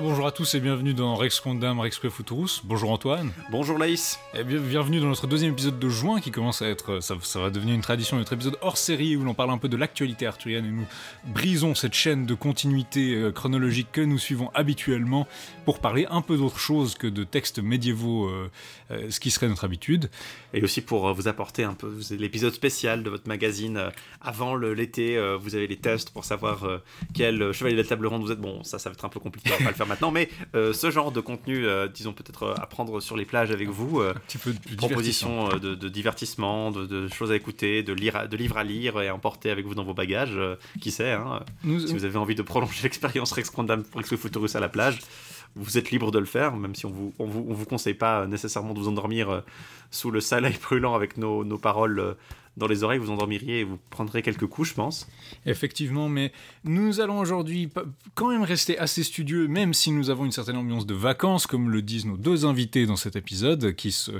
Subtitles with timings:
[0.00, 2.62] Alors bonjour à tous et bienvenue dans Rex Condam Rex Futurus.
[2.64, 3.32] Bonjour Antoine.
[3.50, 4.18] Bonjour Laïs.
[4.32, 7.38] Et bien, bienvenue dans notre deuxième épisode de juin qui commence à être, ça, ça
[7.38, 10.26] va devenir une tradition, notre épisode hors série où l'on parle un peu de l'actualité
[10.26, 10.86] arthurienne et nous
[11.26, 15.28] brisons cette chaîne de continuité euh, chronologique que nous suivons habituellement
[15.66, 18.50] pour parler un peu d'autre chose que de textes médiévaux, euh,
[18.92, 20.08] euh, ce qui serait notre habitude.
[20.54, 23.90] Et aussi pour vous apporter un peu l'épisode spécial de votre magazine
[24.22, 25.20] avant l'été.
[25.38, 26.66] vous avez les tests pour savoir
[27.14, 28.40] quel chevalier de la table ronde vous êtes.
[28.40, 30.10] Bon, ça, ça va être un peu compliqué, on va pas le faire maintenant.
[30.10, 33.50] Mais euh, ce genre de contenu, euh, disons peut-être euh, à prendre sur les plages
[33.50, 34.00] avec vous.
[34.00, 34.58] Un petit peu de
[35.52, 38.64] euh, de, de divertissement, de, de choses à écouter, de, lire, à- de livres à
[38.64, 40.38] lire et à emporter avec vous dans vos bagages.
[40.80, 44.56] qui sait, hein, Nous, si vous avez envie de prolonger l'expérience Rex Condam Rex Futurus
[44.56, 44.98] à la plage,
[45.56, 47.94] vous êtes libre de le faire, même si on vous, on vous, on vous conseille
[47.94, 49.42] pas nécessairement de vous endormir
[49.90, 52.14] sous le soleil brûlant avec nos, nos paroles
[52.56, 55.08] dans les oreilles, vous endormiriez et vous prendrez quelques coups, je pense.
[55.46, 56.32] Effectivement, mais
[56.64, 57.70] nous allons aujourd'hui
[58.14, 61.70] quand même rester assez studieux, même si nous avons une certaine ambiance de vacances, comme
[61.70, 64.10] le disent nos deux invités dans cet épisode, qui, se,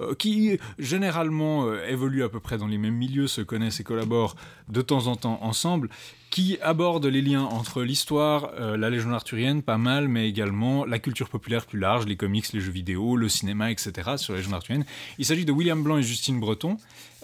[0.00, 3.84] euh, qui généralement euh, évoluent à peu près dans les mêmes milieux, se connaissent et
[3.84, 4.36] collaborent
[4.68, 5.90] de temps en temps ensemble,
[6.30, 11.00] qui abordent les liens entre l'histoire, euh, la légende arthurienne, pas mal, mais également la
[11.00, 14.12] culture populaire plus large, les comics, les jeux vidéo, le cinéma, etc.
[14.16, 14.84] sur la légende arthurienne.
[15.18, 16.76] Il s'agit de William Blanc et Justine Breton,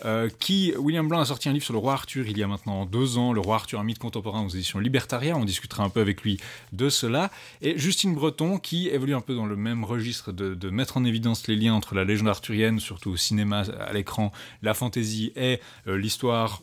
[0.05, 2.47] euh, qui William Blanc a sorti un livre sur le roi Arthur il y a
[2.47, 5.36] maintenant deux ans, le roi Arthur, un mythe contemporain aux éditions Libertaria.
[5.36, 6.39] On discutera un peu avec lui
[6.72, 7.30] de cela.
[7.62, 11.47] Et Justine Breton, qui évolue un peu dans le même registre de, mettre en évidence
[11.47, 15.97] les liens entre la légende arthurienne, surtout au cinéma, à l'écran, la fantaisie et euh,
[15.97, 16.61] l'histoire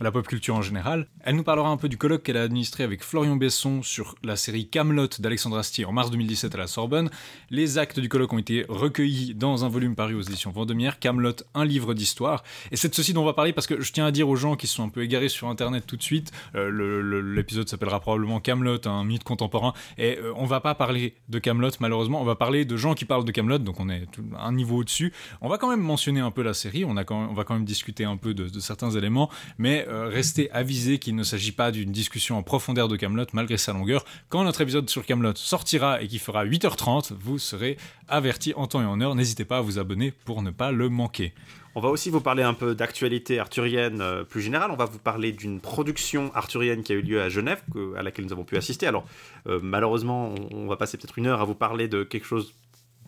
[0.00, 1.06] la pop culture en général.
[1.20, 4.36] Elle nous parlera un peu du colloque qu'elle a administré avec Florian Besson sur la
[4.36, 7.10] série Camelot d'Alexandre Astier en mars 2017 à la Sorbonne.
[7.50, 10.98] Les actes du colloque ont été recueillis dans un volume paru aux éditions Vendemiaire.
[10.98, 12.42] Camelot, un livre d'histoire.
[12.72, 14.36] Et c'est de ceci dont on va parler parce que je tiens à dire aux
[14.36, 18.40] gens qui sont un peu égarés sur Internet tout de suite, euh, l'épisode s'appellera probablement
[18.40, 19.72] Camelot, un mythe contemporain.
[19.98, 23.04] Et euh, on va pas parler de Camelot malheureusement, on va parler de gens qui
[23.04, 24.06] parlent de Camelot, donc on est
[24.38, 25.12] un niveau au-dessus.
[25.40, 28.16] On va quand même mentionner un peu la série, on va quand même discuter un
[28.16, 32.36] peu de, de certains éléments, mais euh, restez avisés qu'il ne s'agit pas d'une discussion
[32.36, 34.04] en profondeur de Camelot malgré sa longueur.
[34.28, 37.76] Quand notre épisode sur Camelot sortira et qui fera 8h30, vous serez
[38.08, 39.14] avertis en temps et en heure.
[39.14, 41.34] N'hésitez pas à vous abonner pour ne pas le manquer.
[41.74, 44.70] On va aussi vous parler un peu d'actualité arthurienne euh, plus générale.
[44.70, 47.62] On va vous parler d'une production arthurienne qui a eu lieu à Genève,
[47.96, 48.86] à laquelle nous avons pu assister.
[48.86, 49.06] Alors,
[49.46, 52.54] euh, malheureusement, on va passer peut-être une heure à vous parler de quelque chose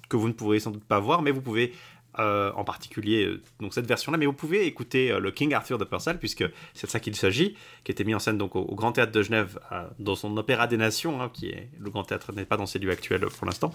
[0.08, 1.72] que vous ne pourrez sans doute pas voir, mais vous pouvez,
[2.18, 5.78] euh, en particulier, euh, donc cette version-là, mais vous pouvez écouter euh, le King Arthur
[5.78, 6.44] de Purcell, puisque
[6.74, 7.54] c'est de ça qu'il s'agit,
[7.84, 9.58] qui a été mis en scène donc au, au Grand Théâtre de Genève,
[9.98, 12.78] dans son Opéra des Nations, hein, qui est le Grand Théâtre n'est pas dans ses
[12.78, 13.72] lieux actuels pour l'instant.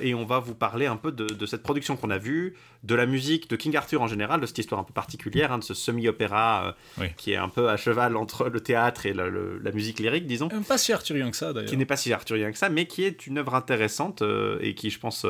[0.00, 2.54] Et on va vous parler un peu de, de cette production qu'on a vue,
[2.84, 5.58] de la musique de King Arthur en général, de cette histoire un peu particulière, hein,
[5.58, 7.06] de ce semi-opéra Oui.
[7.16, 10.48] qui est un peu à cheval entre le théâtre et le- la musique lyrique, disons
[10.48, 11.68] pas si arthurien que ça d'ailleurs.
[11.68, 14.22] qui n'est pas si arthurien que ça, mais qui est une œuvre intéressante
[14.60, 15.26] et qui, je pense,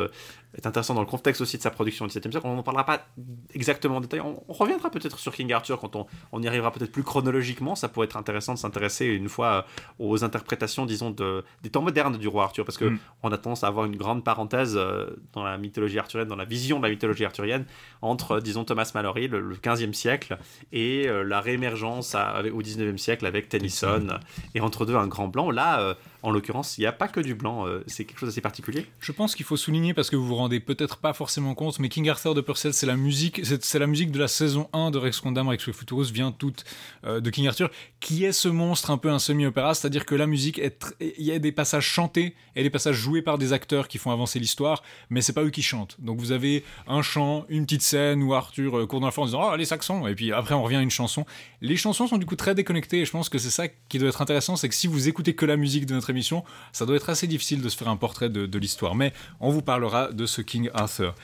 [0.54, 2.40] est intéressant dans le contexte aussi de sa production au XVIIe siècle.
[2.46, 3.06] On n'en parlera pas
[3.54, 4.20] exactement en détail.
[4.20, 7.74] On, on reviendra peut-être sur King Arthur quand on, on y arrivera peut-être plus chronologiquement.
[7.74, 9.66] Ça pourrait être intéressant de s'intéresser une fois
[10.00, 12.98] euh, aux interprétations, disons, de, des temps modernes du roi Arthur, parce que Mm.
[13.22, 16.44] on a tendance à avoir une grande parenthèse euh, dans la mythologie arthurienne, dans la
[16.44, 17.64] vision de la mythologie arthurienne,
[18.02, 20.38] entre, euh, disons, Thomas Mallory, le, le 15e siècle,
[20.72, 24.18] et la réémergence à- au 19e siècle avec Tennyson,
[24.54, 25.50] et entre deux un grand blanc.
[25.50, 28.40] Là, en l'occurrence, il n'y a pas que du blanc, euh, c'est quelque chose d'assez
[28.40, 28.86] particulier.
[29.00, 31.88] Je pense qu'il faut souligner parce que vous vous rendez peut-être pas forcément compte, mais
[31.88, 33.40] King Arthur de Purcell, c'est la musique,
[33.74, 36.64] la musique de la saison 1 de Rex Condam, Rex Futurus vient toute
[37.04, 37.70] euh, de King Arthur,
[38.00, 41.32] qui est ce monstre un peu un semi-opéra, c'est-à-dire que la musique est, il y
[41.32, 44.82] a des passages chantés et des passages joués par des acteurs qui font avancer l'histoire,
[45.08, 45.96] mais c'est pas eux qui chantent.
[45.98, 49.24] Donc vous avez un chant, une petite scène où Arthur euh, court dans la forêt
[49.24, 51.24] en disant oh les Saxons, et puis après on revient à une chanson.
[51.62, 54.08] Les chansons sont du coup très déconnectées et je pense que c'est ça qui doit
[54.08, 56.96] être intéressant, c'est que si vous écoutez que la musique de notre émission, ça doit
[56.96, 58.94] être assez difficile de se faire un portrait de, l'histoire.
[58.94, 61.14] Mais on vous parlera de ce King Arthur.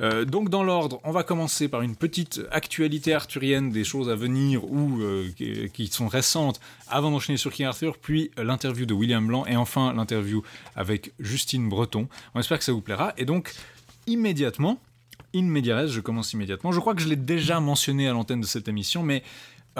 [0.00, 4.16] Euh, donc dans l'ordre, on va commencer par une petite actualité arthurienne des choses à
[4.16, 5.28] venir ou euh,
[5.72, 9.92] qui, sont récentes avant d'enchaîner sur King Arthur, puis l'interview de William Blanc et enfin
[9.92, 10.42] l'interview
[10.74, 12.08] avec Justine Breton.
[12.34, 13.12] On espère que ça vous plaira.
[13.16, 13.52] Et donc
[14.06, 14.80] immédiatement,
[15.34, 16.72] res, je commence immédiatement.
[16.72, 19.22] Je crois que je l'ai déjà mentionné à l'antenne de cette émission, mais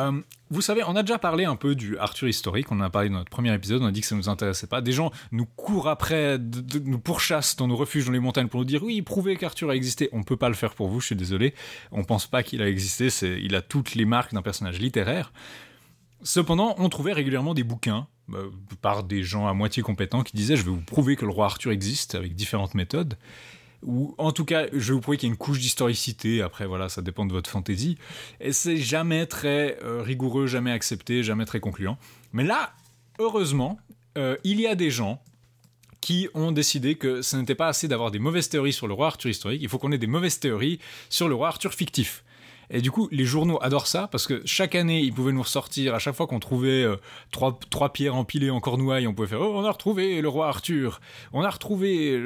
[0.08, 0.20] euh,
[0.50, 3.08] vous savez, on a déjà parlé un peu du Arthur historique, on en a parlé
[3.08, 4.80] dans notre premier épisode, on a dit que ça nous intéressait pas.
[4.80, 6.38] Des gens nous courent après,
[6.84, 9.76] nous pourchassent dans nos refuges dans les montagnes pour nous dire oui, prouvez qu'Arthur a
[9.76, 10.08] existé.
[10.12, 11.54] On peut pas le faire pour vous, je suis désolé.
[11.92, 15.32] On pense pas qu'il a existé, c'est, il a toutes les marques d'un personnage littéraire.
[16.22, 18.50] Cependant, on trouvait régulièrement des bouquins euh,
[18.82, 21.46] par des gens à moitié compétents qui disaient je vais vous prouver que le roi
[21.46, 23.16] Arthur existe avec différentes méthodes
[23.82, 26.42] ou en tout cas, je vous prouver qu'il y a une couche d'historicité.
[26.42, 27.96] Après, voilà, ça dépend de votre fantaisie.
[28.40, 31.98] Et c'est jamais très euh, rigoureux, jamais accepté, jamais très concluant.
[32.32, 32.74] Mais là,
[33.18, 33.78] heureusement,
[34.18, 35.22] euh, il y a des gens
[36.00, 39.08] qui ont décidé que ce n'était pas assez d'avoir des mauvaises théories sur le roi
[39.08, 40.80] Arthur historique, il faut qu'on ait des mauvaises théories
[41.10, 42.24] sur le roi Arthur fictif.
[42.70, 45.94] Et du coup, les journaux adorent ça parce que chaque année, ils pouvaient nous ressortir,
[45.94, 46.96] à chaque fois qu'on trouvait euh,
[47.32, 50.48] trois, trois, pierres empilées en cornouailles, on pouvait faire Oh, on a retrouvé le roi
[50.48, 51.00] Arthur,
[51.32, 52.20] on a retrouvé,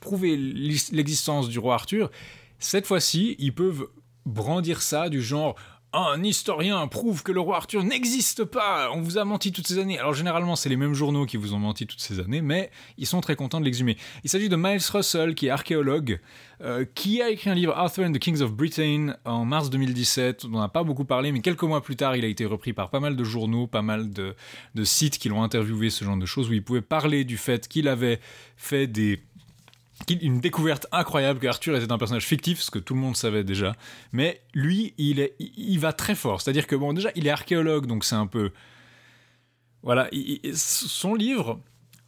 [0.00, 2.10] prouvé l'existence du roi Arthur.
[2.58, 3.86] Cette fois-ci, ils peuvent
[4.26, 5.54] brandir ça du genre
[5.94, 9.78] un historien prouve que le roi Arthur n'existe pas, on vous a menti toutes ces
[9.78, 9.98] années.
[9.98, 13.06] Alors généralement c'est les mêmes journaux qui vous ont menti toutes ces années, mais ils
[13.06, 13.96] sont très contents de l'exhumer.
[14.24, 16.20] Il s'agit de Miles Russell, qui est archéologue,
[16.62, 20.46] euh, qui a écrit un livre Arthur and the Kings of Britain en mars 2017,
[20.46, 22.72] dont on n'a pas beaucoup parlé, mais quelques mois plus tard il a été repris
[22.72, 24.34] par pas mal de journaux, pas mal de,
[24.74, 27.68] de sites qui l'ont interviewé, ce genre de choses, où il pouvait parler du fait
[27.68, 28.20] qu'il avait
[28.56, 29.20] fait des
[30.08, 33.44] une découverte incroyable que Arthur était un personnage fictif, ce que tout le monde savait
[33.44, 33.74] déjà.
[34.12, 36.40] Mais lui, il, est, il va très fort.
[36.40, 38.50] C'est-à-dire que, bon, déjà, il est archéologue, donc c'est un peu.
[39.82, 40.08] Voilà,
[40.54, 41.60] son livre,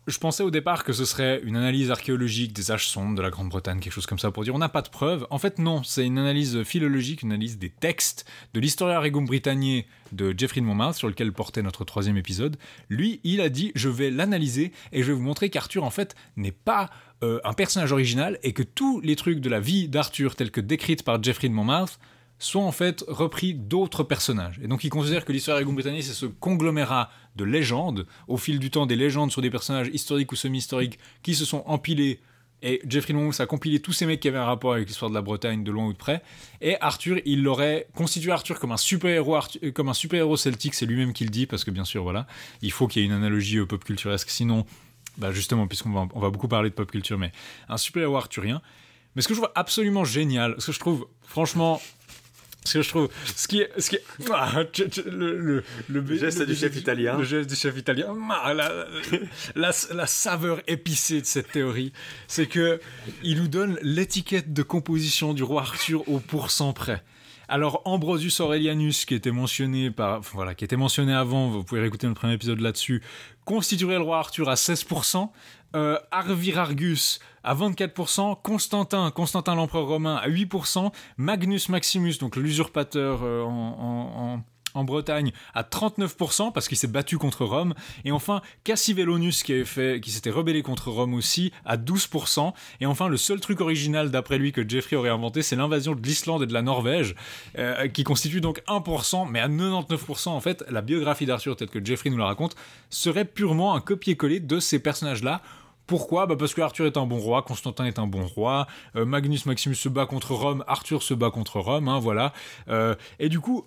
[0.06, 3.30] je pensais au départ que ce serait une analyse archéologique des âges sombres de la
[3.30, 5.26] Grande-Bretagne, quelque chose comme ça, pour dire on n'a pas de preuves.
[5.30, 8.24] En fait, non, c'est une analyse philologique, une analyse des textes
[8.54, 12.56] de l'historien Regum Britannier de Geoffrey de Monmouth, sur lequel portait notre troisième épisode.
[12.88, 16.14] Lui, il a dit je vais l'analyser et je vais vous montrer qu'Arthur, en fait,
[16.36, 16.90] n'est pas
[17.24, 20.60] euh, un personnage original et que tous les trucs de la vie d'Arthur, tels que
[20.60, 21.98] décrites par Geoffrey de Monmouth,
[22.38, 24.60] sont en fait repris d'autres personnages.
[24.62, 28.58] Et donc il considère que l'histoire Regum Britannier, c'est ce conglomérat de légendes, au fil
[28.58, 32.20] du temps des légendes sur des personnages historiques ou semi-historiques qui se sont empilés.
[32.62, 35.14] Et Jeffrey Monmouth a compilé tous ces mecs qui avaient un rapport avec l'histoire de
[35.14, 36.22] la Bretagne de loin ou de près.
[36.62, 41.24] Et Arthur, il l'aurait constitué Arthur comme un super-héros euh, super-héros celtique, c'est lui-même qui
[41.24, 42.26] le dit, parce que bien sûr, voilà,
[42.62, 44.64] il faut qu'il y ait une analogie pop culturesque, sinon,
[45.18, 47.30] bah justement, puisqu'on va, on va beaucoup parler de pop culture, mais
[47.68, 48.62] un super-héros arthurien.
[49.14, 51.80] Mais ce que je trouve absolument génial, ce que je trouve franchement
[52.66, 54.64] ce que je trouve, ce qui est, ce qui est, ah,
[55.06, 58.86] le, le, geste du chef italien, le geste du chef italien, ah, la,
[59.54, 61.92] la, la, saveur épicée de cette théorie,
[62.28, 62.80] c'est que
[63.22, 67.02] il nous donne l'étiquette de composition du roi Arthur au pourcent près.
[67.48, 72.08] Alors Ambrosius Aurelianus, qui était mentionné par, voilà, qui était mentionné avant, vous pouvez réécouter
[72.08, 73.02] notre premier épisode là-dessus,
[73.44, 75.30] constituerait le roi Arthur à 16%,
[75.74, 83.42] euh, Arvirargus à 24%, Constantin, Constantin l'empereur romain à 8%, Magnus Maximus, donc l'usurpateur euh,
[83.44, 84.40] en,
[84.84, 87.74] Bretagne à 39% parce qu'il s'est battu contre Rome.
[88.04, 92.86] Et enfin Cassivellonus qui avait fait qui s'était rebellé contre Rome aussi à 12% et
[92.86, 96.42] enfin le seul truc original d'après lui que Jeffrey aurait inventé c'est l'invasion de l'Islande
[96.42, 97.14] et de la Norvège
[97.58, 101.84] euh, qui constitue donc 1% mais à 99% en fait la biographie d'Arthur telle que
[101.84, 102.56] Jeffrey nous la raconte
[102.90, 105.42] serait purement un copier-coller de ces personnages là
[105.86, 106.26] pourquoi?
[106.26, 109.46] Bah Parce que Arthur est un bon roi, Constantin est un bon roi, euh, Magnus
[109.46, 112.32] Maximus se bat contre Rome, Arthur se bat contre Rome, hein, voilà.
[112.68, 113.64] Euh, et du coup,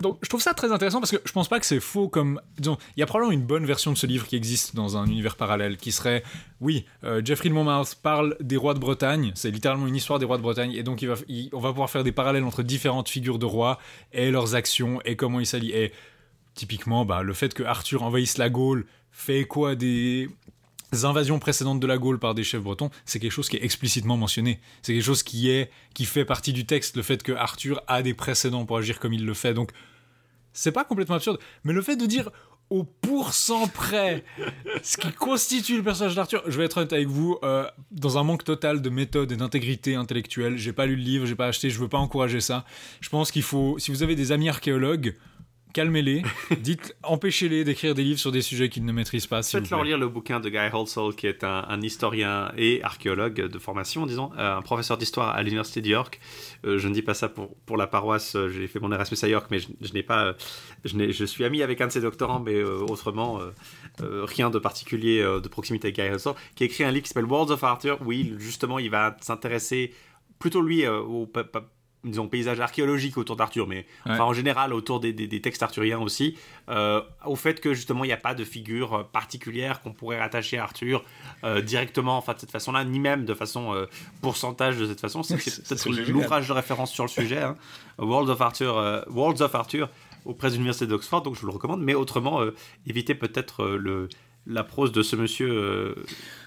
[0.00, 2.40] donc je trouve ça très intéressant parce que je pense pas que c'est faux comme
[2.58, 5.06] disons il y a probablement une bonne version de ce livre qui existe dans un
[5.06, 6.22] univers parallèle qui serait
[6.60, 10.24] oui euh, Geoffrey de Monmouth parle des rois de Bretagne c'est littéralement une histoire des
[10.24, 11.04] rois de Bretagne et donc
[11.52, 13.78] on va pouvoir faire des parallèles entre différentes figures de rois
[14.12, 15.72] et leurs actions et comment ils s'allient.
[15.72, 15.92] Et
[16.54, 20.28] typiquement bah, le fait que Arthur envahisse la Gaule fait quoi des
[21.04, 24.16] invasions précédentes de la Gaule par des chefs bretons, c'est quelque chose qui est explicitement
[24.16, 24.60] mentionné.
[24.82, 28.02] C'est quelque chose qui est qui fait partie du texte, le fait que Arthur a
[28.02, 29.54] des précédents pour agir comme il le fait.
[29.54, 29.70] Donc
[30.52, 32.30] c'est pas complètement absurde, mais le fait de dire
[32.70, 34.24] au pourcent près
[34.82, 38.22] ce qui constitue le personnage d'Arthur, je vais être honnête avec vous, euh, dans un
[38.22, 41.70] manque total de méthode et d'intégrité intellectuelle, j'ai pas lu le livre, j'ai pas acheté,
[41.70, 42.64] je veux pas encourager ça.
[43.00, 45.14] Je pense qu'il faut, si vous avez des amis archéologues,
[45.74, 46.22] calmez-les,
[46.60, 49.42] dites, empêchez-les d'écrire des livres sur des sujets qu'ils ne maîtrisent pas.
[49.42, 54.06] Faites-leur lire le bouquin de Guy Halsall, qui est un, historien et archéologue de formation,
[54.06, 56.20] disons, euh, un professeur d'histoire à l'université de York.
[56.64, 59.18] Euh, je ne dis pas ça pour, pour la paroisse, euh, j'ai fait mon Erasmus
[59.22, 60.34] à York, mais je, n'ai pas,
[60.84, 63.40] je, je, suis ami avec un de ses doctorants, mais autrement,
[64.00, 67.52] rien de particulier de proximité avec Guy Halsall, qui écrit un livre qui s'appelle Worlds
[67.52, 67.98] of Arthur.
[68.04, 69.92] Oui, justement, il va s'intéresser
[70.38, 71.26] plutôt lui au
[72.04, 76.36] disons, paysage archéologique autour d'Arthur, mais en général autour des, textes arthuriens aussi,
[76.68, 80.18] euh, au fait que justement il n'y a pas de figure euh, particulière qu'on pourrait
[80.18, 81.04] rattacher à Arthur
[81.44, 83.86] euh, directement, enfin de cette façon-là, ni même de façon
[84.20, 85.22] pourcentage de cette façon.
[85.22, 85.36] C'est
[85.68, 87.56] peut-être l'ouvrage de référence sur le sujet, hein.
[87.98, 89.88] World of Arthur, Worlds of Arthur
[90.24, 92.40] auprès de l'université d'Oxford, donc je vous le recommande, mais autrement
[92.86, 94.08] évitez peut-être le
[94.46, 95.94] la prose de ce monsieur.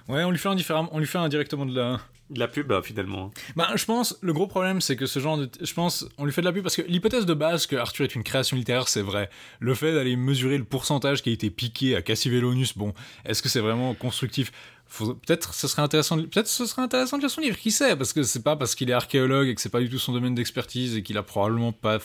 [0.08, 2.00] Ouais, on lui fait indifféremment, on lui fait indirectement de la
[2.30, 3.32] de la pub, finalement.
[3.56, 5.50] Bah, je pense, le gros problème, c'est que ce genre de.
[5.62, 8.04] Je pense, on lui fait de la pub parce que l'hypothèse de base que Arthur
[8.04, 9.30] est une création littéraire, c'est vrai.
[9.60, 12.94] Le fait d'aller mesurer le pourcentage qui a été piqué à Cassivellonus, bon,
[13.26, 14.52] est-ce que c'est vraiment constructif?
[15.00, 16.18] Peut-être ce serait intéressant.
[16.18, 17.58] Peut-être ce serait intéressant de lire son livre.
[17.58, 17.96] Qui sait?
[17.96, 20.14] Parce que c'est pas parce qu'il est archéologue et que c'est pas du tout son
[20.14, 22.00] domaine d'expertise et qu'il a probablement pas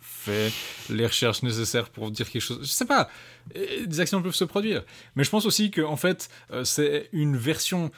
[0.00, 0.52] fait
[0.90, 2.60] les recherches nécessaires pour dire quelque chose.
[2.62, 3.08] Je sais pas,
[3.54, 4.84] des actions peuvent se produire.
[5.16, 6.28] Mais je pense aussi que en fait,
[6.64, 7.90] c'est une version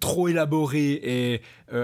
[0.00, 1.42] trop élaborée et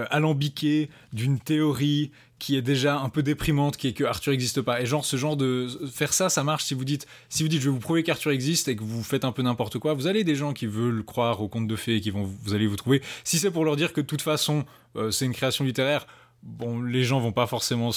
[0.09, 2.11] alambiquée d'une théorie
[2.43, 4.81] qui est déjà un peu déprimante, qui est que Arthur n'existe pas.
[4.81, 5.69] Et genre, ce genre de.
[5.89, 8.31] Faire ça, ça marche si vous dites, si vous dites je vais vous prouver qu'Arthur
[8.31, 11.05] existe et que vous faites un peu n'importe quoi, vous allez des gens qui veulent
[11.05, 13.01] croire aux contes de fées et qui vont, vous allez vous trouver.
[13.23, 14.65] Si c'est pour leur dire que de toute façon,
[14.97, 16.05] euh, c'est une création littéraire,
[16.41, 17.91] bon, les gens vont pas forcément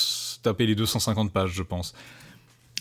[0.45, 1.93] taper les 250 pages, je pense.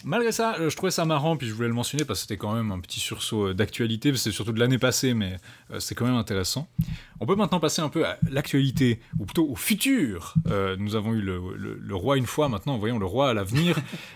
[0.07, 2.37] Malgré ça, euh, je trouvais ça marrant, puis je voulais le mentionner parce que c'était
[2.37, 5.37] quand même un petit sursaut euh, d'actualité, c'est surtout de l'année passée, mais
[5.71, 6.67] euh, c'est quand même intéressant.
[7.19, 10.35] On peut maintenant passer un peu à l'actualité, ou plutôt au futur.
[10.77, 13.77] nous avons eu le, le, roi une fois, maintenant voyons le roi à l'avenir.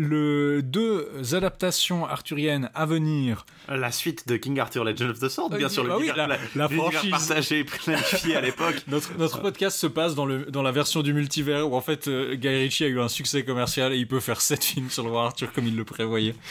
[0.00, 3.44] le deux adaptations arthuriennes à venir.
[3.68, 6.38] La suite de King Arthur Legend of the Sword, bien sûr, bah le oui, la,
[6.56, 8.82] la franchise partagé, planifié à l'époque.
[8.88, 12.08] notre, notre podcast se passe dans, le, dans la version du multivers où en fait
[12.08, 15.04] euh, Guy Ritchie a eu un succès commercial et il peut faire 7 films sur
[15.04, 16.34] le roi Arthur comme il le prévoyait.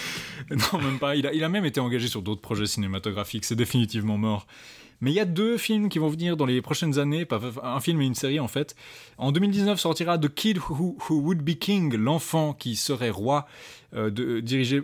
[0.52, 1.16] Non, même pas.
[1.16, 3.46] Il a, il a même été engagé sur d'autres projets cinématographiques.
[3.46, 4.48] C'est définitivement mort.
[5.02, 7.26] Mais il y a deux films qui vont venir dans les prochaines années,
[7.64, 8.76] un film et une série en fait.
[9.18, 13.48] En 2019 sortira The Kid Who, Who Would Be King, l'enfant qui serait roi,
[13.96, 14.82] euh, dirigé,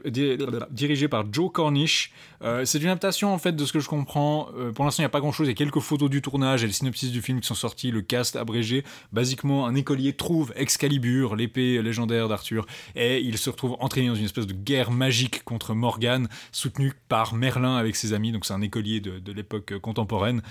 [0.72, 2.12] dirigé par Joe Cornish.
[2.46, 4.50] Euh, c'est une adaptation en fait de ce que je comprends.
[4.56, 5.48] Euh, pour l'instant, il n'y a pas grand-chose.
[5.48, 7.92] Il y a quelques photos du tournage et le synopsis du film qui sont sortis,
[7.92, 8.84] le cast abrégé.
[9.12, 14.26] Basiquement, un écolier trouve Excalibur, l'épée légendaire d'Arthur, et il se retrouve entraîné dans une
[14.26, 18.32] espèce de guerre magique contre Morgan, soutenu par Merlin avec ses amis.
[18.32, 20.42] Donc c'est un écolier de, de l'époque contemporaine.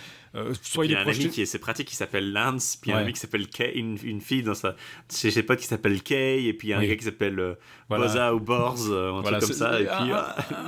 [0.63, 2.99] soit il, y a un ami qui est c'est pratique qui s'appelle Lance, puis un
[2.99, 4.75] ami qui s'appelle Kay, une, une, fille dans sa
[5.15, 7.57] chez ses potes qui s'appelle Kay, et puis un gars qui s'appelle
[7.89, 8.35] voilà.
[8.35, 9.81] ou Bors, euh, un truc comme ça.
[9.81, 10.13] Et puis,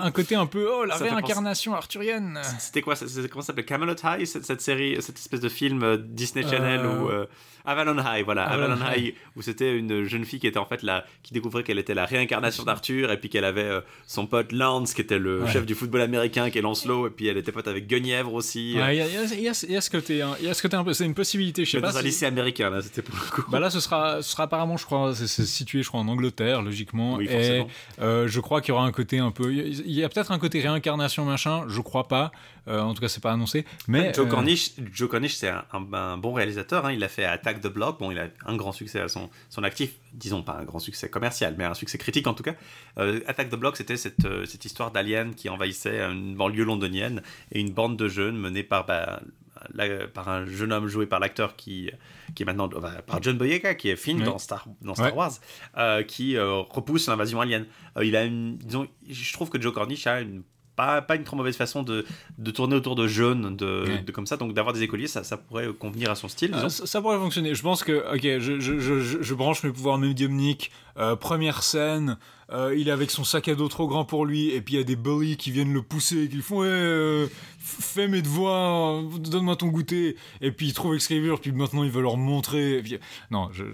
[0.02, 2.40] un, côté un peu, oh, la réincarnation arthurienne.
[2.58, 5.96] C'était quoi Comment ça s'appelait Camelot High, cette, cette, série, cette espèce de film euh,
[5.96, 7.24] Disney Channel euh...
[7.24, 7.26] où.
[7.66, 10.82] Euh, Avalon High, voilà, Avalon, High, où c'était une jeune fille qui était en fait
[10.82, 13.70] la, qui découvrait qu'elle était la réincarnation d'Arthur, et puis qu'elle avait
[14.06, 17.26] son pote Lance, qui était le chef du football américain, qui est Lancelot, et puis
[17.26, 18.72] elle était pote avec Guenièvre aussi.
[18.72, 20.36] Il y, y, a ce côté, hein.
[20.40, 21.92] y a ce côté un peu, c'est une possibilité, je sais pas.
[21.92, 23.50] Dans un lycée américain, là, c'était pour le coup.
[23.50, 26.62] Bah là, ce sera, ce sera apparemment, je crois, c'est situé, je crois, en Angleterre,
[26.62, 27.16] logiquement.
[27.16, 27.64] Oui, et
[28.00, 29.52] euh, je crois qu'il y aura un côté un peu.
[29.52, 32.32] Il y a peut-être un côté réincarnation machin, je crois pas.
[32.68, 33.64] Euh, en tout cas, c'est pas annoncé.
[33.88, 36.86] Mais Joe euh, Cornish, Joe Cornish, c'est un, bon réalisateur.
[36.86, 36.92] Hein.
[36.92, 37.98] Il a fait Attack the Block.
[37.98, 39.94] Bon, il a un grand succès à son, son actif.
[40.12, 42.54] Disons pas un grand succès commercial, mais un succès critique en tout cas.
[42.96, 47.72] Attack the Block, c'était cette, cette histoire d'alien qui envahissait une banlieue londonienne et une
[47.72, 49.20] bande de jeunes menée par bah,
[50.14, 51.90] par un jeune homme joué par l'acteur qui,
[52.34, 55.32] qui est maintenant par John Boyega, qui est film dans Star, dans Star Wars,
[55.76, 57.66] euh, qui euh, repousse l'invasion alien.
[57.96, 60.42] Euh, il a une, disons, je trouve que Joe Cornish a une
[60.76, 62.04] pas, pas une trop mauvaise façon de,
[62.38, 64.36] de tourner autour de jeunes, de, de comme ça.
[64.36, 66.54] Donc d'avoir des écoliers, ça, ça pourrait convenir à son style.
[66.68, 67.54] ça, pourrait fonctionner.
[67.54, 70.70] Je pense que, ok, je, je, je, je branche mes pouvoirs médiumniques.
[71.20, 72.18] première scène,
[72.52, 74.80] il est avec son sac à dos trop grand pour lui, et puis il y
[74.80, 77.28] a des bullies qui viennent le pousser, et qui font ouais,
[77.58, 80.16] fais mes devoirs, donne-moi ton goûter.
[80.40, 82.82] Et puis il trouve Excalibur, puis maintenant il veut leur montrer.
[83.30, 83.64] Non, je,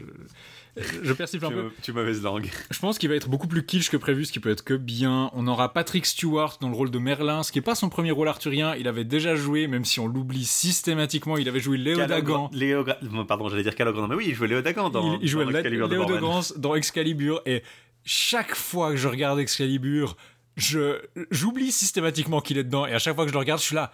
[0.76, 1.71] je persiste un peu.
[1.83, 2.50] Tu mauvaise langue.
[2.71, 4.75] Je pense qu'il va être beaucoup plus kitsch que prévu, ce qui peut être que
[4.75, 5.31] bien.
[5.35, 8.11] On aura Patrick Stewart dans le rôle de Merlin, ce qui n'est pas son premier
[8.11, 8.75] rôle arthurien.
[8.76, 12.49] Il avait déjà joué, même si on l'oublie systématiquement, il avait joué Léo Dagan.
[12.52, 12.85] Léo...
[13.29, 14.09] Pardon, j'allais dire Calogran.
[14.09, 17.43] Mais oui, il jouait Léo Dagan dans, il, jouait Excalibur Léo Dagan dans Excalibur.
[17.45, 17.62] Et
[18.05, 20.17] chaque fois que je regarde Excalibur,
[20.57, 21.00] je
[21.31, 23.75] j'oublie systématiquement qu'il est dedans et à chaque fois que je le regarde je suis
[23.75, 23.93] là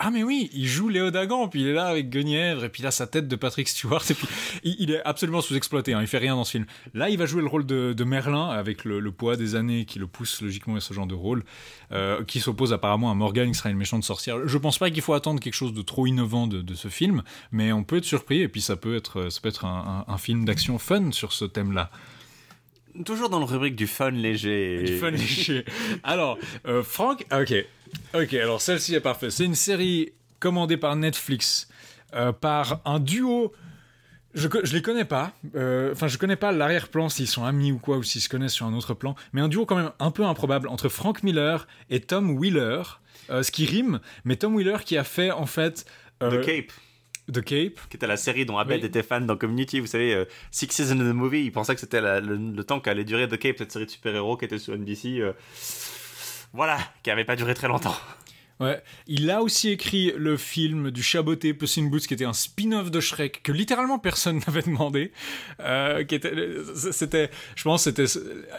[0.00, 2.84] ah mais oui, il joue Léo Dagan, puis il est là avec Guenièvre, et puis
[2.84, 4.28] là sa tête de Patrick Stewart, et puis
[4.62, 6.66] il, est absolument sous-exploité, hein, il fait rien dans ce film.
[6.94, 10.06] Là, il va jouer le rôle de, Merlin, avec le, poids des années qui le
[10.06, 11.42] pousse logiquement à ce genre de rôle,
[11.90, 14.46] euh, qui s'oppose apparemment à Morgan, qui sera une méchante sorcière.
[14.46, 17.72] Je pense pas qu'il faut attendre quelque chose de trop innovant de, ce film, mais
[17.72, 20.78] on peut être surpris, et puis ça peut être, ça peut être un film d'action
[20.78, 21.90] fun sur ce thème-là.
[23.04, 24.82] Toujours dans le rubrique du fun léger.
[24.82, 25.64] Du fun léger.
[26.02, 27.54] Alors, euh, Franck, ah, ok.
[28.14, 29.30] Ok, alors celle-ci est parfaite.
[29.30, 31.68] C'est une série commandée par Netflix
[32.14, 33.52] euh, par un duo.
[34.34, 35.32] Je, je les connais pas.
[35.54, 38.52] Euh, enfin, je connais pas l'arrière-plan s'ils sont amis ou quoi, ou s'ils se connaissent
[38.52, 39.14] sur un autre plan.
[39.32, 42.82] Mais un duo quand même un peu improbable entre Frank Miller et Tom Wheeler.
[43.30, 45.86] ce qui rime, mais Tom Wheeler qui a fait en fait.
[46.20, 46.72] The Cape.
[47.32, 47.80] The Cape.
[47.88, 49.80] Qui était la série dont Abed était fan dans Community.
[49.80, 53.04] Vous savez, euh, Six Seasons of the Movie, il pensait que c'était le, temps qu'allait
[53.04, 55.20] durer The Cape, cette série de super-héros qui était sur NBC.
[55.20, 55.32] Euh,
[56.52, 57.94] voilà, qui n'avait pas duré très longtemps.
[58.60, 62.32] Ouais, il a aussi écrit le film du Chaboté Puss in Boots qui était un
[62.32, 65.12] spin-off de Shrek que littéralement personne n'avait demandé.
[65.60, 66.32] Euh, qui était,
[66.74, 68.06] c'était, je pense, c'était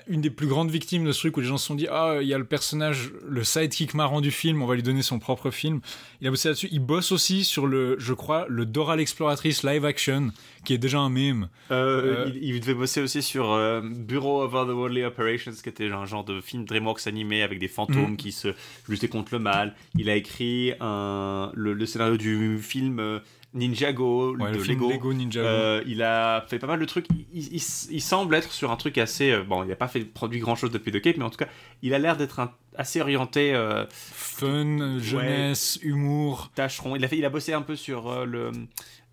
[0.08, 2.20] une des plus grandes victimes de ce truc où les gens se sont dit ah
[2.22, 5.20] il y a le personnage, le sidekick marrant du film, on va lui donner son
[5.20, 5.82] propre film.
[6.22, 6.70] Il a bossé là-dessus.
[6.72, 10.32] Il bosse aussi sur le, je crois, le Dora l'exploratrice live action
[10.64, 11.50] qui est déjà un meme.
[11.72, 16.24] Euh, euh, il, devait bosser aussi sur Bureau of Otherworldly Operations qui était un genre
[16.24, 18.18] de film DreamWorks animé avec des fantômes mm.
[18.18, 18.50] qui se
[18.88, 19.76] luttaient contre le mal.
[19.98, 23.20] Il a écrit un, le, scénario du film euh,
[23.54, 24.90] Ninjago, de le Lego.
[24.90, 25.48] Lego Ninjago.
[25.48, 27.08] Euh, il a fait pas mal de trucs.
[27.34, 29.32] Il, semble être sur un truc assez.
[29.32, 31.38] Euh, bon, il n'a pas fait produit grand chose depuis The Cape, mais en tout
[31.38, 31.48] cas,
[31.82, 32.40] il a l'air d'être
[32.76, 33.54] assez orienté.
[33.90, 36.52] Fun, jeunesse, humour.
[36.54, 36.96] Tâcheron.
[36.96, 38.52] Il a, fait, il a bossé un peu sur le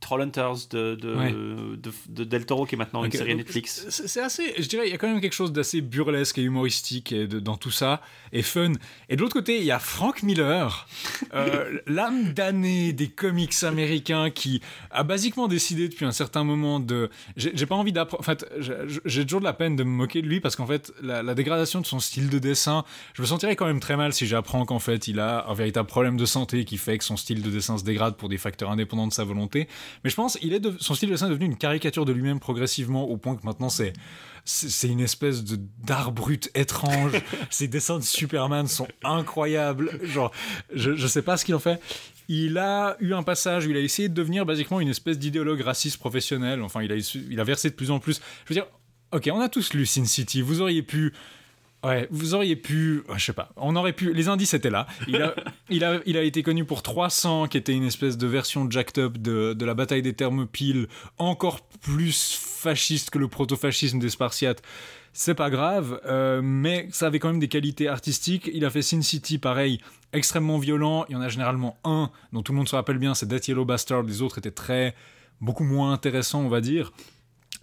[0.06, 1.76] Trollhunters de, de,
[2.08, 3.86] de, Del Toro, qui est maintenant une série Netflix.
[3.88, 7.10] C'est assez, je dirais, il y a quand même quelque chose d'assez burlesque et humoristique
[7.10, 8.00] et dans tout ça,
[8.32, 8.74] et fun.
[9.08, 10.86] Et de l'autre côté, il y a Frank Miller,
[11.34, 17.10] euh, l'âme damnée des comics américains, qui a basiquement décidé depuis un certain moment de.
[17.36, 18.20] J'ai pas envie d'apprendre.
[18.20, 18.46] En fait,
[19.04, 21.34] j'ai toujours de la peine de me moquer de lui parce qu'en fait, la, la,
[21.34, 22.84] dégradation de son style de dessin,
[23.14, 25.88] je me sentirais quand même très mal si j'apprends qu'en fait, il a un véritable
[25.88, 28.70] problème de santé qui fait que son style de dessin se dégrade pour des facteurs
[28.70, 29.66] indépendants de sa volonté.
[30.04, 32.40] Mais je pense il est son style de dessin est devenu une caricature de lui-même
[32.40, 33.92] progressivement au point que maintenant c'est
[34.44, 37.12] c'est une espèce de d'art brut étrange.
[37.50, 39.90] Ses dessins de Superman sont incroyables.
[40.04, 40.30] Genre,
[40.72, 41.80] je, je sais pas ce qu'il en fait.
[42.28, 45.60] Il a eu un passage où il a essayé de devenir basiquement une espèce d'idéologue
[45.60, 46.62] raciste professionnel.
[46.62, 48.20] Enfin, il a, il a versé de plus en plus.
[48.44, 48.66] Je veux dire,
[49.12, 50.42] ok, on a tous lu Sin City.
[50.42, 51.12] Vous auriez pu
[51.86, 54.88] Ouais, vous auriez pu, je sais pas, on aurait pu, les indices étaient là.
[55.06, 55.36] Il a,
[55.70, 58.98] il a, il a été connu pour 300, qui était une espèce de version jacked
[58.98, 60.88] up de, de la bataille des Thermopyles,
[61.18, 64.62] encore plus fasciste que le proto-fascisme des Spartiates.
[65.12, 68.50] C'est pas grave, euh, mais ça avait quand même des qualités artistiques.
[68.52, 69.80] Il a fait Sin City, pareil,
[70.12, 71.06] extrêmement violent.
[71.08, 73.46] Il y en a généralement un dont tout le monde se rappelle bien, c'est Death
[73.46, 74.02] Yellow Bastard.
[74.02, 74.94] Les autres étaient très,
[75.40, 76.92] beaucoup moins intéressants, on va dire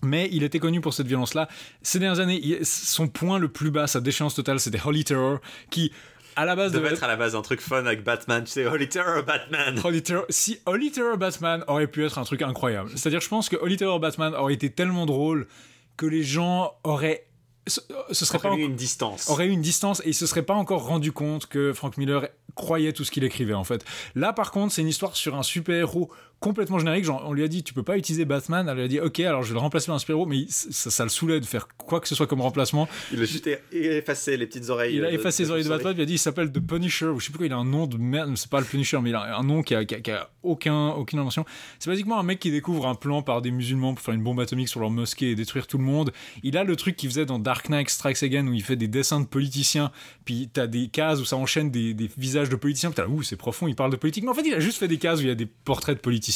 [0.03, 1.47] mais il était connu pour cette violence-là.
[1.81, 5.91] Ces dernières années, son point le plus bas, sa déchéance totale, c'était Holy Terror, qui
[6.35, 8.65] à la base devait être à la base un truc fun avec Batman, tu sais,
[8.65, 9.79] Holy Terror Batman.
[9.83, 12.89] Holy Terror, si Holy Terror Batman aurait pu être un truc incroyable.
[12.95, 15.47] C'est-à-dire, je pense que Holy Terror Batman aurait été tellement drôle
[15.95, 17.27] que les gens auraient
[17.67, 17.79] ce,
[18.25, 19.29] serait aurait pas eu une distance.
[19.29, 22.27] Aurait eu une distance et il se serait pas encore rendu compte que Frank Miller
[22.55, 23.85] croyait tout ce qu'il écrivait en fait.
[24.15, 26.11] Là par contre, c'est une histoire sur un super-héros
[26.43, 27.05] complètement générique.
[27.05, 28.67] Genre, on lui a dit, tu peux pas utiliser Batman.
[28.67, 31.03] Elle lui a dit, ok, alors je vais le remplacer par un super-héros, mais ça,
[31.03, 32.89] le saoulait de faire quoi que ce soit comme remplacement.
[33.13, 34.97] Il a juste effacé les petites oreilles.
[34.97, 37.19] Il a effacé les oreilles de Batman, il a dit, il s'appelle The Punisher, ou
[37.21, 39.11] je sais pas pourquoi il a un nom de merde, c'est pas le Punisher, mais
[39.11, 41.45] il a un nom qui a, qui a, aucun, aucune invention.
[41.79, 44.41] C'est basiquement un mec qui découvre un plan par des musulmans pour faire une bombe
[44.41, 46.11] atomique sur leur mosquée et détruire tout le monde.
[46.43, 48.89] Il a le truc qu'il faisait dans Dark Knight Strikes Again, où il fait des
[48.89, 49.91] dessins de politiciens,
[50.25, 53.23] puis t'as des cases où ça enchaîne des, des visages de politiciens, puis t'as ouh,
[53.23, 54.25] c'est profond, il parle de politique.
[54.25, 55.95] Mais en fait, il a juste fait des cases où il y a des portraits
[55.95, 56.32] de politiciens.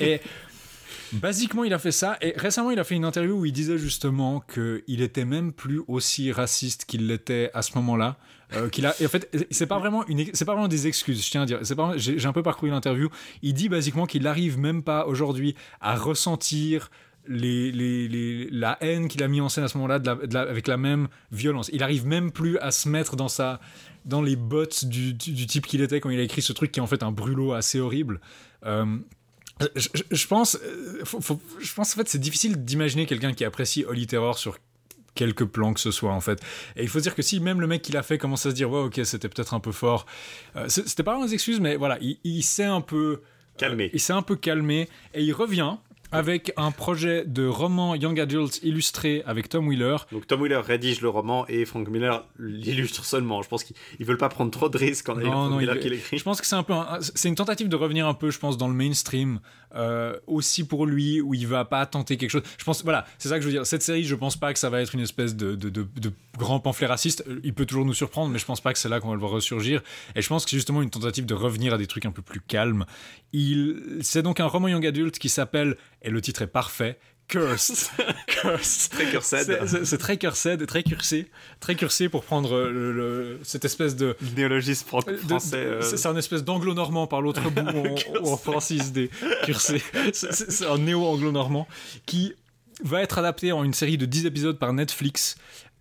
[0.00, 0.20] Et
[1.12, 2.16] basiquement, il a fait ça.
[2.20, 5.80] Et récemment, il a fait une interview où il disait justement qu'il était même plus
[5.88, 8.16] aussi raciste qu'il l'était à ce moment-là.
[8.52, 11.24] Euh, qu'il a, et en fait, c'est pas vraiment une, c'est pas vraiment des excuses.
[11.24, 13.08] Je tiens à dire, c'est pas, j'ai, un peu parcouru l'interview.
[13.42, 16.90] Il dit basiquement qu'il n'arrive même pas aujourd'hui à ressentir
[17.26, 19.98] la haine qu'il a mis en scène à ce moment-là
[20.34, 21.70] avec la même violence.
[21.72, 23.60] Il arrive même plus à se mettre dans sa
[24.04, 26.80] dans les bottes du, du, type qu'il était quand il a écrit ce truc qui
[26.80, 28.20] est en fait un brûlot assez horrible.
[28.64, 28.98] Euh,
[29.76, 31.02] je, pense, euh,
[31.60, 34.58] je pense en fait c'est difficile d'imaginer quelqu'un qui apprécie Holy Terror sur
[35.14, 36.40] quelque plan que ce soit en fait.
[36.76, 38.54] Et il faut dire que si même le mec qui l'a fait commence à se
[38.54, 40.06] dire ouais ok c'était peut-être un peu fort,
[40.56, 43.22] euh, c'était pas vraiment des excuses mais voilà il, s'est un peu
[43.56, 43.90] calmé.
[43.92, 45.76] il s'est un peu calmé et il revient
[46.14, 49.96] avec un projet de roman Young Adult illustré avec Tom Wheeler.
[50.12, 53.42] Donc Tom Wheeler rédige le roman et Frank Miller l'illustre seulement.
[53.42, 56.18] Je pense qu'ils veulent pas prendre trop de risques en ayant Frank Miller qui l'écrit.
[56.18, 58.56] Je pense que c'est un peu, c'est une tentative de revenir un peu, je pense,
[58.56, 59.40] dans le mainstream
[59.74, 62.42] euh, aussi pour lui où il va pas tenter quelque chose.
[62.58, 63.66] Je pense, voilà, c'est ça que je veux dire.
[63.66, 66.12] Cette série, je pense pas que ça va être une espèce de, de, de, de
[66.38, 67.24] grand pamphlet raciste.
[67.42, 69.20] Il peut toujours nous surprendre, mais je pense pas que c'est là qu'on va le
[69.20, 69.82] voir ressurgir.
[70.14, 72.22] Et je pense que c'est justement une tentative de revenir à des trucs un peu
[72.22, 72.84] plus calmes.
[73.32, 77.88] Il, c'est donc un roman young adulte qui s'appelle, et le titre est parfait, Cursed.
[78.26, 78.92] Cursed.
[78.92, 79.84] très cursed.
[79.84, 81.30] C'est très cursed très cursé.
[81.60, 84.16] Très cursé pour prendre le, cette espèce de.
[84.36, 85.56] Néologisme français.
[85.56, 85.80] Euh.
[85.80, 89.10] C'est un espèce d'anglo-normand par l'autre bout où on, francise des
[89.44, 89.82] cursés.
[90.12, 91.66] C'est un néo-anglo-normand
[92.06, 92.34] qui
[92.82, 95.36] va être adapté en une série de 10 épisodes par Netflix.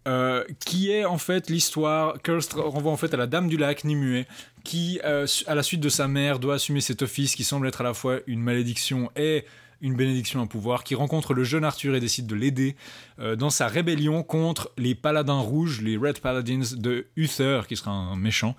[0.06, 2.22] Euh, qui est en fait l'histoire.
[2.22, 4.26] Cursed renvoie en fait à la Dame du Lac Nimue,
[4.66, 7.80] qui, euh, à la suite de sa mère, doit assumer cet office qui semble être
[7.80, 9.46] à la fois une malédiction et
[9.84, 12.76] une bénédiction à pouvoir, qui rencontre le jeune Arthur et décide de l'aider
[13.19, 17.91] euh, dans sa rébellion contre les paladins rouges, les Red Paladins de Uther, qui sera
[17.91, 18.56] un méchant.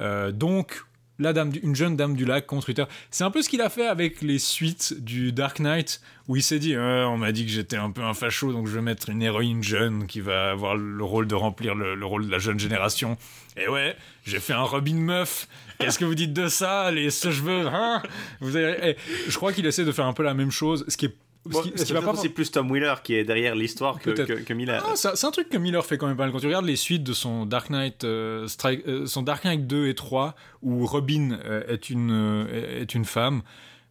[0.00, 0.84] Euh, donc,
[1.18, 2.84] la dame, une jeune dame du lac contre Uther.
[3.10, 6.42] C'est un peu ce qu'il a fait avec les suites du Dark Knight, où il
[6.42, 8.82] s'est dit euh, on m'a dit que j'étais un peu un facho, donc je vais
[8.82, 12.38] mettre une héroïne jeune qui va avoir le rôle de remplir le, rôle de la
[12.38, 13.16] jeune génération.
[13.56, 15.48] Et ouais, j'ai fait un Robin meuf.
[15.78, 18.02] Qu'est-ce que vous dites de ça, les cheveux hein?
[18.40, 18.96] Vous eh,
[19.28, 21.14] Je crois qu'il essaie de faire un peu la même chose, ce qui est
[21.50, 24.82] ce qui, va pas c'est plus Tom Wheeler qui est derrière l'histoire que, que, Miller.
[24.86, 26.32] Ah, c'est un truc que Miller fait quand même pas mal.
[26.32, 29.88] Quand tu regardes les suites de son Dark Knight, euh, euh, son Dark Knight 2
[29.88, 33.42] et 3, où Robin euh, est, une, est une femme,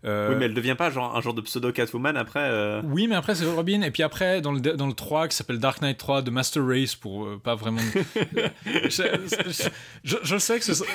[0.06, 2.42] euh, oui, mais elle devient pas genre un genre de pseudo Catwoman après.
[2.44, 2.82] Euh.
[2.84, 3.82] Oui, mais après c'est Robin.
[3.82, 6.66] Et puis après, dans le, dans le 3 qui s'appelle Dark Knight 3 de Master
[6.66, 7.82] Race, pour euh, pas vraiment.
[8.66, 10.86] je, je, sais que c'est.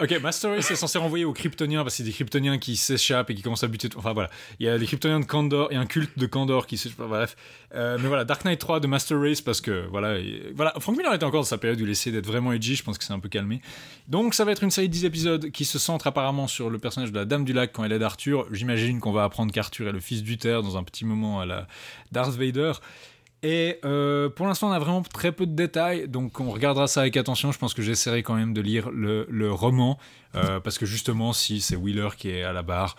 [0.00, 3.30] Ok, Master Race est censé renvoyer aux Kryptoniens parce y a des Kryptoniens qui s'échappent
[3.30, 3.88] et qui commencent à buter.
[3.96, 4.28] Enfin voilà,
[4.60, 7.08] il y a les Kryptoniens de Kandor et un culte de Kandor qui s'échappe.
[7.08, 7.36] Bref.
[7.74, 10.18] mais voilà, Dark Knight 3 de Master Race parce que voilà.
[10.54, 12.76] voilà Frank Miller était encore dans sa période où il essayait d'être vraiment edgy.
[12.76, 13.62] Je pense que c'est un peu calmé.
[14.08, 16.78] Donc ça va être une série de 10 épisodes qui se centre apparemment sur le
[16.78, 18.41] personnage de la Dame du Lac quand elle aide Arthur.
[18.50, 21.66] J'imagine qu'on va apprendre qu'Arthur est le fils d'Uther dans un petit moment à la
[22.10, 22.72] Darth Vader.
[23.42, 27.00] Et euh, pour l'instant, on a vraiment très peu de détails, donc on regardera ça
[27.00, 27.50] avec attention.
[27.50, 29.98] Je pense que j'essaierai quand même de lire le, roman,
[30.36, 32.96] euh, parce que justement, si c'est Wheeler qui est à la barre,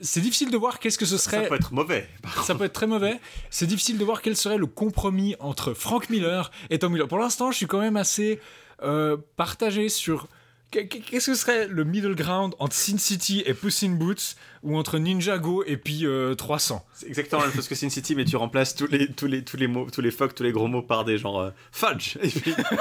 [0.00, 1.42] c'est difficile de voir qu'est-ce que ce serait.
[1.42, 2.08] Ça peut être mauvais.
[2.42, 3.18] Ça peut être très mauvais.
[3.50, 7.06] C'est difficile de voir quel serait le compromis entre Frank Miller et Tom Wheeler.
[7.06, 8.38] Pour l'instant, je suis quand même assez
[8.82, 10.28] euh, partagé sur
[10.70, 14.98] Qu'est-ce que serait le middle ground entre Sin City et Puss in Boots ou entre
[14.98, 16.04] Ninjago et puis
[16.36, 19.06] 300 euh, C'est exactement la même chose que Sin City, mais tu remplaces tous les,
[19.08, 21.40] tous les, tous les mots, tous les fuck, tous les gros mots par des genre
[21.40, 22.18] euh, fudge.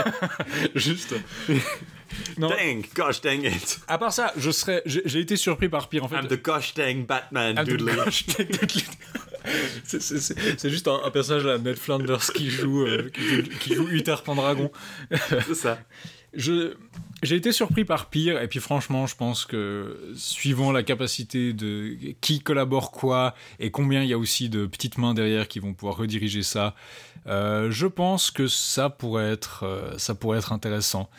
[0.76, 1.13] Juste.
[2.38, 3.80] Dang, gosh dang it.
[3.88, 6.15] À part ça, je serais, j'ai été surpris par pire en fait.
[6.15, 7.91] I'm the gosh dang Batman doodly.
[9.84, 14.15] C'est juste un, personnage là, Ned Flanders qui joue, euh, qui, joue qui joue Uther
[14.26, 14.71] Pendragon.
[15.45, 15.78] C'est ça.
[16.36, 21.95] J'ai été surpris par pire, et puis franchement, je pense que suivant la capacité de
[22.21, 25.74] qui collabore quoi, et combien il y a aussi de petites mains derrière qui vont
[25.74, 26.76] pouvoir rediriger ça,
[27.28, 31.10] euh, je pense que ça pourrait être, euh, ça pourrait être intéressant.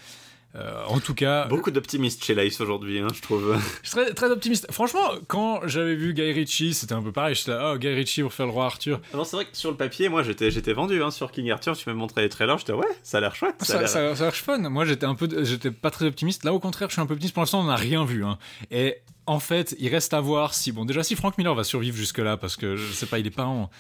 [0.57, 1.47] Euh, en tout cas.
[1.47, 3.59] Beaucoup d'optimistes chez Lice aujourd'hui, hein, je trouve.
[3.83, 4.67] Je suis très, très optimiste.
[4.71, 7.35] Franchement, quand j'avais vu Guy Ritchie, c'était un peu pareil.
[7.35, 9.01] J'étais là, oh, Guy Ritchie pour faire le roi Arthur.
[9.13, 11.51] Ah non, c'est vrai que sur le papier, moi j'étais, j'étais vendu hein, sur King
[11.51, 11.77] Arthur.
[11.77, 13.57] Tu m'as montré les trailers, j'étais ouais, ça a l'air chouette.
[13.63, 14.59] Ça, a l'air fun.
[14.59, 16.45] Moi j'étais un peu, j'étais pas très optimiste.
[16.45, 17.35] Là au contraire, je suis un peu optimiste.
[17.35, 18.25] Pour l'instant, on n'a rien vu.
[18.25, 18.39] Hein.
[18.71, 21.97] Et en fait, il reste à voir si, bon, déjà, si Frank Miller va survivre
[21.97, 23.71] jusque-là, parce que je sais pas, il est pas en.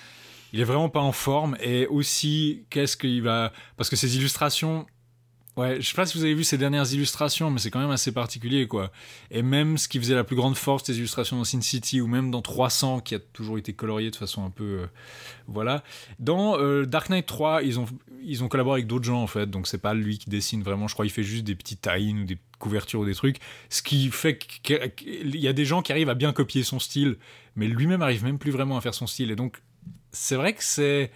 [0.53, 1.57] Il est vraiment pas en forme.
[1.61, 3.53] Et aussi, qu'est-ce qu'il va.
[3.77, 4.87] Parce que ses illustrations
[5.57, 7.91] Ouais, je sais pas si vous avez vu ces dernières illustrations, mais c'est quand même
[7.91, 8.93] assez particulier, quoi.
[9.31, 12.07] Et même ce qui faisait la plus grande force des illustrations dans Sin City, ou
[12.07, 14.65] même dans 300, qui a toujours été colorié de façon un peu...
[14.65, 14.87] Euh,
[15.47, 15.83] voilà.
[16.19, 17.87] Dans euh, Dark Knight 3, ils ont,
[18.23, 20.89] ils ont collaboré avec d'autres gens, en fait, donc c'est pas lui qui dessine vraiment,
[20.89, 23.39] je crois qu'il fait juste des petits tie ou des couvertures ou des trucs,
[23.71, 27.17] ce qui fait qu'il y a des gens qui arrivent à bien copier son style,
[27.55, 29.63] mais lui-même arrive même plus vraiment à faire son style, et donc
[30.13, 31.11] c'est vrai que c'est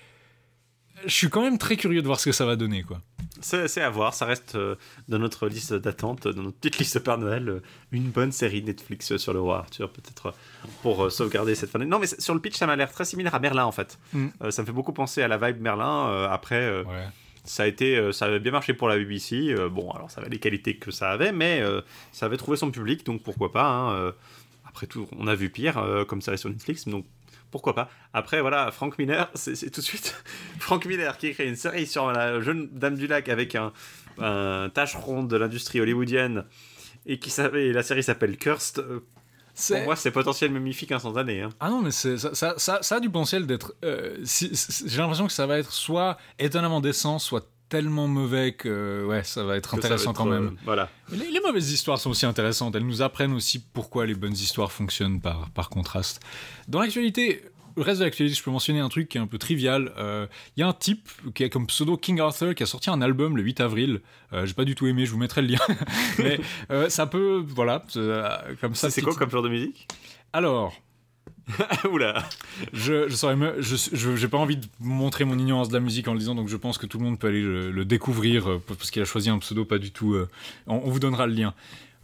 [1.05, 3.01] je suis quand même très curieux de voir ce que ça va donner, quoi.
[3.43, 4.75] C'est à voir, ça reste euh,
[5.09, 9.17] dans notre liste d'attente, dans notre petite liste Père Noël, euh, une bonne série Netflix
[9.17, 12.57] sur le roi Arthur, peut-être euh, pour sauvegarder cette fin Non, mais sur le pitch,
[12.57, 13.99] ça m'a l'air très similaire à Merlin, en fait.
[14.13, 14.29] Mm.
[14.51, 16.29] ça me fait beaucoup penser à la vibe Merlin.
[16.31, 16.85] après,
[17.45, 19.55] ça a été, ça avait bien marché pour la BBC.
[19.71, 21.63] bon, alors ça avait les qualités que ça avait, mais
[22.13, 23.67] ça avait trouvé son public, donc pourquoi pas.
[23.67, 24.13] Hein,
[24.67, 27.07] après tout, on a vu pire comme ça sur Netflix, donc
[27.51, 27.91] pourquoi pas.
[28.13, 30.23] Après, voilà, Frank Miller, c'est tout de suite
[30.59, 33.73] Frank Miller qui écrit une série sur la jeune dame du lac avec un,
[34.19, 36.45] un tâcheron de l'industrie hollywoodienne
[37.07, 38.79] et qui savait, la série s'appelle Cursed.
[38.79, 39.01] Euh,
[39.69, 41.43] pour moi, c'est potentiel mémifique instantané.
[41.43, 41.51] Hein.
[41.61, 43.75] Ah non, mais ça, ça, ça, a du potentiel d'être.
[43.85, 49.25] Euh, j'ai l'impression que ça va être soit étonnamment décent, soit tellement mauvais que ouais,
[49.25, 50.49] ça va être intéressant quand même.
[50.49, 50.91] Euh, voilà.
[51.11, 52.77] Les, les, mauvaises histoires sont aussi intéressantes.
[52.77, 56.21] Elles nous apprennent aussi pourquoi les bonnes histoires fonctionnent par, par contraste.
[56.69, 57.43] Dans l'actualité,
[57.77, 59.93] le reste de l'actualité, je peux mentionner un truc qui est un peu trivial.
[59.97, 62.91] Il euh, y a un type qui est comme pseudo King Arthur qui a sorti
[62.91, 64.01] un album le 8 avril.
[64.33, 65.77] Euh, J'ai pas du tout aimé, je vous mettrai le lien.
[66.19, 67.83] Mais euh, ça peut, voilà,
[68.61, 68.91] comme ça.
[68.91, 69.89] C'est quoi comme genre de musique?
[70.33, 70.75] Alors.
[71.91, 72.29] Oula.
[72.73, 76.13] Je je saurais je j'ai pas envie de montrer mon ignorance de la musique en
[76.13, 79.03] le disant donc je pense que tout le monde peut aller le, découvrir parce qu'il
[79.03, 80.17] a choisi un pseudo pas du tout
[80.67, 81.55] on, vous donnera le lien.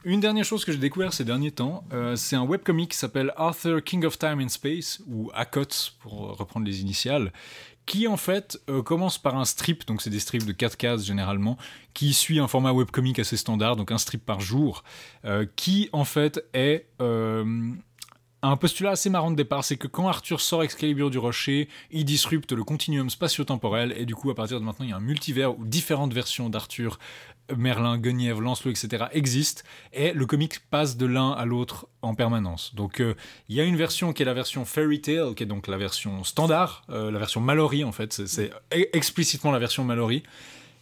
[0.06, 3.32] Une dernière chose que j'ai découvert ces derniers temps, euh, c'est un webcomic qui s'appelle
[3.36, 7.32] Arthur King of Time and Space, ou ACOT pour reprendre les initiales,
[7.86, 11.04] qui en fait euh, commence par un strip, donc c'est des strips de 4 cases
[11.04, 11.58] généralement,
[11.92, 14.84] qui suit un format webcomic assez standard, donc un strip par jour,
[15.24, 16.86] euh, qui en fait est
[18.42, 22.04] un postulat assez marrant de départ, c'est que quand Arthur sort Excalibur du rocher, il
[22.04, 25.00] disrupte le continuum spatio-temporel, et du coup, à partir de maintenant, il y a un
[25.00, 26.98] multivers où différentes versions d'Arthur,
[27.56, 29.06] Merlin, Guenièvre, Lancelot, etc.
[29.12, 32.74] existent, et le comic passe de l'un à l'autre en permanence.
[32.74, 33.14] Donc, euh,
[33.48, 35.78] il y a une version qui est la version Fairy Tale, qui est donc la
[35.78, 40.22] version standard, euh, la version Mallory, en fait, c'est explicitement la version Mallory.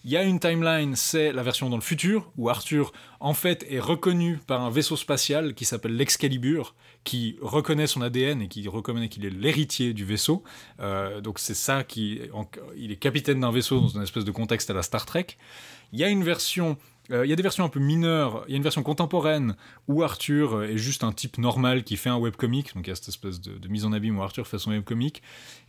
[0.07, 3.65] Il y a une timeline, c'est la version dans le futur, où Arthur, en fait,
[3.71, 8.69] est reconnu par un vaisseau spatial qui s'appelle l'Excalibur, qui reconnaît son ADN et qui
[8.69, 10.45] reconnaît qu'il est l'héritier du vaisseau.
[10.81, 12.21] Euh, donc c'est ça qui...
[12.77, 15.27] Il est capitaine d'un vaisseau dans une espèce de contexte à la Star Trek.
[15.95, 16.77] Il y a une version
[17.11, 18.45] euh, il y a des versions un peu mineures.
[18.49, 19.57] Il y a une version contemporaine
[19.89, 22.75] où Arthur est juste un type normal qui fait un webcomic.
[22.75, 25.23] Donc il y a cette espèce de, mise en abîme où Arthur fait son webcomic.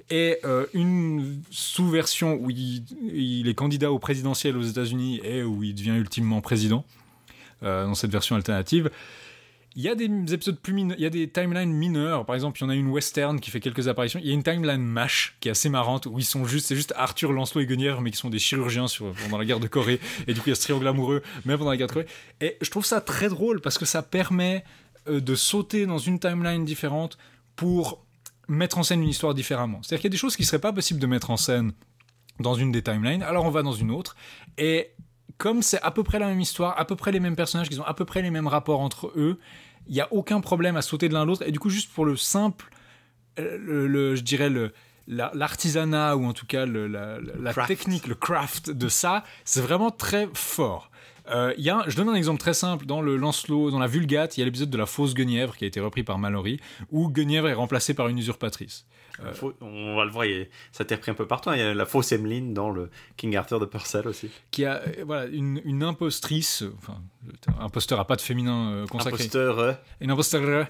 [0.09, 5.75] Et euh, une sous-version où il, est candidat au présidentiel aux États-Unis et où il
[5.75, 6.85] devient ultimement président.
[7.63, 8.91] Euh, dans cette version alternative.
[9.77, 12.25] Il y a des épisodes plus mineurs, il y a des timelines mineurs.
[12.25, 14.21] Par exemple, il y en a une western qui fait quelques apparitions.
[14.23, 16.77] Il y a une timeline MASH qui est assez marrante où ils sont juste, c'est
[16.77, 18.85] juste Arthur, Lancelot et Guenièvre, mais qui sont des chirurgiens
[19.23, 19.99] pendant la guerre de Corée.
[20.27, 22.07] Et du coup, il y a ce triangle amoureux, même pendant la guerre de Corée.
[22.39, 24.63] Et je trouve ça très drôle parce que ça permet
[25.09, 27.17] euh, de sauter dans une timeline différente
[27.57, 28.05] pour
[28.47, 29.81] mettre en scène une histoire différemment.
[29.81, 31.73] C'est-à-dire qu'il y a des choses qui ne seraient pas possibles de mettre en scène
[32.39, 34.15] dans une des timelines, alors on va dans une autre.
[34.57, 34.91] Et
[35.37, 37.79] comme c'est à peu près la même histoire, à peu près les mêmes personnages, qui
[37.79, 39.39] ont à peu près les mêmes rapports entre eux,
[39.87, 41.43] il n'y a aucun problème à sauter de l'un à l'autre.
[41.45, 42.69] Et du coup, juste pour le simple,
[43.39, 44.71] euh, le, je dirais le
[45.07, 47.19] l'artisanat ou en tout cas la,
[47.67, 50.89] technique, le craft de ça, c'est vraiment très fort.
[51.29, 54.37] Euh, y a je donne un exemple très simple dans le Lancelot, dans la Vulgate,
[54.37, 56.59] il y a l'épisode de la fausse Guenièvre qui a été repris par Mallory,
[56.91, 58.85] où Guenièvre est remplacée par une usurpatrice.
[59.23, 60.25] Euh, on va le voir,
[60.71, 61.49] ça t'est repris un peu partout.
[61.49, 61.55] Hein.
[61.55, 64.29] Il y a la fausse Emmeline dans le King Arthur de Purcell aussi.
[64.51, 67.01] Qui a voilà, une, une impostrice, enfin,
[67.59, 69.23] imposteur a pas de féminin euh, consacré.
[69.23, 69.77] Imposteur.
[70.01, 70.67] Une imposteur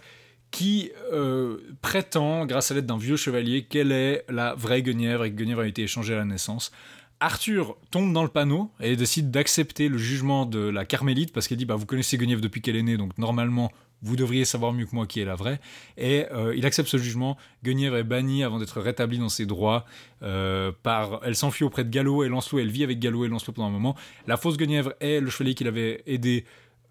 [0.51, 5.31] qui euh, prétend, grâce à l'aide d'un vieux chevalier, qu'elle est la vraie Guenièvre et
[5.31, 6.71] que Guenièvre a été échangée à la naissance.
[7.19, 11.57] Arthur tombe dans le panneau et décide d'accepter le jugement de la Carmélite parce qu'elle
[11.57, 14.85] dit bah, Vous connaissez Guenièvre depuis qu'elle est née, donc normalement vous devriez savoir mieux
[14.85, 15.59] que moi qui est la vraie.
[15.97, 17.37] Et euh, il accepte ce jugement.
[17.63, 19.85] Guenièvre est bannie avant d'être rétablie dans ses droits.
[20.21, 22.59] Euh, par, elle s'enfuit auprès de Gallo et Lancelot.
[22.59, 23.95] Elle vit avec Gallo et Lancelot pendant un moment.
[24.27, 26.45] La fausse Guenièvre est le chevalier qui l'avait aidé.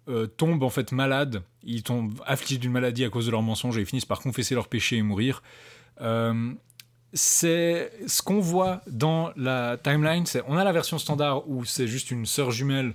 [0.07, 3.75] Euh, tombe en fait malade, ils tombent affligés d'une maladie à cause de leurs mensonges
[3.79, 5.41] et ils finissent par confesser leurs péchés et mourir.
[7.11, 10.25] c'est ce qu'on voit dans la timeline.
[10.47, 12.93] On a la version standard où c'est juste une sœur jumelle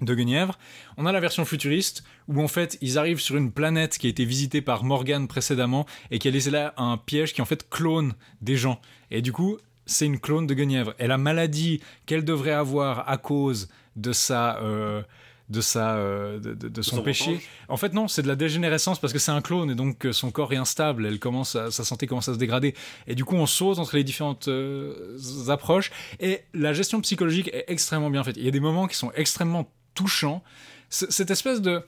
[0.00, 0.58] de Guenièvre.
[0.96, 4.10] On a la version futuriste où en fait ils arrivent sur une planète qui a
[4.10, 7.68] été visitée par Morgan précédemment et qui a laissé là un piège qui en fait
[7.68, 8.80] clone des gens.
[9.10, 10.94] Et du coup, c'est une clone de Guenièvre.
[10.98, 15.02] Et la maladie qu'elle devrait avoir à cause de sa euh,
[15.50, 17.38] de sa euh, de, son, péché.
[17.68, 20.12] En fait non, c'est de la dégénérescence parce que c'est un clone et donc euh,
[20.12, 22.74] son corps est instable, elle commence sa santé commence à se dégrader
[23.06, 24.48] et du coup on saute entre les différentes
[25.48, 28.36] approches et la gestion psychologique est extrêmement bien faite.
[28.38, 30.42] Il y a des moments qui sont extrêmement touchant.
[30.90, 31.82] cette espèce de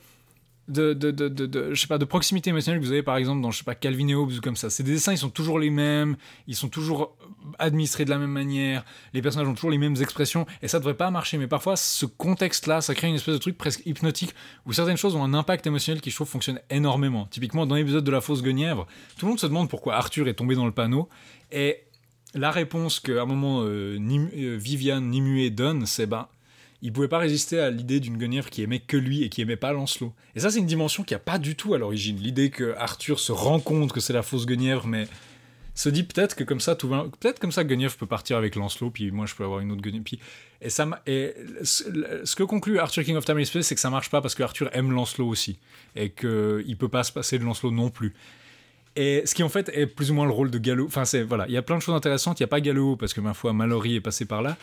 [0.69, 3.75] je sais pas, de proximité émotionnelle que vous avez par exemple dans je sais pas,
[3.75, 4.69] Calvin et Hobbes ou comme ça.
[4.69, 6.17] Ces dessins ils sont toujours les mêmes,
[6.47, 7.15] ils sont toujours
[7.57, 10.95] administrés de la même manière, les personnages ont toujours les mêmes expressions et ça devrait
[10.95, 11.37] pas marcher.
[11.37, 14.33] Mais parfois ce contexte-là, ça crée une espèce de truc presque hypnotique
[14.65, 17.27] où certaines choses ont un impact émotionnel qui je trouve fonctionne énormément.
[17.27, 20.33] Typiquement dans l'épisode de la fausse Guenièvre, tout le monde se demande pourquoi Arthur est
[20.33, 21.07] tombé dans le panneau
[21.51, 21.77] et
[22.33, 26.27] la réponse qu'à un moment euh, euh, Viviane Nimue donne, c'est ben
[26.81, 29.55] il pouvait pas résister à l'idée d'une Guenièvre qui aimait que lui et qui aimait
[29.55, 30.13] pas Lancelot.
[30.35, 32.17] Et ça, c'est une dimension qui a pas du tout à l'origine.
[32.17, 35.07] L'idée que Arthur se rend compte que c'est la fausse Guenièvre, mais
[35.77, 38.89] se dit peut-être que comme ça tout peut-être comme ça Guenièvre peut partir avec Lancelot
[38.89, 40.05] puis moi je peux avoir une autre Guenièvre
[40.59, 43.91] et ça et ce que conclut Arthur King of Time and Space c'est que ça
[43.91, 45.59] marche pas parce que Arthur aime Lancelot aussi
[45.95, 48.15] et que il peut pas se passer de Lancelot non plus
[48.95, 51.21] et ce qui en fait est plus ou moins le rôle de Gallo enfin c'est
[51.21, 53.21] voilà il y a plein de choses intéressantes il y a pas Gallo parce que
[53.21, 54.57] ma foi Mallory est passé par là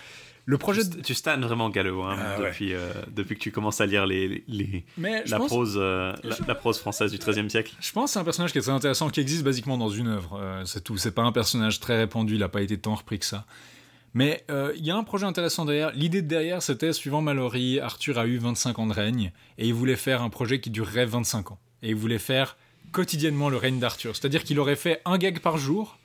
[0.47, 1.47] le projet tu, de...
[1.47, 4.85] vraiment Gallo hein, ah, depuis, euh, depuis que tu commences à lire les, les,
[5.27, 6.13] la, prose, euh,
[6.47, 7.75] la, prose française du XIIIe siècle.
[7.81, 10.09] Je pense que c'est un personnage qui est très intéressant, qui existe basiquement dans une
[10.09, 10.39] œuvre.
[10.41, 10.99] Euh, c'est tout.
[10.99, 13.47] C'est pas un personnage très répandu, il n'a pas été tant repris que ça.
[14.13, 15.91] Mais il y a un projet intéressant derrière.
[15.93, 19.75] L'idée de derrière, c'était, suivant Mallory, Arthur a eu 25 ans de règne, et il
[19.75, 21.59] voulait faire un projet qui durerait 25 ans.
[21.83, 22.57] Et il voulait faire
[22.93, 24.15] quotidiennement le règne d'Arthur.
[24.15, 25.99] C'est-à-dire qu'il aurait fait un gag par jour,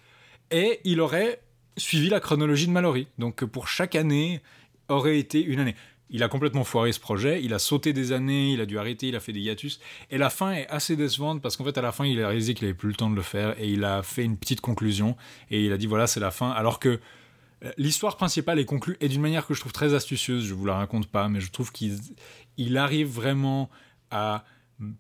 [0.50, 1.40] et il aurait
[1.80, 3.08] suivi la chronologie de Mallory.
[3.18, 4.42] Donc pour chaque année
[4.88, 5.76] aurait été une année.
[6.12, 9.10] Il a complètement foiré ce projet, il a sauté des années, il a dû arrêter,
[9.10, 9.80] il a fait des hiatus.
[10.10, 12.56] Et la fin est assez décevante parce qu'en fait, à la fin, il a réalisé
[12.56, 15.16] qu'il avait plus le temps de le faire et il a fait une petite conclusion
[15.52, 16.50] et il a dit voilà, c'est la fin.
[16.50, 17.00] Alors que
[17.64, 20.66] euh, l'histoire principale est conclue et d'une manière que je trouve très astucieuse, je vous
[20.66, 22.00] la raconte pas, mais je trouve qu'il
[22.58, 23.70] il arrive vraiment
[24.10, 24.46] à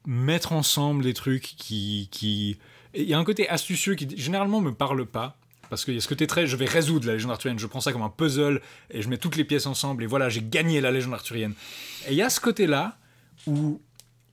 [0.06, 2.60] mettre ensemble des trucs qui, qui
[2.94, 5.39] il y a un côté astucieux qui généralement me parle pas.
[5.70, 7.82] Parce qu'il y a ce côté très, je vais résoudre la légende arthurienne, je prends
[7.82, 10.82] ça comme un puzzle et je mets toutes les pièces ensemble et voilà, j'ai gagné
[10.82, 11.54] la légende arthurienne.
[12.08, 12.98] Et il y a ce côté-là
[13.48, 13.82] où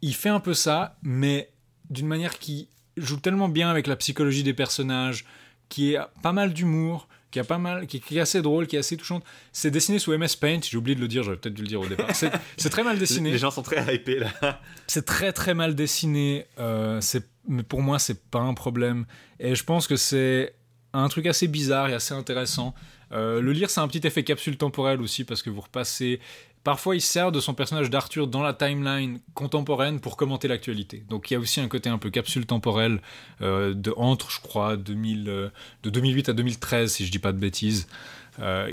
[0.02, 1.50] il fait un peu ça, mais
[1.90, 5.24] d'une manière qui joue tellement bien avec la psychologie des personnages,
[5.68, 8.78] qui est pas mal d'humour, qui a pas mal, qui, est assez drôle, qui est
[8.78, 9.24] assez touchante.
[9.52, 10.60] C'est dessiné sous MS Paint.
[10.62, 12.08] J'ai oublié de le dire, j'aurais peut-être dû le dire au départ.
[12.56, 13.30] C'est très mal dessiné.
[13.30, 14.60] Les gens sont très hypés là.
[14.86, 16.46] C'est très très mal dessiné.
[16.58, 17.00] Euh,
[17.48, 19.06] mais pour moi, c'est pas un problème.
[19.38, 20.54] Et je pense que c'est
[20.98, 22.74] un truc assez bizarre et assez intéressant.
[23.12, 26.20] Euh, le lire, c'est un petit effet capsule temporelle aussi parce que vous repassez
[26.64, 31.04] Parfois, il sert de son personnage d'Arthur dans la timeline contemporaine pour commenter l'actualité.
[31.08, 33.00] Donc il y a aussi un côté un peu capsule temporelle
[33.40, 35.48] euh, de entre, je crois, 2000, euh,
[35.84, 37.86] de 2008 à 2013, si je dis pas de bêtises.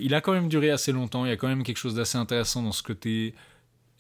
[0.01, 1.23] Il a quand même duré assez longtemps.
[1.23, 3.35] Il y a quand même quelque chose d'assez intéressant dans ce côté.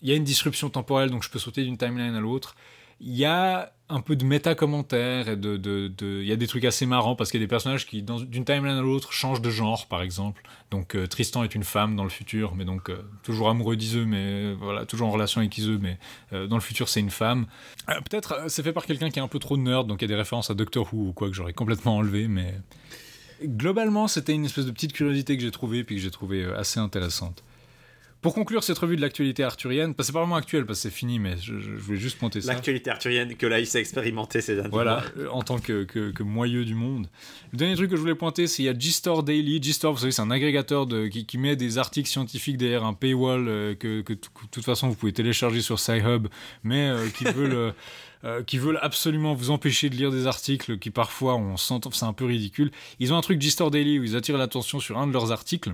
[0.01, 2.55] Il y a une disruption temporelle, donc je peux sauter d'une timeline à l'autre.
[2.99, 6.47] Il y a un peu de méta-commentaires et de, de, de, il y a des
[6.47, 9.41] trucs assez marrants parce qu'il y a des personnages qui, d'une timeline à l'autre, changent
[9.41, 10.41] de genre, par exemple.
[10.71, 14.05] Donc euh, Tristan est une femme dans le futur, mais donc euh, toujours amoureux d'Iseux,
[14.05, 15.99] mais euh, voilà, toujours en relation avec Iseux, mais
[16.31, 17.45] dans le futur c'est une femme.
[17.87, 20.15] Peut-être c'est fait par quelqu'un qui est un peu trop nerd, donc il y a
[20.15, 22.55] des références à Doctor Who ou quoi que j'aurais complètement enlevé, mais
[23.43, 26.79] globalement c'était une espèce de petite curiosité que j'ai trouvée puis que j'ai trouvé assez
[26.79, 27.43] intéressante.
[28.23, 31.19] Pour conclure cette revue de l'actualité arthurienne, c'est pas vraiment actuel parce que c'est fini,
[31.19, 32.53] mais je, voulais juste monter ça.
[32.53, 36.63] L'actualité arthurienne que Laïs a expérimenté ces derniers Voilà, euh, en tant que, que, moyeu
[36.63, 37.09] du monde.
[37.51, 39.61] Le dernier truc que je voulais pointer, c'est qu'il y a G-Store Daily.
[39.61, 43.45] G-Store, vous savez, c'est un agrégateur de, qui, met des articles scientifiques derrière un paywall
[43.49, 44.17] euh, que, de
[44.51, 46.27] toute façon vous pouvez télécharger sur Sci-Hub,
[46.63, 47.73] mais euh, qui veulent.
[48.47, 52.13] qui veulent absolument vous empêcher de lire des articles qui parfois on sent c'est un
[52.13, 52.71] peu ridicule.
[53.01, 55.73] Ils ont un truc G-Store Daily où ils attirent l'attention sur un de leurs articles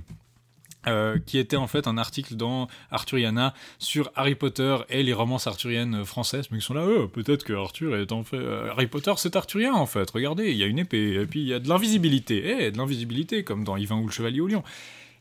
[0.87, 5.45] euh, qui était en fait un article dans Arthuriana sur Harry Potter et les romances
[5.45, 8.37] arthuriennes françaises, mais qui sont là, oh, peut-être que Arthur est en fait...
[8.37, 11.41] Euh, Harry Potter c'est arthurien en fait, regardez, il y a une épée, et puis
[11.41, 14.47] il y a de l'invisibilité, et de l'invisibilité, comme dans Yvain ou le Chevalier au
[14.47, 14.63] Lion.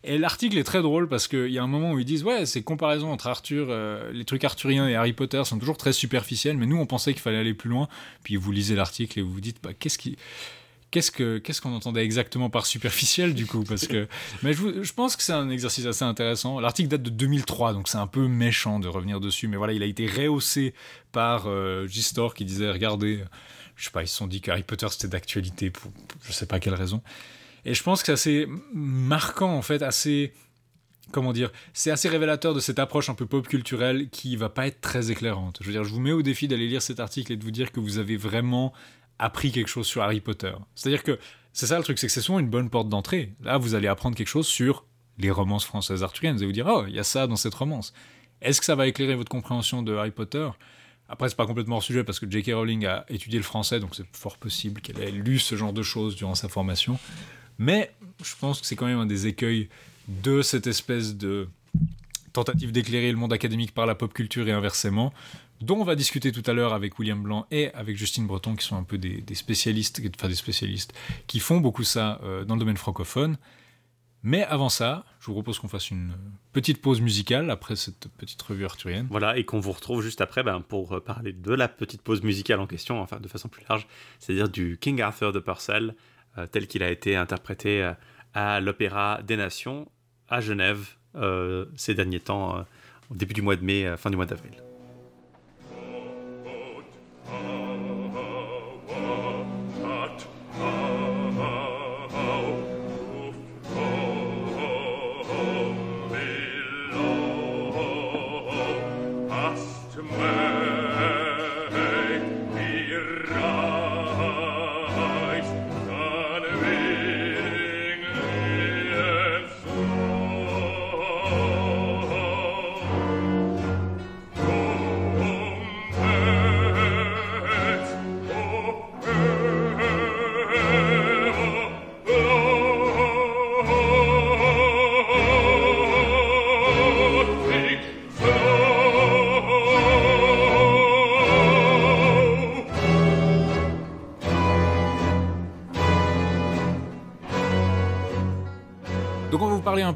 [0.04, 2.46] Et l'article est très drôle parce qu'il y a un moment où ils disent ouais
[2.46, 6.56] ces comparaisons entre Arthur, euh, les trucs arthuriens et Harry Potter sont toujours très superficielles,
[6.56, 7.88] mais nous on pensait qu'il fallait aller plus loin.
[8.22, 10.16] Puis vous lisez l'article et vous vous dites bah, qu'est-ce qui
[10.90, 13.64] qu'est-ce que qu'on entendait exactement par superficiel du coup?
[13.64, 14.08] Parce que
[14.42, 16.60] mais je, pense que c'est un exercice assez intéressant.
[16.60, 19.82] L'article date de 2003 donc c'est un peu méchant de revenir dessus mais voilà il
[19.82, 20.74] a été rehaussé
[21.12, 23.24] par euh, G-Store qui disait regardez
[23.76, 25.90] je sais pas ils se sont dit qu'Harry Potter c'était d'actualité pour
[26.22, 27.02] je sais pas quelle raison.
[27.64, 30.32] Et je pense que c'est assez marquant en fait assez
[31.10, 34.66] comment dire, c'est assez révélateur de cette approche un peu pop culturelle qui va pas
[34.66, 35.58] être très éclairante.
[35.60, 37.50] Je veux dire, je vous mets au défi d'aller lire cet article et de vous
[37.50, 38.72] dire que vous avez vraiment
[39.18, 40.52] appris quelque chose sur Harry Potter.
[40.74, 41.18] C'est-à-dire que
[41.52, 43.34] c'est ça le truc, c'est que c'est souvent une bonne porte d'entrée.
[43.42, 44.84] Là, vous allez apprendre quelque chose sur
[45.18, 46.36] les romances françaises arthuriennes.
[46.36, 47.92] Vous allez vous dire, oh, il y a ça dans cette romance.
[48.40, 50.48] Est-ce que ça va éclairer votre compréhension de Harry Potter?
[51.08, 52.52] Après, c'est pas complètement hors sujet parce que J.K.
[52.52, 55.82] Rowling a étudié le français, donc c'est fort possible qu'elle ait lu ce genre de
[55.82, 56.98] choses durant sa formation.
[57.58, 57.90] Mais
[58.22, 59.68] je pense que c'est quand même un des écueils
[60.06, 61.48] de cette espèce de
[62.32, 65.12] tentative d'éclairer le monde académique par la pop culture et inversement
[65.60, 68.64] dont on va discuter tout à l'heure avec William Blanc et avec Justine Breton, qui
[68.64, 70.92] sont un peu des, spécialistes, enfin des spécialistes,
[71.26, 73.36] qui font beaucoup ça euh, dans le domaine francophone.
[74.22, 76.12] Mais avant ça, je vous propose qu'on fasse une
[76.52, 79.06] petite pause musicale après cette petite revue arthurienne.
[79.10, 82.22] Voilà, et qu'on vous retrouve juste après ben, pour euh, parler de la petite pause
[82.22, 83.86] musicale en question, enfin de façon plus large,
[84.18, 85.94] c'est-à-dire du King Arthur de Purcell,
[86.36, 87.92] euh, tel qu'il a été interprété
[88.34, 89.90] à l'Opéra des Nations
[90.28, 90.94] à Genève
[91.74, 92.64] ces derniers temps,
[93.10, 94.52] au début du mois de mai, fin du mois d'avril.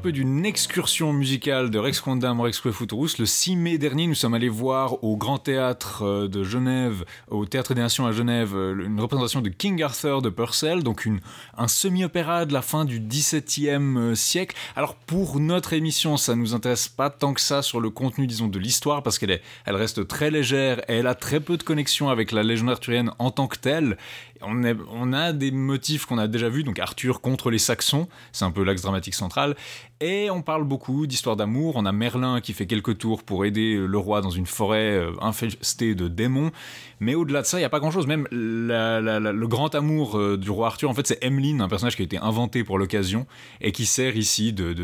[0.02, 3.18] Peu d'une excursion musicale de Rex Condam Rex Futurus.
[3.18, 7.46] Le 6 mai dernier, nous sommes allés voir au Grand Théâtre euh, de Genève, au
[7.46, 11.08] Théâtre des Nations à Genève, euh, une représentation de King Arthur de Purcell, donc
[11.56, 14.56] un semi-opéra de la fin du XVIIe euh, siècle.
[14.74, 18.48] Alors pour notre émission, ça nous intéresse pas tant que ça sur le contenu, disons,
[18.48, 22.08] de l'histoire, parce qu'elle elle reste très légère et elle a très peu de connexion
[22.08, 23.96] avec la légende arthurienne en tant que telle.
[24.40, 28.50] on a des motifs qu'on a déjà vus, donc Arthur contre les Saxons, c'est un
[28.50, 29.54] peu l'axe dramatique central,
[30.02, 31.74] et on parle beaucoup d'histoire d'amour.
[31.76, 35.12] On a Merlin qui fait quelques tours pour aider le roi dans une forêt euh,
[35.20, 36.50] infestée de démons.
[36.98, 38.06] Mais au-delà de ça, il n'y a pas grand-chose.
[38.06, 42.02] Même le grand amour euh, du roi Arthur, en fait, c'est Emmeline, un personnage qui
[42.02, 43.26] a été inventé pour l'occasion
[43.60, 44.74] et qui sert ici de,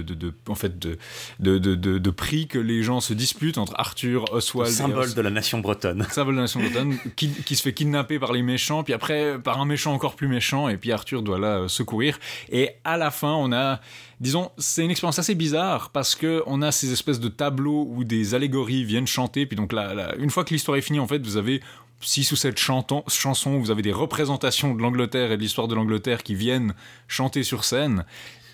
[0.48, 4.70] en fait, de, prix que les gens se disputent entre Arthur, Oswald.
[4.70, 6.06] Symbole de la nation bretonne.
[6.10, 9.38] Symbole de la nation bretonne, qui, qui, se fait kidnapper par les méchants, puis après
[9.38, 12.18] par un méchant encore plus méchant, et puis Arthur doit là euh, secourir.
[12.50, 13.80] Et à la fin, on a
[14.20, 18.04] disons, c'est une expérience assez bizarre parce que on a ces espèces de tableaux où
[18.04, 19.46] des allégories viennent chanter.
[19.46, 21.60] Puis donc là, une fois que l'histoire est finie, en fait, vous avez
[22.00, 26.22] six ou sept chansons vous avez des représentations de l'Angleterre et de l'histoire de l'Angleterre
[26.22, 26.74] qui viennent
[27.08, 28.04] chanter sur scène.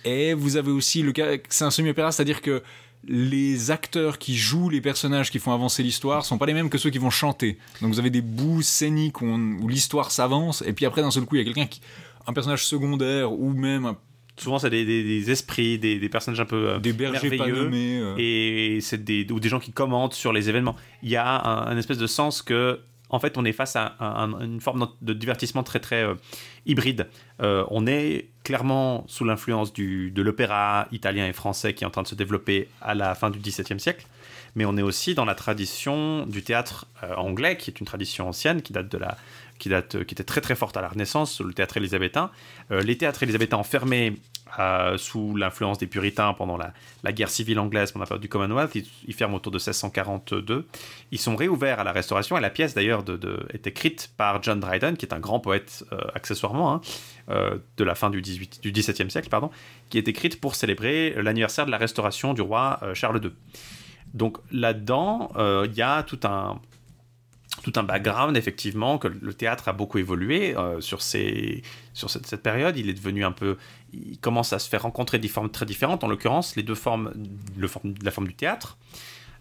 [0.05, 2.62] Et vous avez aussi le cas, c'est un semi-opéra, c'est-à-dire que
[3.07, 6.79] les acteurs qui jouent les personnages qui font avancer l'histoire sont pas les mêmes que
[6.79, 7.59] ceux qui vont chanter.
[7.83, 11.25] Donc vous avez des bouts scéniques où, où l'histoire s'avance, et puis après d'un seul
[11.25, 11.81] coup il y a quelqu'un qui,
[12.27, 13.97] un personnage secondaire ou même un
[14.37, 18.14] souvent c'est des, esprits, des, personnages un peu euh, des bergers merveilleux, euh.
[18.18, 20.76] et c'est des ou des gens qui commentent sur les événements.
[21.03, 22.80] Il y a un, espèce de sens que
[23.11, 23.97] en fait on est face à
[24.41, 26.14] une forme de divertissement très très euh,
[26.66, 27.09] hybride.
[27.41, 32.09] on est clairement sous l'influence de l'opéra italien et français qui est en train de
[32.09, 34.07] se développer à la fin du XVIIe siècle,
[34.55, 38.62] mais on est aussi dans la tradition du théâtre anglais qui est une tradition ancienne
[38.62, 39.16] qui date de la
[39.59, 42.31] qui, date, qui était très très forte à la Renaissance, le théâtre élisabétain.
[42.71, 44.15] Euh, les théâtres élisabétains enfermés
[44.59, 48.75] euh, sous l'influence des puritains pendant la, guerre civile anglaise, pendant la période du Commonwealth,
[48.75, 50.67] ils, ferment autour de 1642.
[51.11, 53.05] Ils sont réouverts à la Restauration et la pièce d'ailleurs
[53.53, 56.81] est écrite par John Dryden, qui est un grand poète euh, accessoirement hein,
[57.77, 59.51] de la fin du, 18, du XVIIe siècle, pardon,
[59.89, 63.33] qui est écrite pour célébrer l'anniversaire de la Restauration du roi Charles II.
[64.13, 65.33] Donc là-dedans,
[65.65, 66.61] il y a tout un,
[67.65, 71.62] tout un background, effectivement, que le théâtre a beaucoup évolué euh, sur, ces,
[71.95, 72.77] sur cette, période.
[72.77, 73.57] Il est devenu un peu.
[73.95, 77.15] Il commence à se faire rencontrer des formes très différentes, en l'occurrence, les deux formes,
[77.57, 77.69] le
[78.03, 78.77] la forme du théâtre,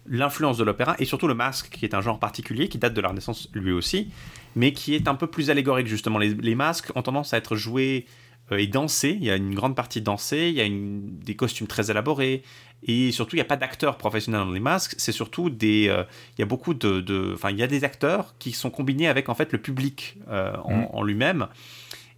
[0.07, 3.01] l'influence de l'opéra et surtout le masque, qui est un genre particulier, qui date de
[3.01, 4.09] la Renaissance lui aussi,
[4.55, 6.17] mais qui est un peu plus allégorique, justement.
[6.17, 8.05] Les, masques ont tendance à être joués
[8.53, 9.17] euh, et dansés.
[9.19, 12.41] Il y a une grande partie dansée, il y a des costumes très élaborés,
[12.85, 14.95] et surtout, il n'y a pas d'acteurs professionnels dans les masques.
[14.97, 15.87] C'est surtout des.
[15.87, 16.03] Euh,
[16.37, 17.33] il y a beaucoup de.
[17.33, 20.51] Enfin, il y a des acteurs qui sont combinés avec en fait le public euh,
[20.51, 20.87] mm.
[20.91, 21.47] en, lui-même.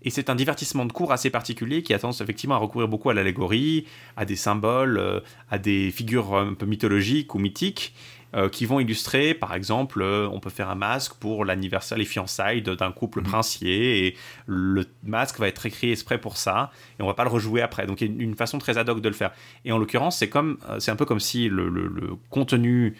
[0.01, 3.09] Et c'est un divertissement de cours assez particulier qui a tendance effectivement à recourir beaucoup
[3.09, 3.85] à l'allégorie,
[4.17, 7.93] à des symboles, euh, à des figures un peu mythologiques ou mythiques.
[8.35, 12.03] Euh, qui vont illustrer, par exemple, euh, on peut faire un masque pour l'anniversaire, les
[12.03, 13.27] fiançailles d'un couple mhm.
[13.27, 16.69] princier, et le masque va être écrit exprès pour ça,
[16.99, 17.85] et on va pas le rejouer après.
[17.85, 19.31] Donc il y a une façon très ad hoc de le faire.
[19.63, 22.97] Et en l'occurrence, c'est comme, euh, c'est un peu comme si le, contenu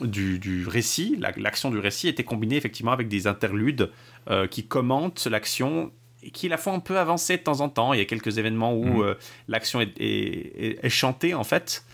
[0.00, 3.90] du, récit, l'action du récit était combiné effectivement avec des interludes
[4.50, 5.92] qui commentent l'action
[6.22, 7.92] et qui la font un peu avancer de temps en temps.
[7.92, 9.16] Il y a quelques événements où mhm.
[9.48, 11.84] l'action est, est, chantée en fait,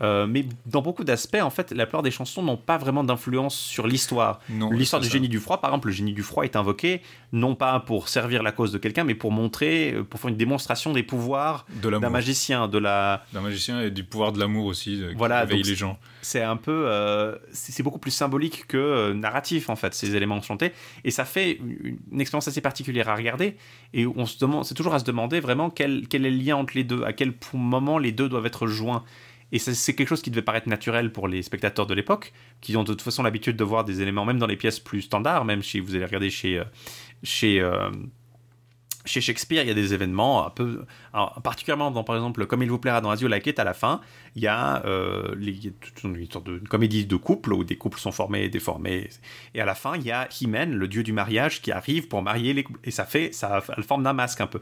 [0.00, 3.56] euh, mais dans beaucoup d'aspects, en fait, la plupart des chansons n'ont pas vraiment d'influence
[3.56, 4.40] sur l'histoire.
[4.70, 7.02] L'histoire du génie du froid, par exemple, le génie du froid est invoqué
[7.32, 10.36] non pas pour servir la cause de quelqu'un, mais pour montrer, euh, pour faire une
[10.36, 15.02] démonstration des pouvoirs d'un magicien, de la d'un magicien et du pouvoir de l'amour aussi,
[15.02, 15.98] euh, qui voilà, les gens.
[16.22, 16.88] C'est un peu,
[17.52, 20.72] c'est beaucoup plus symbolique que narratif en fait ces éléments chantés,
[21.04, 21.58] et ça fait
[22.12, 23.56] une, expérience assez particulière à regarder.
[23.92, 26.56] Et on se demande, c'est toujours à se demander vraiment quel, quel est le lien
[26.56, 29.04] entre les deux, à quel moment les deux doivent être joints.
[29.54, 32.82] Et c'est quelque chose qui devait paraître naturel pour les spectateurs de l'époque, qui ont
[32.82, 35.62] de toute façon l'habitude de voir des éléments, même dans les pièces plus standards, même
[35.62, 36.64] si vous allez regarder chez, euh,
[37.44, 37.90] euh,
[39.04, 40.84] chez Shakespeare, il y a des événements un peu,
[41.42, 43.74] particulièrement dans par exemple Comme il vous plaira dans As You Like It, à la
[43.74, 44.00] fin,
[44.34, 45.34] il y a euh,
[46.04, 49.10] une sorte de comédie de couple où des couples sont formés et déformés,
[49.54, 52.22] et à la fin il y a Hymen, le dieu du mariage, qui arrive pour
[52.22, 54.60] marier les couples, et ça fait, ça la forme d'un masque un peu.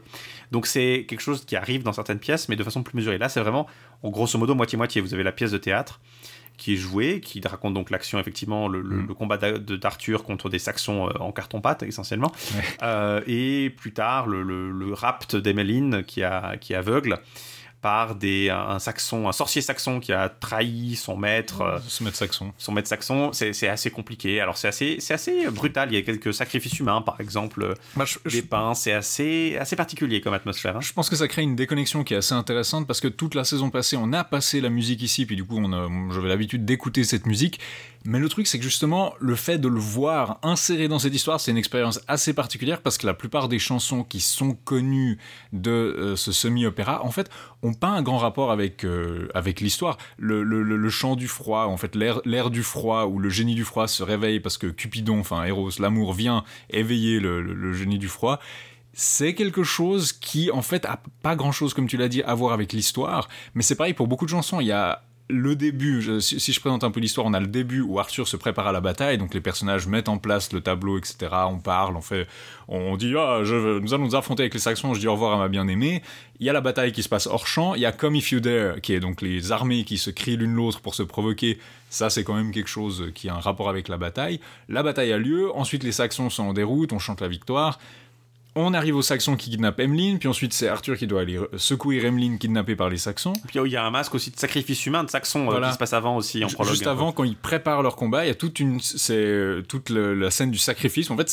[0.51, 3.17] Donc c'est quelque chose qui arrive dans certaines pièces, mais de façon plus mesurée.
[3.17, 3.67] Là, c'est vraiment,
[4.01, 5.01] en grosso modo, moitié-moitié.
[5.01, 5.99] Vous avez la pièce de théâtre
[6.57, 9.13] qui est joué, qui raconte donc l'action, effectivement, le, mm.
[9.15, 12.31] combat d'Arthur contre des Saxons euh, en carton-pâte, essentiellement.
[12.81, 17.19] Euh, et plus tard, le, le rapt d'Emmeline qui, a, qui est aveugle
[17.83, 21.61] par des, un, saxon, un sorcier saxon qui a trahi son maître.
[21.61, 22.53] Euh, son maître saxon.
[22.57, 24.39] Son maître saxon, c'est assez compliqué.
[24.39, 25.89] Alors c'est assez, assez brutal.
[25.91, 28.73] Il y a quelques sacrifices humains, par exemple, bah, des pains.
[28.73, 30.77] C'est assez, assez particulier comme atmosphère.
[30.77, 30.81] Hein.
[30.81, 33.43] Je pense que ça crée une déconnexion qui est assez intéressante parce que toute la
[33.43, 35.61] saison passée, on a passé la musique ici, puis du coup,
[36.13, 37.59] j'avais l'habitude d'écouter cette musique.
[38.05, 41.39] Mais le truc, c'est que justement, le fait de le voir inséré dans cette histoire,
[41.39, 45.19] c'est une expérience assez particulière parce que la plupart des chansons qui sont connues
[45.53, 47.29] de euh, ce semi-opéra, en fait,
[47.61, 49.97] ont pas un grand rapport avec, euh, avec l'histoire.
[50.17, 54.03] Le, chant du froid, en fait, l'air du froid, où le génie du froid se
[54.03, 58.39] réveille parce que Cupidon, enfin Eros, l'amour vient éveiller le, génie du froid
[58.95, 62.35] c'est quelque chose qui, en fait, a pas grand chose, comme tu l'as dit, à
[62.35, 63.27] voir avec l'histoire.
[63.55, 64.61] Mais c'est pareil pour beaucoup de chansons.
[64.61, 67.79] Il y a le début, si, je présente un peu l'histoire, on a le début
[67.79, 70.97] où Arthur se prépare à la bataille, donc les personnages mettent en place le tableau,
[70.97, 71.31] etc.
[71.49, 72.27] On parle, on fait,
[72.67, 74.93] on dit ah, je, nous allons nous affronter avec les Saxons.
[74.93, 76.03] Je dis au revoir à ma bien-aimée.
[76.39, 77.73] Il y a la bataille qui se passe hors champ.
[77.73, 80.35] Il y a Come If You Dare, qui est donc les armées qui se crient
[80.35, 81.57] l'une l'autre pour se provoquer.
[81.89, 84.41] Ça, c'est quand même quelque chose qui a un rapport avec la bataille.
[84.67, 85.55] La bataille a lieu.
[85.55, 86.91] Ensuite, les Saxons sont en déroute.
[86.91, 87.79] On chante la victoire.
[88.55, 92.05] On arrive aux Saxons qui kidnappent Emmeline, puis ensuite c'est Arthur qui doit aller secourir
[92.05, 93.33] Emmeline kidnappée par les Saxons.
[93.47, 95.77] Puis il y a un masque aussi de sacrifice humain de Saxons euh, qui se
[95.79, 96.71] passe avant aussi en prologue.
[96.71, 99.89] Juste avant, quand ils préparent leur combat, il y a toute une, c'est euh, toute
[99.89, 101.09] la scène du sacrifice.
[101.09, 101.29] En fait,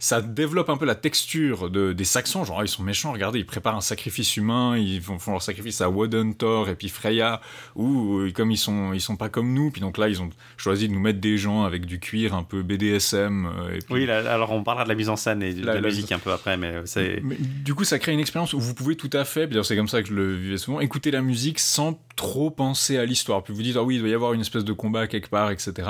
[0.00, 2.44] ça, développe un peu la texture de, des Saxons.
[2.44, 5.90] Genre ils sont méchants, regardez, ils préparent un sacrifice humain, ils font, leur sacrifice à
[5.90, 7.40] Woden, Thor et puis Freya.
[7.76, 10.30] Ou euh, comme ils sont, ils sont pas comme nous, puis donc là ils ont
[10.56, 13.48] choisi de nous mettre des gens avec du cuir un peu BDSM.
[13.72, 16.18] Et Oui, alors on parlera de la mise en scène et de la, musique un
[16.18, 17.22] peu après, mais c'est.
[17.64, 20.02] Du coup, ça crée une expérience où vous pouvez tout à fait, c'est comme ça
[20.02, 23.42] que je le vivais souvent, écouter la musique sans trop penser à l'histoire.
[23.42, 25.50] Puis vous dites, ah oui, il doit y avoir une espèce de combat quelque part,
[25.50, 25.88] etc.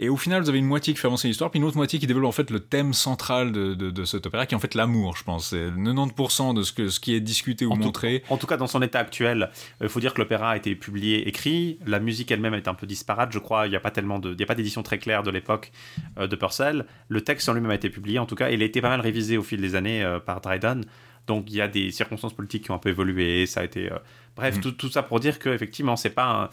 [0.00, 1.98] Et au final, vous avez une moitié qui fait avancer l'histoire, puis une autre moitié
[1.98, 4.74] qui développe en fait le thème central de, de, cet opéra, qui est en fait
[4.74, 5.48] l'amour, je pense.
[5.48, 8.22] C'est 90% de ce, que, ce qui est discuté ou montré.
[8.30, 10.74] en tout cas, dans son état actuel, il euh, faut dire que l'opéra a été
[10.76, 11.78] publié, écrit.
[11.86, 13.66] La musique elle-même est un peu disparate, je crois.
[13.66, 15.72] Il n'y a pas tellement de, il y a pas d'édition très claire de l'époque
[16.18, 16.86] euh, de Purcell.
[17.08, 19.00] Le texte en lui-même a été publié, en tout cas, il a été pas mal
[19.00, 20.84] révisé au fil des années euh, par Dryden.
[21.28, 23.92] Donc il y a des circonstances politiques qui ont un peu évolué, ça a été...
[23.92, 23.98] Euh,
[24.34, 24.60] bref, mm.
[24.60, 26.50] tout, tout, ça pour dire que effectivement, c'est pas...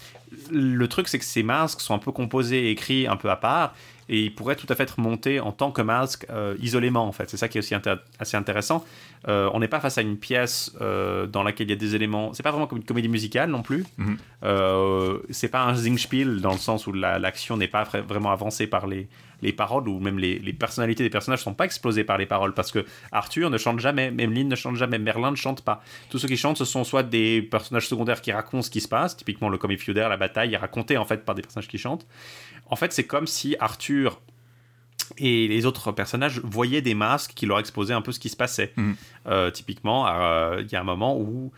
[0.52, 3.38] Le truc, c'est que ces masques sont un peu composés et écrits un peu à
[3.38, 3.74] part,
[4.10, 7.14] et ils pourraient tout à fait être montés en tant que masque euh, isolément, en
[7.14, 7.30] fait.
[7.30, 7.74] C'est ça qui est aussi
[8.20, 8.86] assez intéressant.
[9.30, 12.34] Euh, on n'est pas face à une pièce dans laquelle il y a des éléments...
[12.34, 13.86] C'est pas vraiment comme une comédie musicale non plus.
[13.98, 15.22] Mm-hmm.
[15.30, 19.08] c'est pas un Zingspiel dans le sens où l'action n'est pas vraiment avancée par les
[19.42, 22.72] les paroles ou même les, personnalités des personnages sont pas explosées par les paroles parce
[22.72, 25.84] que Arthur ne chante jamais, Emeline ne chante jamais, Merlin ne chante pas.
[26.10, 28.88] Tous ceux qui chantent, ce sont soit des personnages secondaires qui racontent ce qui se
[28.88, 31.78] passe, typiquement le Comic Feudaire, la bataille est racontée en fait par des personnages qui
[31.78, 32.08] chantent.
[32.68, 34.20] En fait, c'est comme si Arthur
[35.18, 38.36] et les autres personnages voyaient des masques qui leur exposaient un peu ce qui se
[38.36, 38.74] passait.
[38.76, 38.92] Mmh.
[39.28, 41.52] Euh, typiquement, euh, il y a un moment où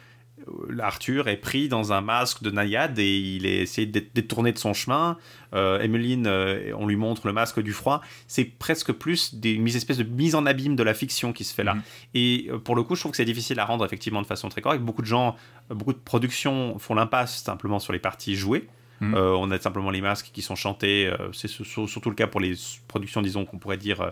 [0.79, 4.57] Arthur est pris dans un masque de naïade et il est essayé de détourner de
[4.57, 5.17] son chemin.
[5.53, 8.01] Euh, Emmeline, euh, on lui montre le masque du froid.
[8.27, 11.63] C'est presque plus des espèces de mise en abîme de la fiction qui se fait
[11.63, 11.75] là.
[11.75, 11.81] Mhm.
[12.13, 14.61] Et pour le coup, je trouve que c'est difficile à rendre effectivement de façon très
[14.61, 14.83] correcte.
[14.83, 15.35] Beaucoup de gens,
[15.69, 18.67] beaucoup de productions font l'impasse simplement sur les parties jouées.
[18.99, 19.13] Mhm.
[19.13, 21.11] on a simplement les masques qui sont chantés.
[21.31, 22.55] c'est surtout le cas pour les
[22.88, 24.11] productions, disons, qu'on pourrait dire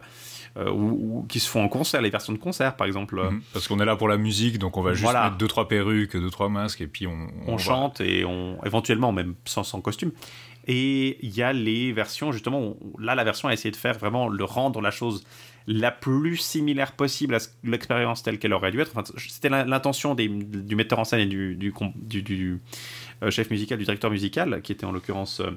[0.57, 3.21] euh, ou, qui se font en concert, les versions de concert par exemple.
[3.21, 3.41] Mhm.
[3.53, 6.15] Parce qu'on est là pour la musique, donc on va juste mettre deux trois perruques,
[6.15, 10.11] deux trois masques et puis on, on, chante et on éventuellement même sans, sans costume.
[10.67, 14.27] Et il y a les versions justement là la version a essayé de faire vraiment
[14.27, 15.23] le rendre la chose
[15.67, 18.91] la plus similaire possible à l'expérience telle qu'elle aurait dû être.
[18.95, 21.73] Enfin, C'était l'intention du metteur en scène et du, du,
[22.21, 22.59] du,
[23.23, 25.51] euh, chef musical, du directeur musical, qui était en l'occurrence euh,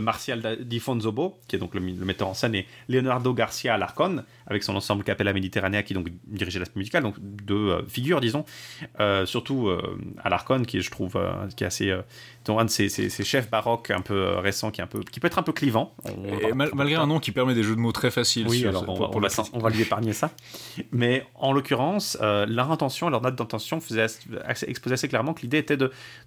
[0.00, 4.62] Martial Di Fonzobo, qui est donc le, metteur en scène, et Leonardo Garcia Alarcon, avec
[4.62, 8.44] son ensemble Capella Mediterranea, qui donc dirigeait l'aspect musical, donc deux euh, figures, disons.
[9.00, 9.70] Euh, surtout
[10.22, 11.18] Alarcon, qui je trouve
[11.56, 11.94] qui est assez
[12.52, 15.38] un de ces, chefs baroques un peu euh, récents qui, un peu, qui peut être
[15.38, 15.94] un peu clivant.
[16.54, 18.46] malgré un nom qui permet des jeux de mots très faciles.
[18.48, 20.30] Oui, alors on, va, lui épargner ça.
[20.92, 24.06] Mais en l'occurrence, euh, leur intention, leur note d'intention faisait
[24.66, 25.78] exposer assez clairement que l'idée était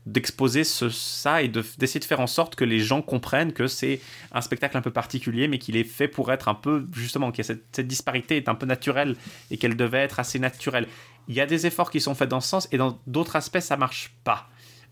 [0.06, 4.00] d'exposer ce, ça et d'essayer de, faire en sorte que les gens comprennent que c'est
[4.32, 7.44] un spectacle un peu particulier, mais qu'il est fait pour être un peu, justement, que
[7.44, 9.16] cette, cette disparité est un peu naturelle
[9.52, 10.88] et qu'elle devait être assez naturelle.
[11.28, 13.60] Il y a des efforts qui sont faits dans ce sens et dans d'autres aspects,
[13.60, 14.48] ça marche pas.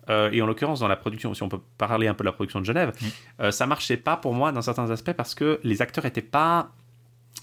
[0.10, 2.34] Euh, et en l'occurrence, dans la production, si on peut parler un peu de la
[2.34, 3.06] production de Genève, mm.
[3.42, 6.72] euh, ça marchait pas pour moi dans certains aspects parce que les acteurs étaient pas.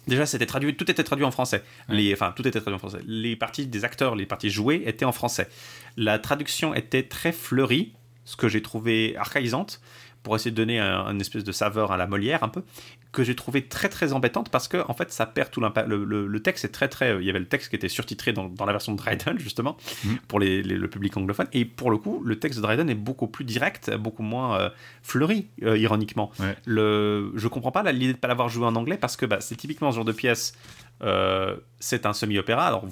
[0.06, 1.62] Déjà, c'était traduit, tout était traduit en français.
[1.88, 3.00] Les, enfin, tout était traduit en français.
[3.06, 5.48] Les parties des acteurs, les parties jouées étaient en français.
[5.96, 7.92] La traduction était très fleurie,
[8.24, 9.80] ce que j'ai trouvé archaïsante
[10.22, 12.62] pour essayer de donner un, une espèce de saveur à la Molière un peu
[13.12, 15.86] que j'ai trouvé très très embêtante parce que en fait ça perd tout l'impact.
[15.88, 17.16] Le, le, texte est très très.
[17.18, 19.76] Il y avait le texte qui était surtitré dans, dans la version de Dryden justement
[20.04, 20.18] mhm.
[20.28, 23.26] pour les, le public anglophone et pour le coup le texte de Dryden est beaucoup
[23.26, 24.70] plus direct, beaucoup moins euh,
[25.02, 26.32] fleuri euh, ironiquement.
[26.64, 29.56] Le, je comprends pas l'idée de pas l'avoir joué en anglais parce que bah, c'est
[29.56, 30.54] typiquement ce genre de pièce
[31.02, 32.64] euh, c'est un semi-opéra.
[32.64, 32.84] Alors,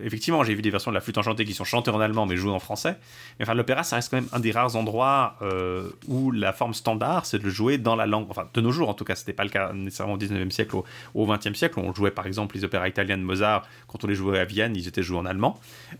[0.00, 2.36] effectivement, j'ai vu des versions de la flûte enchantée qui sont chantées en allemand mais
[2.36, 2.96] jouées en français.
[3.38, 6.72] Mais enfin, l'opéra, ça reste quand même un des rares endroits euh, où la forme
[6.72, 8.28] standard, c'est de le jouer dans la langue.
[8.30, 10.76] Enfin, de nos jours, en tout cas, c'était pas le cas nécessairement au 19e siècle
[10.76, 10.84] ou
[11.14, 11.80] au 20e siècle.
[11.80, 13.66] On jouait par exemple les opéras italiens de Mozart.
[13.88, 15.58] Quand on les jouait à Vienne, ils étaient joués en allemand.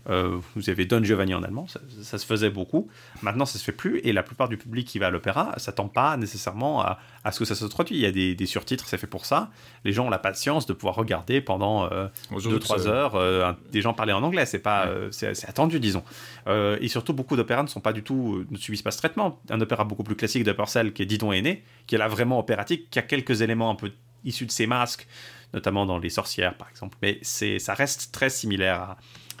[0.09, 2.87] Euh, vous avez Don Giovanni en allemand, ça, se faisait beaucoup.
[3.21, 3.99] Maintenant, ça se fait plus.
[4.05, 6.99] Et la plupart du public qui va à l'opéra s'attend pas nécessairement à,
[7.31, 7.99] ce que ça se traduise.
[7.99, 9.51] Il y a des, des surtitres, c'est fait pour ça.
[9.83, 11.89] Les gens ont la patience de pouvoir regarder regarder pendant
[12.31, 14.45] 2-3 heures des gens parler en anglais.
[14.45, 16.03] C'est pas, c'est attendu, disons.
[16.47, 19.39] et surtout, beaucoup d'opéras ne sont pas du tout, ne subissent pas ce traitement.
[19.49, 22.39] Un opéra beaucoup plus classique de Purcell, qui est Didon aîné, qui est là vraiment
[22.39, 23.91] opératique, qui a quelques éléments un peu
[24.23, 25.07] issus de ses masques,
[25.53, 26.97] notamment dans Les Sorcières, par exemple.
[27.01, 28.97] Mais c'est, ça reste très similaire à,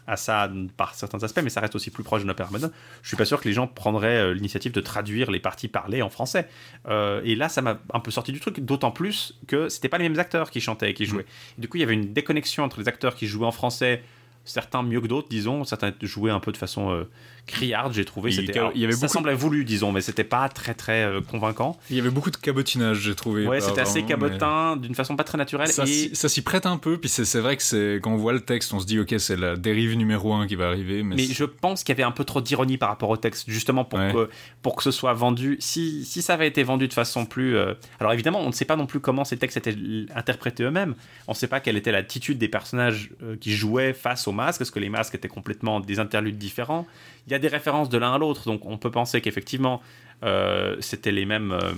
[0.07, 2.71] à ça par certains aspects, mais ça reste aussi plus proche d'un opéra moderne.
[3.01, 6.01] Je suis pas sûr que les gens prendraient euh, l'initiative de traduire les parties parlées
[6.01, 6.47] en français.
[6.87, 9.97] Euh, et là, ça m'a un peu sorti du truc, d'autant plus que c'était pas
[9.97, 11.25] les mêmes acteurs qui chantaient et qui jouaient.
[11.57, 11.61] Mm.
[11.61, 14.03] du coup, il y avait une déconnexion entre les acteurs qui jouaient en français,
[14.45, 17.09] certains mieux que d'autres, disons, certains jouaient un peu de façon euh,
[17.47, 18.31] criarde, j'ai trouvé.
[18.33, 21.77] Il y avait ça semblait voulu, disons, mais c'était pas très très euh, convaincant.
[21.89, 23.47] Il y avait beaucoup de cabotinage, j'ai trouvé.
[23.47, 25.67] Ouais, c'était assez cabotin, d'une façon pas très naturelle.
[25.67, 28.73] Ça, s'y prête un peu, puis c'est, vrai que c'est quand on voit le texte,
[28.73, 31.03] on se dit ok, c'est la dérive numéro un qui va arriver.
[31.03, 33.85] Mais, je pense qu'il y avait un peu trop d'ironie par rapport au texte, justement
[33.85, 34.29] pour que
[34.61, 35.57] pour que ce soit vendu.
[35.59, 38.65] Si, si ça avait été vendu de façon plus, euh, alors évidemment, on ne sait
[38.65, 39.75] pas non plus comment ces textes étaient
[40.15, 40.95] interprétés eux-mêmes.
[41.27, 44.61] On ne sait pas quelle était l'attitude des personnages qui jouaient face aux masques.
[44.61, 46.85] Est-ce que les masques étaient complètement des interludes différents
[47.27, 49.81] il y a des références de l'un à l'autre, donc on peut penser qu'effectivement,
[50.23, 51.51] euh, c'était les mêmes.
[51.51, 51.71] Euh,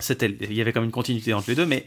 [0.00, 1.86] c'était, il y avait comme une continuité entre les deux, mais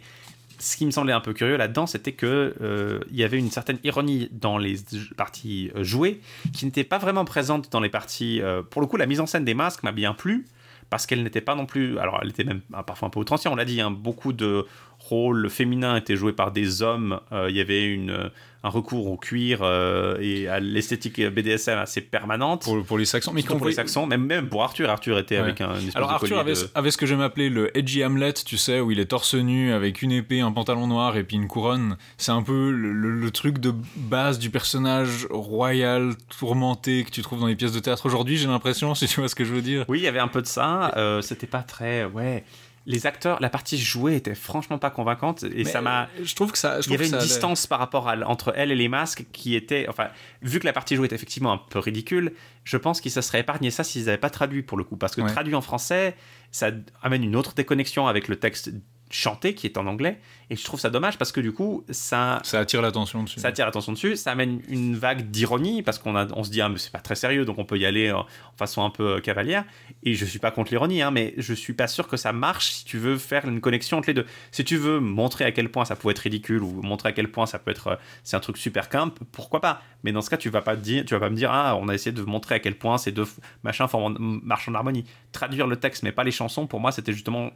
[0.57, 3.51] ce qui me semblait un peu curieux là-dedans, c'était que euh, il y avait une
[3.51, 4.77] certaine ironie dans les
[5.17, 6.21] parties jouées
[6.53, 8.41] qui n'était pas vraiment présente dans les parties.
[8.71, 10.45] pour le coup, la mise en scène des masques m'a bien plu
[10.89, 11.99] parce qu'elle n'était pas non plus.
[11.99, 14.65] Alors, elle était même parfois un peu outrancière, on l'a dit, hein, beaucoup de
[15.09, 17.19] rôles féminins étaient joués par des hommes.
[17.31, 18.31] Il y avait une
[18.65, 22.63] un recours au cuir euh, et à l'esthétique BDSM assez permanente.
[22.63, 24.89] Pour, pour les Saxons, mais pour les Saxons, même, même pour Arthur.
[24.89, 28.03] Arthur était avec un espèce Alors Arthur avait, avait, ce que j'aime appeler le edgy
[28.03, 31.23] Hamlet, tu sais, où il est torse nu avec une épée, un pantalon noir et
[31.23, 31.97] puis une couronne.
[32.17, 37.47] C'est un peu le, truc de base du personnage royal, tourmenté que tu trouves dans
[37.47, 39.85] les pièces de théâtre aujourd'hui, j'ai l'impression, si tu vois ce que je veux dire.
[39.87, 40.91] Oui, il y avait un peu de ça.
[40.97, 42.05] Euh, C'était pas très...
[42.05, 42.43] Ouais
[42.85, 46.07] les acteurs, la partie jouée était franchement pas convaincante et ça m'a.
[46.23, 46.79] Je trouve que ça.
[46.85, 49.87] il y avait une distance par rapport à, entre elle et les masques qui était,
[49.89, 50.09] enfin,
[50.41, 52.33] vu que la partie jouée était effectivement un peu ridicule,
[52.63, 55.15] je pense qu'ils se seraient épargné ça s'ils n'avaient pas traduit pour le coup, parce
[55.15, 56.15] que traduit en français,
[56.51, 56.69] ça
[57.01, 58.71] amène une autre déconnexion avec le texte
[59.15, 60.19] chanté qui est en anglais.
[60.49, 63.39] Et je trouve ça dommage parce que du coup ça ça attire l'attention dessus.
[63.39, 66.61] ça attire l'attention dessus ça amène une vague d'ironie parce qu'on a on se dit
[66.61, 69.15] ah mais c'est pas très sérieux donc on peut y aller en, façon un peu
[69.15, 69.63] euh, cavalière.
[70.03, 72.71] Et je suis pas contre l'ironie hein, mais je suis pas sûr que ça marche
[72.71, 74.25] si tu veux faire une connexion entre les deux.
[74.51, 77.31] Si tu veux montrer à quel point ça peut être ridicule ou montrer à quel
[77.31, 79.81] point ça peut être euh, c'est un truc super camp pourquoi pas?
[80.03, 81.87] Mais dans ce cas tu vas pas dire tu vas pas me dire ah on
[81.87, 83.27] a essayé de montrer à quel point ces deux
[83.63, 83.87] machins
[84.19, 85.05] marchent en harmonie.
[85.31, 87.51] Traduire le texte mais pas les chansons pour moi c'était justement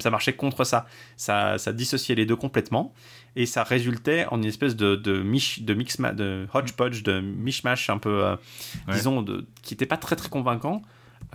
[0.00, 0.86] ça marchait contre ça.
[1.16, 1.58] ça.
[1.58, 2.92] Ça dissociait les deux complètement
[3.36, 7.88] et ça résultait en une espèce de, de, mich, de mix, de hodgepodge, de mishmash
[7.88, 8.36] un peu, euh,
[8.92, 10.82] disons, de, qui n'était pas très très convaincant.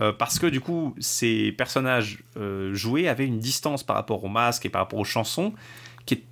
[0.00, 4.28] Euh, parce que du coup, ces personnages euh, joués avaient une distance par rapport aux
[4.28, 5.54] masques et par rapport aux chansons
[6.06, 6.22] qui,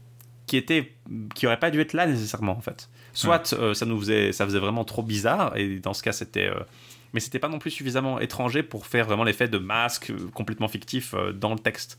[0.46, 0.94] qui était
[1.34, 2.88] qui aurait pas dû être là nécessairement en fait.
[3.12, 6.50] Soit ça nous faisait ça faisait vraiment trop bizarre et dans ce cas c'était
[7.12, 10.68] mais c'était pas non plus suffisamment étranger pour faire vraiment l'effet de masque euh, complètement
[10.68, 11.98] fictif euh, dans le texte.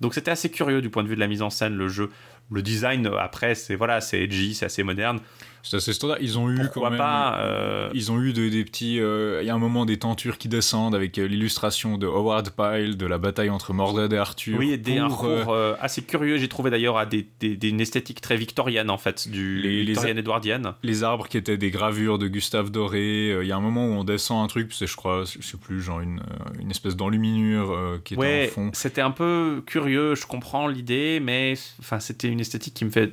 [0.00, 2.10] Donc c'était assez curieux du point de vue de la mise en scène, le jeu.
[2.50, 5.20] Le design, euh, après, c'est voilà, c'est edgy, c'est assez moderne.
[5.66, 6.18] C'est assez standard.
[6.20, 6.98] Ils ont eu quand même.
[6.98, 9.00] Pas, euh, Ils ont eu des petits.
[9.00, 12.50] Euh, il y a un moment des tentures qui descendent avec euh, l'illustration de Howard
[12.50, 14.58] Pyle de la bataille entre Mordred et Arthur.
[14.58, 16.38] Oui, des pour, assez curieux.
[16.38, 20.18] J'ai trouvé d'ailleurs à des, des, une esthétique très victorienne en fait, du les, victorienne
[20.18, 20.72] édouardienne.
[20.84, 23.36] Les arbres qui étaient des gravures de Gustave Doré.
[23.42, 25.56] Il y a un moment où on descend un truc, c'est je crois, je sais
[25.56, 26.22] plus, genre une,
[26.60, 28.70] une espèce d'enluminure qui était en fond.
[28.72, 30.14] C'était un peu curieux.
[30.14, 33.12] Je comprends l'idée, mais enfin c'était une esthétique qui me fait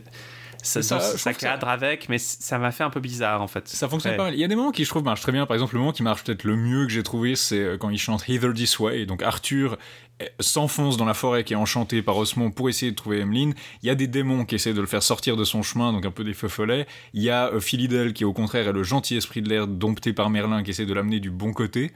[0.64, 3.68] ça, ça, cadre avec, mais ça m'a fait un peu bizarre en fait.
[3.68, 4.34] Ça fonctionne pas mal.
[4.34, 5.46] Il y a des moments qui je trouve marchent très bien.
[5.46, 7.90] Par exemple, le moment qui marche peut-être le mieux que j'ai trouvé, c'est euh, quand
[7.90, 9.06] il chante Hither This Way.
[9.06, 9.78] Donc Arthur
[10.20, 13.54] eh, s'enfonce dans la forêt qui est enchantée par Osmond pour essayer de trouver Emmeline.
[13.82, 16.06] Il y a des démons qui essaient de le faire sortir de son chemin, donc
[16.06, 16.88] un peu des feux follets.
[17.14, 20.14] Il y a euh, Philidel qui au contraire est le gentil esprit de l'air dompté
[20.14, 21.92] par Merlin qui essaie de l'amener du bon côté.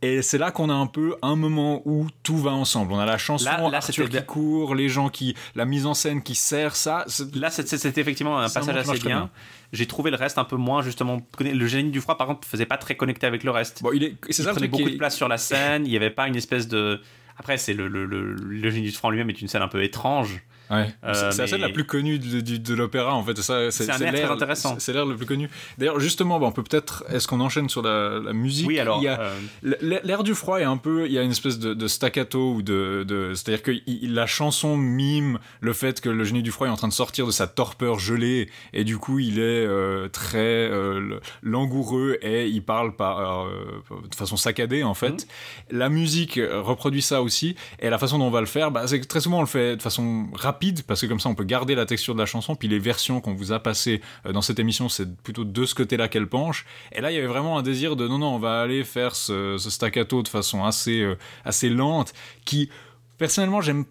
[0.00, 2.92] Et c'est là qu'on a un peu un moment où tout va ensemble.
[2.92, 5.94] On a la chanson, là, là Arthur qui court, les gens qui, la mise en
[5.94, 7.04] scène qui sert ça.
[7.34, 9.30] Là, c'était effectivement un passage assez bien.
[9.72, 11.20] J'ai trouvé le reste un peu moins justement.
[11.40, 13.82] Le génie du froid, par contre, faisait pas très connecté avec le reste.
[13.82, 15.84] Bon, il est, prenait beaucoup de place sur la scène.
[15.84, 17.00] il y avait pas une espèce de.
[17.36, 19.82] Après, c'est le, le, le, le génie du froid lui-même est une scène un peu
[19.82, 20.42] étrange.
[20.70, 20.94] Ouais.
[21.04, 23.40] Euh, c'est la scène la plus connue de, de, l'opéra en fait.
[23.40, 24.76] C'est un l'air intéressant.
[24.78, 25.48] C'est l'air le plus connu.
[25.78, 27.04] D'ailleurs, justement, on peut peut-être.
[27.08, 28.68] Est-ce qu'on enchaîne sur la, la, musique?
[28.68, 29.02] Oui, alors.
[29.02, 31.06] Euh, l'air du froid est un peu.
[31.06, 33.04] Il y a une espèce de, de staccato ou de.
[33.06, 33.72] de C'est-à-dire que
[34.06, 37.26] la chanson mime le fait que le génie du froid est en train de sortir
[37.26, 40.70] de sa torpeur gelée et du coup il est euh, très
[41.42, 45.10] langoureux et il parle par, de façon saccadée en fait.
[45.10, 45.78] Mhm.
[45.78, 49.00] La musique reproduit ça aussi et la façon dont on va le faire, bah, c'est
[49.00, 51.44] que très souvent on le fait de façon rapide parce que comme ça on peut
[51.44, 52.54] garder la texture de la chanson.
[52.54, 54.00] Puis les versions qu'on vous a passées
[54.30, 56.66] dans cette émission, c'est plutôt de ce côté-là qu'elle penche.
[56.92, 59.14] Et là, il y avait vraiment un désir de non, non, on va aller faire
[59.14, 61.06] ce, ce staccato de façon assez,
[61.44, 62.12] assez lente
[62.44, 62.70] qui
[63.18, 63.84] personnellement j'aime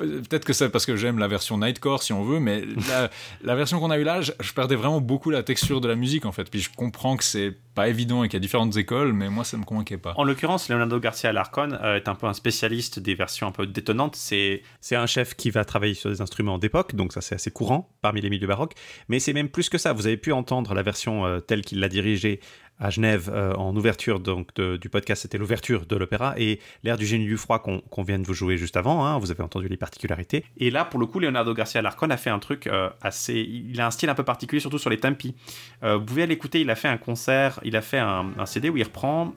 [0.00, 2.64] peut-être que c'est parce que j'aime la version Nightcore si on veut, mais
[3.44, 6.26] la, version qu'on a eue là, je, perdais vraiment beaucoup la texture de la musique
[6.26, 6.50] en fait.
[6.50, 9.44] Puis je comprends que c'est pas évident et qu'il y a différentes écoles, mais moi
[9.44, 10.14] ça me convainquait pas.
[10.16, 13.66] En l'occurrence, Leonardo Garcia Larcon euh, est un peu un spécialiste des versions un peu
[13.66, 14.16] détonnantes.
[14.16, 17.50] C'est c'est un chef qui va travailler sur des instruments d'époque, donc ça c'est assez
[17.50, 18.74] courant parmi les milieux baroques.
[19.08, 19.92] Mais c'est même plus que ça.
[19.92, 22.40] Vous avez pu entendre la version euh, telle qu'il l'a dirigée
[22.80, 27.06] à Genève euh, en ouverture donc du podcast, c'était l'ouverture de l'opéra et l'air du
[27.06, 29.04] génie du froid qu'on vient de vous jouer juste avant.
[29.04, 30.44] Hein, vous avez entendu les particularités.
[30.56, 33.34] Et là, pour le coup, Leonardo Garcia Larcon a fait un truc euh, assez.
[33.34, 35.34] Il a un style un peu particulier, surtout sur les tempi.
[35.82, 36.60] Euh, vous pouvez l'écouter.
[36.60, 39.34] Il a fait un concert, il a fait un, CD où il reprend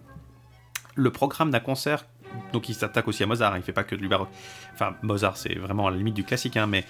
[0.96, 2.06] le programme d'un concert
[2.52, 4.30] donc il s'attaque aussi à Mozart, hein, il fait pas que du baroque.
[4.74, 6.84] Enfin, Mozart, c'est vraiment à la limite du classique, hein, mais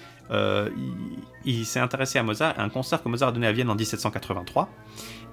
[1.44, 4.70] il, s'est intéressé à Mozart, un concert que Mozart a donné à Vienne en 1783.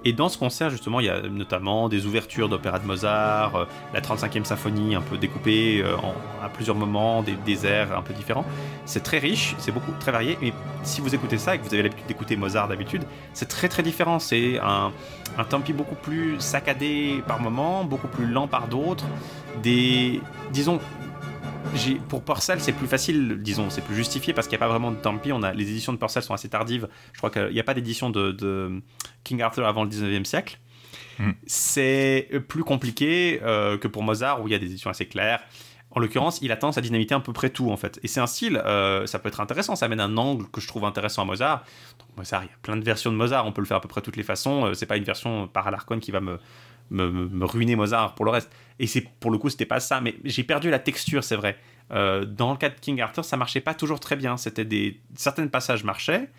[0.04, 3.66] Et dans ce concert, justement, il y a notamment des ouvertures d'opéra de Mozart, euh,
[3.94, 5.96] la 35e symphonie un peu découpée euh,
[6.44, 8.46] à plusieurs moments, des, airs un peu différents.
[8.86, 10.38] C'est très riche, c'est beaucoup, très varié.
[10.42, 13.70] Mais si vous écoutez ça et que vous avez l'habitude d'écouter Mozart d'habitude, c'est très
[13.70, 14.18] très différent.
[14.18, 14.92] C'est un,
[15.38, 19.06] un tempi beaucoup plus saccadé par moments, beaucoup plus lent par d'autres.
[19.62, 20.20] Des,
[20.52, 20.80] disons,
[22.10, 24.92] pour Purcell, c'est plus facile, disons, c'est plus justifié parce qu'il n'y a pas vraiment
[24.92, 25.32] de Tempi.
[25.32, 26.88] On a, les éditions de Purcell sont assez tardives.
[27.14, 28.82] Je crois qu'il n'y a pas d'édition de,
[29.24, 30.60] King Arthur avant le 19e siècle.
[31.20, 31.32] Hmm.
[31.46, 35.42] C'est plus compliqué euh, que pour Mozart où il y a des éditions assez claires.
[35.94, 38.00] En l'occurrence, il a tendance à dynamiter à peu près tout en fait.
[38.02, 40.68] Et c'est un style, euh, ça peut être intéressant, ça amène un angle que je
[40.68, 41.66] trouve intéressant à Mozart.
[42.00, 43.82] Donc Mozart, il y a plein de versions de Mozart, on peut le faire à
[43.82, 44.68] peu près toutes les façons.
[44.68, 46.40] Euh, c'est pas une version par Alarcon qui va me,
[46.92, 48.50] me, ruiner Mozart pour le reste.
[48.82, 50.02] Et c'est pour le coup, c'était pas ça.
[50.02, 51.56] Mais j'ai perdu la texture, c'est vrai.
[51.92, 54.38] Euh, dans le cas de King Arthur, ça marchait pas toujours très bien.
[54.38, 56.30] C'était des certains passages marchaient.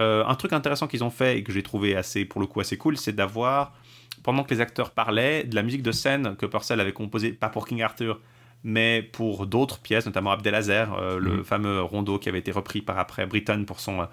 [0.00, 2.60] Euh, un truc intéressant qu'ils ont fait et que j'ai trouvé assez, pour le coup,
[2.60, 3.74] assez cool, c'est d'avoir
[4.22, 7.48] pendant que les acteurs parlaient de la musique de scène que Purcell avait composée, pas
[7.48, 8.20] pour King Arthur,
[8.62, 11.44] mais pour d'autres pièces, notamment Abdelazer, euh, le mm.
[11.44, 14.06] fameux rondo qui avait été repris par après Britton pour son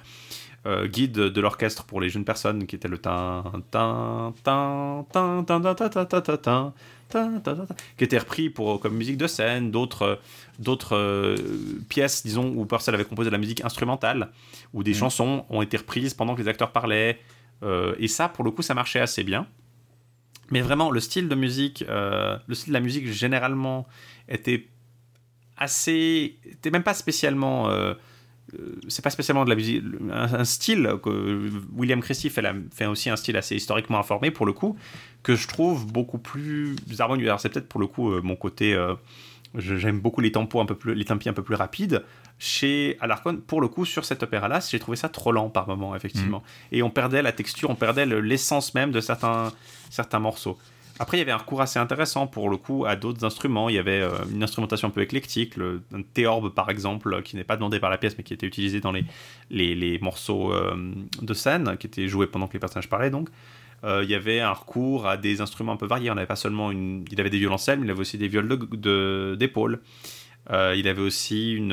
[0.65, 5.43] euh, guide de l'orchestre pour les jeunes personnes, qui était le tin, tin, tin, tin,
[5.43, 6.73] tin, tin, tin,
[7.97, 10.19] qui était repris pour, comme musique de scène, d'autres
[10.59, 11.35] d'autres
[11.87, 14.31] pièces, disons, où Purcell avait composé de la musique instrumentale,
[14.73, 17.19] où des chansons ont été reprises pendant que les acteurs parlaient.
[17.97, 19.47] et ça, pour le coup, ça marchait assez bien.
[20.51, 23.87] Mais vraiment, le style de musique, le style de la musique généralement
[24.27, 24.67] était
[25.59, 27.93] assez, était même pas spécialement euh,
[28.87, 32.43] c'est pas spécialement de la musique, un, style que William Christie fait,
[32.73, 34.77] fait, aussi un style assez historiquement informé pour le coup,
[35.23, 37.27] que je trouve beaucoup plus harmonieux.
[37.27, 38.95] Alors c'est peut-être pour le coup euh, mon côté, euh,
[39.55, 42.03] j'aime beaucoup les tempos un peu plus, les tempi un peu plus rapides.
[42.41, 45.93] Chez Alarcon, pour le coup, sur cet opéra-là, j'ai trouvé ça trop lent par moment,
[45.93, 46.39] effectivement.
[46.39, 46.75] Mm.
[46.75, 49.51] Et on perdait la texture, on perdait l'essence même de certains,
[49.89, 50.57] certains morceaux.
[51.01, 53.69] Après, il y avait un recours assez intéressant pour le coup à d'autres instruments.
[53.69, 57.37] Il y avait euh, une instrumentation un peu éclectique, le, un théorbe par exemple, qui
[57.37, 60.75] n'est pas demandé par la pièce mais qui était utilisé dans les, morceaux euh,
[61.21, 63.29] de scène, qui étaient joués pendant que les personnages parlaient donc.
[63.85, 66.11] Euh, il y avait un recours à des instruments un peu variés.
[66.11, 66.69] On n'avait pas seulement.
[66.69, 68.49] Il avait des violoncelles, mais il avait aussi des viols
[69.37, 69.79] d'épaule.
[70.49, 71.71] Il avait aussi une,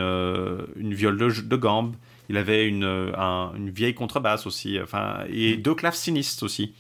[0.77, 1.97] une viole de, gambe.
[2.29, 4.79] Il avait une, une vieille contrebasse aussi.
[4.81, 6.75] Enfin, et deux clavecinistes aussi.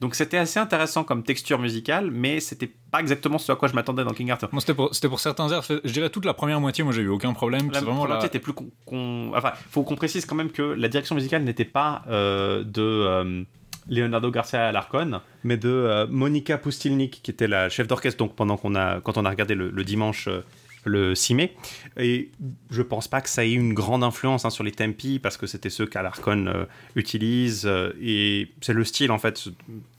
[0.00, 3.74] Donc c'était assez intéressant comme texture musicale, mais c'était pas exactement ce à quoi je
[3.74, 4.50] m'attendais dans King Arthur.
[4.58, 7.32] c'était pour, pour, certains airs, je dirais toute la première moitié, moi j'ai eu aucun
[7.32, 7.70] problème.
[7.72, 8.52] La vraiment moitié était plus.
[8.52, 12.82] Con, Enfin, faut qu'on précise quand même que la direction musicale n'était pas euh, de.
[12.82, 13.44] Euh,
[13.88, 18.56] Leonardo Garcia Alarcon, mais de euh, Monica Pustilnik, qui était la chef d'orchestre donc pendant
[18.56, 20.28] qu'on a, quand on a regardé le, dimanche
[20.86, 21.54] le 6 mai.
[21.98, 22.30] Et
[22.70, 25.46] je pense pas que ça ait une grande influence hein, sur les tempi parce que
[25.46, 26.64] c'était ceux qu'Alarcon euh,
[26.94, 29.48] utilise euh, et c'est le style en fait.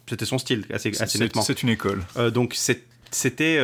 [0.09, 1.41] C'était son style assez, assez nettement.
[1.41, 2.03] C'est une école.
[2.15, 3.61] Euh, donc c'était.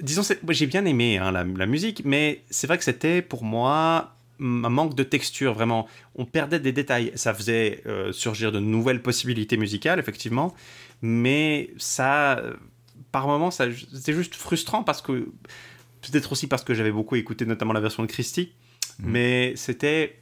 [0.00, 4.14] disons, j'ai bien aimé hein, la, la, musique, mais c'est vrai que c'était pour moi
[4.38, 5.88] un manque de texture vraiment.
[6.14, 7.10] On perdait des détails.
[7.16, 7.82] Ça faisait
[8.12, 10.54] surgir de nouvelles possibilités musicales, effectivement,
[11.02, 12.42] mais ça.
[13.12, 15.28] Par moments, c'était juste frustrant parce que
[16.02, 18.52] Peut-être aussi parce que j'avais beaucoup écouté notamment la version de Christie.
[18.98, 19.10] Mhm.
[19.10, 20.18] Mais c'était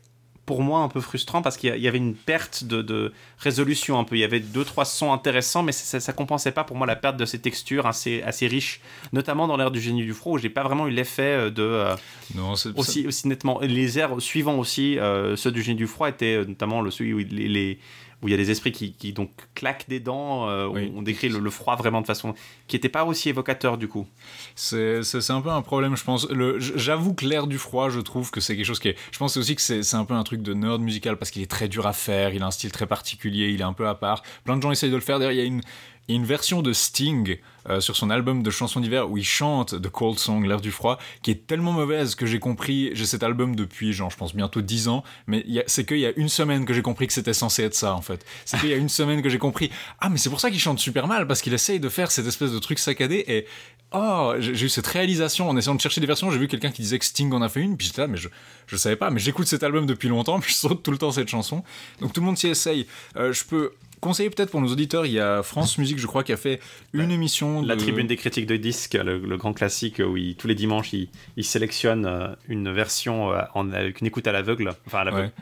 [0.46, 4.16] pour moi un peu frustrant parce qu'il y avait une perte de, résolution un peu.
[4.16, 6.96] Il y avait deux trois sons intéressants, mais ça, ça, compensait pas pour moi la
[6.96, 8.80] perte de ces textures assez assez riches,
[9.12, 11.62] notamment dans l'ère du génie du froid où j'ai pas vraiment eu l'effet euh, de
[11.62, 11.96] euh,
[12.34, 13.60] non, aussi aussi nettement.
[13.60, 17.18] Les airs suivants aussi, euh, ceux du génie du froid étaient notamment le celui où
[17.18, 17.78] les,
[18.22, 20.48] où il y a des esprits qui, donc claquent des dents.
[20.48, 22.34] On décrit le, froid vraiment de façon
[22.66, 24.06] qui n'était pas aussi évocateur du coup.
[24.54, 26.26] C'est un peu un problème, je pense.
[26.58, 28.96] J'avoue que l'air du froid, je trouve que c'est quelque chose qui est.
[29.12, 31.50] Je pense aussi que c'est un peu un truc de nerd musical parce qu'il est
[31.50, 33.94] très dur à faire, il a un style très particulier, il est un peu à
[33.94, 34.22] part.
[34.44, 35.18] Plein de gens essayent de le faire.
[35.18, 35.62] D'ailleurs, il y a une
[36.08, 37.38] il y a une version de Sting
[37.68, 40.70] euh, sur son album de chansons d'hiver où il chante The Cold Song, l'air du
[40.70, 44.34] froid, qui est tellement mauvaise que j'ai compris, j'ai cet album depuis, genre, je pense
[44.34, 47.32] bientôt 10 ans, mais c'est qu'il y a une semaine que j'ai compris que c'était
[47.32, 48.24] censé être ça, en fait.
[48.44, 50.60] C'est qu'il y a une semaine que j'ai compris, ah, mais c'est pour ça qu'il
[50.60, 53.46] chante super mal, parce qu'il essaye de faire cette espèce de truc saccadé, et
[53.92, 56.82] oh, j'ai eu cette réalisation en essayant de chercher des versions, j'ai vu quelqu'un qui
[56.82, 58.28] disait que Sting en a fait une, puis j'étais là, mais je,
[58.66, 61.12] je savais pas, mais j'écoute cet album depuis longtemps, puis je saute tout le temps
[61.12, 61.62] cette chanson.
[62.00, 62.86] Donc tout le monde s'y essaye.
[63.16, 63.72] Euh, je peux
[64.04, 66.60] conseiller peut-être pour nos auditeurs, il y a France Musique, je crois, qui a fait
[66.92, 67.62] une émission.
[67.62, 71.44] La tribune des critiques de disques, le, grand classique où tous les dimanches, ils, ils
[71.44, 74.74] sélectionnent euh, une version euh, en, avec une écoute à l'aveugle.
[74.86, 75.32] Enfin, à l'aveugle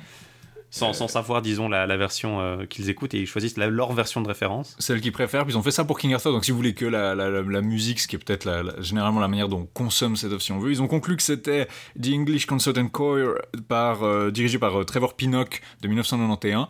[0.72, 4.74] sans, savoir, disons, la, version euh, qu'ils écoutent et ils choisissent leur version de référence.
[4.78, 6.72] Celle qu'ils préfèrent, puis ils ont fait ça pour King Arthur, donc si vous voulez
[6.72, 10.32] que la, la musique, ce qui est peut-être généralement la manière dont on consomme cette
[10.32, 11.68] option veut, ils ont conclu que c'était
[12.00, 13.34] The English Concert and Choir,
[13.68, 16.68] par, euh, dirigé par euh, Trevor Pinnock de 1991.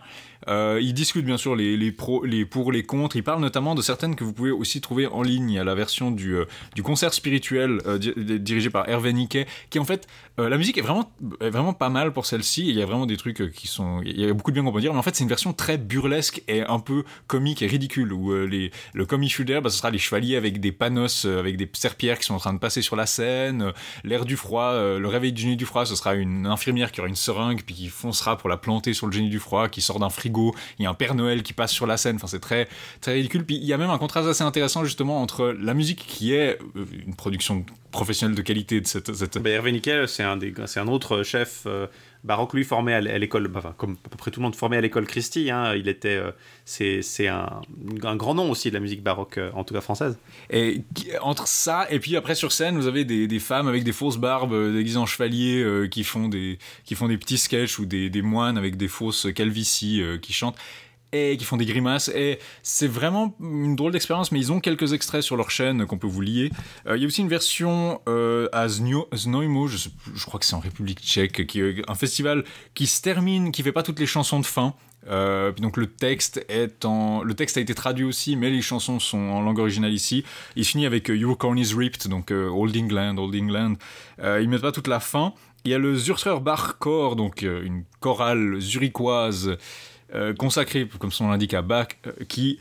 [0.48, 3.16] Euh, ils discutent bien sûr les, les, les pour, les contre.
[3.16, 5.50] Ils parlent notamment de certaines que vous pouvez aussi trouver en ligne.
[5.50, 6.36] Il y a la version du,
[6.74, 10.06] du concert spirituel dirigé par Hervé Niquet, qui en fait,
[10.38, 12.68] la musique est vraiment, pas mal pour celle-ci.
[12.68, 14.72] Il y a vraiment des trucs qui sont il y a beaucoup de bien qu'on
[14.72, 17.66] peut dire, mais en fait c'est une version très burlesque et un peu comique et
[17.66, 21.56] ridicule, où euh, le comme bah, ce sera les chevaliers avec des panos, euh, avec
[21.56, 23.72] des serpillères qui sont en train de passer sur la scène, euh,
[24.04, 27.08] l'air du froid, le réveil du génie du froid, ce sera une infirmière qui aura
[27.08, 29.98] une seringue, puis qui foncera pour la planter sur le génie du froid, qui sort
[29.98, 30.31] d'un frigo,
[30.78, 32.68] il y a un Père Noël qui passe sur la scène, c'est très,
[33.00, 36.04] très ridicule, puis il y a même un contraste assez intéressant justement entre la musique
[36.06, 36.58] qui est
[37.06, 39.14] une production professionnelle de qualité de cette...
[39.14, 39.38] cette...
[39.38, 40.38] Bah, Hervé c'est un,
[40.76, 41.66] un autre chef
[42.24, 44.80] Baroque, lui, formé à l'école, enfin, comme à peu près tout le monde formé à
[44.80, 46.30] l'école Christie, hein, il était, euh,
[46.64, 47.60] c'est un,
[47.98, 50.16] grand nom aussi de la musique baroque, euh, en tout cas française.
[50.48, 50.82] Et
[51.20, 54.52] entre ça, et puis après sur scène, vous avez des, femmes avec des fausses barbes,
[54.52, 58.22] euh, déguisées en chevaliers, qui, font des, qui font des petits sketchs, ou des, des
[58.22, 60.58] moines avec des fausses calvities qui chantent
[61.12, 62.08] et qui font des grimaces.
[62.08, 65.98] Et c'est vraiment une drôle d'expérience, mais ils ont quelques extraits sur leur chaîne qu'on
[65.98, 66.50] peut vous lier.
[66.86, 69.88] Euh, il y a aussi une version euh, à Znojmo, je,
[70.24, 72.44] crois que c'est en République tchèque, qui est un festival
[72.74, 74.74] qui se termine, qui fait pas toutes les chansons de fin.
[75.08, 79.00] Euh, donc le texte est en, le texte a été traduit aussi, mais les chansons
[79.00, 80.24] sont en langue originale ici.
[80.56, 83.74] Il finit avec Your Corn is Ripped, donc Old England, Old England.
[84.18, 85.34] ils mettent pas toute la fin.
[85.64, 89.56] Il y a le Zürcher Bachchor, donc une chorale zurichoise
[90.14, 92.58] euh, consacré, comme son l'indique, à Bach, euh, qui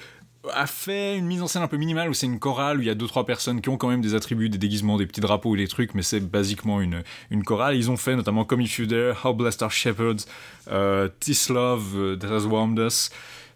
[0.54, 2.88] a fait une mise en scène un peu minimale où c'est une chorale où il
[2.88, 5.22] y a deux trois personnes qui ont quand même des attributs, des déguisements, des petits
[5.22, 7.76] drapeaux ou des trucs, mais c'est basiquement une, une chorale.
[7.76, 10.26] Ils ont fait notamment Come If You Dare, How Blessed Are Shepherds,
[10.72, 13.12] euh, This Love euh, That Has Warmed Us.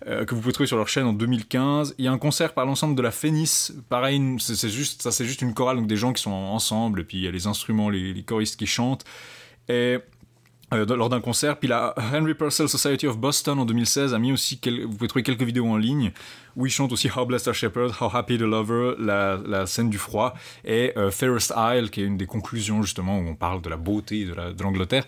[0.05, 1.95] que vous pouvez trouver sur leur chaîne en 2015.
[1.97, 3.71] Il y a un concert par l'ensemble de la Phénis.
[3.89, 7.03] Pareil, c'est juste, ça c'est juste une chorale, donc des gens qui sont ensemble, et
[7.03, 9.05] puis il y a les instruments, les, les choristes qui chantent.
[9.67, 9.97] Et
[10.73, 11.57] euh, lors d'un concert.
[11.57, 15.23] Puis la Henry Purcell Society of Boston en 2016 a mis aussi, vous pouvez trouver
[15.23, 16.11] quelques vidéos en ligne
[16.55, 19.97] où il chante aussi How Blessed a Shepherd, How Happy the Lover, la, scène du
[19.97, 20.33] froid,
[20.63, 23.77] et euh, Fairest Isle, qui est une des conclusions justement où on parle de la
[23.77, 25.05] beauté de l'Angleterre.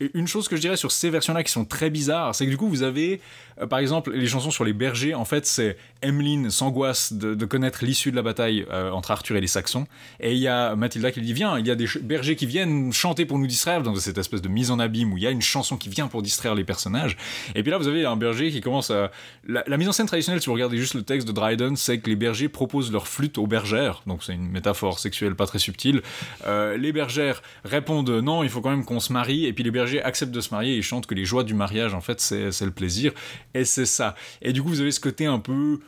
[0.00, 2.50] Et une chose que je dirais sur ces versions-là qui sont très bizarres, c'est que
[2.50, 3.20] du coup vous avez,
[3.60, 7.84] euh, par exemple, les chansons sur les bergers, en fait c'est Emmeline s'angoisse de, connaître
[7.84, 9.88] l'issue de la bataille euh, entre Arthur et les Saxons,
[10.20, 12.46] et il y a Mathilda qui lui dit viens, il y a des bergers qui
[12.46, 15.26] viennent chanter pour nous distraire dans cette espèce de mise en abîme où il y
[15.26, 17.16] a une chanson qui vient pour distraire les personnages.
[17.56, 19.10] Et puis là vous avez un berger qui commence à...
[19.48, 22.08] La mise en scène traditionnelle, si vous regardez juste le texte de Dryden, c'est que
[22.08, 26.02] les bergers proposent leur flûte aux bergères, donc c'est une métaphore sexuelle pas très subtile.
[26.46, 29.70] Euh, les bergères répondent non, il faut quand même qu'on se marie, et puis les
[29.70, 32.64] bergers acceptent de se marier et chantent que les joies du mariage, en fait, c'est
[32.64, 33.12] le plaisir,
[33.54, 34.14] et c'est ça.
[34.42, 35.80] Et du coup, vous avez ce côté un peu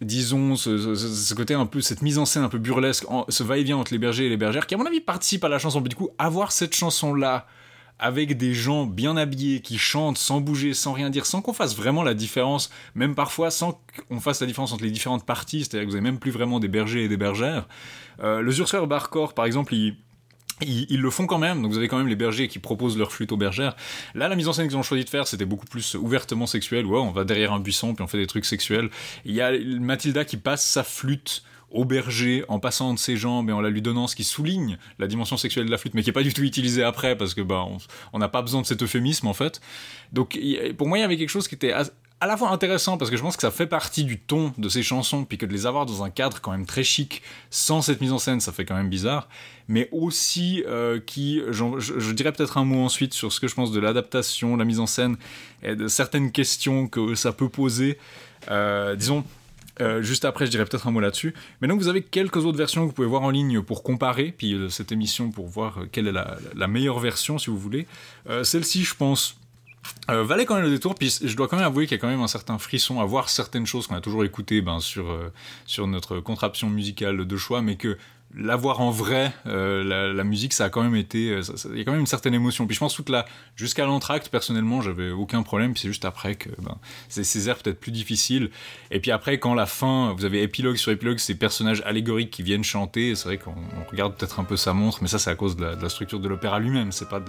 [0.00, 3.92] disons, ce, côté un peu, cette mise en scène un peu burlesque, ce va-et-vient entre
[3.92, 5.80] les bergers et les bergères, qui à mon avis participe à la chanson.
[5.80, 7.46] Mais du coup, avoir cette chanson-là,
[8.02, 11.76] avec des gens bien habillés qui chantent sans bouger, sans rien dire, sans qu'on fasse
[11.76, 15.86] vraiment la différence, même parfois sans qu'on fasse la différence entre les différentes parties, c'est-à-dire
[15.86, 17.68] que vous n'avez même plus vraiment des bergers et des bergères.
[18.20, 19.96] Euh, le Zurcher Barcor, par exemple, ils,
[21.00, 23.30] le font quand même, donc vous avez quand même les bergers qui proposent leur flûte
[23.30, 23.76] aux bergères.
[24.16, 26.84] Là, la mise en scène qu'ils ont choisi de faire, c'était beaucoup plus ouvertement sexuel.
[26.86, 28.90] Ouais, on va derrière un buisson, puis on fait des trucs sexuels.
[29.24, 33.50] Il y a Mathilda qui passe sa flûte au berger en passant de ses jambes
[33.50, 36.02] et en la lui donnant ce qui souligne la dimension sexuelle de la flûte, mais
[36.02, 37.66] qui est pas du tout utilisé après parce que bah
[38.12, 39.60] on n'a pas besoin de cet euphémisme en fait.
[40.12, 40.38] Donc
[40.76, 41.72] pour moi il y avait quelque chose qui était
[42.22, 44.68] à la fois intéressant parce que je pense que ça fait partie du ton de
[44.68, 47.20] ces chansons, puis que de les avoir dans un cadre quand même très chic,
[47.50, 49.28] sans cette mise en scène, ça fait quand même bizarre,
[49.66, 53.56] mais aussi euh, qui, je, je, dirais peut-être un mot ensuite sur ce que je
[53.56, 55.16] pense de l'adaptation, la mise en scène,
[55.64, 57.98] et de certaines questions que ça peut poser.
[58.52, 59.24] Euh, disons,
[59.80, 61.34] euh, juste après, je dirais peut-être un mot là-dessus.
[61.60, 64.34] Mais donc, vous avez quelques autres versions que vous pouvez voir en ligne pour comparer,
[64.36, 67.86] puis euh, cette émission pour voir quelle est la, meilleure version, si vous voulez.
[68.42, 69.36] Celle-ci, je pense,
[70.10, 72.00] euh, valait quand même le détour, puis je dois quand même avouer qu'il y a
[72.00, 75.18] quand même un certain frisson à voir certaines choses qu'on a toujours écoutées ben, sur,
[75.66, 77.98] sur notre contraption musicale de choix, mais que
[78.36, 81.84] l'avoir en vrai, euh, la, musique, ça a quand même été, euh, il y a
[81.84, 82.66] quand même une certaine émotion.
[82.66, 83.26] Puis je pense toute la,
[83.56, 85.72] jusqu'à l'entracte, personnellement, j'avais aucun problème.
[85.72, 86.78] Puis c'est juste après que, ben,
[87.08, 88.50] c'est ces airs peut-être plus difficiles.
[88.90, 92.42] Et puis après, quand la fin, vous avez épilogue sur épilogue, ces personnages allégoriques qui
[92.42, 93.14] viennent chanter.
[93.14, 93.54] C'est vrai qu'on
[93.90, 96.28] regarde peut-être un peu sa montre, mais ça, c'est à cause de la, structure de
[96.28, 96.92] l'opéra lui-même.
[96.92, 97.20] C'est pas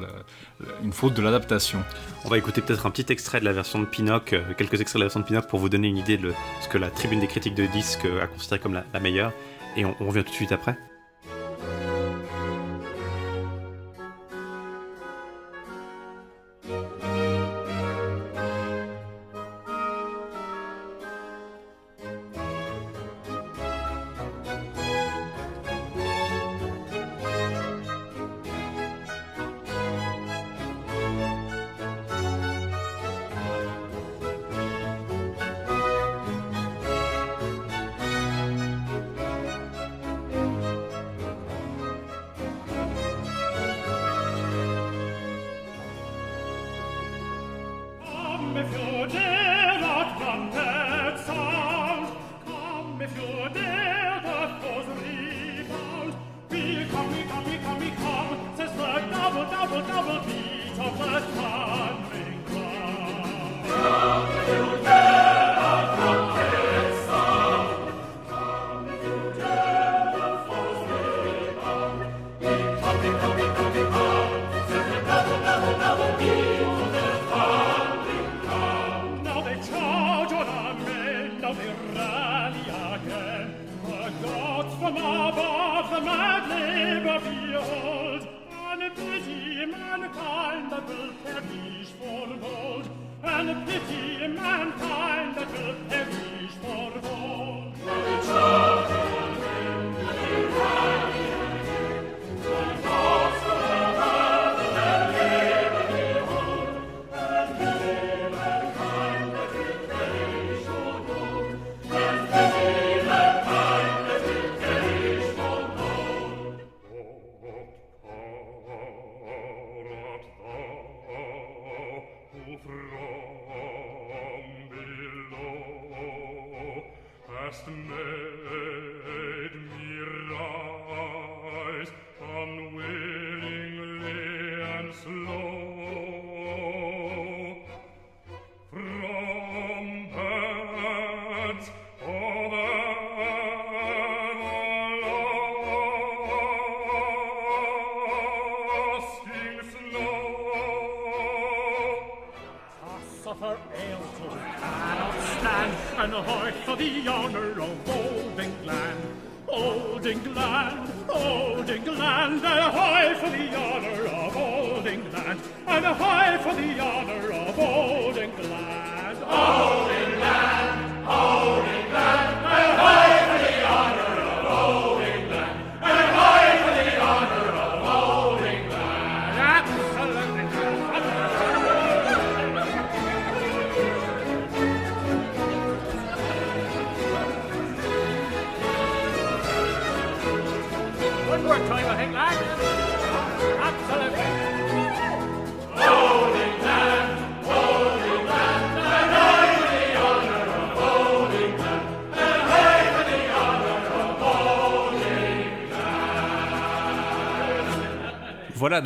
[0.83, 1.83] une faute de l'adaptation.
[2.23, 4.95] On va écouter peut-être un petit extrait de la version de Pinocchio, euh, quelques extraits
[4.95, 7.19] de la version de Pinocchio pour vous donner une idée de ce que la tribune
[7.19, 9.33] des critiques de disques a considéré comme la, meilleure.
[9.75, 10.77] Et on revient tout de suite après.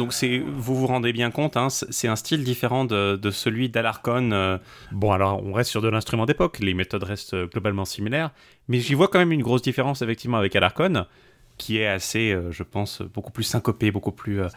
[0.08, 4.32] Donc c'est, vous vous rendez bien compte, hein, c'est un style différent de, celui d'Alarcon.
[4.32, 4.58] Euh.
[4.94, 8.32] Bon, alors on reste sur de l'instrument d'époque, les méthodes restent globalement similaires,
[8.70, 11.06] mais j'y vois quand même une grosse différence effectivement avec Alarcon.
[11.58, 14.44] qui est assez, euh, je pense, beaucoup plus syncopé, beaucoup plus.
[14.44, 14.48] Euh,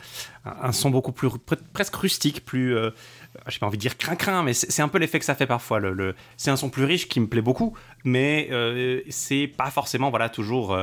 [0.44, 1.28] un son beaucoup plus.
[1.72, 2.76] presque rustique, plus.
[2.76, 2.90] Euh,
[3.48, 5.80] j'ai pas envie de dire crin-crin, mais c'est un peu l'effet que ça fait parfois.
[5.80, 8.50] Le, c'est un son plus riche qui me plaît beaucoup, mais
[9.08, 10.76] c'est pas forcément voilà, toujours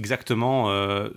[0.00, 0.68] exactement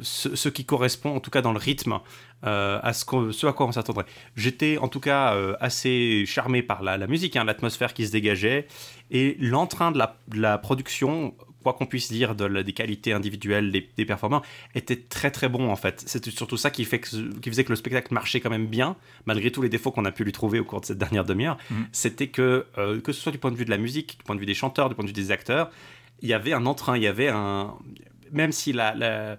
[0.01, 1.99] ce, qui correspond, en tout cas dans le rythme,
[2.43, 4.05] à ce, ce, à quoi on s'attendrait.
[4.35, 8.67] J'étais en tout cas assez charmé par la, musique, hein, l'atmosphère qui se dégageait,
[9.09, 13.71] et l'entrain de la, de la production quoi qu'on puisse dire de des qualités individuelles
[13.71, 14.43] des, des, performants,
[14.75, 16.03] était très très bon en fait.
[16.05, 18.95] C'était surtout ça qui, fait que, qui faisait que le spectacle marchait quand même bien,
[19.25, 21.57] malgré tous les défauts qu'on a pu lui trouver au cours de cette dernière demi-heure.
[21.71, 21.87] Mhm.
[21.91, 24.35] C'était que, euh, que ce soit du point de vue de la musique, du point
[24.35, 25.71] de vue des chanteurs, du point de vue des acteurs,
[26.21, 27.73] il y avait un entrain, il y avait un.
[28.33, 29.37] Même si la, la,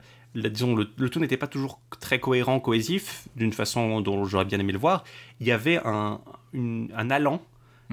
[0.49, 4.73] disons, le, tout n'était pas toujours très cohérent, cohésif, d'une façon dont j'aurais bien aimé
[4.73, 5.05] le voir,
[5.41, 6.21] il y avait un,
[6.55, 7.43] un allant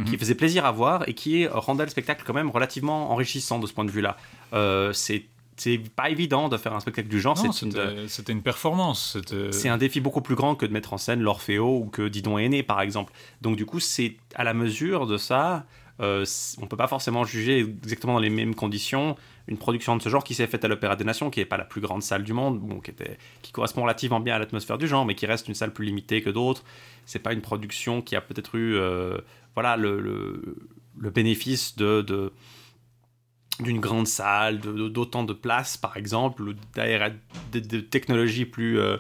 [0.06, 0.20] qui mhm.
[0.20, 3.74] faisait plaisir à voir et qui rendait le spectacle quand même relativement enrichissant de ce
[3.74, 4.18] point de vue-là.
[4.54, 5.26] Euh, c'est
[5.58, 7.38] c'est pas évident de faire un spectacle du genre.
[8.08, 9.18] C'était une performance.
[9.52, 12.40] C'est un défi beaucoup plus grand que de mettre en scène l'Orfeo ou que Didon
[12.40, 13.14] Aîné, par exemple.
[13.42, 15.66] Donc, du coup, c'est à la mesure de ça.
[16.00, 16.26] Euh,
[16.60, 19.16] on peut pas forcément juger exactement dans les mêmes conditions
[19.48, 21.58] une production de ce genre qui s'est faite à l'Opéra des Nations, qui n'est pas
[21.58, 25.06] la plus grande salle du monde, bon, qui, correspond relativement bien à l'atmosphère du genre,
[25.06, 26.64] mais qui reste une salle plus limitée que d'autres.
[27.06, 29.18] C'est pas une production qui a peut-être eu euh,
[29.56, 30.56] voilà, le,
[30.96, 32.32] bénéfice de, de
[33.60, 38.98] d'une grande salle, d'autant de, places, par exemple, ou de, de, technologies plus, euh,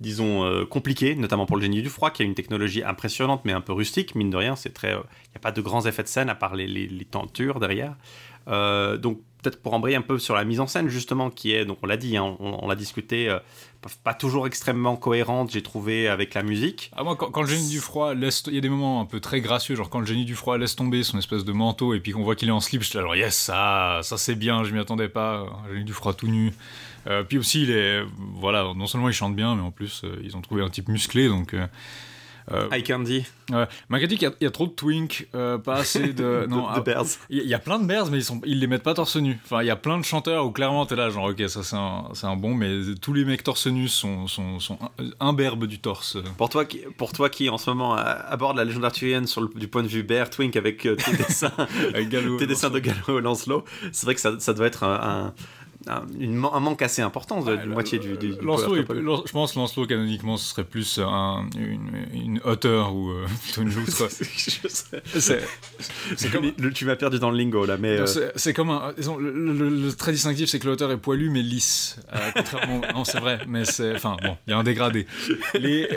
[0.00, 3.52] disons, euh, compliquées, notamment pour le génie du froid, qui a une technologie impressionnante, mais
[3.52, 4.90] un peu rustique, mine de rien, c'est très...
[4.90, 7.94] Il n'y a pas de grands effets de scène, à part les, les tentures derrière.
[8.48, 11.78] donc, peut-être pour embrayer un peu sur la mise en scène, justement, qui est, donc
[11.82, 13.38] on l'a dit, hein, on, l'a discuté, euh,
[14.04, 16.90] pas toujours extrêmement cohérente, j'ai trouvé, avec la musique.
[16.96, 18.44] Ah, moi, quand, le génie du froid laisse.
[18.46, 20.58] Il y a des moments un peu très gracieux, genre quand le génie du froid
[20.58, 22.88] laisse tomber son espèce de manteau et puis qu'on voit qu'il est en slip, je
[22.88, 25.92] suis là, genre, yes, ça, ça c'est bien, je m'y attendais pas, un génie du
[25.92, 26.52] froid tout nu.
[27.06, 28.02] Euh, puis aussi, il est.
[28.34, 30.88] Voilà, non seulement il chante bien, mais en plus, euh, ils ont trouvé un type
[30.88, 31.54] musclé, donc.
[32.52, 33.24] Euh, Eye Candy.
[33.50, 34.06] Ouais.
[34.06, 36.46] dit qu'il y, a trop de twink, euh, pas assez de.
[36.50, 37.04] Non, de, bears.
[37.28, 39.38] Il y, a plein de bears, mais ils, sont, ils les mettent pas torse nu.
[39.44, 41.76] Enfin, il y a plein de chanteurs où clairement t'es là, genre, ok, ça c'est
[41.76, 44.78] un, un, bon, mais tous les mecs torse nu sont, sont, sont
[45.20, 46.16] imberbes du torse.
[46.38, 49.68] Pour toi, qui, pour toi qui en ce moment aborde la légende arthurienne sur du
[49.68, 51.52] point de vue bear, twink avec euh, tes dessins,
[52.38, 55.32] tes dessins de Gallo Lancelot, c'est vrai que ça, ça doit être un un,
[55.86, 58.16] manque assez important de, moitié du.
[58.16, 63.62] du, je pense Lancelot canoniquement ce serait plus un, une, une hauteur ou euh, plutôt
[63.62, 63.90] une loutre.
[66.16, 68.92] c'est comme tu m'as perdu dans le lingo là, mais euh, c'est comme un.
[69.18, 71.96] le, très distinctif c'est que l'auteur est poilu mais lisse.
[72.12, 75.06] Euh, contrairement, non c'est vrai, mais c'est enfin bon, il y a un dégradé.
[75.54, 75.88] Les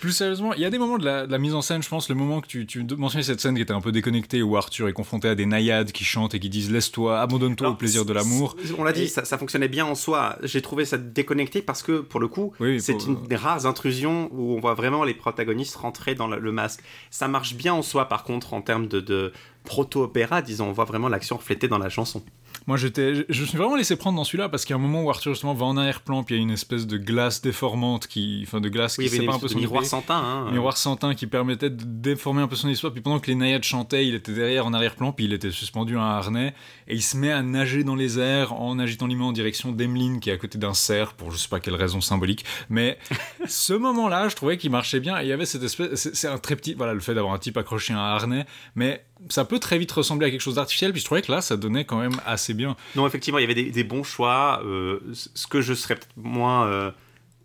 [0.00, 2.14] plus sérieusement, il y a des moments de la, mise en scène, je pense, le
[2.14, 4.92] moment que tu, tu, mentionnais cette scène qui était un peu déconnectée, où Arthur est
[4.92, 8.56] confronté à des naïades qui chantent et qui disent Laisse-toi, abandonne-toi au plaisir de l'amour.
[8.78, 10.38] On l'a dit, ça, fonctionnait bien en soi.
[10.42, 14.54] J'ai trouvé ça déconnecté parce que, pour le coup, c'est une des rares intrusions où
[14.54, 16.82] on voit vraiment les protagonistes rentrer dans le, masque.
[17.10, 19.32] Ça marche bien en soi, par contre, en termes de, de
[19.64, 22.22] proto-opéra, disons, on voit vraiment l'action reflétée dans la chanson.
[22.66, 24.82] Moi, j'étais, je me suis vraiment laissé prendre dans celui-là parce qu'il y a un
[24.82, 27.42] moment où Arthur justement va en arrière-plan, puis il y a une espèce de glace
[27.42, 31.14] déformante qui, enfin, de glace qui sépare un peu son miroir santin, hein, miroir santin
[31.14, 32.92] qui permettait de déformer un peu son histoire.
[32.92, 35.96] Puis pendant que les naïades chantaient, il était derrière en arrière-plan, puis il était suspendu
[35.98, 36.54] à un harnais
[36.88, 39.72] et il se met à nager dans les airs en agitant les mains en direction
[39.72, 42.44] d'Emeline qui est à côté d'un cerf pour je sais pas quelle raison symbolique.
[42.70, 42.98] Mais
[43.46, 45.20] ce moment-là, je trouvais qu'il marchait bien.
[45.20, 47.38] Et il y avait cette espèce, c'est un très petit, voilà, le fait d'avoir un
[47.38, 50.92] type accroché à un harnais, mais ça peut très vite ressembler à quelque chose d'artificiel,
[50.92, 52.76] puis je trouvais que là, ça donnait quand même assez bien.
[52.96, 54.62] Non, effectivement, il y avait des, bons choix.
[54.64, 56.66] Euh, ce que je serais peut-être moins.
[56.66, 56.90] Euh,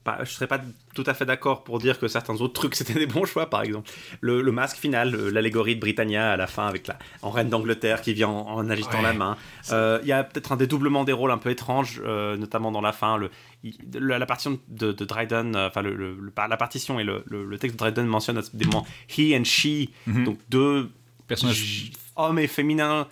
[0.03, 0.61] pas, je serais pas
[0.95, 3.61] tout à fait d'accord pour dire que certains autres trucs c'était des bons choix, par
[3.61, 3.89] exemple.
[4.21, 8.01] Le, masque final, euh, l'allégorie de Britannia à la fin avec la en reine d'Angleterre
[8.01, 9.37] qui vient en, agitant la main.
[9.69, 13.17] Il y a peut-être un dédoublement des rôles un peu étrange, notamment dans la fin.
[13.17, 13.29] Le,
[13.99, 18.65] la, partition de, Dryden, enfin le, la partition et le, texte de Dryden mentionne des
[18.65, 20.23] moments he and she, mhm.
[20.23, 20.89] donc deux
[21.29, 23.07] personnages hommes et féminins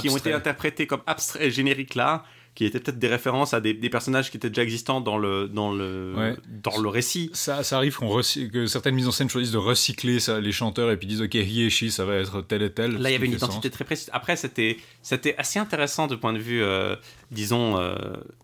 [0.00, 3.74] qui ont été interprétés comme abstraits génériques là qui étaient peut-être des références à des,
[3.88, 7.30] personnages qui étaient déjà existants dans le, dans le, dans le récit.
[7.32, 10.98] Ça, ça arrive que certaines mises en scène choisissent de recycler ça, les chanteurs et
[10.98, 11.34] puis disent ok,
[11.70, 12.98] she, ça va être tel et tel.
[12.98, 14.10] Là, il y avait une identité très précise.
[14.12, 16.94] Après, c'était, c'était assez intéressant de point de vue, euh,
[17.30, 17.94] disons, euh,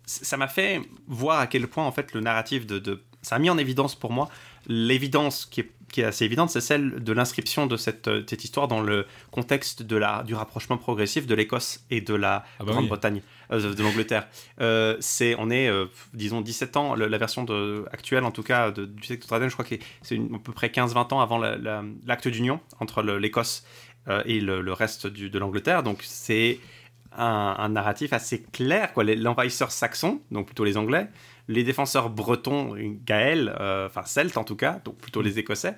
[0.06, 3.02] ça m'a fait voir à quel point en fait le narratif de, de...
[3.20, 4.30] ça a mis en évidence pour moi
[4.66, 8.44] l'évidence qui est qui est assez évidente, c'est celle de l'inscription de cette, euh, cette,
[8.44, 12.64] histoire dans le contexte de la, du rapprochement progressif de l'Écosse et de la ah
[12.64, 14.28] bah Grande-Bretagne, euh, de l'Angleterre.
[14.60, 15.70] Euh, c'est, on est,
[16.14, 19.48] disons, 17 ans, la version de, actuelle en tout cas de, du texte de Dryden,
[19.48, 23.64] je crois que c'est à peu près 15-20 ans avant l'acte d'union entre l'Écosse
[24.24, 25.82] et le, reste du, de l'Angleterre.
[25.82, 26.58] Donc c'est
[27.16, 28.92] un, narratif assez clair.
[28.96, 31.08] L'envahisseur saxon, donc plutôt les Anglais,
[31.48, 35.76] les défenseurs bretons, Gaël, euh, enfin celtes en tout cas, donc plutôt les Écossais.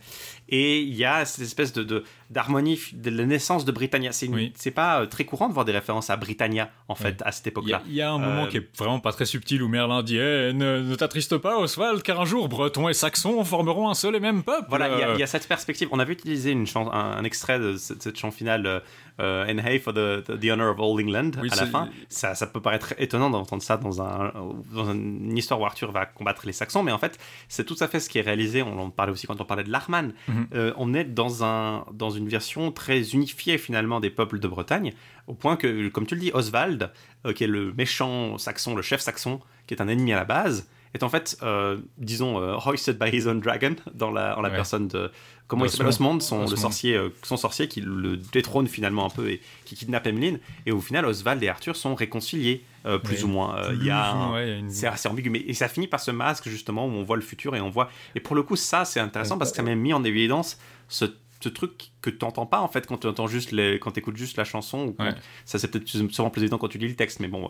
[0.50, 4.12] Et il y a cette espèce de d'harmonie de, la naissance de Britannia.
[4.12, 7.32] C'est c'est pas euh, très courant de voir des références à Britannia en fait à
[7.32, 7.82] cette époque-là.
[7.86, 10.18] Il y, a un moment euh, qui est vraiment pas très subtil où Merlin dit
[10.18, 14.20] eh, ne, t'attriste pas Oswald, car un jour Bretons et Saxons formeront un seul et
[14.20, 14.66] même peuple.
[14.68, 15.88] Voilà, il y, a cette perspective.
[15.92, 18.82] On avait utilisé une un, extrait de cette, cette chanson finale.
[19.18, 21.90] And hey for the, the, honor of all England à la fin.
[22.08, 24.32] Ça, ça peut paraître étonnant d'entendre ça dans, un,
[24.72, 27.18] dans une histoire où Arthur va combattre les Saxons, mais en fait,
[27.48, 28.62] c'est tout à fait ce qui est réalisé.
[28.62, 30.14] On en parlait aussi quand on parlait de l'Arman.
[30.40, 30.48] Mhm.
[30.54, 34.92] Euh, on est dans, un, dans une version très unifiée finalement des peuples de Bretagne,
[35.26, 36.90] au point que, comme tu le dis, Oswald,
[37.26, 40.24] euh, qui est le méchant saxon, le chef saxon, qui est un ennemi à la
[40.24, 42.36] base, est en fait, euh, disons,
[42.66, 45.10] hoisted by his own dragon, dans la, en la personne de,
[45.50, 49.10] comment il s'appelle Osmond, son, le sorcier, euh, son sorcier qui le détrône finalement un
[49.10, 50.38] peu et qui kidnappe Emmeline.
[50.64, 53.58] Et au final, Oswald et Arthur sont réconciliés, euh, plus ou moins.
[53.58, 54.30] Euh, il y a,
[54.68, 57.22] c'est assez ambigu, mais et ça finit par ce masque justement où on voit le
[57.22, 57.90] futur et on voit.
[58.14, 60.58] Et pour le coup, ça c'est intéressant parce que ça m'a mis en évidence
[60.88, 61.04] ce
[61.42, 64.16] ce truc que tu n'entends pas en fait quand tu entends juste les, quand écoutes
[64.16, 64.96] juste la chanson ou
[65.44, 67.48] ça c'est peut-être sûrement plus évident quand tu lis le texte mais bon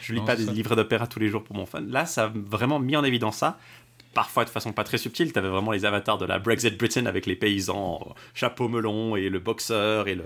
[0.00, 2.32] je lis pas des livres d'opéra tous les jours pour mon fan là ça a
[2.32, 3.58] vraiment mis en évidence ça
[4.14, 5.32] parfois de façon pas très subtile.
[5.32, 9.28] Tu avais vraiment les avatars de la Brexit Britain avec les paysans, chapeau melon et
[9.28, 10.18] le boxeur et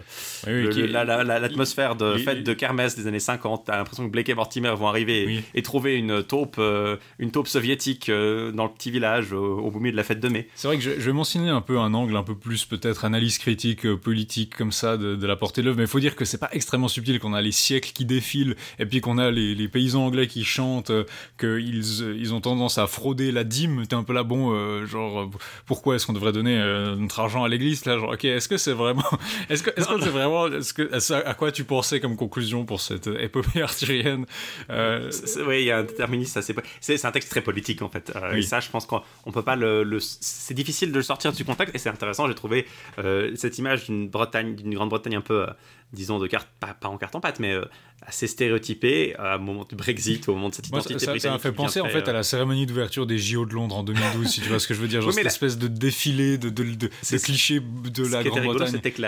[0.47, 3.65] l'atmosphère de fête de kermesse des années 50.
[3.66, 7.31] Tu as l'impression que Blake et Mortimer vont arriver et, trouver une taupe, euh, une
[7.31, 10.48] taupe soviétique euh, dans le petit village au, beau milieu de la fête de mai.
[10.55, 13.39] C'est vrai que je, vais mentionner un peu un angle un peu plus peut-être analyse
[13.39, 16.24] critique euh, politique comme ça de, la portée de l'œuvre, mais il faut dire que
[16.24, 19.69] c'est pas extrêmement subtil qu'on a les siècles qui défilent et puis qu'on a les,
[19.69, 20.93] paysans anglais qui chantent,
[21.39, 25.20] qu'ils ils ont tendance à frauder la dîme t'es un peu là, bon, euh, genre,
[25.20, 25.26] euh,
[25.66, 28.56] pourquoi est-ce qu'on devrait donner euh, notre argent à l'église là Genre, ok, est-ce que
[28.56, 29.05] c'est vraiment,
[29.48, 32.80] est-ce que, est-ce que c'est vraiment, est-ce que, à, quoi tu pensais comme conclusion pour
[32.80, 34.26] cette épopée arthurienne
[34.68, 38.12] Oui, il y a un déterminisme assez, c'est, un texte très politique en fait.
[38.34, 41.74] Et ça, je pense qu'on peut pas le, c'est difficile de le sortir du contexte
[41.74, 42.26] et c'est intéressant.
[42.26, 42.66] J'ai trouvé
[43.34, 45.46] cette image d'une Bretagne, d'une Grande-Bretagne un peu
[45.93, 47.65] disons, de carte, pas, en carte en pâte, mais euh,
[48.02, 51.52] assez stéréotypé au moment du Brexit, au moment de cette identité ça, ça m'a fait
[51.52, 54.40] penser en fait à la euh, cérémonie d'ouverture des JO de Londres en 2012, si
[54.40, 56.90] tu vois ce que je veux dire, genre cette espèce de défilé de, de, de,
[57.19, 58.69] clichés de la Grande-Bretagne.
[58.69, 59.02] C'était que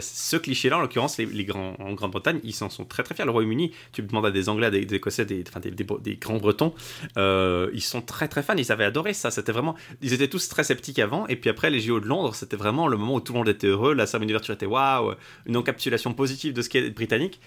[0.00, 3.24] ce cliché-là, en l'occurrence, les, grands en Grande-Bretagne, ils s'en sont très très fiers.
[3.24, 6.38] Le Royaume-Uni, tu demandes à des Anglais, à des, Écossais, des, enfin, des, des, grands
[6.38, 6.74] Bretons,
[7.16, 9.30] euh, ils sont très très fans, ils avaient adoré ça.
[9.30, 12.34] C'était vraiment, ils étaient tous très sceptiques avant, et puis après les JO de Londres,
[12.34, 15.14] c'était vraiment le moment où tout le monde était heureux, la cérémonie d'ouverture était waouh,
[15.46, 17.40] une encapsulation positive de ce qu'est britannique.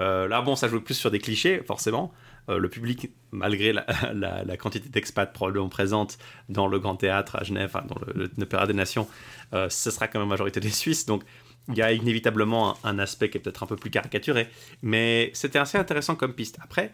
[0.00, 2.12] Euh, là, bon, ça joue plus sur des clichés, forcément.
[2.48, 6.18] Euh, le public, malgré la, quantité d'expats probablement présente
[6.48, 7.98] dans le Grand Théâtre à Genève, dans
[8.36, 9.08] l'Opéra des Nations,
[9.54, 11.06] euh, ce sera quand même majorité des Suisses.
[11.06, 11.24] Donc,
[11.68, 14.48] il y a inévitablement un, aspect qui est peut-être un peu plus caricaturé.
[14.82, 16.58] Mais c'était assez intéressant comme piste.
[16.62, 16.92] Après,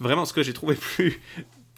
[0.00, 1.20] vraiment, ce que j'ai trouvé plus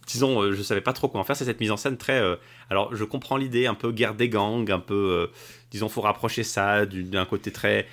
[0.07, 2.23] disons, je savais pas trop en faire, c'est cette mise en scène très.
[2.69, 5.31] alors, je comprends l'idée, un peu guerre des gangs, un peu.
[5.71, 7.87] disons, faut rapprocher ça d'un côté très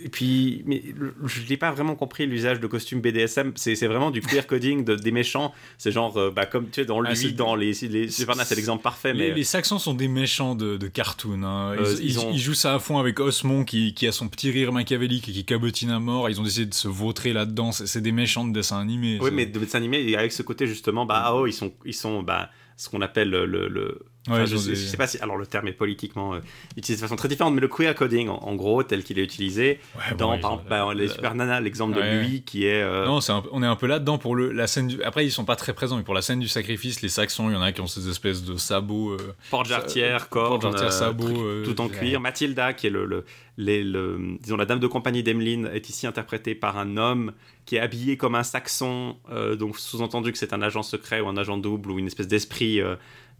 [0.00, 0.82] et puis, mais
[1.24, 3.52] je n'ai pas vraiment compris l'usage de costumes BDSM.
[3.56, 5.52] C'est vraiment du queer coding de, des méchants.
[5.78, 7.72] C'est genre, euh, bah, comme tu sais, dans ah, lui, dans les.
[7.82, 9.14] les c'est l'exemple parfait.
[9.14, 9.32] Mais...
[9.32, 11.42] Les, Saxons sont des méchants de, de cartoon.
[11.42, 11.76] Hein.
[11.78, 14.72] Euh, ils, ils, jouent ça à fond avec Osmond qui, qui, a son petit rire
[14.72, 16.30] machiavélique et qui cabotine à mort.
[16.30, 17.72] Ils ont décidé de se vautrer là-dedans.
[17.72, 19.18] C'est des méchants de dessin animé.
[19.20, 21.72] Oui, mais de dessin animé, avec ce côté justement, bah, oh, ils sont.
[21.84, 25.18] Ils sont bah, ce qu'on appelle le, le je, sais, pas si.
[25.18, 26.40] Alors, le terme est politiquement euh,
[26.76, 29.80] utilisé de façon très différente, mais le queer coding, en, gros, tel qu'il est utilisé,
[30.16, 32.82] dans, par exemple, bah, les Super Nana, l'exemple de lui qui est.
[32.82, 33.18] Euh, non,
[33.50, 35.02] on est un peu là-dedans pour le, la scène du.
[35.02, 37.54] Après, ils sont pas très présents, mais pour la scène du sacrifice, les Saxons, il
[37.54, 39.12] y en a qui ont ces espèces de sabots.
[39.12, 40.60] Euh, Porte-jarretière, corps,
[40.92, 41.64] sabots.
[41.64, 42.20] tout en cuir.
[42.20, 43.24] Mathilda, qui est le,
[43.56, 47.32] les, le, disons, la dame de compagnie d'Emeline, est ici interprétée par un homme
[47.64, 49.16] qui est habillé comme un Saxon,
[49.58, 52.80] donc sous-entendu que c'est un agent secret ou un agent double ou une espèce d'esprit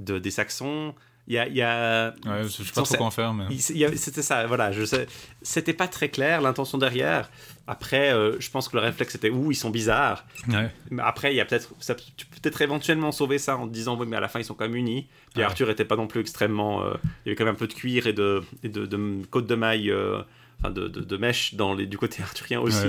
[0.01, 0.95] de, des Saxons.
[1.29, 2.15] Il y a, il y a...
[2.43, 3.57] je sais pas trop quoi en faire, mais...
[3.57, 5.07] C'était ça, voilà, je sais.
[5.41, 7.31] C'était pas très clair, l'intention derrière.
[7.69, 10.27] Après, euh, je pense que le réflexe était, ouh, ils sont bizarres.
[10.49, 11.75] Mais après, il y a peut-être...
[12.17, 14.45] Tu peux peut-être éventuellement sauver ça en te disant, oui, mais à la fin, ils
[14.45, 15.07] sont quand même unis.
[15.33, 16.83] Puis Arthur était pas non plus extrêmement...
[16.83, 16.95] Euh,
[17.25, 19.47] il y avait quand même un peu de cuir et de, et de, de, côte
[19.47, 19.93] de maille...
[19.93, 20.23] Euh,
[20.63, 22.87] enfin de, de, mèche dans les, du côté arthurien aussi.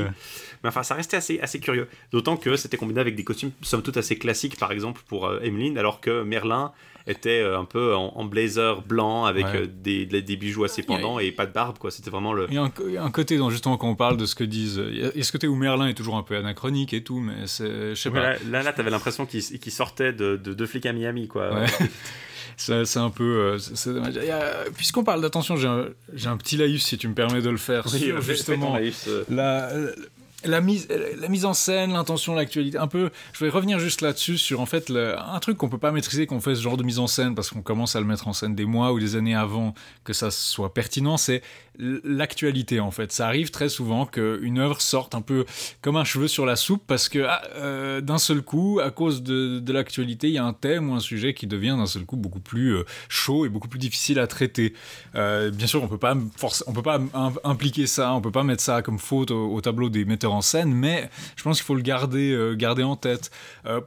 [0.63, 1.87] Mais enfin, ça restait assez, assez curieux.
[2.11, 5.41] D'autant que c'était combiné avec des costumes, somme toute, assez classiques, par exemple, pour euh,
[5.41, 6.71] Emeline, alors que Merlin
[7.05, 11.31] était euh, un peu en, blazer blanc avec euh, des, des, bijoux assez pendants et
[11.31, 11.91] pas de barbe, quoi.
[11.91, 12.47] C'était vraiment le.
[12.49, 12.63] Il y, a
[13.03, 14.81] un, côté, dans, justement, quand on parle de ce que disent.
[14.89, 17.45] Il y a ce côté où Merlin est toujours un peu anachronique et tout, mais
[17.45, 17.89] c'est.
[17.89, 18.35] Je sais pas.
[18.49, 21.49] Là, là, t'avais l'impression qu'il sortait de deux flics à Miami, quoi.
[22.57, 23.57] c'est un peu.
[24.75, 25.87] Puisqu'on parle d'attention, j'ai un,
[26.25, 27.85] un, petit laïus si tu me permets de le faire.
[27.93, 28.77] Oui, justement,
[29.29, 29.69] la,
[30.45, 30.87] la mise,
[31.17, 33.09] la mise en scène, l'intention, l'actualité, un peu.
[33.33, 36.39] Je vais revenir juste là-dessus sur en fait un truc qu'on peut pas maîtriser qu'on
[36.39, 38.55] fait ce genre de mise en scène parce qu'on commence à le mettre en scène
[38.55, 41.17] des mois ou des années avant que ça soit pertinent.
[41.17, 41.41] C'est
[41.77, 43.11] l'actualité en fait.
[43.11, 45.45] Ça arrive très souvent qu'une œuvre sorte un peu
[45.81, 49.23] comme un cheveu sur la soupe parce que ah, euh, d'un seul coup, à cause
[49.23, 52.05] de, de l'actualité, il y a un thème ou un sujet qui devient d'un seul
[52.05, 54.73] coup beaucoup plus euh, chaud et beaucoup plus difficile à traiter.
[55.15, 56.15] Euh, bien sûr, on peut pas
[56.67, 56.99] on peut pas
[57.43, 61.09] impliquer ça, on peut pas mettre ça comme faute au, tableau des metteurs scène, mais
[61.35, 63.31] je pense qu'il faut le garder, garder en tête.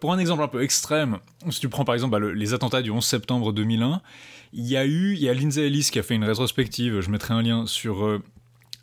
[0.00, 1.18] pour un exemple un peu extrême,
[1.50, 4.00] si tu prends par exemple bah, les attentats du 11 septembre 2001,
[4.52, 7.10] il y a eu, il y a Lindsay Ellis qui a fait une rétrospective, je
[7.10, 8.22] mettrai un lien sur euh,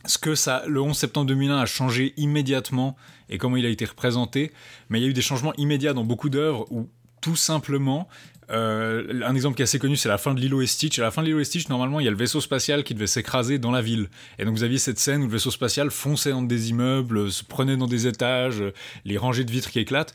[0.05, 2.95] ce que ça, le 11 septembre 2001 a changé immédiatement
[3.29, 4.51] et comment il a été représenté.
[4.89, 6.89] Mais il y a eu des changements immédiats dans beaucoup d'œuvres où
[7.21, 8.09] tout simplement,
[8.51, 10.99] euh, un exemple qui est assez connu, c'est la fin de Lilo et Stitch.
[10.99, 12.93] À la fin de Lilo et Stitch, normalement, il y a le vaisseau spatial qui
[12.93, 14.09] devait s'écraser dans la ville.
[14.39, 17.43] Et donc vous aviez cette scène où le vaisseau spatial fonçait dans des immeubles, se
[17.43, 18.63] prenait dans des étages,
[19.05, 20.13] les rangées de vitres qui éclatent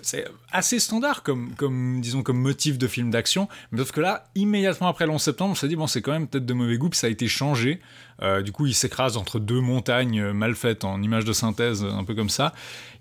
[0.00, 3.48] c'est assez standard comme, comme, disons, comme motif de film d'action.
[3.72, 6.12] Mais sauf que là, immédiatement après le 11 septembre, on s'est dit, bon, c'est quand
[6.12, 7.80] même peut-être de mauvais goût, puis ça a été changé.
[8.22, 12.04] Euh, du coup, il s'écrase entre deux montagnes mal faites en images de synthèse, un
[12.04, 12.52] peu comme ça.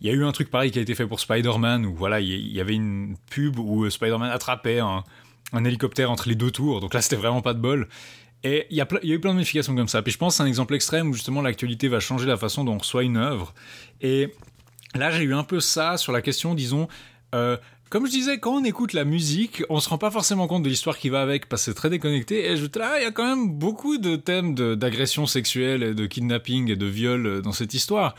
[0.02, 2.19] Il y a eu un truc pareil qui a été fait pour Spider-Man, où voilà,
[2.19, 5.03] il y avait une pub où Spider-Man attrapait un,
[5.53, 6.81] hélicoptère entre les deux tours.
[6.81, 7.88] Donc là, c'était vraiment pas de bol.
[8.44, 10.02] Et il y, a il y a eu plein de modifications comme ça.
[10.03, 12.64] Puis je pense que c'est un exemple extrême où justement l'actualité va changer la façon
[12.64, 13.53] dont on reçoit une œuvre.
[14.02, 14.31] Et
[14.98, 16.88] Là, j'ai eu un peu ça sur la question, disons,
[17.35, 17.57] euh,
[17.89, 20.69] comme je disais, quand on écoute la musique, on se rend pas forcément compte de
[20.69, 22.51] l'histoire qui va avec parce que c'est très déconnecté.
[22.51, 26.05] Et je là, il y a quand même beaucoup de thèmes d'agression sexuelle et de
[26.05, 28.15] kidnapping et de viol euh, dans cette histoire.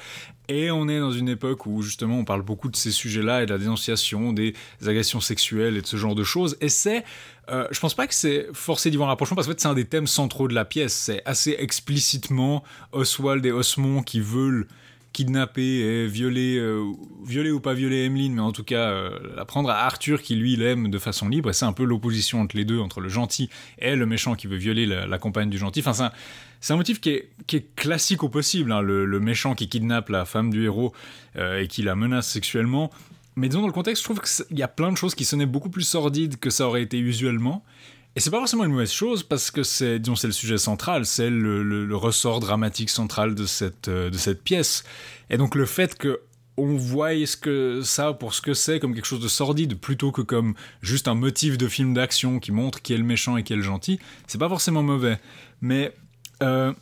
[0.49, 3.47] Et on est dans une époque où justement on parle beaucoup de ces sujets-là et
[3.47, 4.55] de la dénonciation des
[4.87, 6.57] agressions sexuelles et de ce genre de choses.
[6.63, 7.05] Et c'est,
[7.51, 9.69] euh, je pense pas que c'est forcé d'y voir un rapprochement parce que fait, c'est
[9.69, 10.95] un des thèmes centraux de la pièce.
[10.95, 14.67] C'est assez explicitement Oswald et Osmond qui veulent
[15.13, 16.93] kidnapper et violer, euh,
[17.25, 20.37] violer ou pas violer Emmeline, mais en tout cas euh, la prendre à Arthur qui
[20.37, 21.51] lui l'aime de façon libre.
[21.51, 23.49] Et c'est un peu l'opposition entre les deux, entre le gentil
[23.79, 25.81] et le méchant qui veut violer la, compagne du gentil.
[25.85, 26.11] Enfin,
[26.61, 30.51] c'est un, motif qui est, classique au possible, hein, le, méchant qui kidnappe la femme
[30.51, 30.93] du héros
[31.37, 32.91] euh, et qui la menace sexuellement.
[33.37, 35.47] Mais disons dans le contexte, je trouve qu'il y a plein de choses qui sonnaient
[35.47, 37.65] beaucoup plus sordides que ça aurait été usuellement.
[38.19, 41.07] Et c'est pas forcément une mauvaise chose parce que c'est, disons, c'est le sujet central,
[41.07, 44.83] c'est le, ressort dramatique central de cette, euh, de cette pièce.
[45.31, 46.19] Et donc le fait que
[46.57, 50.11] on voit ce que ça pour ce que c'est comme quelque chose de sordide plutôt
[50.11, 53.45] que comme juste un motif de film d'action qui montre qui est le méchant et
[53.45, 55.21] qui est le gentil, c'est pas forcément mauvais.
[55.61, 55.95] Mais
[56.43, 56.73] euh,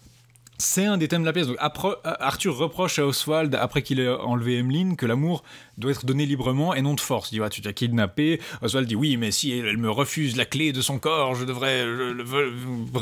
[0.58, 1.48] c'est un des thèmes de la pièce.
[1.48, 5.42] Euh, Arthur reproche à Oswald, après qu'il ait enlevé Emmeline, que l'amour
[5.78, 7.30] doit être donné librement et non de force.
[7.32, 8.40] Il dit, tu t'as kidnappé.
[8.62, 11.84] Oswald dit, oui, mais si elle me refuse la clé de son corps, je devrais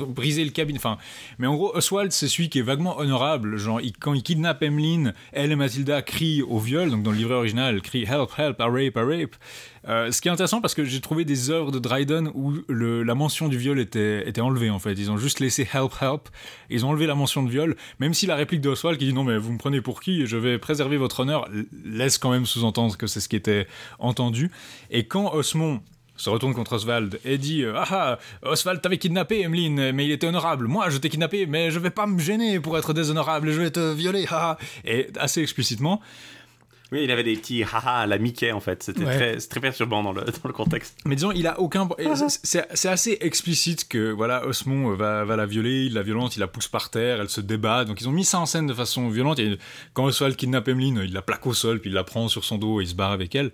[0.08, 0.76] briser le cabine.
[0.76, 0.98] Enfin,
[1.38, 3.56] mais en gros, Oswald, c'est celui qui est vaguement honorable.
[3.56, 6.90] Genre, quand il kidnappe Emmeline, elle et Mathilda crient au viol.
[6.90, 9.36] Donc, dans le livret original, elle crie Help, help, a rape, a rape.
[9.88, 13.14] Euh, ce qui est intéressant parce que j'ai trouvé des œuvres de Dryden où la
[13.14, 14.92] mention du viol était, enlevée en fait.
[14.94, 16.28] Ils ont juste laissé help, help.
[16.70, 19.24] Ils ont enlevé la mention de viol, même si la réplique d'Oswald qui dit non
[19.24, 20.26] mais vous me prenez pour qui?
[20.26, 21.48] Je vais préserver votre honneur
[21.84, 23.66] laisse quand même sous-entendre que c'est ce qui était
[23.98, 24.50] entendu.
[24.90, 25.80] Et quand Osmond
[26.16, 30.26] se retourne contre Oswald et dit Ah ah, Oswald t'avait kidnappé, Emeline, mais il était
[30.26, 30.66] honorable.
[30.66, 33.70] Moi, je t'ai kidnappé, mais je vais pas me gêner pour être déshonorable, je vais
[33.70, 34.26] te violer.
[34.30, 36.00] Ah, et assez explicitement.
[36.94, 38.84] Oui, il avait des petits haha à la Mickey en fait.
[38.84, 40.96] C'était très, très perturbant dans le, dans le contexte.
[41.04, 41.88] Mais disons, il a aucun.
[42.44, 46.46] C'est assez explicite que voilà, Osmond va, va la violer, il la violente, il la
[46.46, 47.84] pousse par terre, elle se débat.
[47.84, 49.40] Donc ils ont mis ça en scène de façon violente.
[49.40, 49.58] Et
[49.92, 52.58] quand Oswald kidnappe Emeline, il la plaque au sol, puis il la prend sur son
[52.58, 53.50] dos et il se barre avec elle.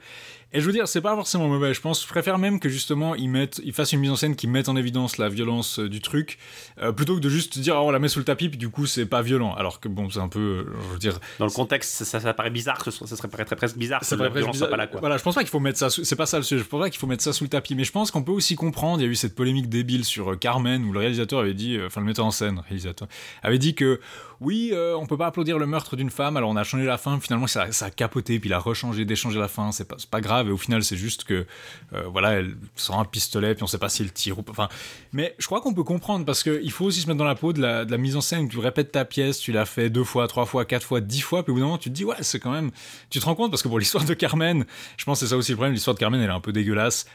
[0.53, 1.73] Et je veux dire, c'est pas forcément mauvais.
[1.75, 4.35] Je pense, je préfère même que justement ils mettent, ils fassent une mise en scène
[4.35, 6.39] qui mette en évidence la violence euh, du truc,
[6.83, 8.69] euh, plutôt que de juste dire oh, on la met sous le tapis puis du
[8.69, 9.55] coup c'est pas violent.
[9.55, 11.21] Alors que bon, c'est un peu, euh, je veux dire.
[11.39, 14.03] Dans le contexte, ça, ça, paraît bizarre, ça, ça serait très presque bizarre.
[14.05, 14.71] Ça paraît presque bizarre.
[14.71, 15.01] Pas là, quoi.
[15.01, 15.89] Voilà, je pense pas qu'il faut mettre ça.
[15.89, 16.63] C'est pas ça le sujet.
[16.63, 17.77] Je pense pas qu'il faut mettre ça sous le tapis.
[17.77, 19.01] Mais je pense qu'on peut aussi comprendre.
[19.01, 22.01] Il y a eu cette polémique débile sur Carmen où le réalisateur avait dit, enfin
[22.01, 23.07] le metteur en scène, réalisateur,
[23.43, 24.01] avait dit que
[24.41, 26.37] oui, on peut pas applaudir le meurtre d'une femme.
[26.37, 27.19] Alors on a changé la fin.
[27.21, 29.73] Finalement, ça, a capoté puis il a rechangé, d'échanger la fin.
[29.73, 30.49] C'est pas, pas grave.
[30.49, 31.47] Et au final, c'est juste que
[31.93, 34.53] euh, voilà, elle sort un pistolet puis on sait pas si elle tire ou pas.
[34.53, 34.69] Enfin,
[35.13, 37.53] mais je crois qu'on peut comprendre parce qu'il faut aussi se mettre dans la peau
[37.53, 38.49] de la, mise en scène.
[38.49, 41.43] Tu répètes ta pièce, tu l'as fait deux fois, trois fois, quatre fois, dix fois,
[41.43, 42.71] puis au bout d'un moment tu te dis ouais, c'est quand même.
[43.11, 44.65] Tu te rends compte parce que pour l'histoire de Carmen,
[44.97, 45.75] je pense que c'est ça aussi le problème.
[45.75, 47.07] L'histoire de Carmen, elle est un peu dégueulasse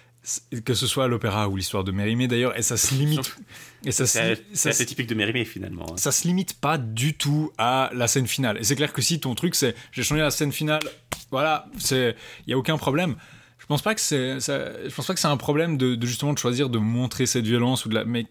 [0.64, 3.36] que ce soit l'opéra ou l'histoire de Mérimée d'ailleurs, et ça se limite.
[3.86, 5.86] et ça c'est assez typique de Mérimée finalement.
[5.92, 5.98] Hein.
[5.98, 8.58] Ça se limite pas du tout à la scène finale.
[8.58, 10.82] Et c'est clair que si ton truc c'est j'ai changé la scène finale,
[11.32, 12.16] voilà, c'est
[12.48, 13.16] il y a aucun problème.
[13.66, 16.38] Je pense pas que c'est, je pense pas que c'est un problème de, justement de
[16.38, 18.28] choisir de montrer cette violence ou de la, mais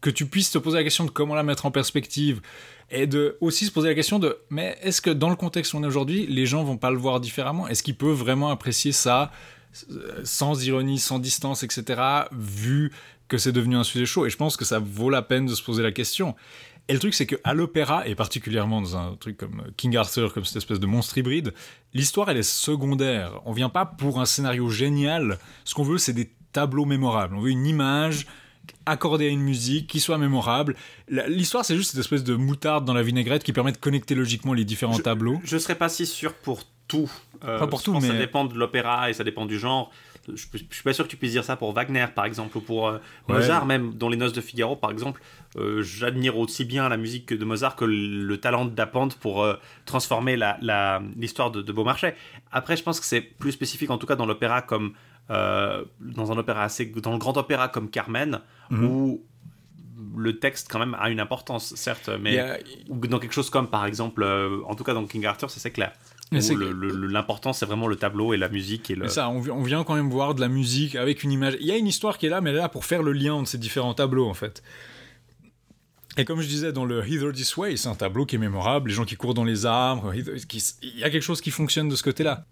[0.00, 2.40] que tu puisses te poser la question de comment la mettre en perspective
[2.88, 5.78] et de aussi se poser la question de mais est-ce que dans le contexte où
[5.78, 7.66] on est aujourd'hui, les gens vont pas le voir différemment?
[7.66, 9.32] Est-ce qu'ils peuvent vraiment apprécier ça
[10.24, 12.00] sans ironie, sans distance, etc.,
[12.32, 12.92] vu
[13.28, 15.54] que c'est devenu un sujet chaud Et je pense que ça vaut la peine de
[15.54, 16.34] se poser la question.
[16.88, 20.44] Et le truc, c'est qu'à l'opéra, et particulièrement dans un truc comme King Arthur, comme
[20.44, 21.54] cette espèce de monstre hybride,
[21.94, 23.40] l'histoire, elle est secondaire.
[23.44, 25.38] On vient pas pour un scénario génial.
[25.64, 27.36] Ce qu'on veut, c'est des tableaux mémorables.
[27.36, 28.26] On veut une image
[28.86, 30.74] accordée à une musique qui soit mémorable.
[31.08, 34.52] L'histoire, c'est juste cette espèce de moutarde dans la vinaigrette qui permet de connecter logiquement
[34.52, 35.40] les différents tableaux.
[35.44, 37.10] Je serais pas si sûr pour tout.
[37.40, 38.08] pas pour tout, mais...
[38.08, 39.90] Ça dépend de l'opéra et ça dépend du genre
[40.28, 42.60] je, je, suis pas sûr que tu puisses dire ça pour Wagner par exemple ou
[42.60, 42.98] pour euh,
[43.28, 45.20] Mozart même dans les Noces de Figaro par exemple
[45.56, 50.38] euh, j'admire aussi bien la musique de Mozart que le, talent Dapente pour euh, transformer
[51.16, 52.14] l'histoire de, de, Beaumarchais
[52.52, 54.92] après je pense que c'est plus spécifique en tout cas dans l'opéra comme
[55.28, 58.40] dans un opéra assez dans le grand opéra comme Carmen
[58.70, 58.84] mhm.
[58.84, 59.24] où
[60.16, 64.24] le texte quand même a une importance certes mais dans quelque chose comme par exemple
[64.66, 65.92] en tout cas dans King Arthur c'est clair
[66.32, 68.90] L'important, c'est vraiment le tableau et la musique.
[68.90, 69.08] Et le...
[69.08, 71.56] ça, on, vient quand même voir de la musique avec une image.
[71.60, 73.12] Il y a une histoire qui est là, mais elle est là pour faire le
[73.12, 74.62] lien entre ces différents tableaux, en fait.
[76.16, 78.88] Et comme je disais, dans le Hither This Way, c'est un tableau qui est mémorable,
[78.88, 81.94] les gens qui courent dans les arbres, il y a quelque chose qui fonctionne de
[81.94, 82.44] ce côté-là.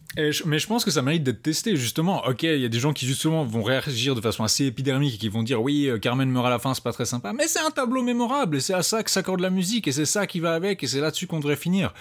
[0.47, 2.25] mais je pense que ça mérite d'être testé, justement.
[2.29, 5.19] Ok, il y a des gens qui justement vont réagir de façon assez épidermique et
[5.19, 7.49] qui vont dire oui, euh, Carmen meurt à la fin, c'est pas très sympa, mais
[7.49, 10.29] c'est un tableau mémorable et c'est à ça que s'accorde la musique et c'est ça
[10.29, 11.93] qui va avec et c'est là-dessus qu'on devrait finir.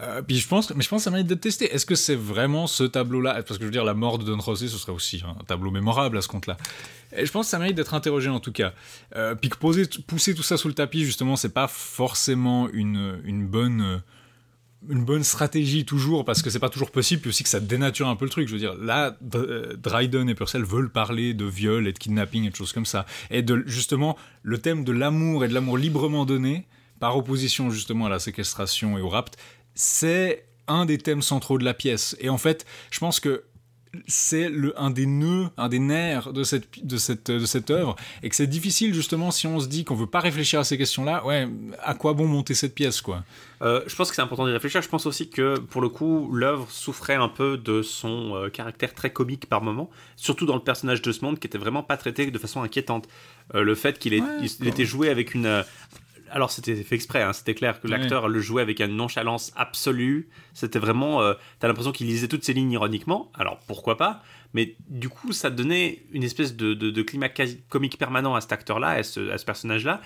[0.00, 1.72] Euh, puis je pense, mais je pense que ça mérite d'être testé.
[1.72, 3.34] Est-ce que c'est vraiment ce tableau-là?
[3.34, 5.70] Parce que je veux dire, la mort de Don José, ce serait aussi un tableau
[5.70, 6.56] mémorable à ce compte-là.
[7.16, 8.72] Je pense que ça mérite d'être interrogé en tout cas.
[9.16, 13.20] Euh, puis que poser, pousser tout ça sous le tapis, justement, c'est pas forcément une,
[13.24, 14.02] une bonne
[14.90, 18.06] une bonne stratégie toujours parce que c'est pas toujours possible puis aussi que ça dénature
[18.06, 21.46] un peu le truc je veux dire là euh, Dryden et Purcell veulent parler de
[21.46, 24.92] viol et de kidnapping et de choses comme ça et de justement le thème de
[24.92, 26.66] l'amour et de l'amour librement donné
[27.00, 29.38] par opposition justement à la séquestration et au rapt
[29.74, 32.16] c'est un des thèmes centraux de la pièce.
[32.20, 33.44] Et en fait, je pense que
[34.06, 38.28] c'est un des nœuds, un des nerfs de cette, de cette, de cette œuvre, et
[38.28, 41.24] que c'est difficile justement si on se dit qu'on veut pas réfléchir à ces questions-là,
[41.24, 41.48] ouais,
[41.82, 43.24] à quoi bon monter cette pièce, quoi?
[43.62, 46.30] Euh, Je pense que c'est important d'y réfléchir, je pense aussi que, pour le coup,
[46.32, 50.62] l'œuvre souffrait un peu de son euh, caractère très comique par moment, surtout dans le
[50.62, 53.08] personnage de ce monde qui était vraiment pas traité de façon inquiétante.
[53.54, 55.64] Euh, le fait qu'il était joué avec une,
[56.30, 57.32] alors c'était fait exprès, hein.
[57.32, 60.28] c'était clair que l'acteur le jouait avec une nonchalance absolue.
[60.52, 63.30] C'était vraiment, euh, t'as l'impression qu'il lisait toutes ses lignes ironiquement.
[63.34, 64.22] Alors pourquoi pas?
[64.52, 67.28] Mais du coup, ça donnait une espèce de, climat
[67.68, 70.00] comique permanent à cet acteur-là, à ce, personnage-là,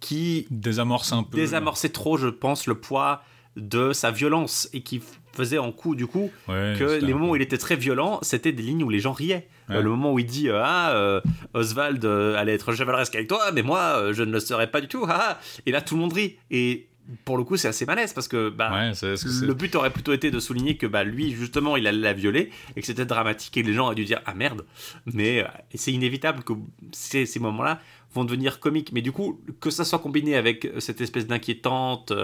[0.00, 3.22] qui désamorce un peu, désamorçait trop, je pense, le poids
[3.56, 5.00] de sa violence et qui
[5.34, 8.62] faisait en coup du coup que les moments où il était très violent, c'était des
[8.62, 9.48] lignes où les gens riaient.
[9.70, 11.20] Euh, le moment où il dit euh, ah euh,
[11.54, 15.06] Oswald allait être chevaleresque avec toi, mais moi je ne le serais pas du tout.
[15.08, 16.88] Ah, et là tout le monde rit et
[17.26, 20.40] pour le coup, c'est assez malaise parce que bah, le but aurait plutôt été de
[20.40, 23.66] souligner que bah, lui, justement, il allait la violer et que c'était dramatique et que
[23.66, 24.64] les gens auraient dû dire Ah merde
[25.12, 25.44] Mais
[25.74, 26.54] c'est inévitable que
[26.92, 27.78] ces, ces moments-là
[28.14, 28.90] vont devenir comiques.
[28.92, 32.14] Mais du coup, que ça soit combiné avec cette espèce d'inquiétante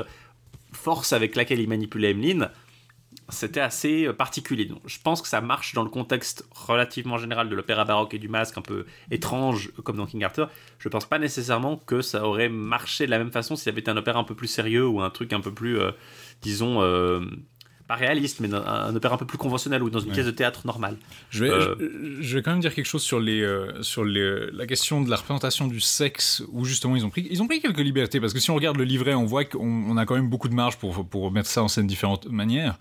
[0.73, 2.49] force avec laquelle il manipulait Emeline,
[3.31, 4.65] c'était assez euh, particulier.
[4.65, 8.19] Donc, je pense que ça marche dans le contexte relativement général de l'opéra baroque et
[8.19, 10.51] du masque un peu étrange comme dans King Arthur.
[10.78, 13.81] Je pense pas nécessairement que ça aurait marché de la même façon si ça avait
[13.81, 15.90] été un opéra un peu plus sérieux ou un truc un peu plus, euh,
[16.43, 17.20] disons, euh,
[17.89, 20.65] pas réaliste, mais un, opéra un peu plus conventionnel ou dans une pièce de théâtre
[20.65, 20.97] normale.
[21.31, 21.51] Je vais,
[22.20, 23.44] je, vais quand même dire quelque chose sur, les,
[23.81, 27.43] sur les, la question de la représentation du sexe, où justement ils ont, pris, ils
[27.43, 30.07] ont pris quelques libertés, parce que si on regarde le livret, on voit qu'on a
[30.07, 32.78] quand même beaucoup de marge pour, pour mettre ça en scène de différentes manières.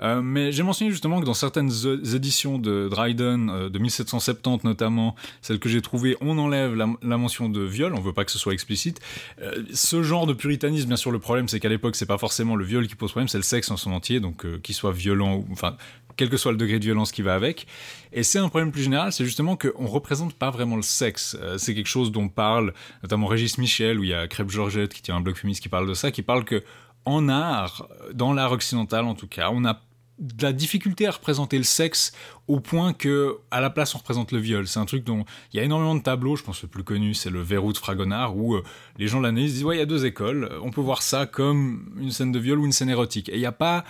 [0.00, 1.70] Euh, mais j'ai mentionné justement que dans certaines
[2.14, 7.48] éditions de Dryden, euh, de 1770 notamment, celles que j'ai trouvées, on enlève la, mention
[7.48, 9.00] de viol, on veut pas que ce soit explicite.
[9.40, 12.56] Euh, ce genre de puritanisme, bien sûr, le problème c'est qu'à l'époque, c'est pas forcément
[12.56, 15.44] le viol qui pose problème, c'est le sexe en son entier, donc qu'il soit violent,
[15.52, 15.76] enfin,
[16.16, 17.66] quel que soit le degré de violence qui va avec.
[18.12, 21.36] Et c'est un problème plus général, c'est justement qu'on représente pas vraiment le sexe.
[21.58, 22.72] c'est quelque chose dont parle
[23.02, 25.68] notamment Régis Michel, où il y a Crêpe Georgette qui tient un blog féministe qui
[25.68, 26.62] parle de ça, qui parle que
[27.06, 29.80] en art, dans l'art occidental en tout cas, on a
[30.18, 32.12] de la difficulté à représenter le sexe
[32.46, 34.66] au point que à la place on représente le viol.
[34.66, 36.36] C'est un truc dont il y a énormément de tableaux.
[36.36, 38.62] Je pense le plus connu c'est le Verrou de Fragonard où euh,
[38.96, 40.50] les gens l'année disent ouais il y a deux écoles.
[40.62, 43.28] On peut voir ça comme une scène de viol ou une scène érotique.
[43.28, 43.84] Et il n'y a pas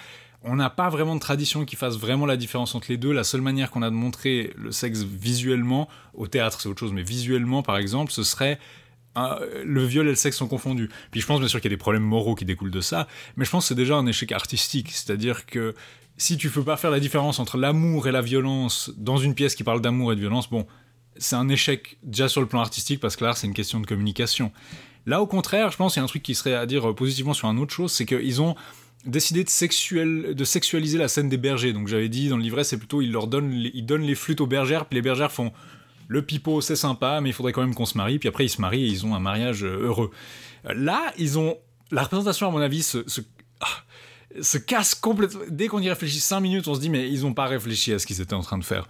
[0.46, 3.12] on n'a pas vraiment de tradition qui fasse vraiment la différence entre les deux.
[3.12, 6.92] La seule manière qu'on a de montrer le sexe visuellement, au théâtre c'est autre chose,
[6.92, 8.58] mais visuellement par exemple, ce serait
[9.16, 10.88] le viol et le sexe sont confondus.
[11.10, 13.06] Puis je pense bien sûr qu'il y a des problèmes moraux qui découlent de ça,
[13.36, 14.90] mais je pense que c'est déjà un échec artistique.
[14.90, 15.74] C'est-à-dire que
[16.16, 19.54] si tu peux pas faire la différence entre l'amour et la violence dans une pièce
[19.54, 20.66] qui parle d'amour et de violence, bon,
[21.16, 23.86] c'est un échec déjà sur le plan artistique parce que là, c'est une question de
[23.86, 24.52] communication.
[25.06, 27.34] Là, au contraire, je pense qu'il y a un truc qui serait à dire positivement
[27.34, 28.54] sur un autre chose, c'est qu'ils ont
[29.04, 31.72] décidé de, sexualiser la scène des bergers.
[31.72, 34.46] Donc j'avais dit dans le livret, c'est plutôt ils donnent ils donnent les flûtes aux
[34.46, 35.52] bergères, puis les bergères font
[36.08, 38.18] le pipeau, c'est sympa, mais il faudrait quand même qu'on se marie.
[38.18, 40.10] Puis après ils se marient et ils ont un mariage euh, heureux.
[40.64, 41.56] Là, ils ont
[41.90, 42.98] la représentation à mon avis se,
[43.60, 43.66] ah,
[44.40, 45.42] se casse complètement.
[45.48, 47.98] Dès qu'on y réfléchit 5 minutes, on se dit mais ils n'ont pas réfléchi à
[47.98, 48.88] ce qu'ils étaient en train de faire.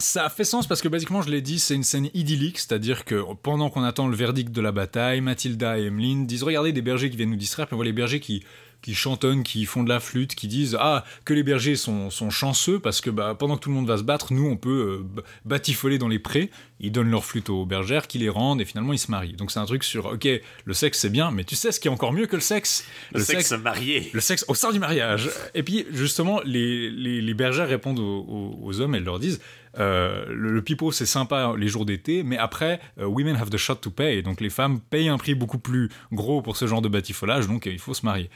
[0.00, 3.24] Ça fait sens parce que basiquement, je l'ai dit, c'est une scène idyllique, c'est-à-dire que
[3.42, 7.10] pendant qu'on attend le verdict de la bataille, Mathilda et Emeline disent regardez des bergers
[7.10, 8.44] qui viennent nous distraire, puis on voit les bergers qui
[8.82, 12.30] qui chantonnent, qui font de la flûte, qui disent ah que les bergers sont, sont
[12.30, 15.02] chanceux parce que bah, pendant que tout le monde va se battre, nous on peut
[15.16, 16.50] euh, batifoler dans les prés.
[16.80, 19.32] Ils donnent leur flûte aux bergères, qui les rendent et finalement ils se marient.
[19.32, 20.28] Donc c'est un truc sur ok
[20.64, 22.84] le sexe c'est bien, mais tu sais ce qui est encore mieux que le sexe?
[23.12, 24.10] Le, sexe, marié.
[24.12, 25.30] Le sexe au sein du mariage.
[25.54, 29.40] Et puis justement les, les, les bergères répondent aux, aux, hommes, elles leur disent
[29.78, 33.76] euh, le, pipeau c'est sympa les jours d'été, mais après euh, women have the shot
[33.76, 36.88] to pay, donc les femmes payent un prix beaucoup plus gros pour ce genre de
[36.88, 38.30] batifolage, donc il faut se marier.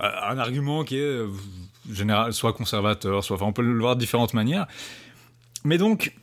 [0.00, 1.28] Euh, un argument qui est euh,
[1.90, 3.36] général, soit conservateur, soit.
[3.36, 4.66] Enfin, on peut le voir de différentes manières.
[5.64, 6.14] Mais donc,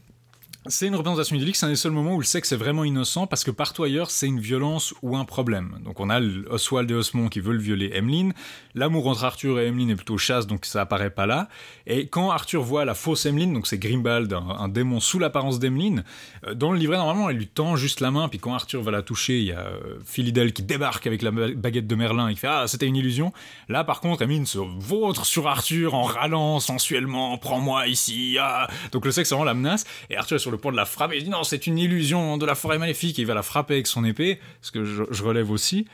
[0.67, 3.27] c'est une représentation idyllique, c'est un des seuls moments où le sexe est vraiment innocent
[3.27, 5.77] parce que partout ailleurs c'est une violence ou un problème.
[5.83, 6.19] Donc on a
[6.49, 8.33] Oswald et Osmond qui veulent violer Emmeline,
[8.75, 11.47] l'amour entre Arthur et Emmeline est plutôt chasse donc ça apparaît pas là.
[11.87, 16.03] Et quand Arthur voit la fausse Emmeline, donc c'est Grimbald, un, démon sous l'apparence d'Emmeline,
[16.45, 18.91] euh, dans le livret normalement elle lui tend juste la main puis quand Arthur va
[18.91, 22.33] la toucher il y a euh, Philidel qui débarque avec la baguette de Merlin et
[22.33, 23.33] qui fait ah c'était une illusion.
[23.69, 28.37] Là par contre Emmeline se vautre sur Arthur en râlant sensuellement prends-moi ici.
[28.39, 28.67] Ah.
[28.91, 31.17] Donc le sexe vraiment la menace et Arthur est sur le point de la frapper.
[31.17, 33.75] Il dit non, c'est une illusion de la forêt maléfique et il va la frapper
[33.75, 35.87] avec son épée, ce que je, relève aussi.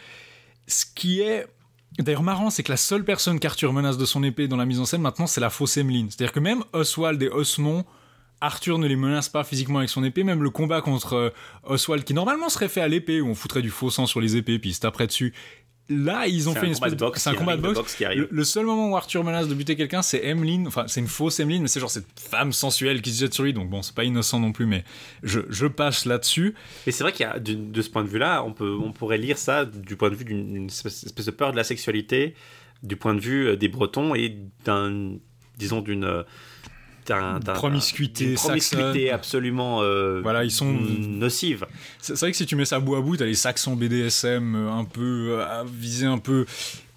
[0.68, 1.46] Ce qui est
[2.00, 4.80] d'ailleurs marrant, c'est que la seule personne qu'Arthur menace de son épée dans la mise
[4.80, 6.10] en scène maintenant, c'est la fausse Emmeline.
[6.10, 7.86] C'est-à-dire que même Oswald et Osmond,
[8.42, 11.30] Arthur ne les menace pas physiquement avec son épée, même le combat contre euh,
[11.64, 14.36] Oswald, qui normalement serait fait à l'épée, où on foutrait du faux sang sur les
[14.36, 15.34] épées, puis il se taperait dessus,
[15.92, 17.12] là, ils ont fait une espèce de.
[17.16, 17.96] C'est un combat de boxe.
[17.96, 18.28] qui arrive.
[18.30, 20.68] Le, seul moment où Arthur menace de buter quelqu'un, c'est Emmeline.
[20.68, 23.44] Enfin, c'est une fausse Emmeline, mais c'est genre cette femme sensuelle qui se jette sur
[23.44, 23.54] lui.
[23.54, 24.84] Donc bon, c'est pas innocent non plus, mais
[25.24, 26.56] je, je passe là-dessus.
[26.88, 29.18] Et c'est vrai qu'il y a, de, ce point de vue-là, on, peut, on pourrait
[29.18, 32.36] lire ça du point de vue d'une espèce de peur de la sexualité,
[32.84, 35.18] du point de vue euh, des Bretons et d'un,
[35.58, 36.24] disons, d'une
[37.10, 41.66] euh, promiscuité, promiscuité absolument euh, voilà, ils sont nocive.
[42.00, 44.72] C'est vrai que si tu mets ça bout à bout, t'as les Saxons BDSM euh,
[44.72, 46.46] un peu à viser un peu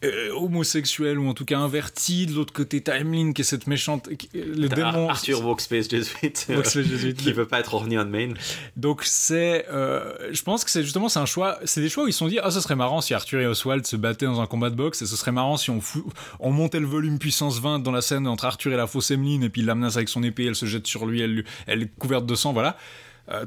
[0.04, 2.26] euh, homosexuel ou en tout cas inverti.
[2.26, 4.08] De l'autre côté, t'as Emeline qui est cette méchante.
[4.34, 5.08] Le démon.
[5.08, 7.14] Arthur Workspace Jesuit.
[7.14, 8.34] qui veut pas être orni on main.
[8.76, 9.66] Donc c'est.
[9.70, 11.58] je pense que c'est justement c'est un choix.
[11.64, 13.46] C'est des choix où ils se sont dit ah, ce serait marrant si Arthur et
[13.46, 15.80] Oswald se battaient dans un combat de boxe et ce serait marrant si on,
[16.40, 19.42] on montait le volume puissance 20 dans la scène entre Arthur et la fausse Emeline
[19.42, 21.82] et puis il la menace avec son épée, elle se jette sur lui, elle, elle
[21.82, 22.76] est couverte de sang, voilà.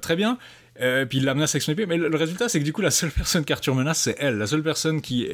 [0.01, 0.37] très bien.
[0.81, 1.85] Euh, puis il la menace avec son épée.
[1.85, 4.37] Mais le, résultat, c'est que du coup, la seule personne qu'Arthur menace, c'est elle.
[4.37, 5.27] La seule personne qui.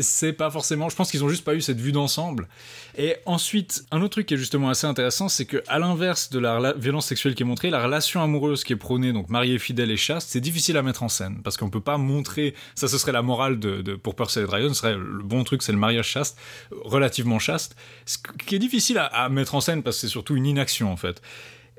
[0.00, 0.88] c'est pas forcément.
[0.88, 2.48] Je pense qu'ils ont juste pas eu cette vue d'ensemble.
[2.96, 6.38] Et ensuite, un autre truc qui est justement assez intéressant, c'est que à l'inverse de
[6.38, 9.90] la violence sexuelle qui est montrée, la relation amoureuse qui est prônée, donc mariée, fidèle
[9.90, 11.40] et chaste, c'est difficile à mettre en scène.
[11.42, 12.54] Parce qu'on peut pas montrer.
[12.74, 14.72] Ça, ce serait la morale de, pour Percy et Dragon.
[14.74, 16.38] Serait le bon truc, c'est le mariage chaste,
[16.70, 17.76] relativement chaste.
[18.06, 20.92] Ce qui est difficile à, à mettre en scène parce que c'est surtout une inaction,
[20.92, 21.20] en fait.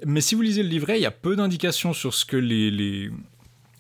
[0.05, 2.71] Mais si vous lisez le livret, il y a peu d'indications sur ce que les,
[2.71, 3.09] les,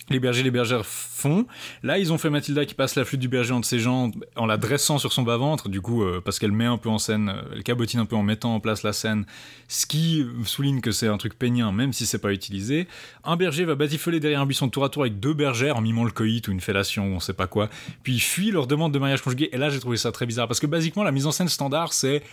[0.09, 1.45] les bergers et les bergères font.
[1.83, 4.45] Là, ils ont fait Mathilda qui passe la flûte du berger entre ses jambes en
[4.45, 7.29] la dressant sur son bas-ventre, du coup, euh, parce qu'elle met un peu en scène,
[7.29, 9.25] euh, elle cabotine un peu en mettant en place la scène,
[9.67, 12.87] ce qui souligne que c'est un truc peignant, même si c'est pas utilisé.
[13.23, 16.05] Un berger va batifoler derrière un buisson tour à tour avec deux bergères en mimant
[16.05, 17.69] le coït ou une fellation ou on sait pas quoi,
[18.03, 20.47] puis il fuit leur demande de mariage conjugué, et là j'ai trouvé ça très bizarre,
[20.47, 22.23] parce que basiquement la mise en scène standard c'est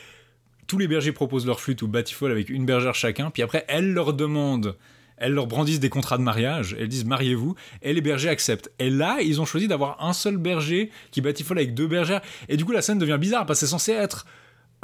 [0.67, 3.93] tous les bergers proposent leur flûte ou batifol avec une bergère chacun, puis après, elles
[3.93, 4.77] leur demandent,
[5.17, 8.71] elles leur brandissent des contrats de mariage, elles disent mariez-vous, et les bergers acceptent.
[8.79, 12.57] Et là, ils ont choisi d'avoir un seul berger qui batifole avec deux bergères, et
[12.57, 14.27] du coup, la scène devient bizarre, parce que c'est censé être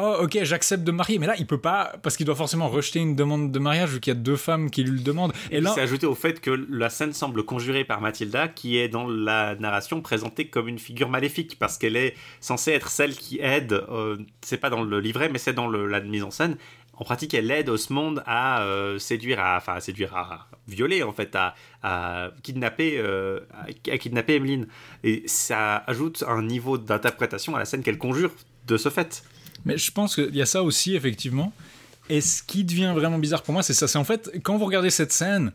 [0.03, 2.99] oh ok j'accepte de marier mais là il peut pas parce qu'il doit forcément rejeter
[2.99, 5.61] une demande de mariage vu qu'il y a deux femmes qui lui le demandent et,
[5.61, 9.07] là c'est ajouté au fait que la scène semble conjurée par Mathilda qui est dans
[9.07, 13.73] la narration présentée comme une figure maléfique parce qu'elle est censée être celle qui aide
[13.73, 16.57] euh, c'est pas dans le livret mais c'est dans la mise en scène
[16.95, 21.13] en pratique, elle aide Osmond à euh, séduire, à, enfin, à séduire, à violer, en
[21.13, 23.41] fait, à, kidnapper, euh,
[23.91, 24.69] à, kidnapper Emeline.
[25.03, 28.31] Et ça ajoute un niveau d'interprétation à la scène qu'elle conjure
[28.67, 29.25] de ce fait.
[29.65, 31.53] Mais je pense qu'il y a ça aussi, effectivement.
[32.09, 33.87] Et ce qui devient vraiment bizarre pour moi, c'est ça.
[33.89, 35.53] C'est en fait, quand vous regardez cette scène,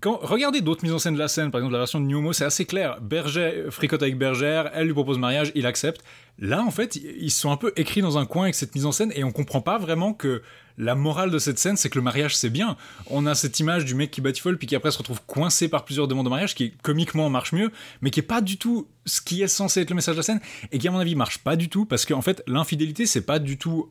[0.00, 2.32] quand, regardez d'autres mises en scène de la scène, par exemple la version de Newmo,
[2.32, 3.00] c'est assez clair.
[3.00, 6.02] Berger fricote avec Bergère, elle lui propose mariage, il accepte.
[6.38, 8.92] Là, en fait, ils sont un peu écrits dans un coin avec cette mise en
[8.92, 10.42] scène et on comprend pas vraiment que
[10.78, 12.76] la morale de cette scène, c'est que le mariage, c'est bien.
[13.08, 15.84] On a cette image du mec qui batifole puis qui après se retrouve coincé par
[15.84, 17.70] plusieurs demandes de mariage, qui comiquement marche mieux,
[18.00, 20.24] mais qui est pas du tout ce qui est censé être le message de la
[20.24, 20.40] scène
[20.72, 23.38] et qui, à mon avis, marche pas du tout parce qu'en fait, l'infidélité, c'est pas
[23.38, 23.90] du tout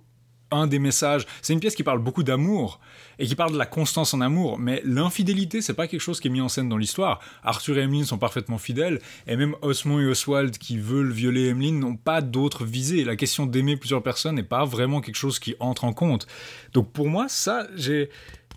[0.52, 1.26] un des messages.
[1.42, 2.80] C'est une pièce qui parle beaucoup d'amour
[3.18, 6.30] et qui parle de la constance en amour, mais l'infidélité, c'est pas quelque chose qui
[6.30, 7.20] est mis en scène dans l'histoire.
[7.44, 11.80] Arthur et Emeline sont parfaitement fidèles, et même Osmond et Oswald qui veulent violer Emeline
[11.80, 13.04] n'ont pas d'autres visées.
[13.04, 16.28] La question d'aimer plusieurs personnes n'est pas vraiment quelque chose qui entre en compte.
[16.74, 18.10] Donc pour moi, ça, j'ai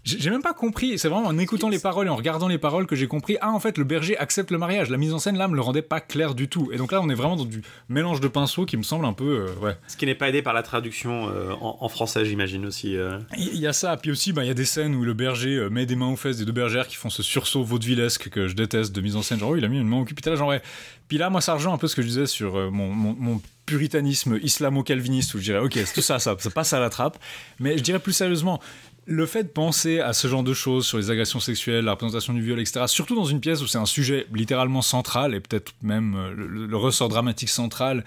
[0.05, 0.99] j'ai même pas compris.
[0.99, 3.37] C'est vraiment en écoutant les paroles et en regardant les paroles que j'ai compris.
[3.41, 4.91] Ah, en fait, le berger accepte le mariage.
[4.91, 6.71] La mise en scène là me le rendait pas clair du tout.
[6.73, 9.13] Et donc là, on est vraiment dans du mélange de pinceaux qui me semble un
[9.13, 9.47] peu.
[9.47, 9.77] Euh, ouais.
[9.87, 12.97] Ce qui n'est pas aidé par la traduction euh, en, français, j'imagine aussi.
[12.97, 13.19] Euh.
[13.37, 13.97] Il y, a ça.
[13.97, 16.17] Puis aussi, bah, il y a des scènes où le berger met des mains aux
[16.17, 19.23] fesses des deux bergères qui font ce sursaut vaudevillesque que je déteste de mise en
[19.23, 19.39] scène.
[19.39, 20.15] Genre, oh, il a mis une main au cul.
[20.15, 20.63] Puis là, genre, ouais.
[21.07, 23.41] Puis là, moi, ça rejoint un peu ce que je disais sur mon, mon, mon
[23.67, 27.17] puritanisme islamo-calviniste où je dirais ok c'est tout ça, ça ça passe à la trappe
[27.61, 28.61] mais je dirais plus sérieusement
[29.07, 32.33] le fait de penser à ce genre de choses sur les agressions sexuelles, la représentation
[32.33, 35.73] du viol, etc., surtout dans une pièce où c'est un sujet littéralement central et peut-être
[35.83, 38.05] même euh, le, ressort dramatique central,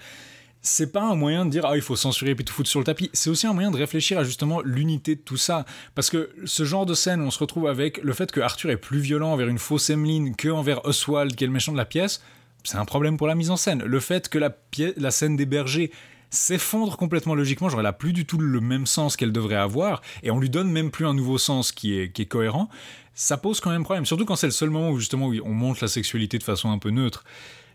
[0.62, 2.84] c'est pas un moyen de dire ah il faut censurer puis tout foutre sur le
[2.84, 3.10] tapis.
[3.12, 6.64] C'est aussi un moyen de réfléchir à justement l'unité de tout ça, parce que ce
[6.64, 9.32] genre de scène, où on se retrouve avec le fait que Arthur est plus violent
[9.32, 12.22] envers une fausse Emmeline que envers Oswald qui est le méchant de la pièce,
[12.64, 13.82] c'est un problème pour la mise en scène.
[13.84, 14.56] Le fait que la,
[14.96, 15.92] la scène des bergers
[16.30, 20.02] s'effondre complètement logiquement, genre elle a plus du tout le même sens qu'elle devrait avoir,
[20.22, 22.68] et on lui donne même plus un nouveau sens qui est, cohérent,
[23.14, 25.78] ça pose quand même problème, surtout quand c'est le seul moment où justement on montre
[25.82, 27.24] la sexualité de façon un peu neutre.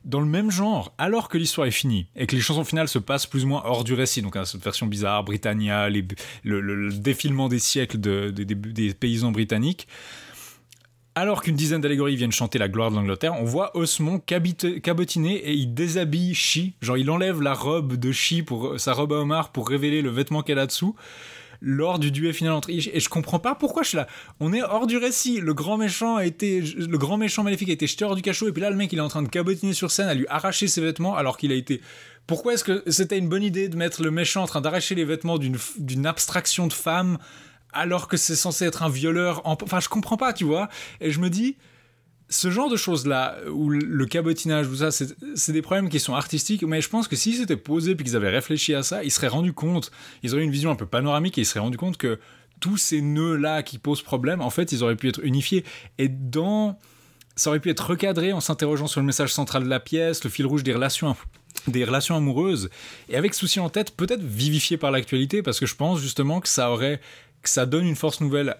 [0.03, 2.97] Dans le même genre, alors que l'histoire est finie, et que les chansons finales se
[2.97, 7.59] passent plus ou moins hors du récit, donc cette version bizarre, Britannia, le, défilement des
[7.59, 9.87] siècles des paysans britanniques,
[11.15, 15.53] alors qu'une dizaine d'allégories viennent chanter la gloire de l'Angleterre, on voit Osmond cabotiner et
[15.53, 16.75] il déshabille Chi.
[16.81, 20.09] Genre, il enlève la robe de Chi, pour, sa robe à homard, pour révéler le
[20.09, 20.95] vêtement qu'elle a dessous
[21.61, 24.07] lors du duel final entre Et je comprends pas pourquoi je suis là.
[24.39, 25.39] On est hors du récit.
[25.39, 28.47] Le grand méchant a été, le grand méchant maléfique a été jeté hors du cachot.
[28.47, 30.25] Et puis là, le mec, il est en train de cabotiner sur scène à lui
[30.27, 31.81] arracher ses vêtements alors qu'il a été.
[32.25, 35.05] Pourquoi est-ce que c'était une bonne idée de mettre le méchant en train d'arracher les
[35.05, 37.17] vêtements d'une abstraction de femme
[37.73, 39.41] alors que c'est censé être un violeur.
[39.45, 40.69] Enfin, je comprends pas, tu vois.
[40.99, 41.57] Et je me dis,
[42.30, 46.64] ce genre de choses-là, où le cabotinage, tout ça, c'est des problèmes qui sont artistiques,
[46.64, 49.27] mais je pense que s'ils s'étaient posés puis qu'ils avaient réfléchi à ça, ils seraient
[49.27, 49.91] rendus compte,
[50.23, 52.19] ils auraient une vision un peu panoramique et ils seraient rendus compte que
[52.61, 55.65] tous ces nœuds-là qui posent problème, en fait, ils auraient pu être unifiés.
[55.98, 56.80] Et dans.
[57.35, 60.30] Ça aurait pu être recadré en s'interrogeant sur le message central de la pièce, le
[60.30, 61.15] fil rouge des relations
[61.68, 62.69] des relations amoureuses,
[63.10, 66.48] et avec souci en tête, peut-être vivifié par l'actualité, parce que je pense justement que
[66.48, 66.99] ça aurait
[67.41, 68.55] que ça donne une force nouvelle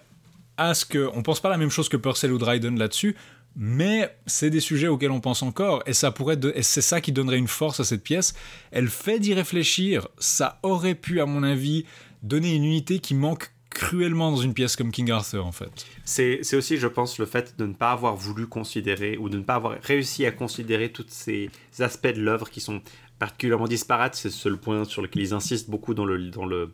[0.56, 1.10] à ce que.
[1.14, 3.16] On pense pas la même chose que Purcell ou Dryden là-dessus,
[3.56, 7.12] mais c'est des sujets auxquels on pense encore, et ça pourrait et c'est ça qui
[7.12, 8.34] donnerait une force à cette pièce.
[8.70, 11.84] Elle fait d'y réfléchir, ça aurait pu, à mon avis,
[12.22, 15.86] donner une unité qui manque cruellement dans une pièce comme King Arthur en fait.
[16.04, 19.42] C'est aussi, je pense, le fait de ne pas avoir voulu considérer ou de ne
[19.42, 22.82] pas avoir réussi à considérer tous ces aspects de l'œuvre qui sont
[23.18, 24.14] particulièrement disparates.
[24.14, 26.72] C'est le point sur lequel ils insistent beaucoup dans le, dans le,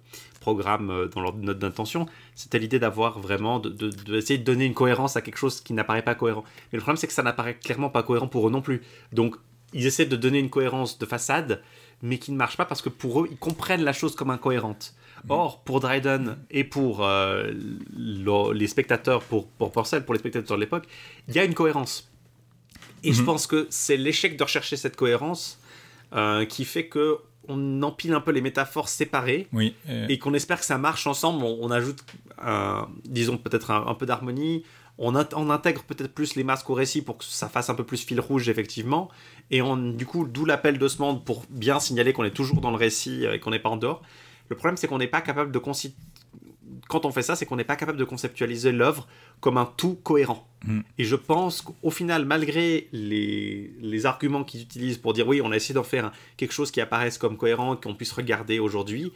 [0.48, 4.64] programme euh, dans leur note d'intention, c'était l'idée d'avoir vraiment, d'essayer de, de, de, donner
[4.64, 6.44] une cohérence à quelque chose qui n'apparaît pas cohérent.
[6.72, 8.82] Mais le problème, c'est que ça n'apparaît clairement pas cohérent pour eux non plus.
[9.12, 9.36] Donc,
[9.74, 11.62] ils essaient de donner une cohérence de façade,
[12.00, 14.94] mais qui ne marche pas parce que pour eux, ils comprennent la chose comme incohérente.
[15.24, 15.30] Mm.
[15.32, 17.52] Or, pour Dryden et pour euh,
[18.54, 20.86] les spectateurs, pour, pour Porcel, pour les spectateurs de l'époque,
[21.28, 22.10] il y a une cohérence.
[23.04, 23.24] Et je mm-hmm.
[23.26, 25.60] pense que c'est l'échec de rechercher cette cohérence
[26.12, 27.18] euh, qui fait que
[27.50, 29.74] on empile un peu les métaphores séparées oui,
[30.10, 31.42] et qu'on espère que ça marche ensemble.
[31.44, 32.04] On, ajoute,
[33.06, 34.64] disons, peut-être un, peu d'harmonie.
[34.98, 37.84] On, on, intègre peut-être plus les masques au récit pour que ça fasse un peu
[37.84, 39.08] plus fil rouge, effectivement.
[39.50, 42.76] Et on, du coup, d'où l'appel d'Osmond pour bien signaler qu'on est toujours dans le
[42.76, 44.02] récit et qu'on n'est pas en dehors.
[44.48, 45.58] Le problème, c'est qu'on n'est pas capable de
[46.88, 49.06] quand on fait ça, c'est qu'on n'est pas capable de conceptualiser l'œuvre
[49.40, 50.48] comme un tout cohérent.
[50.64, 50.80] Mm.
[50.96, 55.52] Et je pense qu'au final, malgré les, les arguments qu'ils utilisent pour dire oui, on
[55.52, 59.12] a essayé d'en faire quelque chose qui apparaisse comme cohérent, qu'on puisse regarder aujourd'hui,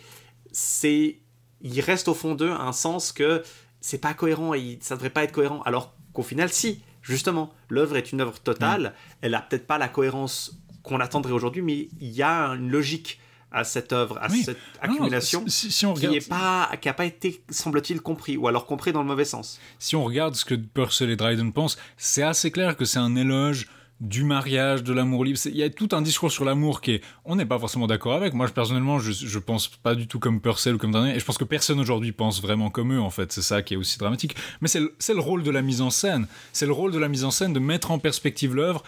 [0.53, 1.17] c'est
[1.63, 3.43] il reste au fond d'eux un sens que
[3.81, 5.63] c'est pas cohérent et ça devrait pas être cohérent.
[5.63, 9.17] Alors qu'au final, si, justement, l'œuvre est une œuvre totale, mm.
[9.23, 13.21] elle a peut-être pas la cohérence qu'on attendrait aujourd'hui, mais il y a une logique
[13.53, 17.43] à cette œuvre, à cette accumulation, si, on qui n'a pas, qui a pas été,
[17.51, 19.61] semble-t-il, compris, ou alors compris dans le mauvais sens.
[19.79, 23.17] Si on regarde ce que Purcell et Dryden pensent, c'est assez clair que c'est un
[23.17, 23.69] éloge
[24.03, 25.39] du mariage, de l'amour libre.
[25.47, 28.15] Il y a tout un discours sur l'amour qui est, on n'est pas forcément d'accord
[28.15, 28.35] avec.
[28.35, 31.25] Moi, personnellement, je, je pense pas du tout comme Purcell ou comme Daniel, et je
[31.25, 33.31] pense que personne aujourd'hui pense vraiment comme eux, en fait.
[33.31, 34.35] C'est ça qui est aussi dramatique.
[34.61, 36.27] Mais c'est le, rôle de la mise en scène.
[36.53, 38.83] C'est le rôle de la mise en scène de mettre en perspective l'œuvre.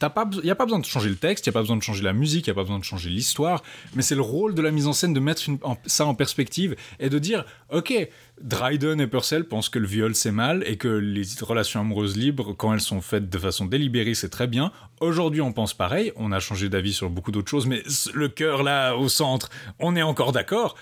[0.00, 1.82] Il n'y a pas besoin de changer le texte, il n'y a pas besoin de
[1.82, 3.62] changer la musique, il n'y a pas besoin de changer l'histoire,
[3.94, 5.42] mais c'est le rôle de la mise en scène de mettre
[5.86, 8.08] ça en perspective et de dire, ok,
[8.40, 12.52] Dryden et Purcell pensent que le viol c'est mal et que les relations amoureuses libres,
[12.52, 14.72] quand elles sont faites de façon délibérée, c'est très bien.
[15.00, 16.12] Aujourd'hui, on pense pareil.
[16.16, 17.82] On a changé d'avis sur beaucoup d'autres choses, mais
[18.14, 20.76] le cœur là au centre, on est encore d'accord.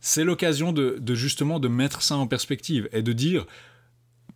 [0.00, 3.46] C'est l'occasion de, justement de mettre ça en perspective et de dire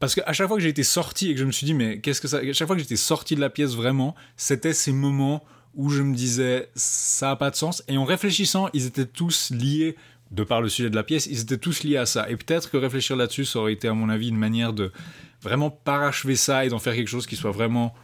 [0.00, 2.00] parce qu'à chaque fois que j'ai été sorti et que je me suis dit mais
[2.00, 4.92] qu'est-ce que ça à chaque fois que j'étais sorti de la pièce vraiment c'était ces
[4.92, 5.44] moments
[5.74, 9.50] où je me disais ça a pas de sens et en réfléchissant ils étaient tous
[9.50, 9.96] liés
[10.30, 12.28] de par le sujet de la pièce, ils étaient tous liés à ça.
[12.28, 14.92] Et peut-être que réfléchir là-dessus, ça aurait été, à mon avis, une manière de
[15.40, 17.94] vraiment parachever ça et d'en faire quelque chose qui soit vraiment,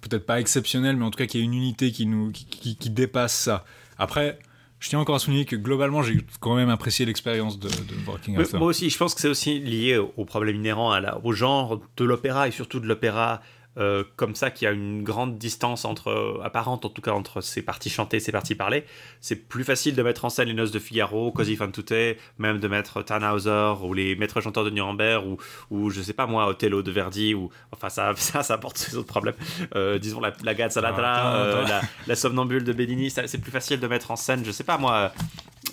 [0.00, 3.34] peut-être pas exceptionnel, mais en tout cas qui ait une unité qui, nous, qui, dépasse
[3.34, 3.64] ça.
[3.98, 4.38] Après,
[4.78, 8.36] je tiens encore à souligner que globalement, j'ai quand même apprécié l'expérience de, de Working
[8.54, 11.80] Moi aussi, je pense que c'est aussi lié au, problème inhérent à la, au genre
[11.96, 13.40] de l'opéra et surtout de l'opéra
[13.78, 17.62] euh, comme ça qui a une grande distance entre apparente en tout cas entre ces
[17.62, 18.84] parties chantées et ces parties parlées
[19.20, 21.92] c'est plus facile de mettre en scène les noces de Figaro Così fan tutte
[22.38, 25.36] même de mettre Tannhauser ou les maîtres chanteurs de Nuremberg ou,
[25.70, 28.96] ou je sais pas moi Othello de Verdi ou enfin ça ça, ça apporte ses
[28.96, 29.34] autres problèmes.
[29.74, 33.80] Euh, disons la, la Gazalatra ah, euh, la, la, somnambule de Bellini c'est plus facile
[33.80, 35.12] de mettre en scène je sais pas moi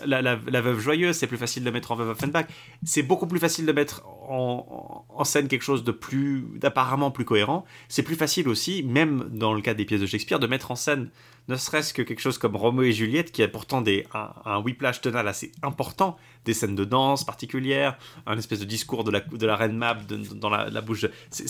[0.05, 2.45] la, la, veuve joyeuse, c'est plus facile de mettre en veuve Offenbach.
[2.83, 7.65] C'est beaucoup plus facile de mettre en, scène quelque chose de plus, d'apparemment plus cohérent.
[7.87, 10.75] C'est plus facile aussi, même dans le cas des pièces de Shakespeare, de mettre en
[10.75, 11.09] scène
[11.49, 15.01] ne serait-ce que quelque chose comme Roméo et Juliette, qui a pourtant des, un, whiplash
[15.01, 19.55] tonal assez important, des scènes de danse particulières, un espèce de discours de la, la
[19.55, 21.05] reine Mab dans la, bouche.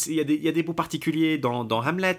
[0.08, 2.18] Il y, y, a des bouts particuliers dans Hamlet.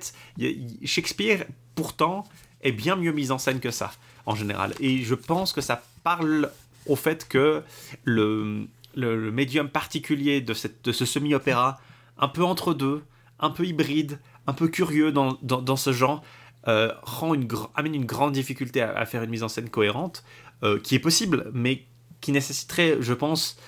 [0.85, 2.25] Shakespeare, pourtant,
[2.65, 3.93] est bien mieux mis en scène que ça,
[4.27, 4.75] en général.
[4.81, 6.51] Et je pense que ça parle
[6.87, 7.63] au fait que
[8.05, 11.81] le, médium particulier de, ce semi-opéra,
[12.19, 13.03] un peu entre deux,
[13.41, 16.23] un peu hybride, un peu curieux dans, dans, ce genre,
[16.69, 20.25] euh, rend une, amène une grande difficulté à, faire une mise en scène cohérente,
[20.63, 21.85] euh, qui est possible, mais
[22.21, 23.59] qui nécessiterait, je pense,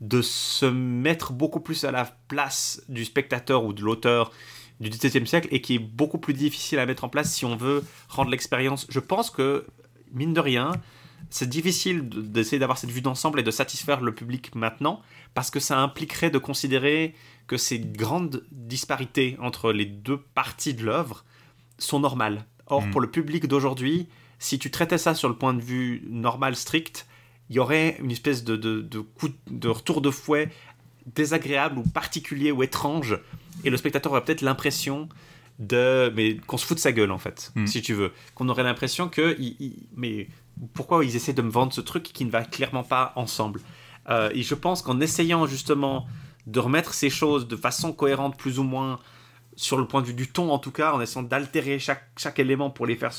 [0.00, 4.30] de se mettre beaucoup plus à la place du spectateur ou de l'auteur
[4.80, 7.56] du XVIIe siècle et qui est beaucoup plus difficile à mettre en place si on
[7.56, 8.86] veut rendre l'expérience.
[8.90, 9.66] Je pense que,
[10.12, 10.72] mine de rien,
[11.30, 15.00] c'est difficile d'essayer d'avoir cette vue d'ensemble et de satisfaire le public maintenant,
[15.34, 17.14] parce que ça impliquerait de considérer
[17.46, 21.24] que ces grandes disparités entre les deux parties de l'œuvre
[21.78, 22.44] sont normales.
[22.66, 22.90] Or, mm.
[22.90, 24.08] pour le public d'aujourd'hui,
[24.38, 27.06] si tu traitais ça sur le point de vue normal, strict,
[27.48, 30.50] il y aurait une espèce de, de, coup de retour de fouet
[31.14, 33.18] désagréable ou particulier ou étrange,
[33.64, 35.08] et le spectateur aurait peut-être l'impression
[35.58, 37.66] de mais qu'on se fout de sa gueule en fait mm.
[37.66, 39.36] si tu veux qu'on aurait l'impression que
[39.96, 40.28] mais
[40.74, 43.60] pourquoi ils essaient de me vendre ce truc qui ne va clairement pas ensemble?
[44.08, 46.06] Euh, et je pense qu'en essayant justement
[46.46, 49.00] de remettre ces choses de façon cohérente plus ou moins
[49.56, 52.38] sur le point de vue du ton en tout cas, en essayant d'altérer chaque, chaque
[52.38, 53.10] élément pour les faire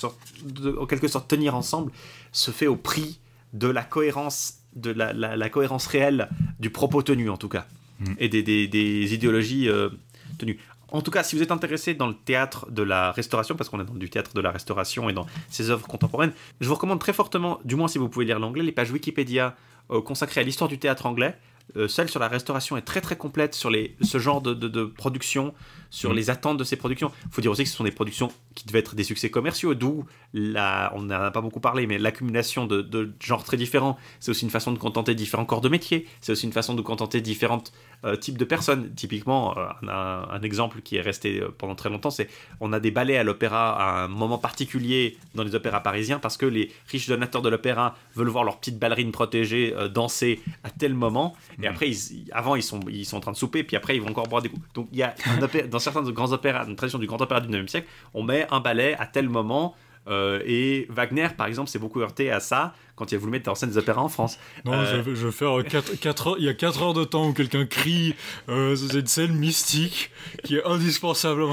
[0.79, 1.91] en quelque sorte tenir ensemble,
[2.31, 3.19] se fait au prix
[3.53, 7.65] de la cohérence, de la, cohérence réelle du propos tenu en tout cas,
[7.99, 8.13] mm.
[8.19, 9.89] et des, idéologies euh,
[10.37, 10.59] tenues.
[10.91, 13.81] En tout cas, si vous êtes intéressé dans le théâtre de la restauration, parce qu'on
[13.81, 16.31] est dans du théâtre de la restauration et dans ses œuvres contemporaines,
[16.61, 19.55] je vous recommande très fortement, du moins si vous pouvez lire l'anglais, les pages Wikipédia
[19.91, 21.37] euh, consacrées à l'histoire du théâtre anglais.
[21.75, 23.69] Euh, celle sur la restauration est très très complète sur
[24.01, 25.53] ce genre de production,
[25.89, 26.15] sur mm.
[26.15, 27.11] les attentes de ces productions.
[27.25, 29.73] Il faut dire aussi que ce sont des productions qui devaient être des succès commerciaux,
[29.73, 33.97] d'où la, on n'en a pas beaucoup parlé, mais l'accumulation de, de, genres très différents.
[34.19, 36.07] C'est aussi une façon de contenter différents corps de métier.
[36.21, 37.63] C'est aussi une façon de contenter différents
[38.05, 38.93] euh, types de personnes.
[38.95, 42.91] Typiquement, euh, un, un, exemple qui est resté pendant très longtemps, c'est on a des
[42.91, 47.07] ballets à l'opéra à un moment particulier dans les opéras parisiens parce que les riches
[47.07, 51.35] donateurs de l'opéra veulent voir leurs petites ballerines protégées danser à tel moment.
[51.61, 51.71] Et mm.
[51.71, 51.91] après,
[52.31, 54.41] avant, ils sont, ils sont en train de souper, puis après, ils vont encore boire
[54.41, 54.61] des coups.
[54.73, 55.15] Donc, il y a
[55.77, 58.59] dans certains grands opéras, une tradition du grand opéra du 9e siècle, on met un
[58.59, 59.75] ballet à tel moment.
[60.07, 63.51] Euh, et Wagner, par exemple, s'est beaucoup heurté à ça quand il a voulu mettre
[63.51, 64.39] en scène des opéras en France.
[64.65, 65.51] Non, euh, je, vais faire
[65.99, 66.35] 4, heures.
[66.39, 68.15] Il y a 4 heures de temps où quelqu'un crie.
[68.49, 70.09] Euh, c'est une scène mystique
[70.43, 71.43] qui est indispensable.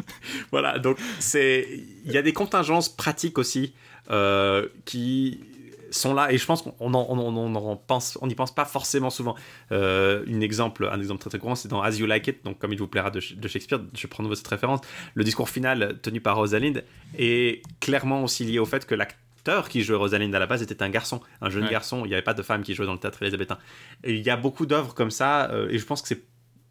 [0.50, 1.66] voilà, donc c'est
[2.04, 3.72] il y a des contingences pratiques aussi
[4.84, 5.40] qui
[5.90, 9.34] sont là et je pense qu'on on, on, pense on n'y pense pas forcément souvent.
[9.72, 12.58] Euh, une exemple un exemple très très courant c'est dans As You Like It donc
[12.58, 14.80] comme il vous plaira de, Shakespeare je prends nouveau cette référence
[15.14, 16.84] le discours final tenu par Rosalind
[17.18, 20.82] est clairement aussi lié au fait que l'acteur qui jouait Rosalind à la base était
[20.82, 22.98] un garçon un jeune garçon il n'y avait pas de femme qui jouait dans le
[22.98, 23.58] théâtre élisabétain
[24.04, 26.29] et il y a beaucoup d'œuvres comme ça euh, et je pense que c'est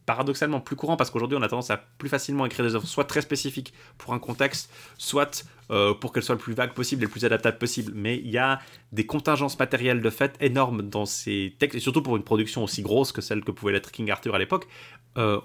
[0.10, 3.04] paradoxalement plus courant parce qu'aujourd'hui on a tendance à plus facilement écrire des œuvres soit
[3.04, 7.06] très spécifiques pour un contexte, soit euh, pour qu'elles soient le plus vagues possible et
[7.06, 7.92] le plus adaptables possible.
[7.94, 8.60] Mais il y a
[8.92, 12.82] des contingences matérielles de fait énormes dans ces textes, et surtout pour une production aussi
[12.82, 14.68] grosse que celle que pouvait l'être King Arthur à l'époque.
[15.20, 15.40] Euh,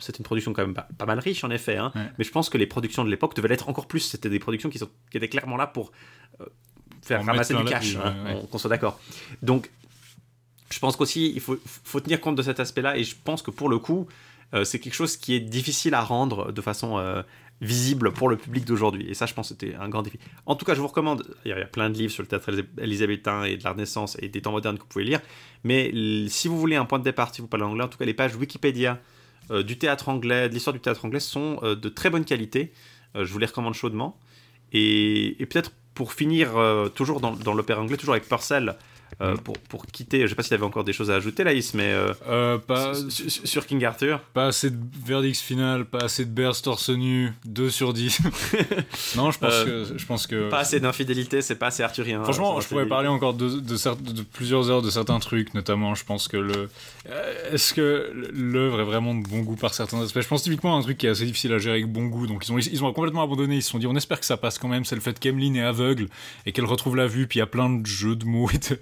[0.00, 1.92] c'est une production quand même pas, mal riche en effet, hein.
[1.94, 4.00] mais je pense que les productions de l'époque devaient l'être encore plus.
[4.00, 5.92] C'était des productions qui, sont, qui étaient clairement là pour
[6.40, 6.46] euh,
[7.02, 8.98] faire ramasser du cash, hein, qu'on soit d'accord.
[9.42, 9.70] Donc
[10.72, 13.50] je pense qu'aussi, il faut, faut, tenir compte de cet aspect-là, et je pense que
[13.50, 14.08] pour le coup,
[14.54, 17.22] euh, c'est quelque chose qui est difficile à rendre de façon euh,
[17.60, 19.08] visible pour le public d'aujourd'hui.
[19.08, 20.18] Et ça, je pense que c'était un grand défi.
[20.46, 22.50] En tout cas, je vous recommande, il y, a, plein de livres sur le théâtre
[22.78, 25.20] élisabétain et de la Renaissance et des temps modernes que vous pouvez lire,
[25.64, 25.92] mais
[26.28, 28.14] si vous voulez un point de départ, si vous parlez anglais, en tout cas, les
[28.14, 28.98] pages Wikipédia
[29.50, 32.72] euh, du théâtre anglais, de l'histoire du théâtre anglais, sont de très bonne qualité.
[33.14, 34.18] je vous les recommande chaudement.
[34.72, 36.52] Et, peut-être pour finir,
[36.94, 38.76] toujours dans, dans l'opéra anglais, toujours avec Purcell,
[39.20, 40.22] euh, pour, pour, quitter.
[40.22, 42.58] Je sais pas si tu avais encore des choses à ajouter, Laïs, mais euh, euh,
[42.58, 44.20] pas, sur King Arthur.
[44.32, 48.20] Pas assez de verdict final, pas assez de Bears torse nu, 2 sur 10.
[49.16, 50.48] non, je pense, que, je pense que.
[50.48, 52.22] Pas assez d'infidélité, c'est pas assez arthurien.
[52.24, 56.04] Franchement, je pourrais parler encore de, de, de, plusieurs heures de certains trucs, notamment, je
[56.04, 56.70] pense que le.
[57.50, 60.20] Est-ce que l'œuvre est vraiment de bon goût par certains aspects?
[60.20, 62.26] Je pense typiquement à un truc qui est assez difficile à gérer avec bon goût.
[62.26, 63.56] Donc ils ont, ils ont complètement abandonné.
[63.56, 64.84] Ils se sont dit, on espère que ça passe quand même.
[64.84, 66.08] C'est le fait qu'Emeline est aveugle
[66.46, 68.58] et qu'elle retrouve la vue, puis il y a plein de jeux de mots et
[68.58, 68.78] de,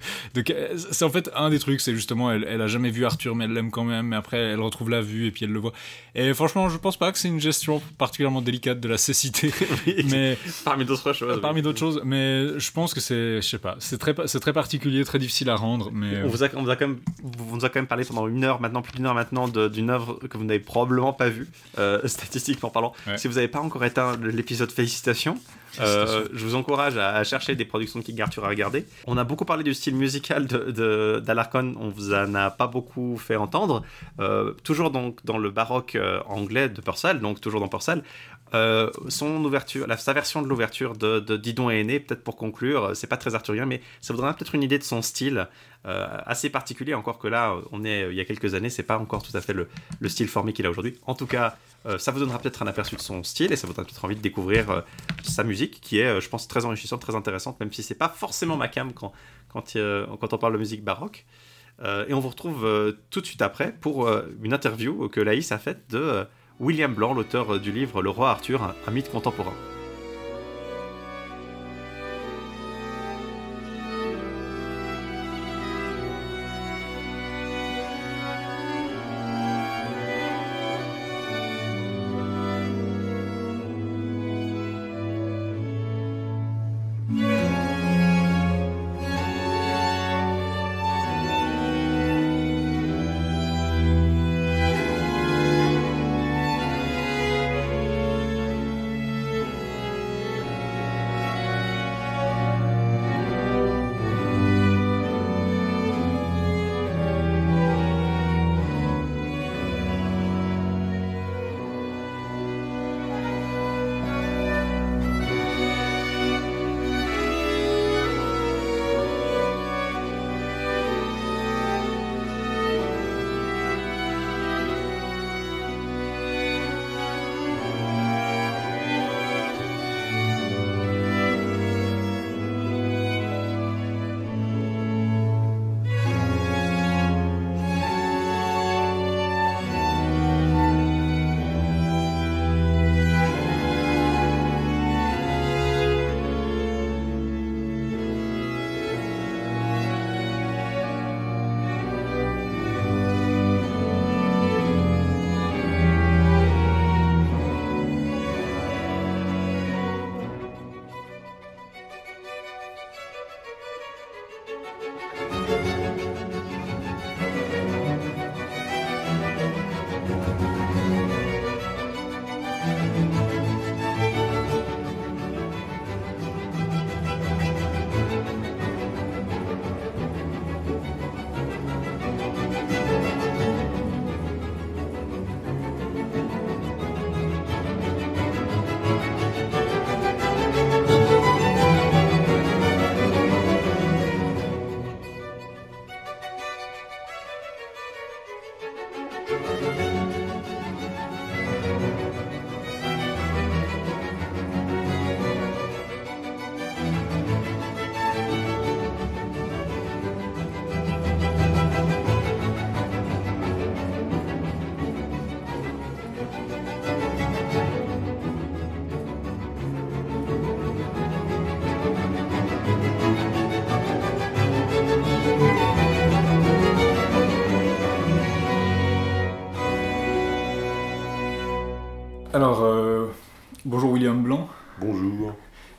[0.91, 3.45] c'est en fait un des trucs, c'est justement, elle, elle a jamais vu Arthur, mais
[3.45, 5.73] elle l'aime quand même, mais après, elle retrouve la vue et puis elle le voit.
[6.15, 9.53] Et franchement, je pense pas que c'est une gestion particulièrement délicate de la cécité.
[10.11, 11.41] mais parmi d'autres choses.
[11.41, 14.53] Parmi d'autres choses, mais je pense que c'est, je sais pas, c'est très, c'est très
[14.53, 15.91] particulier, très difficile à rendre.
[15.93, 16.99] Mais on vous a, on vous a quand même,
[17.39, 19.91] on vous a quand même parlé pendant une heure maintenant, plus d'une heure maintenant, d'une
[19.91, 21.49] œuvre que vous n'avez probablement pas vue,
[21.79, 22.93] euh, statistiquement parlant.
[23.17, 25.39] Si vous n'avez pas encore éteint l'épisode, félicitations.
[25.79, 28.87] Euh, je vous encourage à, chercher des productions de King Arthur à regarder.
[29.07, 33.17] On a beaucoup parlé du style musical d'Alarcon, de, on vous en a pas beaucoup
[33.17, 33.83] fait entendre.
[34.19, 38.03] Euh, toujours donc dans le baroque euh, anglais de Purcell, donc toujours dans Purcell.
[38.53, 43.17] Son ouverture, sa version de l'ouverture de, Didon et Aîné, peut-être pour conclure, c'est pas
[43.17, 45.49] très arthurien, mais ça vous donnera peut-être une idée de son style
[45.85, 49.23] assez particulier, encore que là, on est il y a quelques années, c'est pas encore
[49.23, 49.69] tout à fait le,
[50.01, 50.99] le style formé qu'il a aujourd'hui.
[51.07, 51.57] En tout cas,
[51.87, 54.05] euh, ça vous donnera peut-être un aperçu de son style et ça vous donnera peut-être
[54.05, 54.81] envie de découvrir euh,
[55.23, 58.09] sa musique qui est, euh, je pense, très enrichissante, très intéressante, même si c'est pas
[58.09, 59.13] forcément ma cam quand
[59.55, 61.25] on parle de musique baroque.
[61.83, 64.09] et on vous retrouve tout de suite après pour
[64.43, 66.27] une interview que Laïs a faite de
[66.61, 69.55] William Blanc, l'auteur du livre Le roi Arthur, un mythe contemporain.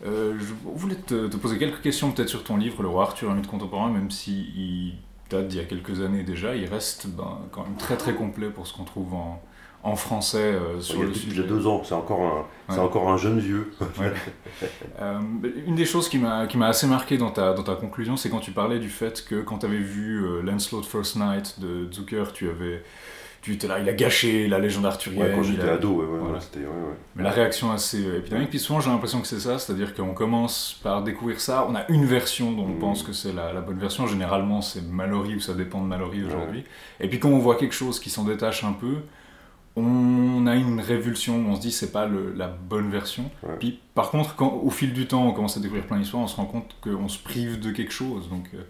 [0.03, 3.47] Je voulais te, poser quelques questions peut-être sur ton livre, Le roi Arthur, un mythe
[3.47, 4.95] contemporain, même s'il
[5.29, 8.49] date d'il y a quelques années déjà, il reste ben, quand même très très complet
[8.49, 9.41] pour ce qu'on trouve en,
[9.83, 11.43] en français euh, sur il y a, le sujet.
[11.43, 13.71] deux ans, c'est encore, un, encore un jeune vieux.
[14.99, 15.19] Euh,
[15.65, 18.51] une des choses qui m'a assez marqué dans ta, dans ta conclusion, c'est quand tu
[18.51, 22.49] parlais du fait que quand tu avais vu euh, Lancelot First Night de Zucker, tu
[22.49, 22.83] avais.
[23.41, 25.31] Tu étais là, il a gâché la légende arthurienne.
[25.35, 26.05] quand j'étais ado, ouais,
[27.15, 28.49] Mais la réaction assez épidémique.
[28.49, 31.89] Puis souvent, j'ai l'impression que c'est ça, c'est-à-dire qu'on commence par découvrir ça, on a
[31.89, 32.79] une version dont on mm.
[32.79, 34.05] pense que c'est la, la, bonne version.
[34.05, 36.63] Généralement, c'est Mallory ou ça dépend de Mallory aujourd'hui.
[36.99, 38.97] Et puis quand on voit quelque chose qui s'en détache un peu,
[39.75, 43.29] on a une révulsion, on se dit c'est pas la bonne version.
[43.59, 46.27] Puis par contre, quand, au fil du temps, on commence à découvrir plein d'histoires, on
[46.27, 48.29] se rend compte qu'on se prive de quelque chose.
[48.29, 48.63] Donc, euh.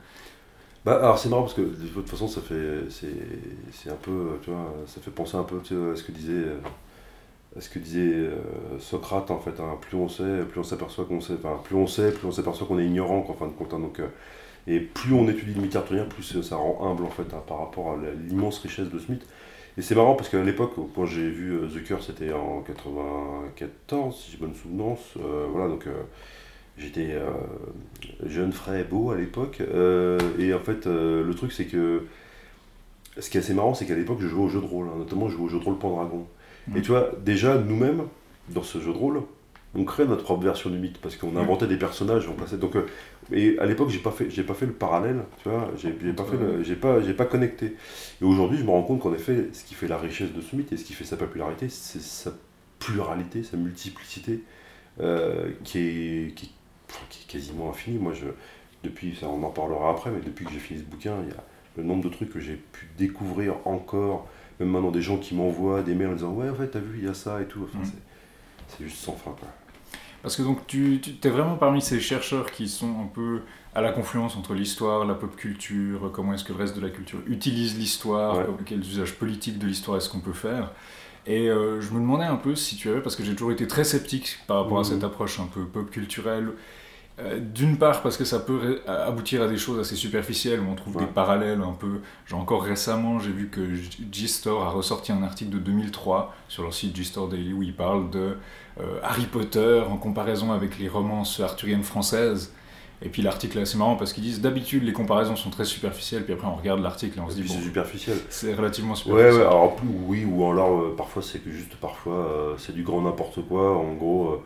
[0.85, 4.49] Bah, alors c'est marrant parce que de toute façon, ça fait, c'est, un peu, tu
[4.49, 5.57] vois, ça fait penser un peu
[5.91, 6.45] à ce que disait,
[7.57, 9.59] à ce que disait euh, Socrate en fait.
[9.59, 9.77] Hein.
[9.81, 12.67] plus on sait, plus on s'aperçoit qu'on sait, enfin, plus on sait, plus on s'aperçoit
[12.67, 13.73] qu'on est ignorant, en fin de compte.
[13.73, 13.79] Hein.
[13.79, 14.07] donc, euh,
[14.67, 17.93] et plus on étudie mythe arthurien, plus ça rend humble en fait hein, par rapport
[17.93, 17.95] à
[18.27, 19.25] l'immense richesse de mythe.
[19.77, 24.15] Et c'est marrant parce qu'à l'époque, quand j'ai vu euh, The Cure, c'était en 94,
[24.15, 25.13] si j'ai bonne souvenance.
[25.17, 26.03] Euh, voilà, donc euh,
[26.77, 27.15] j'étais
[28.26, 29.61] jeune, frais, beau à l'époque.
[30.39, 32.03] et en fait, le truc, c'est que
[33.19, 34.98] ce qui est assez marrant, c'est qu'à l'époque, je jouais au jeu de rôle, hein,
[34.98, 36.26] notamment je jouais au jeu de rôle Pendragon.
[36.73, 36.81] Et mmh.
[36.81, 38.03] tu vois, déjà, nous-mêmes,
[38.49, 39.22] dans ce jeu de rôle,
[39.73, 42.57] on crée notre propre version du mythe parce qu'on inventait des personnages, on passait.
[42.57, 42.85] Donc, euh,
[43.31, 46.26] et à l'époque, j'ai pas fait, j'ai pas fait le parallèle, tu vois, j'ai, pas
[46.26, 47.76] fait, j'ai pas, j'ai pas connecté.
[48.22, 50.56] Et aujourd'hui, je me rends compte qu'en effet, ce qui fait la richesse de ce
[50.56, 52.34] mythe et ce qui fait sa popularité, c'est sa
[52.80, 54.43] pluralité, sa multiplicité,
[54.99, 56.52] euh, qui, est, qui,
[56.93, 57.97] est quasiment infinie.
[57.97, 58.27] Moi, je,
[58.84, 61.34] depuis, ça, on en parlera après, mais depuis que j'ai fini ce bouquin, il y
[61.34, 61.43] a
[61.77, 64.27] le nombre de trucs que j'ai pu découvrir encore,
[64.59, 66.99] même maintenant des gens qui m'envoient des mails en disant ouais, en fait, t'as vu,
[66.99, 67.63] il y a ça et tout.
[67.63, 67.91] Enfin, mm.
[68.68, 69.47] c'est juste sans fin, quoi.
[70.22, 73.41] Parce que donc tu, tu es vraiment parmi ces chercheurs qui sont un peu
[73.73, 76.89] à la confluence entre l'histoire, la pop culture, comment est-ce que le reste de la
[76.89, 80.72] culture utilise l'histoire, quels usages politiques de l'histoire est-ce qu'on peut faire.
[81.26, 83.68] Et euh, je me demandais un peu si tu avais, parce que j'ai toujours été
[83.68, 84.85] très sceptique par rapport à mmh.
[84.85, 86.51] cette approche un peu pop culturelle,
[87.23, 90.76] euh, d'une part parce que ça peut aboutir à des choses assez superficielles où on
[90.76, 92.02] trouve des parallèles un peu.
[92.26, 93.61] Genre encore récemment, j'ai vu que
[94.11, 98.10] G-Store a ressorti un article de 2003 sur leur site G-Store Daily où il parle
[98.10, 98.38] de
[98.80, 102.53] euh, Harry Potter en comparaison avec les romances arthuriennes françaises.
[103.03, 106.23] Et puis l'article est assez marrant parce qu'ils disent d'habitude les comparaisons sont très superficielles,
[106.23, 107.48] puis après on regarde l'article et on se dit.
[107.48, 108.18] c'est superficiel.
[108.30, 109.34] C'est relativement superficiel.
[109.34, 109.76] Ouais, ouais, alors
[110.06, 113.76] oui, ou alors euh, parfois c'est que juste parfois c'est du grand n'importe quoi.
[113.76, 114.43] En gros, euh,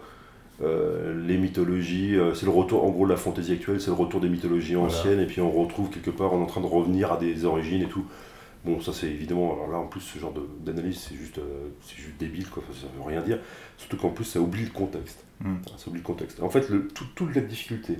[0.61, 4.29] les mythologies, euh, c'est le retour, en gros, la fantaisie actuelle, c'est le retour des
[4.29, 7.17] mythologies anciennes, et puis on retrouve quelque part, on est en train de revenir à
[7.17, 8.05] des origines et tout.
[8.63, 12.17] Bon, ça c'est évidemment, alors là en plus, ce genre d'analyse, c'est juste, euh, juste
[12.17, 13.39] débile, quoi, ça veut rien dire.
[13.77, 15.23] Surtout qu'en plus, ça oublie le contexte.
[15.41, 15.57] Hmm.
[15.77, 16.41] Ça oublie le contexte.
[16.41, 17.99] En fait, le, tout, toute la difficulté,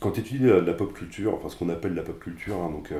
[0.00, 2.92] quand tu étudies la, pop culture, enfin ce qu'on appelle la pop culture, hein, donc.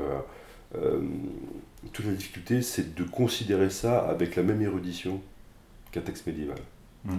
[1.93, 5.21] toute la difficulté, c'est de considérer ça avec la même érudition
[5.93, 6.59] qu'un texte médiéval.
[7.05, 7.19] Hmm.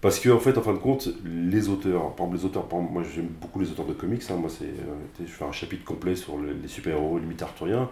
[0.00, 3.02] Parce que, en fait, en fin de compte, les auteurs, par exemple, les auteurs, moi
[3.02, 6.14] j'aime beaucoup les auteurs de comics, hein, moi c'est, euh, je fais un chapitre complet
[6.16, 7.88] sur les, super-héros, les mythes arthuriens,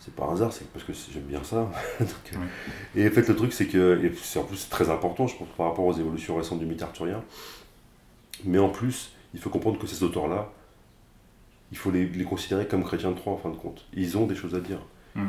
[0.00, 1.70] c'est par hasard, c'est parce que j'aime bien ça.
[2.34, 2.38] Euh,
[2.96, 5.48] et en fait, le truc, c'est que, et c'est en plus très important, je pense,
[5.56, 7.22] par rapport aux évolutions récentes du mythe arthurien,
[8.44, 10.50] mais en plus, il faut comprendre que ces auteurs-là,
[11.70, 13.86] il faut les, considérer comme chrétiens de Troyes, en fin de compte.
[13.94, 14.80] Ils ont des choses à dire.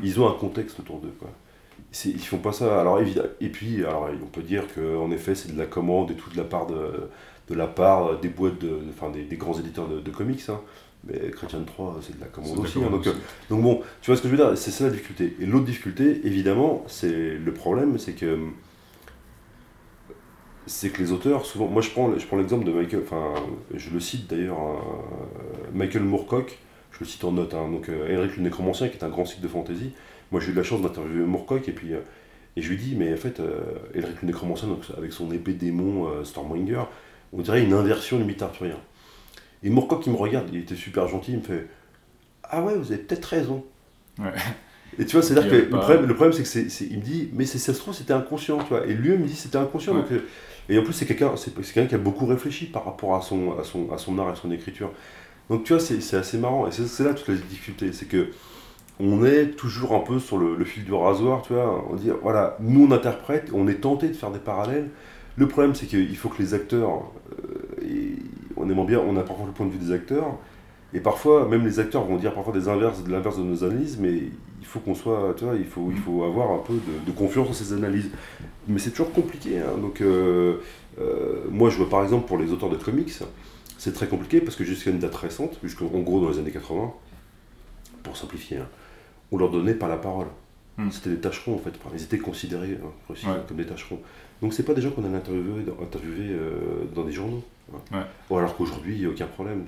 [0.03, 1.29] Ils ont un contexte autour d'eux, quoi
[2.05, 2.80] ils font pas ça.
[2.80, 6.30] Alors, et puis, alors, on peut dire qu'en effet, c'est de la commande et tout
[6.30, 7.09] de la part de,
[7.49, 10.43] de la part des boîtes, de, enfin, des, grands éditeurs de, comics.
[10.49, 10.59] Hein.
[11.05, 12.80] Mais Chrétien 3, c'est de la commande aussi.
[12.80, 12.89] Hein.
[12.89, 13.14] donc, euh,
[13.49, 14.57] donc, bon, tu vois ce que je veux dire?
[14.57, 15.35] C'est ça la difficulté.
[15.39, 18.38] Et l'autre difficulté, évidemment, c'est le problème, c'est que
[20.68, 23.34] c'est que les auteurs, souvent, moi je prends, je prends l'exemple de Michael, enfin,
[23.73, 24.80] je le cite d'ailleurs, hein,
[25.73, 26.59] Michael Moorcock,
[26.91, 29.26] je le cite en note, hein, donc euh, Eric le Nécromancien, qui est un grand
[29.26, 29.93] cycle de fantasy,
[30.31, 31.99] moi, j'ai eu la chance d'interviewer Moorcock et puis euh,
[32.55, 33.61] et je lui dis, mais en fait, euh,
[33.93, 34.67] Elric le Nécromancien,
[34.97, 36.81] avec son épée démon euh, Stormwinger,
[37.31, 38.79] on dirait une inversion du mythe arthurien.
[39.61, 41.67] Et Moorcock, il me regarde, il était super gentil, il me fait
[42.43, 43.63] Ah ouais, vous avez peut-être raison.
[44.97, 47.29] Et tu vois, c'est-à-dire que le problème, le problème c'est que c'est, il me dit,
[47.33, 48.87] mais c'est, ça se trouve, c'était inconscient, tu vois.
[48.87, 49.93] Et lui, il me dit, c'était inconscient.
[49.93, 50.07] Donc,
[50.69, 53.57] et en plus, c'est quelqu'un, c'est, quelqu'un qui a beaucoup réfléchi par rapport à son,
[53.59, 54.91] à son, à son art et son écriture.
[55.49, 56.67] Donc, tu vois, c'est, assez marrant.
[56.67, 57.93] Et c'est, là toute la difficulté.
[57.93, 58.29] C'est que
[58.99, 61.86] on est toujours un peu sur le, fil du rasoir, tu vois.
[61.90, 64.90] On dit, voilà, nous on interprète, on est tenté de faire des parallèles.
[65.36, 68.15] Le problème, c'est qu'il faut que les acteurs, euh,
[68.56, 70.40] on aime bien, on a parfois le point de vue des acteurs,
[70.94, 73.99] Et parfois, même les acteurs vont dire parfois des inverses, de l'inverse de nos analyses,
[73.99, 74.14] mais
[74.60, 76.74] il faut qu'on soit, tu vois, il faut, il faut avoir un peu
[77.06, 78.10] de, confiance dans ces analyses.
[78.68, 79.60] Mais c'est toujours compliqué.
[79.60, 79.78] Hein.
[79.80, 80.57] Donc, euh,
[80.99, 83.14] euh, moi, je vois par exemple pour les auteurs de comics,
[83.78, 86.94] c'est très compliqué parce que jusqu'à une date récente, jusqu'en gros dans les années 80,
[88.02, 88.68] pour simplifier, hein,
[89.31, 90.27] on leur donnait pas la parole.
[90.77, 90.91] Hmm.
[90.91, 91.71] C'était des tâcherons en fait.
[91.93, 93.99] Ils étaient considérés hein, comme des tâcherons.
[94.41, 97.43] Donc c'est pas des gens qu'on a interviewés, interviewé, euh, dans des journaux.
[97.91, 98.05] Hein.
[98.29, 99.65] Ou alors qu'aujourd'hui, il n'y a aucun problème.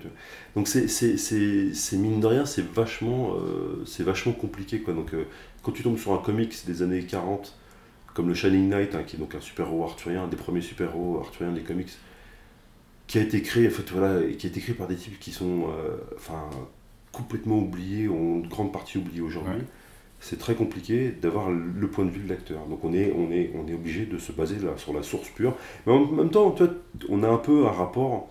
[0.55, 4.81] Donc c'est mine de rien, c'est vachement, euh, c'est vachement compliqué.
[4.81, 4.93] Quoi.
[4.93, 5.25] Donc euh,
[5.63, 7.57] quand tu tombes sur un comics des années 40,
[8.13, 11.19] comme le Shining Knight, hein, qui est donc un super-héros arthurien, un des premiers super-héros
[11.19, 11.89] arthuriens des comics,
[13.07, 15.31] qui a été créé, en fait, voilà, qui a été créé par des types qui
[15.31, 15.67] sont
[16.15, 16.47] enfin,
[17.11, 19.63] complètement oubliés, ou en grande partie oubliés aujourd'hui
[20.19, 22.65] c'est très compliqué d'avoir le point de vue de l'acteur.
[22.65, 25.29] Donc on est, on est, on est obligé de se baser là, sur la source
[25.29, 25.55] pure.
[25.85, 26.53] Mais en même temps,
[27.09, 28.29] on a un peu un rapport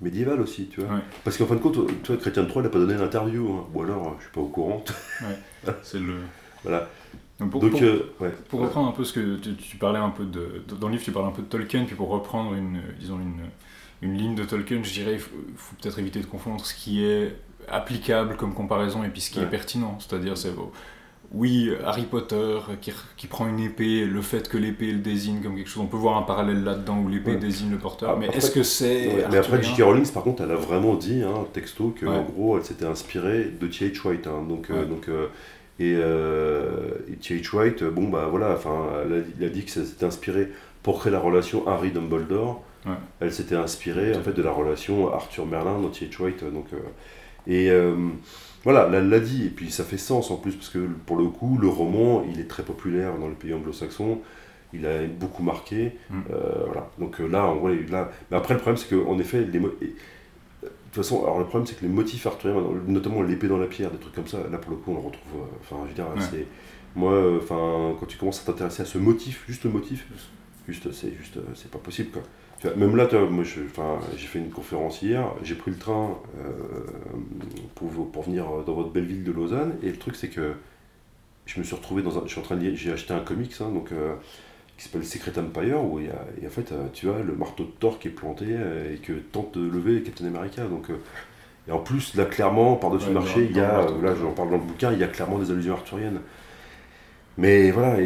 [0.00, 1.00] médiéval aussi, tu vois.
[1.22, 3.66] Parce qu'en fin de compte, tu vois, Chrétien de Troyes n'a pas donné d'interview, hein.
[3.74, 4.82] ou alors je suis pas au courant.
[5.22, 6.14] Ouais, c'est le...
[6.62, 6.88] Voilà.
[7.40, 8.14] Donc, pour, euh,
[8.48, 11.10] pour, reprendre un peu ce que tu, parlais un peu de, dans le livre, tu
[11.10, 13.40] parles un peu de Tolkien, puis pour reprendre une, disons une,
[14.04, 17.04] une ligne de Tolkien, je dirais, il faut, faut peut-être éviter de confondre ce qui
[17.04, 17.34] est
[17.68, 19.98] applicable comme comparaison et puis ce qui est pertinent.
[19.98, 20.50] C'est-à-dire, c'est
[21.32, 25.56] oui, Harry Potter qui, qui, prend une épée, le fait que l'épée le désigne comme
[25.56, 28.26] quelque chose, on peut voir un parallèle là-dedans où l'épée désigne le porteur, ah, mais
[28.28, 29.26] est-ce que c'est.
[29.30, 29.82] mais après, J.K.
[29.82, 33.50] Rowling, par contre, elle a vraiment dit, hein, texto, que en gros, elle s'était inspirée
[33.60, 34.06] de T.H.
[34.06, 34.26] White.
[34.26, 35.26] Hein, donc, euh, donc, euh,
[35.80, 36.90] et, euh,
[37.20, 37.54] T.H.
[37.54, 40.50] White, bon, bah voilà, enfin, elle a, dit que ça s'était inspiré
[40.82, 42.62] pour créer la relation Harry-Dumbledore.
[43.20, 46.20] Elle s'était inspirée en fait de la relation Arthur-Merlin dans T.H.
[46.20, 46.44] White.
[46.44, 46.66] Donc,
[47.46, 47.94] et euh,
[48.62, 51.26] voilà, elle l'a dit, et puis ça fait sens en plus, parce que pour le
[51.26, 54.20] coup, le roman, il est très populaire dans les pays anglo-saxons,
[54.72, 55.96] il a beaucoup marqué.
[56.10, 56.20] Mm.
[56.32, 56.90] Euh, voilà.
[56.98, 58.10] Donc euh, là, en vrai, là...
[58.30, 59.60] Mais après, le problème, c'est qu'en effet, les...
[59.60, 59.84] de toute
[60.92, 63.98] façon, alors le problème, c'est que les motifs arthuriens, notamment l'épée dans la pierre, des
[63.98, 65.42] trucs comme ça, là, pour le coup, on le retrouve.
[65.60, 66.46] Enfin, je veux dire, c'est.
[66.96, 70.06] Moi, enfin, quand tu commences à t'intéresser à ce motif, juste le motif,
[70.68, 72.22] juste, c'est juste, c'est pas possible, quoi.
[72.76, 76.50] Même là, moi, j'ai fait une conférence hier, j'ai pris le train euh,
[77.74, 80.52] pour, pour venir dans votre belle ville de Lausanne, et le truc, c'est que
[81.46, 82.22] je me suis retrouvé dans un.
[82.24, 84.14] Je suis en train de j'ai acheté un comics, hein, donc, euh,
[84.78, 87.34] qui s'appelle Secret Empire, où il y a, et en fait, euh, tu vois, le
[87.34, 90.64] marteau de Thor qui est planté et que tente de lever Captain America.
[90.64, 90.86] Donc,
[91.68, 94.56] et en plus, là, clairement, par-dessus le marché, il y a, là, j'en parle dans
[94.56, 96.20] le bouquin, il y a clairement des allusions arthuriennes.
[97.36, 97.96] Mais voilà,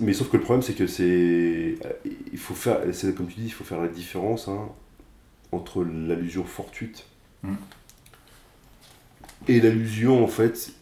[0.00, 1.76] mais sauf que le problème, c'est que c'est.
[2.32, 2.80] Il faut faire,
[3.14, 4.68] comme tu dis, il faut faire la différence hein,
[5.52, 7.06] entre l'allusion fortuite
[7.42, 7.54] mm.
[9.48, 10.72] et l'allusion, en fait,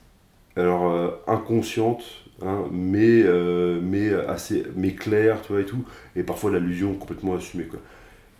[0.55, 2.05] alors euh, inconsciente,
[2.43, 5.85] hein, mais, euh, mais, assez, mais claire, tu vois, et tout,
[6.15, 7.81] et parfois l'allusion complètement assumée, quoi.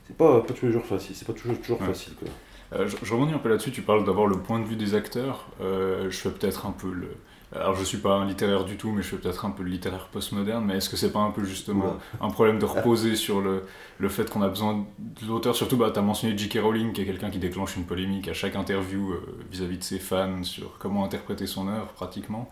[0.07, 2.29] C'est pas, pas toujours facile, c'est pas toujours, toujours facile, quoi.
[2.75, 4.95] Euh, je, je, rebondis un peu là-dessus, tu parles d'avoir le point de vue des
[4.95, 5.49] acteurs.
[5.61, 7.09] je fais peut-être un peu le,
[7.55, 9.71] alors je suis pas un littéraire du tout, mais je suis peut-être un peu le
[9.71, 13.41] littéraire postmoderne, mais est-ce que c'est pas un peu justement un problème de reposer sur
[13.41, 13.65] le,
[13.99, 15.55] le fait qu'on a besoin de l'auteur?
[15.55, 16.61] Surtout, bah, tu as mentionné J.K.
[16.63, 19.21] Rowling, qui est quelqu'un qui déclenche une polémique à chaque interview euh,
[19.51, 22.51] vis-à-vis de ses fans sur comment interpréter son œuvre, pratiquement.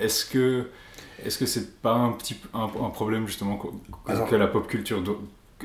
[0.00, 0.68] Est-ce que
[1.24, 5.02] est-ce que c'est pas un petit un, problème justement que, la pop culture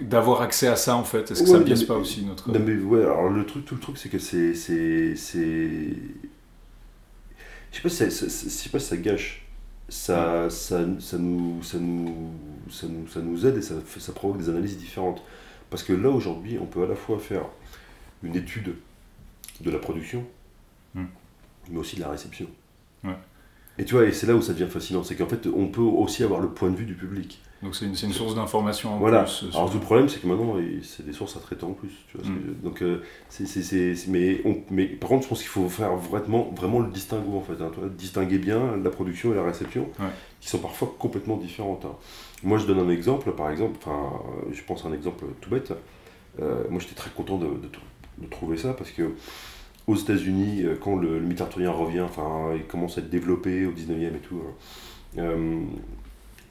[0.01, 1.31] d'avoir accès à ça en fait?
[1.31, 2.49] Est-ce que ça biaise pas aussi notre...
[2.51, 5.95] Non, mais ouais, alors le truc, tout le truc c'est que c'est
[7.71, 9.45] je sais pas si ça, sais pas si ça gâche.
[9.89, 12.31] Ça, ça, ça, nous, ça, nous,
[12.69, 15.21] ça, nous, ça nous aide et ça, ça provoque des analyses différentes.
[15.69, 17.45] Parce que là, aujourd'hui, on peut à la fois faire
[18.23, 18.75] une étude
[19.61, 20.25] de la production,
[20.95, 21.05] hmm.
[21.69, 22.47] mais aussi de la réception.
[23.77, 25.81] Et tu vois, et c'est là où ça devient fascinant, c'est qu'en fait, on peut
[25.81, 27.41] aussi avoir le point de vue du public.
[27.63, 29.23] Donc c'est une, une, source d'information en voilà.
[29.23, 29.45] plus.
[29.53, 31.91] Alors tout le problème, c'est que maintenant, c'est des sources à traiter en plus.
[32.09, 32.55] Tu vois, mm.
[32.63, 36.89] Donc, euh, c'est, mais, mais par contre, je pense qu'il faut faire vraiment, vraiment le
[36.89, 37.61] distinguo, en fait.
[37.61, 39.89] Hein, distinguer bien la production et la réception,
[40.39, 41.85] qui sont parfois complètement différentes.
[41.85, 41.95] Hein.
[42.43, 44.11] Moi, je donne un exemple, par exemple, enfin,
[44.51, 45.71] je pense à un exemple tout bête.
[46.41, 49.11] Euh, moi, j'étais très content de, de, trouver ça, parce que
[49.85, 53.67] aux États-Unis, euh, quand le, le mythe arthurien revient, enfin, il commence à être développé
[53.67, 54.41] au 19e et tout,
[55.19, 55.23] hein,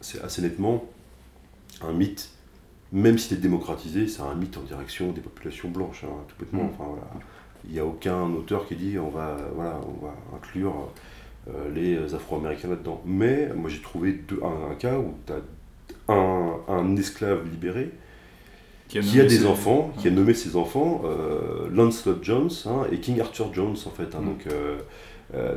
[0.00, 0.84] c'est assez nettement
[1.82, 2.30] un mythe,
[2.92, 6.64] même s'il est démocratisé, c'est un mythe en direction des populations blanches, hein, tout bêtement.
[6.64, 6.70] Mm.
[6.74, 7.06] Enfin, voilà.
[7.66, 10.90] Il n'y a aucun auteur qui dit on va, voilà, on va inclure
[11.48, 13.02] euh, les Afro-Américains là-dedans.
[13.04, 17.90] Mais moi j'ai trouvé deux, un, cas où tu as un, un, esclave libéré
[18.88, 23.20] qui a, des enfants, qui a nommé ses enfants euh, Lancelot Jones hein, et King
[23.20, 24.14] Arthur Jones en fait.
[24.14, 24.24] Hein, mm.
[24.24, 24.78] Donc euh,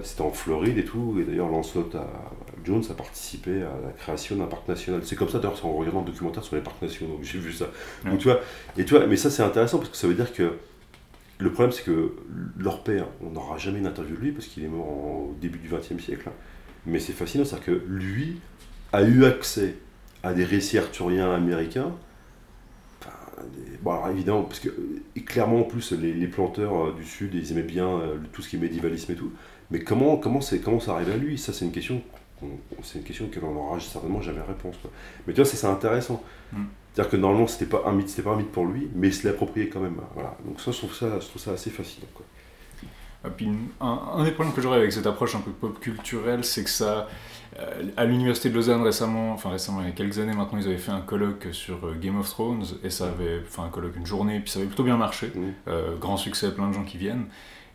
[0.03, 2.05] c'était en Floride et tout, et d'ailleurs Lancelot a,
[2.63, 5.01] Jones a participé à la création d'un parc national.
[5.03, 7.65] C'est comme ça d'ailleurs en regardant le documentaire sur les parcs nationaux, j'ai vu ça.
[8.05, 8.39] Donc, tu vois,
[8.77, 10.53] et tu vois, mais ça c'est intéressant parce que ça veut dire que
[11.39, 12.13] le problème, c'est que
[12.57, 15.59] leur père, on n'aura jamais une interview de lui parce qu'il est mort au début
[15.59, 16.23] du XXe siècle.
[16.27, 16.33] hein.
[16.85, 18.39] Mais c'est fascinant, c'est-à-dire que lui
[18.93, 19.75] a eu accès
[20.23, 21.91] à des récits arthuriens américains.
[23.01, 23.11] Enfin,
[23.55, 24.69] des- Bon, alors évidemment, parce que
[25.25, 28.49] clairement en plus, les, les planteurs euh, du Sud, ils aimaient bien euh, tout ce
[28.49, 29.31] qui est médiévalisme et tout.
[29.71, 31.37] Mais comment, comment, c'est, comment ça arrive à lui?
[31.37, 32.01] Ça, c'est une question
[32.83, 34.75] c'est une question auquel on certainement jamais réponse.
[34.81, 34.91] quoi.
[35.25, 36.23] Mais tu vois, ça, c'est intéressant.
[36.51, 36.63] Mm.
[36.93, 39.13] C'est-à-dire que normalement, c'était pas un mythe, c'était pas un mythe pour lui, mais il
[39.13, 39.97] se l'est approprié quand même.
[40.13, 40.37] Voilà.
[40.45, 42.07] Donc ça, je trouve ça, je trouve ça assez fascinant.
[42.13, 42.25] Quoi.
[43.25, 43.49] Et puis,
[43.79, 46.69] un, un des problèmes que j'aurais avec cette approche un peu pop culturelle, c'est que
[46.69, 47.07] ça,
[47.57, 50.67] euh, à l'université de Lausanne récemment, enfin récemment, il y a quelques années maintenant, ils
[50.67, 53.95] avaient fait un colloque sur euh, Game of Thrones, et ça avait, enfin un colloque
[53.95, 55.39] une journée, puis ça avait plutôt bien marché, Mm.
[55.67, 57.25] Euh, grand succès, plein de gens qui viennent.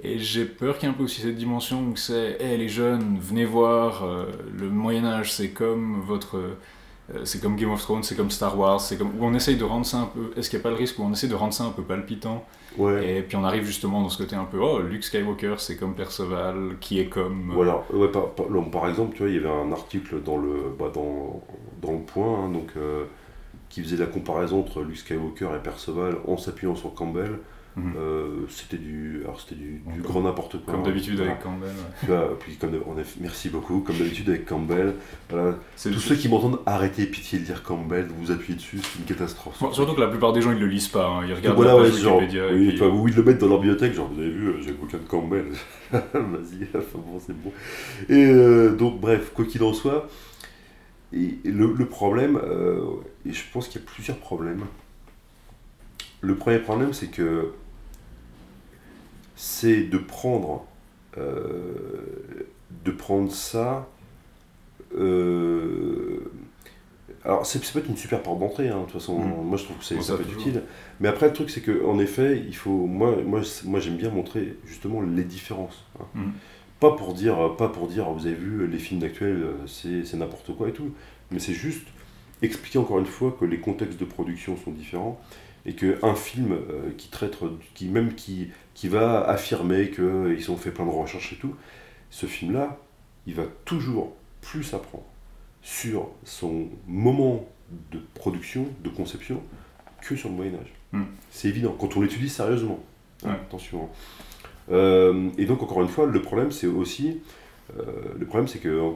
[0.03, 2.69] Et j'ai peur qu'il y ait un peu aussi cette dimension où c'est, hé les
[2.69, 4.27] jeunes, venez voir, euh,
[4.57, 8.57] le Moyen Âge, c'est comme votre, euh, c'est comme Game of Thrones, c'est comme Star
[8.57, 10.65] Wars, c'est comme où on essaye de rendre ça un peu, est-ce qu'il n'y a
[10.65, 12.45] pas le risque où on essaie de rendre ça un peu palpitant?
[12.77, 13.17] Ouais.
[13.19, 15.95] et puis on arrive justement dans ce côté un peu, oh, Luke Skywalker, c'est comme
[15.97, 17.57] Perceval, qui est comme...
[17.57, 20.73] Ou alors, ouais, par, par- exemple, tu vois, il y avait un article dans le,
[20.79, 21.43] bah, dans,
[21.83, 23.07] dans le point, hein, donc, euh,
[23.69, 27.39] qui faisait la comparaison entre Luke Skywalker et Perceval en s'appuyant sur Campbell.
[27.79, 27.95] Mhm.
[27.97, 30.75] Euh, c'était du, alors c'était du, grand n'importe quoi.
[30.75, 31.71] Comme d'habitude avec Campbell.
[32.09, 32.17] ouais.
[32.41, 33.81] Puis comme de- on a, merci beaucoup.
[33.81, 34.95] Comme d'habitude avec Campbell.
[35.31, 35.57] Voilà.
[35.83, 39.57] Tous ceux qui m'entendent arrêter pitié de dire Campbell, vous appuyez dessus, c'est une catastrophe.
[39.61, 41.25] Bon, surtout que la plupart des gens ils le lisent pas, hein.
[41.27, 42.45] ils regardent voilà, la ouais, page genre, Wikipédia.
[42.53, 42.81] oui, puis-
[43.13, 45.05] ils le mettent dans leur bibliothèque, genre, vous avez vu, euh, j'ai le bouquin de
[45.05, 45.47] Campbell.
[45.93, 47.53] Vas-y, enfin bon, c'est bon.
[48.09, 50.09] Et euh, donc, bref, quoi qu'il en soit,
[51.13, 52.81] et le, le problème, euh,
[53.25, 54.65] et je pense qu'il y a plusieurs problèmes.
[56.21, 57.53] Le premier problème, c'est que
[59.39, 60.67] c'est de prendre,
[61.17, 62.49] euh,
[62.85, 63.89] de prendre ça.
[64.97, 66.31] euh,
[67.25, 69.19] alors, c'est peut-être une super porte d'entrée, hein, de toute façon.
[69.19, 69.45] Mm.
[69.45, 70.63] Moi, je trouve que Bon, ça ça, peut être utile.
[71.01, 72.87] Mais après, le truc, c'est qu'en effet, il faut.
[72.87, 75.85] Moi, moi, moi j'aime bien montrer justement les différences.
[76.01, 76.07] hein.
[76.15, 76.31] Mm.
[76.81, 80.17] Pas pour dire, pas pour dire, vous avez vu, les films d'actuels, euh, c'est c'est
[80.17, 80.93] n'importe quoi et tout.
[81.33, 81.87] Mais c'est juste
[82.43, 85.21] expliquer encore une fois que les contextes de production sont différents
[85.67, 87.37] et qu'un film euh, qui traite,
[87.75, 88.49] qui même qui,
[88.79, 91.57] qui va affirmer qu'ils ont fait plein de recherches et tout,
[92.11, 92.79] ce film-là,
[93.27, 95.03] il va toujours plus apprendre
[95.63, 97.45] sur son moment
[97.91, 99.43] de production, de conception,
[100.01, 100.73] que sur le Moyen-Âge.
[100.93, 101.03] Mm.
[101.33, 102.79] C'est évident, quand on l'étudie sérieusement.
[103.25, 103.33] Ouais.
[103.33, 103.83] Attention.
[103.83, 103.89] hein.
[104.71, 107.21] Euh, et donc, encore une fois, le problème, c'est aussi.
[107.77, 107.83] euh,
[108.17, 108.69] le problème, c'est que.
[108.69, 108.93] euh,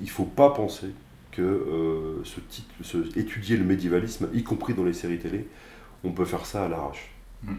[0.00, 0.90] Il faut pas penser
[1.32, 5.48] que euh, ce titre, ce, étudier le médiévalisme, y compris dans les séries télé,
[6.04, 7.10] on peut faire ça à l'arrache.
[7.42, 7.54] Mm.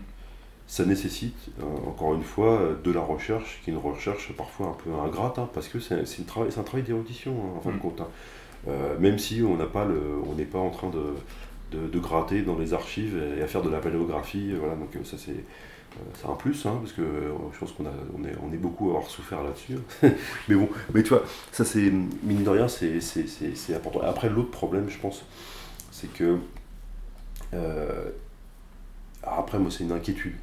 [0.70, 4.68] Ça nécessite, euh, encore une fois, euh, de la recherche, qui est une recherche parfois
[4.68, 7.80] un peu ingrate, hein, parce que c'est un travail d'érudition, hein, en fin de Mm.
[7.80, 8.02] compte.
[8.02, 8.08] hein.
[8.70, 11.16] Euh, même si on n'est pas en train de,
[11.78, 15.04] de, de gratter dans les archives et à faire de la paléographie, voilà, donc euh,
[15.06, 18.24] ça c'est euh, c'est un plus, hein, parce que euh, je pense qu'on a, on
[18.26, 19.78] est, on est beaucoup à avoir souffert là-dessus.
[20.50, 21.92] mais bon, mais tu vois, ça c'est,
[22.24, 23.00] mine de rien, c'est,
[23.76, 24.02] important.
[24.04, 25.26] Après, l'autre problème, je pense,
[25.92, 26.38] c'est que.
[27.54, 28.10] euh,
[29.24, 30.36] après, moi, c'est une inquiétude.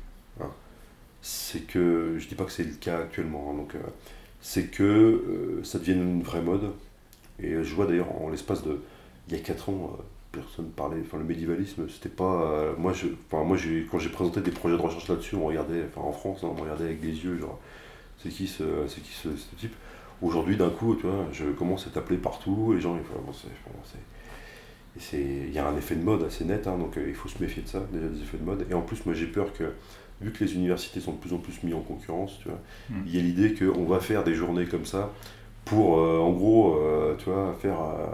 [1.22, 3.78] C'est que, je dis pas que c'est le cas actuellement, hein, donc euh,
[4.40, 6.72] c'est que euh, ça devienne une vraie mode.
[7.40, 8.80] Et euh, je vois d'ailleurs, en l'espace de.
[9.28, 9.98] Il y a 4 ans,
[10.32, 10.98] personne parlait.
[11.04, 12.74] Enfin, le médiévalisme, c'était pas.
[12.78, 15.84] moi, je, enfin, moi j'ai, quand j'ai présenté des projets de recherche là-dessus, on regardait,
[15.88, 17.60] enfin en France, hein, on regardait avec des yeux, genre,
[18.22, 19.28] c'est qui ce, c'est qui ce,
[19.58, 19.74] type
[20.22, 23.32] Aujourd'hui, d'un coup, tu vois, je commence à t'appeler partout, les gens, ils font, bon,
[23.34, 23.48] c'est,
[24.98, 27.42] c'est- il y a un effet de mode assez net, hein, donc il faut se
[27.42, 28.66] méfier de ça, déjà des effets de mode.
[28.70, 29.72] Et en plus, moi j'ai peur que,
[30.20, 32.58] vu que les universités sont de plus en plus mises en concurrence, tu vois,
[32.90, 32.94] Mm.
[33.06, 35.10] il y a l'idée qu'on va faire des journées comme ça
[35.64, 38.06] pour, euh, en gros, euh, tu vois, faire euh,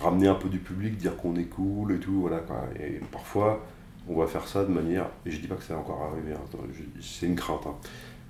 [0.00, 2.62] ramener un peu du public, dire qu'on est cool et tout, voilà quoi.
[2.80, 3.60] Et parfois,
[4.08, 6.58] on va faire ça de manière, et je dis pas que c'est encore arrivé, hein,
[7.00, 7.66] c'est une crainte.
[7.66, 7.74] hein.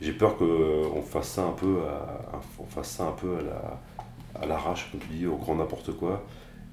[0.01, 3.81] J'ai peur qu'on fasse ça un peu, à, on fasse ça un peu à la,
[4.43, 6.25] à l'arrache, comme tu dis, au grand n'importe quoi,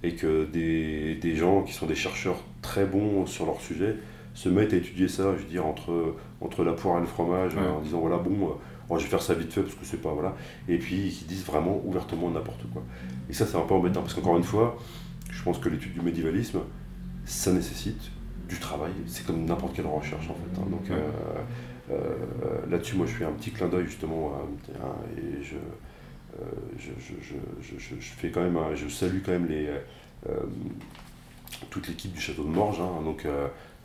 [0.03, 3.95] et que des, des gens qui sont des chercheurs très bons sur leur sujet
[4.33, 7.53] se mettent à étudier ça, je veux dire, entre, entre la poire et le fromage,
[7.55, 7.61] Ouais.
[7.67, 8.51] en disant voilà, bon, euh,
[8.89, 10.35] oh, je vais faire ça vite fait parce que c'est pas, voilà,
[10.67, 12.81] et puis qui disent vraiment ouvertement n'importe quoi.
[13.29, 14.77] Et ça, c'est un peu embêtant, parce qu'encore une fois,
[15.31, 16.59] je pense que l'étude du médiévalisme,
[17.25, 18.11] ça nécessite
[18.49, 20.59] du travail, c'est comme n'importe quelle recherche en fait.
[20.61, 20.65] hein.
[20.69, 20.95] Donc Ouais.
[20.95, 24.33] euh, euh, là-dessus, moi je fais un petit clin d'œil justement,
[25.17, 25.55] et je,
[26.77, 26.89] je,
[27.61, 29.69] je, je, fais quand même, je salue quand même les,
[31.69, 33.25] toute l'équipe du château de Morges, hein, donc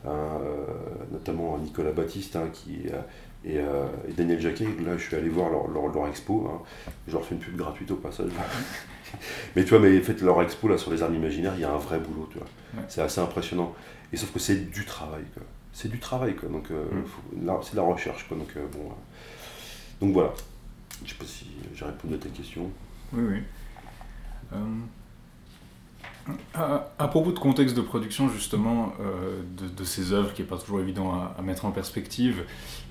[0.05, 0.65] un, euh,
[1.11, 2.99] notamment Nicolas Baptiste hein, qui, euh,
[3.45, 4.65] et, euh, et Daniel Jacquet.
[4.85, 6.47] Là, je suis allé voir leur, leur, leur expo.
[6.49, 6.61] hein.
[7.07, 8.31] Je leur fais une pub gratuite au passage.
[9.55, 11.65] mais tu vois, mais en fait, leur expo là sur les armes imaginaires, il y
[11.65, 12.47] a un vrai boulot, tu vois.
[12.75, 12.85] Ouais.
[12.87, 13.73] C'est assez impressionnant.
[14.13, 15.43] Et sauf que c'est du travail, quoi.
[15.73, 16.49] c'est du travail, quoi.
[16.49, 17.03] Donc, Mm.
[17.61, 18.37] c'est de la recherche, quoi.
[18.37, 18.89] Donc, bon,
[20.01, 20.33] donc voilà.
[21.05, 22.69] Je sais pas si j'ai répondu à ta question.
[23.13, 23.37] Oui, oui.
[24.53, 24.57] Euh,
[26.53, 30.47] à, à propos de contexte de production, justement, euh, de, de ces œuvres qui n'est
[30.47, 32.43] pas toujours évident à, à mettre en perspective,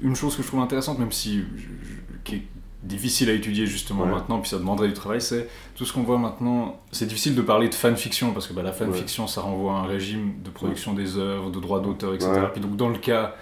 [0.03, 2.43] une chose que je trouve intéressante, même si je- je- qui est
[2.83, 4.11] difficile à étudier justement Ouais.
[4.11, 6.81] maintenant, puis ça demanderait du travail, c'est tout ce qu'on voit maintenant.
[6.93, 9.87] C'est difficile de parler de fanfiction parce que bah, la fanfiction, ça renvoie à un
[9.87, 12.31] régime de production des œuvres, de droits d'auteur, etc.
[12.53, 13.35] Puis donc, dans le cas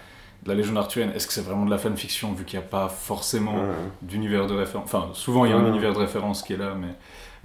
[0.42, 2.68] de la légende arthurienne, est-ce que c'est vraiment de la fanfiction vu qu'il n'y a
[2.68, 3.56] pas forcément
[4.00, 4.84] d'univers de référence.
[4.86, 6.94] Enfin, souvent il y a un univers de référence qui est là, mais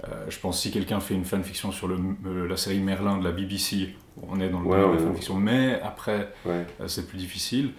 [0.04, 1.96] euh, je pense si quelqu'un fait une fanfiction sur le,
[2.26, 3.94] euh, la série Merlin de la BBC,
[4.28, 5.00] on est dans le Ouais, domaine de ouais.
[5.02, 7.70] la fanfiction, mais après euh, c'est plus difficile.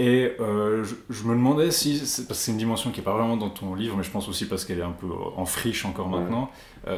[0.00, 3.36] Et je, je me demandais si, parce que c'est une dimension qui n'est pas vraiment
[3.36, 6.08] dans ton livre, mais je pense aussi parce qu'elle est un peu en friche encore
[6.08, 6.52] maintenant,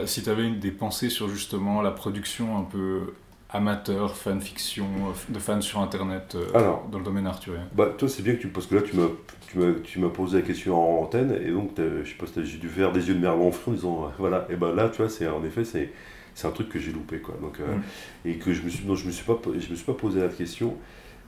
[0.04, 3.14] si tu avais des pensées sur justement la production un peu
[3.48, 4.86] amateur, fanfiction,
[5.30, 6.86] de fans sur Internet Alors.
[6.92, 7.66] dans le domaine arthurien.
[7.74, 8.48] Bah, toi, c'est bien que tu.
[8.48, 9.06] Parce que là, tu m'as,
[9.50, 12.58] tu m'as, tu m'as posé la question en antenne, et donc, je sais pas j'ai
[12.58, 15.08] dû faire des yeux de merlan en disant, euh, voilà, et ben là, tu vois,
[15.10, 15.90] c'est, en effet, c'est,
[16.34, 17.34] c'est un truc que j'ai loupé, quoi.
[17.40, 17.64] Donc, euh,
[18.24, 20.20] Et que je me suis, non, je me suis pas, je me suis pas posé
[20.20, 20.76] la question.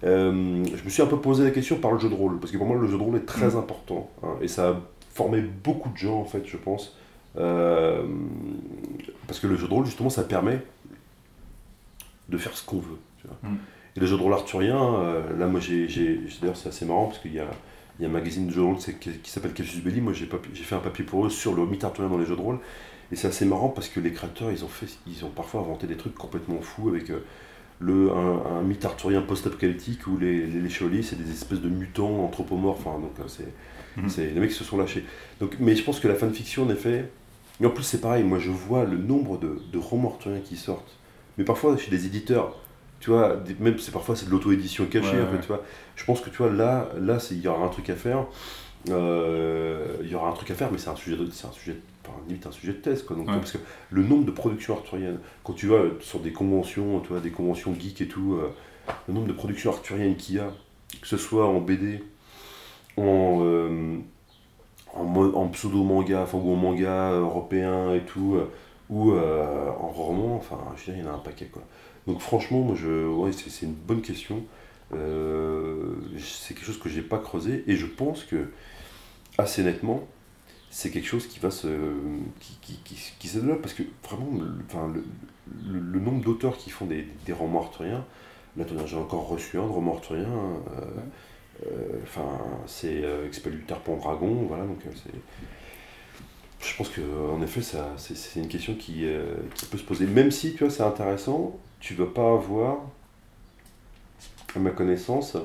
[0.05, 2.53] Euh, je me suis un peu posé la question par le jeu de rôle, parce
[2.53, 3.59] que pour moi, le jeu de rôle est très Mm.
[3.59, 4.81] important, hein, et ça a
[5.15, 6.97] formé beaucoup de gens, en fait, je pense.
[7.39, 8.05] Euh,
[9.27, 10.61] parce que le jeu de rôle, justement, ça permet
[12.29, 12.99] de faire ce qu'on veut.
[13.21, 13.51] tu vois.
[13.51, 13.57] Mm.
[13.97, 15.03] Et le jeu de rôle arthurien,
[15.39, 17.47] là, moi, j'ai, j'ai- d'ailleurs, c'est assez marrant, parce qu'il y a,
[17.99, 20.01] il y a un magazine de jeu de rôle qui, s'appelle Cassius Belli.
[20.01, 22.41] Moi, j'ai, fait un papier pour eux sur le mythe arthurien dans les jeux de
[22.41, 22.59] rôle.
[23.11, 25.87] Et c'est assez marrant parce que les créateurs, ils ont, fait, ils ont parfois inventé
[25.87, 27.23] des trucs complètement fous avec euh,
[27.79, 31.69] le, un, un mythe arthurien post-apocalyptique où les, les, les chevaliers, c'est des espèces de
[31.69, 32.87] mutants anthropomorphes.
[32.87, 33.53] hein, donc, euh, c'est,
[33.97, 34.09] Mhm.
[34.09, 35.05] c'est, les mecs qui se sont lâchés.
[35.41, 37.11] Donc, mais je pense que la fanfiction, en effet.
[37.61, 38.25] Mais en plus, c'est pareil.
[38.25, 40.97] Moi, je vois le nombre de, de romans arthuriens qui sortent.
[41.39, 42.59] Mais parfois, chez des éditeurs,
[43.03, 45.17] tu vois, même c'est parfois c'est de l'auto-édition cachée.
[45.17, 45.63] Ouais, en fait, tu vois.
[45.97, 48.27] Je pense que tu vois, là, là c'est- il y aura un truc à faire.
[48.91, 51.53] Euh, il y aura un truc à faire, mais c'est un sujet, de, c'est un
[51.53, 51.77] sujet,
[52.07, 53.17] enfin, limite un sujet de thèse, quoi.
[53.17, 53.35] Donc, Ouais.
[53.35, 53.59] parce que
[53.91, 57.75] le nombre de productions arthuriennes, quand tu vas sur des conventions, tu vois, des conventions
[57.79, 58.51] geeks et tout, euh,
[59.09, 60.53] le nombre de productions arthuriennes qu'il y a,
[61.01, 62.05] que ce soit en BD,
[62.97, 63.99] en, euh,
[64.95, 68.37] en, pseudo-manga, enfin, ou en manga européen et tout,
[68.91, 71.63] ou en roman, enfin, je veux dire, il y en a un paquet, quoi.
[72.07, 74.45] Donc franchement, moi, je, ouais, c'est, c'est une bonne question.
[74.95, 78.51] Euh, c'est quelque chose que j'ai pas creusé, et je pense que,
[79.39, 80.07] assez nettement,
[80.71, 81.69] c'est quelque chose qui va se
[82.41, 85.05] qui, qui, qui, qui se développe parce que vraiment le, enfin, le,
[85.71, 88.05] le, le nombre d'auteurs qui font des, des romans arthuriens
[88.57, 94.47] là j'ai encore reçu un de roman arthurien euh, euh, enfin c'est euh, Expellutar Pendragon
[94.49, 95.13] voilà donc euh, c'est
[96.63, 99.83] je pense que en effet ça c'est c'est une question qui, euh, qui peut se
[99.85, 102.79] poser même si tu vois c'est intéressant tu vas pas avoir
[104.55, 105.37] à ma connaissance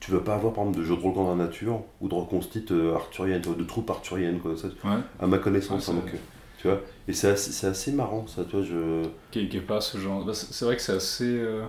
[0.00, 2.14] tu vas pas avoir par exemple de jeux de rôle dans la nature ou de
[2.14, 4.98] reconstitue euh, arthurienne, de troupes arthuriennes, quoi, ça, Ouais.
[5.18, 5.88] à ma connaissance.
[5.88, 6.18] Ouais, hein, donc, euh,
[6.58, 9.02] tu vois, et c'est assez, c'est assez marrant, ça, tu vois, je...
[9.32, 10.24] qui qui est pas ce genre.
[10.24, 11.24] bah, c'est vrai que c'est assez.
[11.24, 11.64] euh,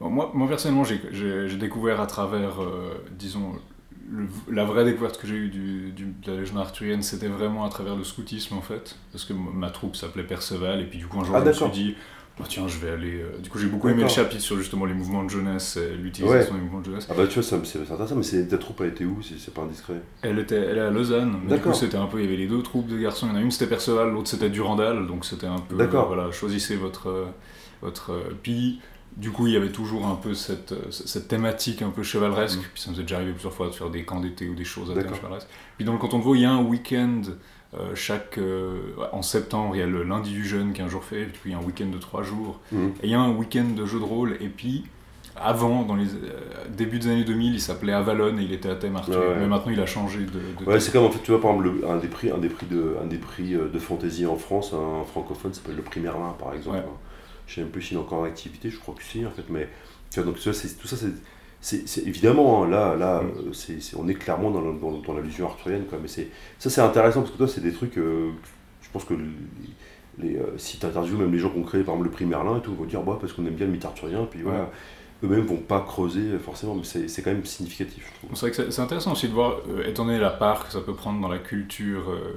[0.00, 3.52] bon, moi, moi, personnellement, j'ai- découvert à travers, euh, disons,
[4.10, 7.64] le- la vraie découverte que j'ai eue du, du- de la légende arthurienne, c'était vraiment
[7.64, 8.96] à travers le scoutisme en fait.
[9.12, 11.52] Parce que ma troupe s'appelait Perceval, et puis du coup, un jour, Ah, je me
[11.52, 11.94] suis dit.
[12.38, 13.14] bah, tiens, je vais aller.
[13.22, 15.96] euh, Du coup, j'ai beaucoup aimé le chapitre sur justement les mouvements de jeunesse et
[15.96, 17.06] l'utilisation des mouvements de jeunesse.
[17.10, 19.62] Ah bah tu vois, c'est intéressant, mais ta troupe a été où, si c'est pas
[19.62, 20.00] indiscret?
[20.22, 21.32] Elle était, elle est à Lausanne.
[21.42, 21.72] mais Du D'accord.
[21.72, 22.18] coup, c'était un peu.
[22.18, 23.26] Il y avait les deux troupes de garçons.
[23.26, 25.06] Il y en a une, c'était Perceval, l'autre, c'était Durandal.
[25.06, 25.76] Donc, c'était un peu.
[25.76, 26.04] D'accord.
[26.12, 27.08] euh, voilà, choisissez votre.
[27.08, 27.24] euh,
[27.82, 28.80] votre euh, puis,
[29.16, 32.58] du coup, il y avait toujours un peu cette, cette thématique un peu chevaleresque.
[32.58, 32.64] Mhm.
[32.74, 34.64] Puis, ça nous est déjà arrivé plusieurs fois de faire des camps d'été ou des
[34.64, 35.48] choses à thème chevaleresque.
[35.76, 37.22] Puis, dans le canton de Vaud, il y a un week-end.
[37.74, 38.78] euh, chaque, euh,
[39.12, 41.26] en septembre, il y a le lundi du jeûne qui est un jour fait, et
[41.26, 42.60] puis il y a un week-end de trois jours.
[42.72, 42.92] Mhm.
[43.02, 44.84] Et il y a un week-end de jeu de rôle, et puis
[45.34, 46.40] avant, dans les euh,
[46.70, 49.18] débuts des années 2000, il s'appelait Avalon et il était à thème Arthur.
[49.18, 49.36] Ouais.
[49.40, 50.24] Mais maintenant, il a changé de,
[50.64, 52.38] de Ouais, c'est comme en fait, tu vois, par exemple, le- un des prix, un
[52.38, 56.00] des prix de, un des prix de fantasy en France, un francophone s'appelle le prix
[56.00, 56.76] Merlin, par exemple.
[56.78, 56.82] Ouais.
[57.46, 59.44] Je sais même plus s'il est encore en activité, je crois que si, en fait,
[59.48, 59.68] mais
[60.10, 61.08] tu vois, donc c'est- tout ça, c'est,
[61.60, 63.26] c'est, c'est- évidemment, hein, là, là, Mm.
[63.48, 66.28] euh, c'est, c'est- on est clairement dans, le- dans, dans l'allusion arthurienne, quoi, mais c'est,
[66.58, 68.30] ça, c'est intéressant parce que toi, c'est des trucs, euh,
[68.82, 69.24] je pense que les,
[70.18, 72.24] les, euh, si tu interviews même les gens qui ont créé, par exemple, le prix
[72.24, 74.42] Merlin et tout, ils vont dire, bah, parce qu'on aime bien le mythe arthurien, puis
[74.42, 74.70] voilà.
[75.22, 78.12] Eux-mêmes vont pas creuser euh, forcément, mais c'est, quand même significatif.
[78.34, 80.80] C'est vrai que c'est- intéressant aussi de voir, euh, étant donné la part que ça
[80.80, 82.34] peut prendre dans la culture, euh,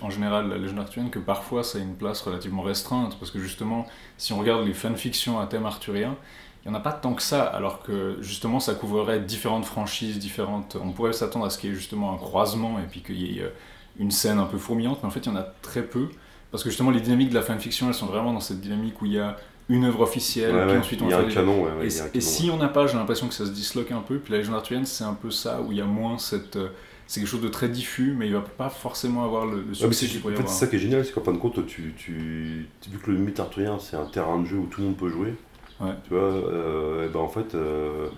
[0.00, 3.18] en général, la légende arthurienne, que parfois ça a une place relativement restreinte.
[3.18, 3.86] Parce que justement,
[4.18, 6.16] si on regarde les fanfictions à thème arthurien,
[6.64, 10.18] il n'y en a pas tant que ça, alors que justement ça couvrerait différentes franchises,
[10.20, 10.76] différentes.
[10.80, 13.40] On pourrait s'attendre à ce qu'il y ait justement un croisement et puis qu'il y
[13.40, 13.52] ait
[13.98, 16.08] une scène un peu fourmillante, mais en fait il y en a très peu.
[16.52, 19.06] Parce que justement, les dynamiques de la fanfiction, elles sont vraiment dans cette dynamique où
[19.06, 21.34] il y a une œuvre officielle, Ouais, puis ensuite on y a fait un des-
[21.34, 23.90] canon, et, un et canon, si on n'a pas, j'ai l'impression que ça se disloque
[23.92, 24.18] un peu.
[24.18, 26.56] Puis la légende arthurienne, c'est un peu ça, où il y a moins cette.
[26.56, 26.68] euh,
[27.06, 30.06] c'est quelque chose de très diffus, mais il va pas forcément avoir le, le succès
[30.06, 30.54] qu'il en pourrait fait, avoir.
[30.54, 33.18] c'est ça qui est génial, c'est qu'en fin de compte, tu, tu, vu que le
[33.18, 35.34] mythe arthurien c'est un terrain de jeu où tout le monde peut jouer,
[35.80, 35.90] Ouais.
[36.04, 38.08] tu vois, euh, et ben en fait, euh,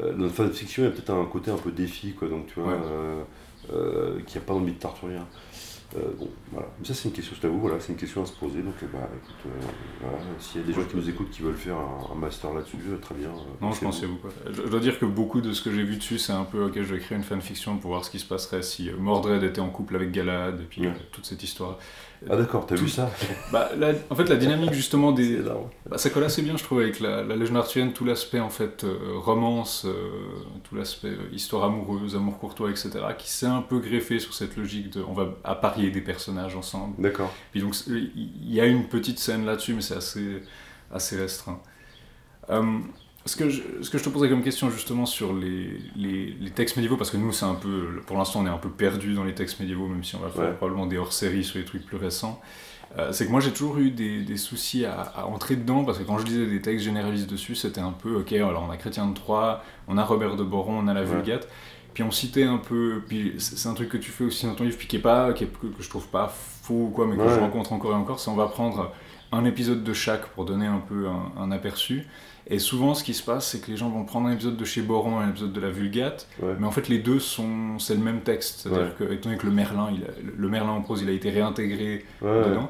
[0.00, 2.46] euh, dans la fanfiction, il y a peut-être un côté un peu défi, quoi, donc
[2.52, 2.78] tu vois, Ouais.
[3.72, 5.26] euh, qu'il n'y a pas dans le mythe arthurien.
[5.96, 6.68] Euh, bon, voilà.
[6.78, 8.62] Mais ça, c'est une question, je t'avoue, voilà, c'est une question à se poser.
[8.62, 9.66] Donc, bah, écoute, euh,
[10.00, 12.52] voilà, s'il y a des gens qui nous écoutent qui veulent faire un, un master
[12.52, 13.30] là-dessus, euh, très bien.
[13.60, 14.28] Non, je a beaucoup.
[14.50, 16.64] Je, je dois dire que beaucoup de ce que j'ai vu dessus, c'est un peu
[16.64, 19.60] ok, je vais créer une fanfiction pour voir ce qui se passerait si Mordred était
[19.60, 20.92] en couple avec Galad, et puis Ouais.
[21.12, 21.78] toute cette histoire.
[22.30, 23.10] Ah, d'accord, t'as vu ça
[23.52, 25.38] Bah, la- en fait, la dynamique justement des.
[25.86, 28.50] Bah, ça colle assez bien, je trouve, avec la, la légende arthurienne, tout l'aspect en
[28.50, 29.92] fait euh, romance, euh,
[30.62, 34.56] tout l'aspect euh, histoire amoureuse, amour courtois, etc., qui s'est un peu greffé sur cette
[34.56, 36.94] logique de on va apparier des personnages ensemble.
[37.00, 37.32] D'accord.
[37.52, 40.42] Puis donc il y a une petite scène là-dessus, mais c'est assez,
[40.92, 41.60] assez restreint.
[43.26, 46.50] Ce, que je, ce que je te posais comme question justement sur les, les, les
[46.50, 49.14] textes médiévaux, parce que nous c'est un peu, pour l'instant on est un peu perdu
[49.14, 50.52] dans les textes médiévaux, même si on va faire Ouais.
[50.52, 52.40] probablement des hors-séries sur les trucs plus récents.
[52.98, 55.98] Euh, c'est que moi j'ai toujours eu des, des soucis à, à entrer dedans, parce
[55.98, 58.76] que quand je lisais des textes généralistes dessus, c'était un peu, ok, alors on a
[58.76, 61.06] Chrétien de Troyes, on a Robert de Boron, on a la Ouais.
[61.06, 61.48] Vulgate,
[61.94, 64.54] puis on citait un peu, puis c'est c'est un truc que tu fais aussi dans
[64.54, 66.90] ton livre, puis qui est pas, qui est- que, que je trouve pas faux ou
[66.90, 67.34] quoi, mais que Ouais.
[67.34, 68.92] je rencontre encore et encore, c'est on va prendre
[69.32, 72.06] un épisode de chaque pour donner un peu un, un aperçu.
[72.46, 74.64] Et souvent, ce qui se passe, c'est que les gens vont prendre un épisode de
[74.66, 76.54] chez Boron et un épisode de la Vulgate, Ouais.
[76.58, 78.60] mais en fait, les deux sont, c'est le même texte.
[78.60, 79.06] C'est-à-dire Ouais.
[79.08, 81.30] que, étant donné que le Merlin, il a- le Merlin en prose, il a été
[81.30, 82.68] réintégré Ouais, dedans.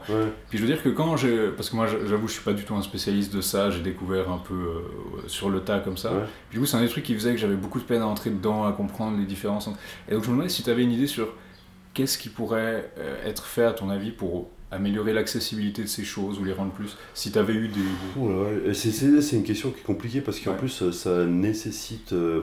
[0.49, 1.49] puis je veux dire que quand j'ai.
[1.57, 4.31] Parce que moi, j'avoue, je suis pas du tout un spécialiste de ça, j'ai découvert
[4.31, 6.11] un peu euh, sur le tas comme ça.
[6.51, 8.07] Puis du coup, c'est un des trucs qui faisait que j'avais beaucoup de peine à
[8.07, 9.69] entrer dedans, à comprendre les différences.
[10.09, 11.29] Et donc, je me demandais si tu avais une idée sur
[11.95, 16.39] qu'est-ce qui pourrait euh, être fait, à ton avis, pour améliorer l'accessibilité de ces choses
[16.39, 16.97] ou les rendre plus.
[17.15, 18.75] Si tu avais eu des.
[18.75, 20.59] c'est- une question qui est compliquée parce qu'en Ouais.
[20.59, 22.43] plus euh, ça nécessite, euh,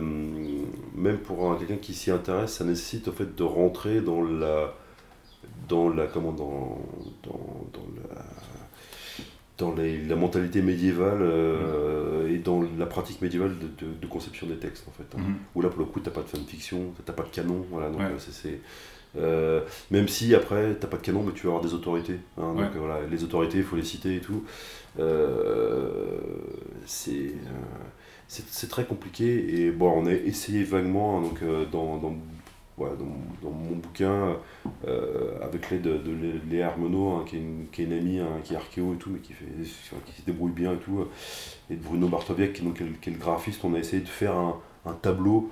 [0.95, 4.73] même pour un- quelqu'un qui s'y intéresse, ça nécessite en fait de rentrer dans la,
[5.69, 6.77] dans la comment dans,
[7.23, 8.21] dans, dans la
[9.57, 14.47] dans les- la mentalité médiévale euh, et dans la pratique médiévale de, de- de conception
[14.47, 15.15] des textes en fait.
[15.15, 15.21] hein.
[15.21, 15.35] Mhm.
[15.53, 17.89] Où là pour le coup t'as pas de fanfiction, t'as pas de canon, voilà.
[17.91, 18.07] Donc Ouais.
[18.17, 18.59] c'est
[19.17, 19.61] euh,
[19.91, 22.19] même si après t'as pas de canon, mais tu vas avoir des autorités.
[22.37, 22.53] hein.
[22.55, 22.63] Ouais.
[22.65, 24.43] donc voilà, les autorités, il faut les citer et tout.
[24.99, 26.19] Euh,
[26.85, 27.63] c'est euh,
[28.27, 32.13] c'est c'est très compliqué et bon on a essayé vaguement hein, donc euh, dans, dans,
[32.77, 33.05] voilà, dans,
[33.49, 34.37] dans mon bouquin
[34.87, 37.93] euh, avec l'aide de, de Lé- Léa Armenot hein, qui, est une, qui est une
[37.93, 39.45] amie hein, qui est archéo et tout mais qui fait
[40.05, 41.05] qui se débrouille bien et tout
[41.69, 43.79] et de Bruno Bartoviec qui, donc, qui est le- qui est le graphiste on a
[43.79, 44.55] essayé de faire un,
[44.85, 45.51] un tableau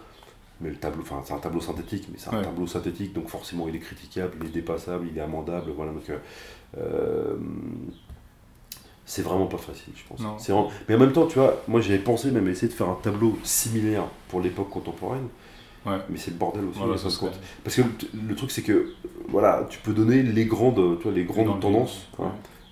[0.62, 2.44] mais le tableau enfin c'est un tableau synthétique mais c'est un Ouais.
[2.44, 6.10] tableau synthétique donc forcément il est critiquable il est dépassable il est amendable voilà donc
[6.10, 6.18] euh,
[6.78, 7.36] euh,
[9.06, 10.22] c'est vraiment pas facile, je pense.
[10.38, 12.90] C'est vraiment- Mais en même temps, tu vois, moi j'avais pensé même essayer de faire
[12.90, 15.28] un tableau similaire pour l'époque contemporaine,
[15.86, 15.98] Ouais.
[16.12, 16.78] mais c'est le bordel aussi.
[16.78, 17.40] Voilà, ça compte.
[17.64, 17.82] Parce que
[18.28, 18.94] le, truc, c'est que,
[19.28, 22.32] voilà, tu peux donner les grandes, tu vois, les grandes tendances, hein.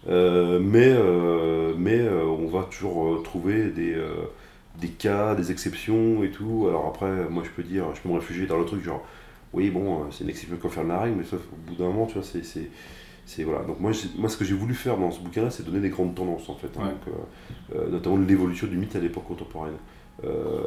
[0.10, 3.96] Euh, mais, euh, mais on va toujours trouver des,
[4.80, 6.66] des cas, des exceptions et tout.
[6.70, 9.04] Alors après, moi je peux dire, je peux me réfugier dans le truc, genre,
[9.54, 11.86] oui, bon, euh, c'est une exception qu'on fait la règle, mais sauf au bout d'un
[11.88, 12.44] moment, tu vois, c'est.
[12.45, 12.70] c'est-
[13.30, 13.66] c'est voilà.
[13.66, 16.16] Donc moi, moi, ce que j'ai voulu faire dans ce bouquin-là, c'est donner des grandes
[16.16, 16.84] tendances en fait, hein.
[16.86, 16.91] Ouais.
[16.91, 19.74] Donc, euh, euh, notamment l'évolution du mythe à l'époque contemporaine.
[20.24, 20.64] Euh,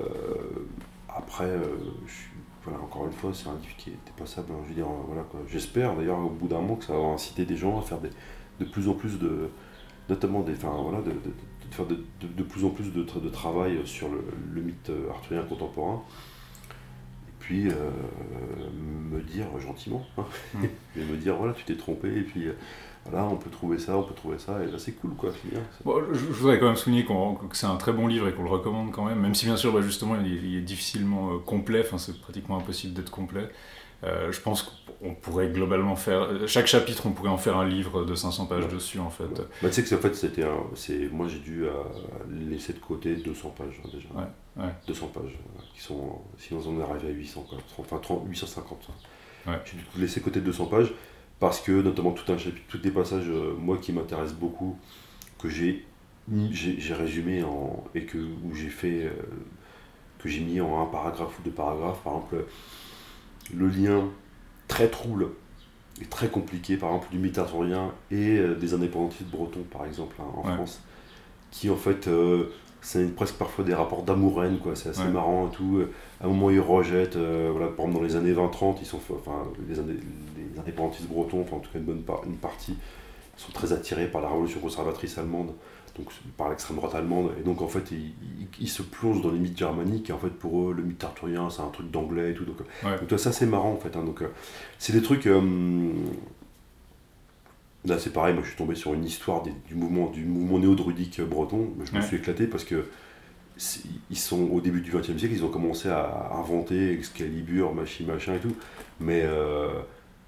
[1.09, 1.59] après, euh,
[2.07, 2.31] je suis-
[2.65, 4.49] voilà, encore une fois, c'est un livre qui est dépassable.
[4.53, 4.59] hein.
[4.65, 5.41] Je veux dire, voilà quoi.
[5.49, 8.11] J'espère d'ailleurs au bout d'un moment que ça va inciter des gens à faire des,
[8.61, 9.49] de plus en plus de,
[10.11, 11.35] notamment des, enfin voilà, de, de-
[11.71, 14.23] de- faire de, de- de plus en plus de, de travail sur le,
[14.53, 16.03] le mythe arthurien contemporain.
[17.29, 17.73] Et puis euh,
[19.11, 20.25] me dire gentiment, hein,
[20.55, 20.65] Mm.
[20.97, 22.53] et me dire voilà, tu t'es trompé, et puis euh,
[23.07, 25.61] voilà, on peut trouver ça, on peut trouver ça, et là c'est cool quoi, bien.
[25.85, 27.13] Bon, je, je voudrais quand même souligner que
[27.57, 29.73] c'est un très bon livre et qu'on le recommande quand même, même si bien sûr,
[29.73, 33.49] bah, justement, il est, il est difficilement euh, complet, enfin, c'est pratiquement impossible d'être complet.
[34.05, 36.29] Euh, je pense qu'on pourrait globalement faire.
[36.47, 38.73] Chaque chapitre, on pourrait en faire un livre de 500 pages Ouais.
[38.73, 39.25] dessus, en fait.
[39.25, 39.47] Ouais.
[39.63, 41.73] Bah, tu sais que en fait, c'était un, c'est, moi j'ai dû euh,
[42.31, 44.09] laisser de côté 200 pages hein, déjà.
[44.15, 44.73] Ouais, ouais.
[44.87, 47.59] 200 pages, euh, qui sont, sinon on est arrivé à 800, quoi.
[47.79, 48.89] enfin 30, 850.
[49.47, 49.59] hein.
[49.65, 50.93] J'ai dû laisser de côté 200 pages
[51.39, 54.79] parce que notamment tout un chapitre, tous des passages, euh, moi qui m'intéressent beaucoup,
[55.39, 55.87] que j'ai,
[56.51, 59.11] j'ai, j'ai résumé en, et que, où j'ai fait, euh,
[60.19, 62.45] que j'ai mis en un paragraphe ou deux paragraphes, par exemple,
[63.55, 64.05] le lien
[64.71, 65.27] très trouble
[66.01, 70.17] et très compliqué, par exemple, du mythe arthurien et euh, des indépendantistes bretons, par exemple,
[70.21, 70.55] hein, en Ouais.
[70.55, 70.81] France,
[71.51, 72.45] qui en fait, euh,
[72.81, 75.09] c'est presque parfois des rapports d'amour-haine, quoi, c'est assez Ouais.
[75.11, 75.83] marrant et tout.
[76.21, 79.01] À un moment, ils rejettent, euh, voilà, par exemple, dans les années 20-30, ils sont,
[79.11, 80.01] enfin, les, indé-
[80.39, 82.77] les indépendantistes bretons, enfin, en tout cas, une bonne une partie,
[83.37, 85.51] sont très attirés par la révolution conservatrice allemande,
[86.01, 87.91] donc par l'extrême droite allemande, et donc en fait
[88.61, 91.51] ils, se plongent dans les mythes germaniques, et en fait pour eux le mythe arthurien
[91.51, 92.59] c'est un truc d'anglais et tout, donc,
[93.09, 94.05] donc ça c'est marrant en fait, hein.
[94.05, 94.23] donc
[94.79, 95.29] c'est des trucs...
[97.87, 101.23] Là, c'est pareil, moi je suis tombé sur une histoire du mouvement, du mouvement néo-druidique
[101.23, 101.71] breton.
[101.83, 102.85] Je me suis éclaté parce que
[104.11, 108.35] ils sont au début du XXe siècle, ils ont commencé à inventer Excalibur, machin, machin
[108.35, 108.55] et tout.
[109.01, 109.69] Mais, euh,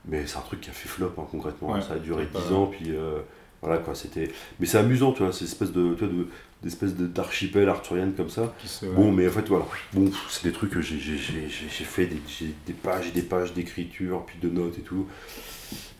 [0.07, 1.81] mais c'est un truc qui a fait flop hein, concrètement.
[1.81, 3.21] ça a duré 10 ans, puis euh,
[3.63, 4.31] voilà quoi, c'était.
[4.59, 6.27] Mais c'est amusant, tu vois, c'est espèce de, tu vois, de
[6.63, 8.55] d'espèces d'archipel arthurienne comme ça.
[8.95, 9.67] Bon, mais en fait, voilà.
[9.93, 12.23] Bon, c'est des trucs que j'ai fait des,
[12.67, 15.07] des pages et des pages d'écriture, puis de notes et tout.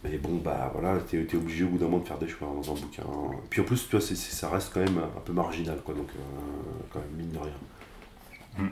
[0.05, 2.49] Mais bon, bah voilà, t'es es obligé au bout d'un moment de faire des choix
[2.49, 3.05] dans un bouquin.
[3.51, 6.21] Puis en plus, tu vois, ça reste quand même un peu marginal, quoi, donc euh,
[6.93, 7.53] quand même, mine de rien.
[8.59, 8.71] Hmm.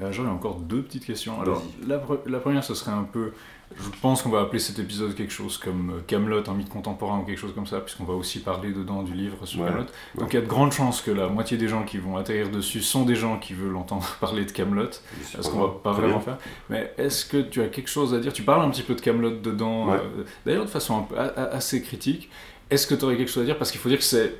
[0.00, 1.40] Euh, J'aurais encore deux petites questions.
[1.40, 3.32] Alors, la, la, première, ce serait un peu
[3.78, 7.18] je pense qu'on va appeler cet épisode quelque chose comme euh, Camelot, un mythe contemporain
[7.18, 9.86] ou quelque chose comme ça, puisqu'on va aussi parler dedans du livre sur Camelot.
[10.16, 12.50] Donc il y a de grandes chances que la moitié des gens qui vont atterrir
[12.50, 14.90] dessus sont des gens qui veulent entendre parler de Camelot,
[15.22, 16.38] ce qu'on va pas vraiment faire?
[16.70, 18.32] Mais est-ce que tu as quelque chose à dire?
[18.32, 19.98] Tu parles un petit peu de Camelot dedans, euh,
[20.46, 22.30] d'ailleurs de façon assez critique.
[22.72, 23.58] Est-ce que tu aurais quelque chose à dire?
[23.58, 24.32] Parce qu'il faut dire que c'est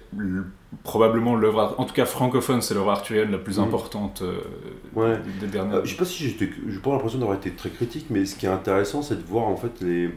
[0.84, 3.64] probablement l'œuvre, en tout cas francophone, c'est l'œuvre arthurienne la plus mm.
[3.64, 5.76] importante euh, des, dernières.
[5.76, 8.46] Euh, je sais pas si j'ai pas l'impression d'avoir été très critique, mais ce qui
[8.46, 10.08] est intéressant, c'est de voir en fait les.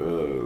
[0.00, 0.42] Euh,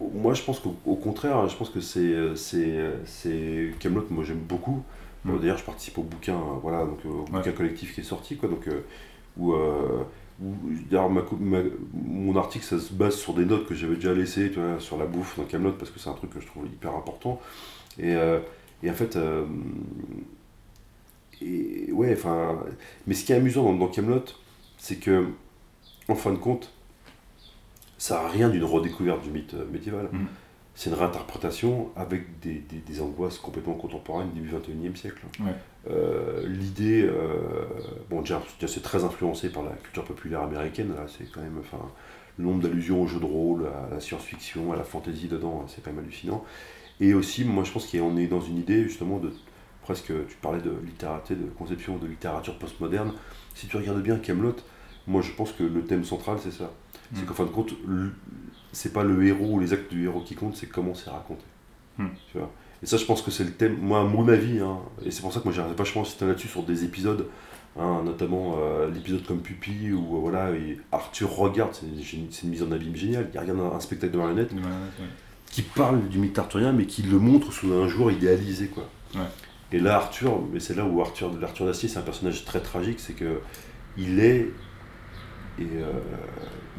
[0.00, 4.06] moi, je pense qu'au contraire, je pense que c'est c'est Camelot.
[4.08, 4.82] Moi, j'aime beaucoup.
[5.26, 5.40] Mm.
[5.40, 8.48] D'ailleurs, je participe au bouquin, voilà, donc au bouquin collectif qui est sorti, quoi.
[8.48, 8.66] Donc
[9.36, 9.54] où
[10.90, 14.80] D'ailleurs, mon article, ça se base sur des notes que j'avais déjà laissées tu vois,
[14.80, 17.40] sur la bouffe dans Camelot parce que c'est un truc que je trouve hyper important.
[17.98, 18.40] Et, euh,
[18.82, 19.44] et en fait, euh,
[21.40, 22.58] et, ouais, enfin,
[23.06, 24.24] mais ce qui est amusant dans, dans Camelot,
[24.78, 25.28] c'est que,
[26.08, 26.72] en fin de compte,
[27.98, 30.08] ça n'a rien d'une redécouverte du mythe euh, médiéval.
[30.12, 30.26] Mm
[30.74, 35.22] c'est une réinterprétation avec des, des, angoisses complètement contemporaines du 21e siècle.
[35.90, 37.64] Euh, l'idée, euh,
[38.08, 41.84] bon, déjà, c'est très influencé par la culture populaire américaine, là, c'est quand même, enfin,
[42.38, 45.82] le nombre d'allusions au jeu de rôle, à la science-fiction, à la fantasy dedans, c'est
[45.82, 46.44] quand même hallucinant.
[47.00, 49.32] Et aussi, moi, je pense qu'on est dans une idée, justement, de
[49.82, 53.12] presque, tu parlais de littérature, de conception de littérature postmoderne.
[53.54, 54.56] Si tu regardes bien Camelot,
[55.08, 56.72] moi, je pense que le thème central, c'est ça.
[57.12, 57.26] C'est mm.
[57.26, 57.74] qu'en fin de compte,
[58.72, 61.44] c'est pas le héros ou les actes du héros qui comptent, c'est comment c'est raconté.
[61.98, 62.08] Hmm.
[62.30, 62.50] Tu vois?
[62.82, 65.22] Et ça, je pense que c'est le thème, moi, à mon avis, hein, et c'est
[65.22, 67.28] pour ça que moi j'ai vachement insisté là-dessus sur des épisodes,
[67.78, 70.50] hein, notamment euh, l'épisode comme Pupi, où euh, voilà,
[70.90, 74.52] Arthur regarde, c'est une, une, mise en abîme géniale, il regarde un, spectacle de marionnette
[75.46, 78.68] qui parle du mythe arthurien, mais qui le montre sous un jour idéalisé.
[78.68, 78.88] Quoi.
[79.70, 83.00] Et là, Arthur, mais c'est là où Arthur, l'Arthur d'Acier, c'est un personnage très tragique,
[83.00, 83.40] c'est que
[83.98, 84.48] il est
[85.58, 85.92] et euh,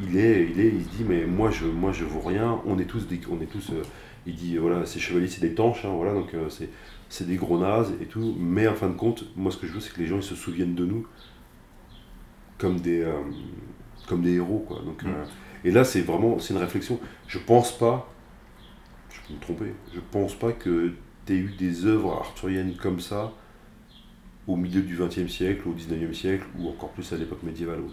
[0.02, 2.60] il est, il est, il dit mais moi je, moi je vaux rien.
[2.66, 3.70] On est tous, des, on est tous.
[3.70, 3.82] Euh,
[4.26, 6.68] il dit voilà, ces chevaliers c'est des tanches, hein, voilà, donc euh, c'est,
[7.08, 8.34] c'est des gros nazes et tout.
[8.38, 10.22] Mais en fin de compte, moi ce que je veux c'est que les gens ils
[10.22, 11.06] se souviennent de nous
[12.58, 13.06] comme des,
[14.06, 14.80] comme des héros quoi.
[14.84, 15.08] Donc, mm.
[15.64, 16.98] et là c'est vraiment, c'est une réflexion.
[17.26, 18.08] Je pense pas,
[19.10, 20.92] je peux me tromper, je pense pas que
[21.26, 23.32] tu aies eu des œuvres arthuriennes comme ça
[24.46, 27.90] au milieu du XXe siècle, au XIXe siècle, ou encore plus à l'époque médiévale, où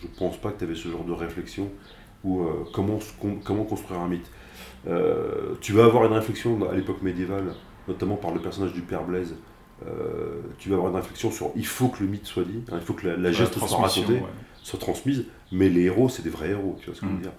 [0.00, 1.70] je pense pas que tu avais ce genre de réflexion
[2.24, 2.98] ou euh, comment,
[3.44, 4.30] comment construire un mythe.
[4.86, 7.54] Euh, tu vas avoir une réflexion à l'époque médiévale,
[7.86, 9.34] notamment par le personnage du père Blaise.
[9.86, 12.78] Euh, tu vas avoir une réflexion sur il faut que le mythe soit dit, hein,
[12.80, 14.20] il faut que la, geste soit racontée,
[14.64, 17.18] soit transmise, mais les héros c'est des vrais héros, tu vois ce que je veux
[17.18, 17.22] mmh.
[17.22, 17.32] dire.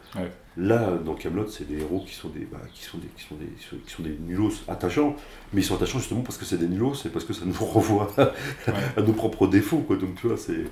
[0.55, 3.35] Là, dans Camelot, c'est des héros qui sont des, bah, qui sont des, qui sont
[3.35, 3.45] des,
[3.85, 5.15] qui sont des nulos attachants,
[5.53, 7.53] mais ils sont attachants justement parce que c'est des nulos, c'est parce que ça nous
[7.65, 9.97] renvoie à nos propres défauts, quoi.
[9.97, 10.63] Donc tu vois, c'est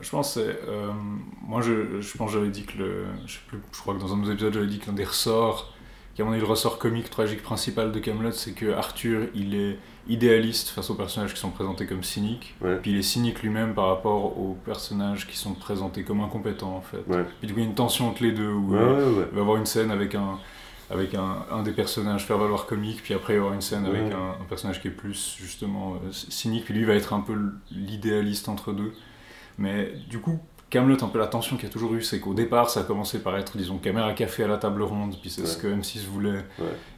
[0.00, 0.36] je pense.
[0.36, 0.92] Euh,
[1.42, 3.04] moi, je, je pense j'avais dit que le.
[3.26, 4.94] Je, sais plus, je crois que dans un de nos épisodes, j'avais dit que l'un
[4.94, 5.71] des ressorts,
[6.14, 9.54] qui a mon avis le ressort comique tragique principal de Camelot, c'est que Arthur, il
[9.54, 9.78] est
[10.08, 13.86] idéaliste face aux personnages qui sont présentés comme cyniques, puis il est cynique lui-même par
[13.86, 17.02] rapport aux personnages qui sont présentés comme incompétents, en fait.
[17.38, 19.40] Puis du coup, il y a une tension entre les deux où il va y
[19.40, 20.38] avoir une scène avec un
[20.90, 23.86] avec un, un, des personnages faire valoir comique, puis après il y aura une scène
[23.86, 27.20] avec un, un, personnage qui est plus justement euh, cynique, puis lui va être un
[27.20, 27.34] peu
[27.70, 28.92] l'idéaliste entre deux.
[29.56, 30.38] Mais du coup,
[30.72, 32.82] Camelot, un peu la tension qu'il y a toujours eu, c'est qu'au départ, ça a
[32.82, 36.06] commencé par être, disons, caméra café à la table ronde, puis c'est ce que M6
[36.06, 36.46] voulait.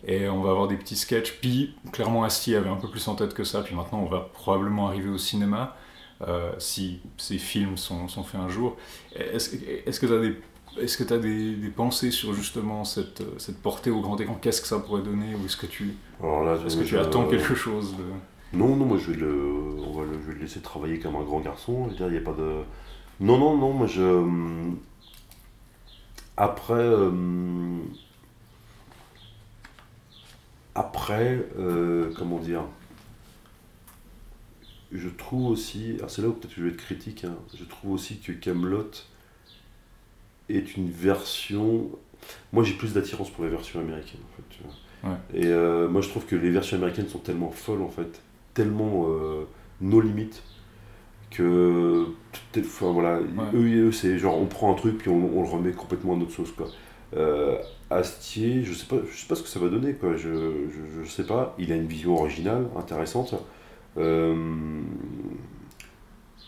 [0.07, 1.33] Et on va avoir des petits sketchs.
[1.41, 3.63] Puis, clairement, Asti avait un peu plus en tête que ça.
[3.63, 5.77] Puis maintenant, on va probablement arriver au cinéma,
[6.23, 8.77] euh, si ces films sont, sont, faits un jour.
[9.17, 10.37] Est-ce est que tu as des
[10.81, 14.37] est-ce que tu as des, des, pensées sur justement cette, cette portée au grand écran?
[14.41, 15.95] Qu'est-ce que ça pourrait donner Ou est-ce que tu,
[16.65, 18.59] est-ce que tu attends quelque chose de...
[18.59, 19.33] Non, non, moi je vais le,
[19.87, 21.85] on va le, je vais le laisser travailler comme un grand garçon.
[21.85, 22.63] Je veux dire, il n'y a pas de.
[23.21, 24.73] Non, non, non, moi je.
[26.37, 27.79] après, euh,
[30.75, 32.65] après, euh, comment dire,
[34.91, 38.19] je trouve aussi, c'est là où peut-être je vais être critique, hein, je trouve aussi
[38.19, 38.91] que Camelot
[40.49, 41.91] est une version.
[42.53, 44.57] Moi, j'ai plus d'attirance pour les versions américaines, en fait.
[44.57, 45.19] Tu vois.
[45.35, 48.23] Et euh, moi, je trouve que les versions américaines sont tellement folles, en fait,
[48.55, 49.09] tellement
[49.81, 50.43] nos limites
[51.31, 52.07] que
[52.59, 53.21] enfin, voilà
[53.55, 56.53] eux, c'est genre on prend un truc puis on, le remet complètement à notre sauce
[56.53, 56.67] quoi.
[57.17, 57.59] Euh,
[57.91, 60.17] Astier je sais pas je sais pas ce que ça va donner quoi.
[60.17, 60.29] Je,
[61.03, 61.55] je, sais pas.
[61.59, 63.35] Il a une vision originale intéressante.
[63.97, 64.35] Euh,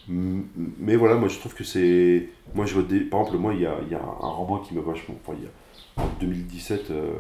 [0.09, 3.61] mais voilà moi je trouve que c'est moi je vois des, par exemple moi il
[3.61, 7.11] y a, y a, un roman qui me vachement enfin, y a, en 2017 euh,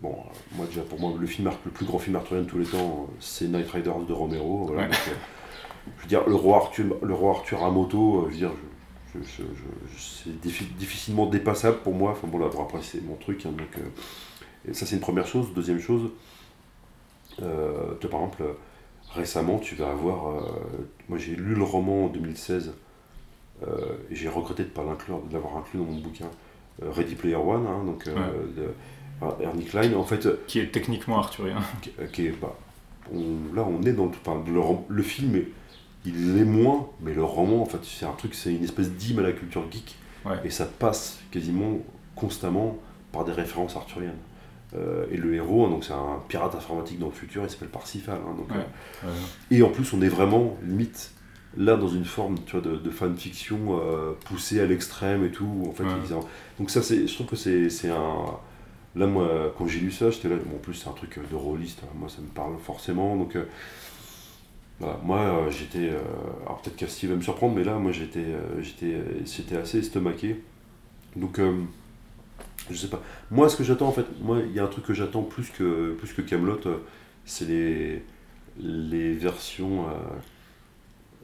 [0.00, 0.16] bon
[0.56, 3.08] moi déjà pour moi le film le plus grand film arthurien de tous les temps
[3.20, 4.88] c'est Night Riders de Romero voilà,
[5.96, 8.52] je veux dire, le roi Arthur, le roi Arthur à moto, euh, je veux dire,
[9.96, 12.12] c'est difficilement dépassable pour moi.
[12.12, 13.44] Enfin bon, là, après, c'est mon truc.
[13.46, 15.52] Hein, donc, euh, ça, c'est une première chose.
[15.54, 16.10] Deuxième chose,
[17.42, 18.44] euh, par exemple,
[19.14, 20.42] récemment, tu vas avoir.
[21.08, 22.72] moi, j'ai lu le roman en 2016
[24.10, 26.30] et j'ai regretté de ne pas l'inclure, de l'avoir inclus dans mon bouquin.
[26.80, 28.74] Ready Player One, hein, donc de,
[29.40, 30.46] Ernie Klein, en fait.
[30.46, 31.58] Qui est techniquement arthurien.
[32.12, 32.56] Qui, est, bah,
[33.54, 35.36] là, on est dans le, le, le film.
[35.36, 35.48] Est,
[36.04, 39.20] il l'est moins, mais le roman, en fait, c'est un truc, c'est une espèce d'hymne
[39.20, 39.96] à la culture geek.
[40.44, 41.78] Et ça passe quasiment
[42.14, 42.78] constamment
[43.10, 44.18] par des références arthuriennes.
[44.74, 47.68] Euh, et le héros, hein, donc c'est un pirate informatique dans le futur, il s'appelle
[47.68, 48.18] Parsifal.
[48.26, 49.08] Hein, donc, euh,
[49.50, 51.10] et en plus, on est vraiment limite
[51.58, 55.66] là dans une forme tu vois, de, de fanfiction euh, poussée à l'extrême et tout.
[55.68, 55.84] En fait,
[56.58, 58.24] donc ça, c'est, je trouve que c'est, un.
[58.94, 60.36] Là, moi, quand j'ai lu ça, j'étais là.
[60.36, 61.80] Bon, en plus, c'est un truc de rôliste.
[61.84, 63.16] Hein, moi, ça me parle forcément.
[63.16, 63.36] Donc
[64.80, 65.90] moi, euh, j'étais.
[65.90, 66.00] Euh,
[66.42, 70.42] alors peut-être qu'Asti va me surprendre, mais là, moi, j'étais, euh, j'étais, c'était assez estomaqué.
[71.16, 71.40] Donc,
[72.70, 73.02] je sais pas.
[73.30, 75.50] Moi, ce que j'attends, en fait, moi, il y a un truc que j'attends plus
[75.50, 76.60] que plus que Camelot,
[77.24, 78.02] c'est les
[78.58, 79.86] les versions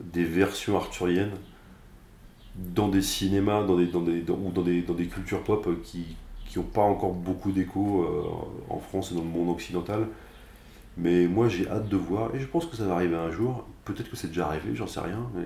[0.01, 1.33] des versions arthuriennes
[2.57, 6.17] dans des cinémas, dans des, dans des, ou dans des, dans des cultures pop qui
[6.57, 8.07] n'ont pas encore beaucoup d'écho
[8.69, 10.07] en France et dans le monde occidental.
[10.99, 13.65] Mais moi j'ai hâte de voir, et je pense que ça va arriver un jour,
[13.85, 15.45] peut-être que c'est déjà arrivé, j'en sais rien, mais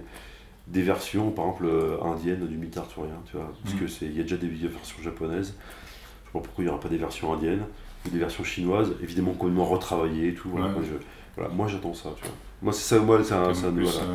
[0.66, 4.20] des versions par exemple euh, indiennes du mythe arthurien, tu vois, parce qu'il que y
[4.20, 7.32] a déjà des versions japonaises, je sais pas pourquoi il n'y aura pas des versions
[7.34, 7.64] indiennes,
[8.06, 10.72] ou des versions chinoises, évidemment complètement retravaillées et tout, voilà,
[11.50, 12.34] moi, j'attends ça, tu vois.
[12.62, 13.52] Moi c'est ça, moi c'est un,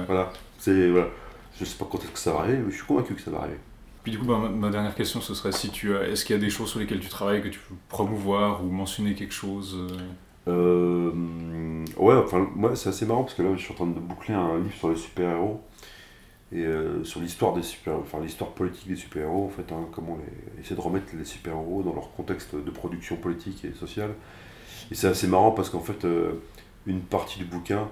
[0.05, 1.07] voilà, c'est, voilà,
[1.59, 3.31] je sais pas quand est-ce que ça va arriver, mais je suis convaincu que ça
[3.31, 3.59] va arriver.
[4.03, 6.41] Puis du coup, bah, ma, dernière question, ce serait si tu est-ce qu'il y a
[6.41, 9.75] des choses sur lesquelles tu travailles que tu peux promouvoir ou mentionner quelque chose
[10.47, 11.11] euh,
[11.97, 14.33] ouais, enfin, moi c'est assez marrant parce que là je suis en train de boucler
[14.33, 15.61] un livre sur les super-héros
[16.51, 20.17] et euh, sur l'histoire des super enfin l'histoire politique des super-héros en fait, hein, comment
[20.17, 24.11] les, essayer de remettre les super-héros dans leur contexte de production politique et sociale.
[24.91, 26.41] Et c'est assez marrant parce qu'en fait, euh,
[26.85, 27.89] une partie du bouquin,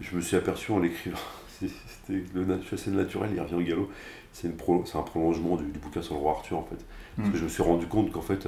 [0.00, 1.18] je me suis aperçu en l'écrivant,
[1.60, 3.90] c'était le chassé naturel, il revient au galop,
[4.32, 6.84] c'est un prolongement du, bouquin sur le roi Arthur en fait.
[7.16, 7.32] Parce hmm.
[7.32, 8.46] que je me suis rendu compte qu'en fait,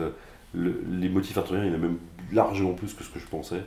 [0.55, 1.99] les motifs arthuriens, il y en a même
[2.33, 3.63] largement plus que ce que je pensais.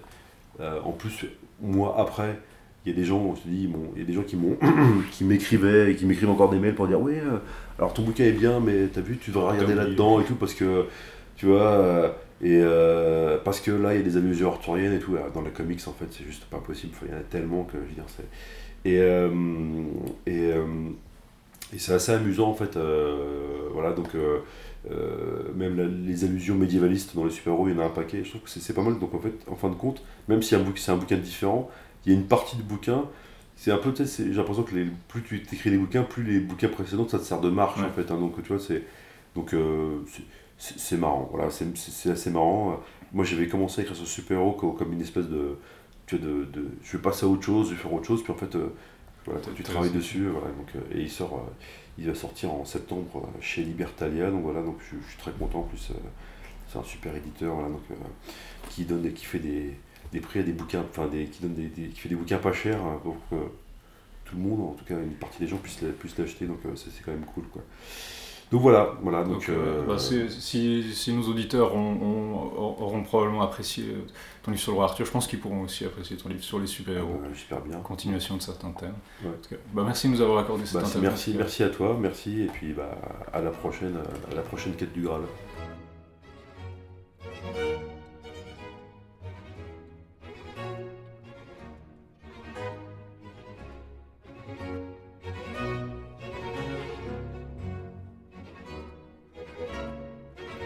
[0.59, 1.25] Euh, en plus,
[1.61, 2.39] moi, après,
[2.85, 4.35] il y a des gens, on se dit, bon, il y a des gens qui
[4.35, 4.57] m'ont,
[5.11, 7.37] qui m'écrivaient et qui m'écrivent encore des mails pour dire, oui, euh,
[7.77, 10.53] alors ton bouquin est bien, mais t'as vu, tu devrais regarder là-dedans et tout parce
[10.53, 10.85] que,
[11.35, 12.09] tu vois, euh,
[12.41, 12.61] et
[13.45, 15.15] parce que là, il y a des allusions arthuriennes et tout.
[15.33, 16.93] Dans les comics, en fait, c'est juste pas possible.
[17.03, 18.25] il y en a tellement que, je veux dire, c'est
[18.85, 18.97] et
[20.29, 20.49] et,
[21.73, 22.77] et c'est assez amusant en fait.
[23.73, 24.09] voilà, donc
[24.91, 28.23] euh, même les allusions médiévalistes dans les super-héros, il y en a un paquet.
[28.23, 28.99] Je trouve que c'est pas mal.
[28.99, 31.69] Donc en fait, en fin de compte, même si c'est un bouquin différent,
[32.05, 33.05] il y a une partie du bouquin.
[33.55, 36.67] C'est un peu, j'ai l'impression que les, plus tu écris des bouquins, plus les bouquins
[36.67, 38.11] précédents, ça te sert de marche en fait.
[38.11, 38.17] Hein.
[38.17, 38.83] donc tu vois, c'est
[39.35, 39.99] donc euh,
[40.57, 41.29] c'est marrant.
[41.31, 42.81] Voilà, c'est assez marrant.
[43.13, 45.57] Moi, j'avais commencé à écrire ce super-héros comme une espèce de,
[46.07, 48.23] tu vois, de, de, je vais passer à autre chose, je vais faire autre chose,
[48.23, 48.69] puis en fait, euh,
[49.25, 51.47] voilà, tu travailles dessus, voilà, donc, et il sort
[51.97, 55.59] il va sortir en septembre euh, chez Libertalia, donc voilà, donc je, suis très content.
[55.59, 55.93] En plus, euh,
[56.67, 57.95] c'est un super éditeur, euh,
[58.69, 61.99] qui donne, qui fait des, prix à des bouquins, enfin des, qui donne des, qui
[61.99, 63.35] fait des bouquins pas chers pour que
[64.25, 65.81] tout le monde, en tout cas une partie des gens puissent
[66.17, 67.63] l'acheter, donc c'est quand même cool, quoi.
[68.53, 69.23] Donc voilà, voilà.
[69.23, 70.29] Donc, euh, bah, si,
[70.93, 73.83] si, nos auditeurs auront probablement apprécié
[74.43, 76.59] ton livre sur le roi Arthur, je pense qu'ils pourront aussi apprécier ton livre sur
[76.59, 77.19] les super-héros.
[77.33, 77.79] super bien.
[77.79, 78.93] Continuation de certains thèmes.
[79.73, 81.01] bah, merci de nous avoir accordé cette bah, interview.
[81.01, 82.95] Merci, merci à toi, merci, et puis bah,
[83.33, 83.97] à, la prochaine,
[84.31, 85.21] à la prochaine quête du Graal.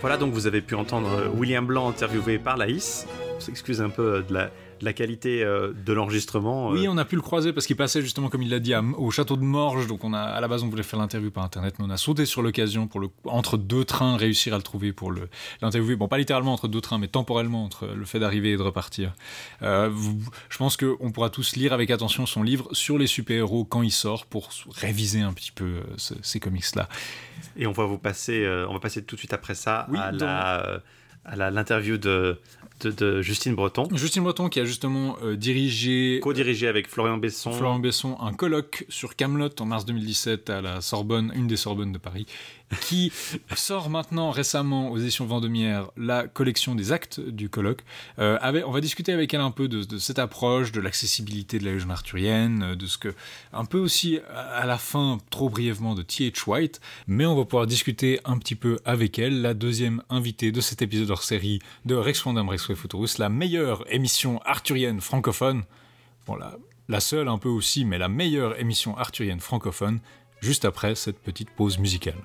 [0.01, 3.07] Voilà, donc vous avez pu entendre William Blanc interviewé par Laïs.
[3.35, 6.69] On s'excuse un peu de la, la qualité euh, de l'enregistrement.
[6.69, 6.91] Oui, euh.
[6.91, 9.35] on a pu le croiser parce qu'il passait justement, comme il l'a dit, au château
[9.35, 9.87] de Morges.
[9.87, 11.97] Donc on a, à la base, on voulait faire l'interview par internet, mais on a
[11.97, 15.13] sauté sur l'occasion pour le, entre deux trains, réussir à le trouver pour
[15.61, 15.95] l'interviewer.
[15.95, 19.13] Bon, pas littéralement entre deux trains, mais temporellement entre le fait d'arriver et de repartir.
[19.61, 19.89] Euh,
[20.49, 23.91] je pense qu'on pourra tous lire avec attention son livre sur les super-héros quand il
[23.91, 26.87] sort pour réviser un petit peu ces comics-là.
[27.55, 30.81] Et on va vous passer, on va passer tout de suite après ça à la
[31.27, 32.39] à l'interview de,
[32.83, 33.87] de, Justine Breton.
[33.93, 36.19] Justine Breton qui a justement euh, dirigé...
[36.21, 37.51] Co-dirigé avec Florian Besson.
[37.51, 41.91] Florian Besson, un colloque sur Camelot en mars 2017 à la Sorbonne, une des Sorbonnes
[41.91, 42.25] de Paris
[42.81, 43.11] qui
[43.55, 47.83] sort maintenant récemment aux éditions Vendemiaire la collection des actes du colloque.
[48.19, 51.71] Euh, on va discuter avec elle un peu de, cette approche, de l'accessibilité de la
[51.71, 53.13] Légion arthurienne, de ce que,
[53.53, 56.47] un peu aussi à la fin, trop brièvement, de T.H.
[56.47, 60.61] White, mais on va pouvoir discuter un petit peu avec elle, la deuxième invitée de
[60.61, 65.63] cet épisode hors série de Rex Fondam Rex Futurus, la meilleure émission arthurienne francophone.
[66.25, 66.37] Bon,
[66.89, 69.99] la seule un peu aussi, mais la meilleure émission arthurienne francophone,
[70.41, 72.17] juste après cette petite pause musicale.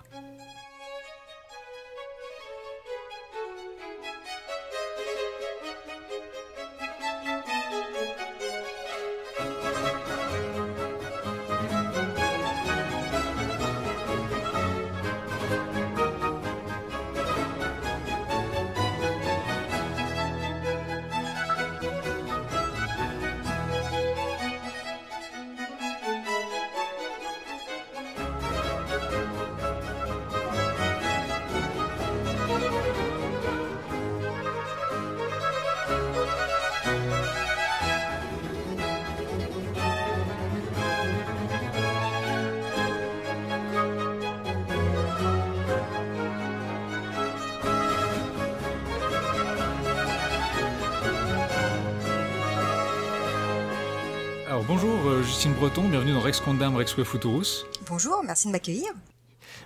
[55.59, 57.65] Breton, bienvenue dans Rex Condam Rex Futurus.
[57.89, 58.93] Bonjour, merci de m'accueillir.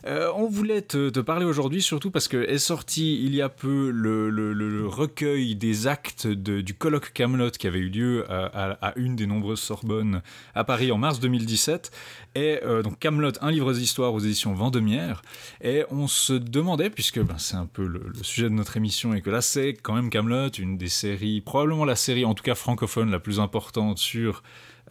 [0.07, 3.91] Euh, on voulait te, parler aujourd'hui surtout parce que est sorti il y a peu
[3.91, 9.59] le, recueil des actes du colloque Camelot qui avait eu lieu à, une des nombreuses
[9.59, 10.23] Sorbonnes
[10.55, 11.91] à Paris en mars 2017.
[12.37, 15.23] Et euh, donc Camelot, un livre d'histoire aux éditions Vendemiaire.
[15.63, 19.21] Et on se demandait, puisque ben, c'est un peu le, sujet de notre émission et
[19.21, 22.55] que là c'est quand même Camelot, une des séries, probablement la série en tout cas
[22.55, 24.43] francophone la plus importante sur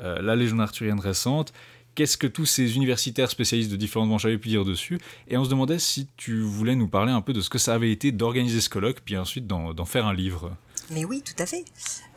[0.01, 1.53] euh, la Légion arthurienne récente,
[1.95, 5.45] qu'est-ce que tous ces universitaires spécialistes de différentes branches avaient pu dire dessus, et on
[5.45, 8.11] se demandait si tu voulais nous parler un peu de ce que ça avait été
[8.11, 10.55] d'organiser ce colloque, puis ensuite d'en faire un livre.
[10.91, 11.65] Mais oui, tout à fait.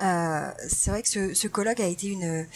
[0.02, 2.46] Euh, c'est vrai que ce, colloque a été une,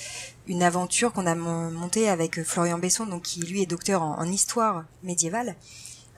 [0.47, 4.85] une aventure qu'on a montée avec Florian Besson, donc qui lui est docteur en, histoire
[5.03, 5.57] médiévale.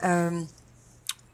[0.03, 0.41] Euh,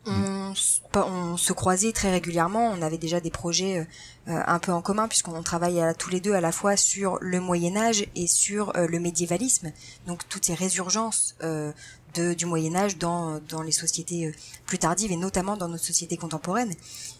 [0.05, 3.85] on, se croisait très régulièrement, on avait déjà des projets euh,
[4.25, 7.77] un peu en commun puisqu'on travaille tous les deux à la fois sur le Moyen
[7.77, 9.71] Âge et sur euh, le médiévalisme,
[10.07, 11.71] donc toutes ces résurgences euh,
[12.13, 14.33] du Moyen Âge dans, dans les sociétés
[14.65, 16.73] plus tardives et notamment dans notre société contemporaine.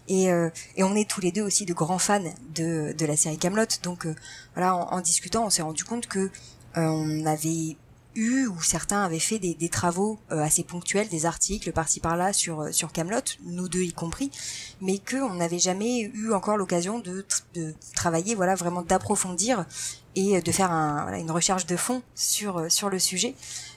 [0.10, 2.20] Et, et on est tous les deux aussi de grands fans
[2.54, 4.06] de, de la série Camelot, donc
[4.54, 6.30] voilà, en, en, discutant, on s'est rendu compte que
[6.76, 7.78] on avait
[8.16, 12.34] eu ou certains avaient fait des, des travaux euh, assez ponctuels, des articles par-ci par-là
[12.34, 14.32] sur euh, sur Camelot, nous deux y compris,
[14.82, 19.66] mais que on n'avait jamais eu encore l'occasion de, de travailler, voilà, vraiment d'approfondir
[20.16, 23.36] et euh, de faire un, voilà, une recherche de fond sur sur le sujet.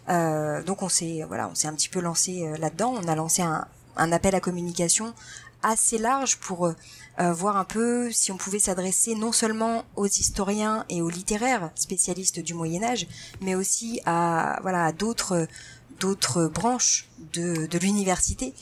[0.09, 2.95] Euh, donc on s'est voilà, on s'est un petit peu lancé là-dedans.
[3.03, 5.15] On a lancé un, un appel à communication
[5.65, 10.85] assez large pour euh, voir un peu si on pouvait s'adresser non seulement aux historiens
[10.89, 13.07] et aux littéraires spécialistes du Moyen Âge,
[13.41, 15.47] mais aussi à voilà à d'autres
[16.01, 18.53] d'autres branches de, de l'université,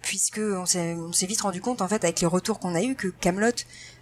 [0.00, 0.96] puisque on s'est
[1.26, 3.52] vite rendu compte en fait avec les retours qu'on a eu que Camelot,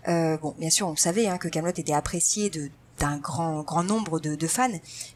[0.08, 3.82] euh, bon bien sûr on savait hein, que Camelot était apprécié de d'un grand grand
[3.82, 4.70] nombre de, de, fans,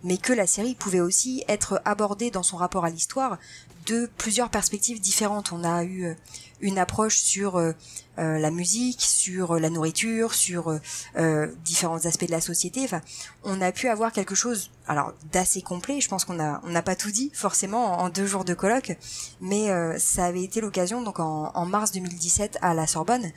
[0.05, 3.39] mais que la série pouvait aussi être abordée dans son rapport à l'histoire
[3.87, 5.53] de plusieurs perspectives différentes.
[5.53, 6.15] On a eu
[6.61, 7.73] une approche sur euh,
[8.19, 10.79] euh, la musique, sur la nourriture, sur
[11.17, 12.83] euh, différents aspects de la société.
[12.85, 13.01] Enfin,
[13.45, 16.01] on a pu avoir quelque chose, alors d'assez complet.
[16.01, 18.97] Je pense qu'on a on n'a pas tout dit forcément en, deux jours de colloque,
[19.41, 23.31] mais ça avait été l'occasion donc en, mars 2017 à la Sorbonne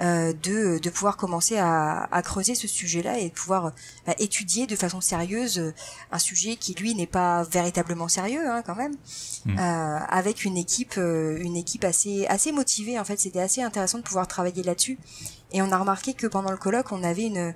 [0.00, 3.72] euh, de, de pouvoir commencer à, à creuser ce sujet-là et de pouvoir
[4.06, 5.74] bah, étudier de façon sérieuse euh,
[6.12, 8.94] un sujet qui lui n'est pas véritablement sérieux hein, quand même,
[9.46, 9.58] mm.
[9.58, 12.98] euh, avec une équipe, euh, une équipe assez assez motivée.
[12.98, 14.98] En fait, c'était assez intéressant de pouvoir travailler là-dessus.
[15.52, 17.54] Et on a remarqué que pendant le colloque, on avait une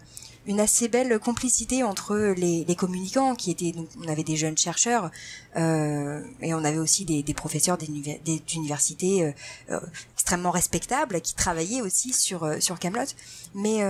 [0.51, 5.11] une assez belle complicité entre les, communicants qui étaient donc on avait des jeunes chercheurs
[5.57, 9.33] euh, et on avait aussi des, professeurs d'universités euh,
[9.70, 9.81] euh,
[10.15, 13.07] extrêmement respectables qui travaillaient aussi sur sur Camelot.
[13.55, 13.81] Mais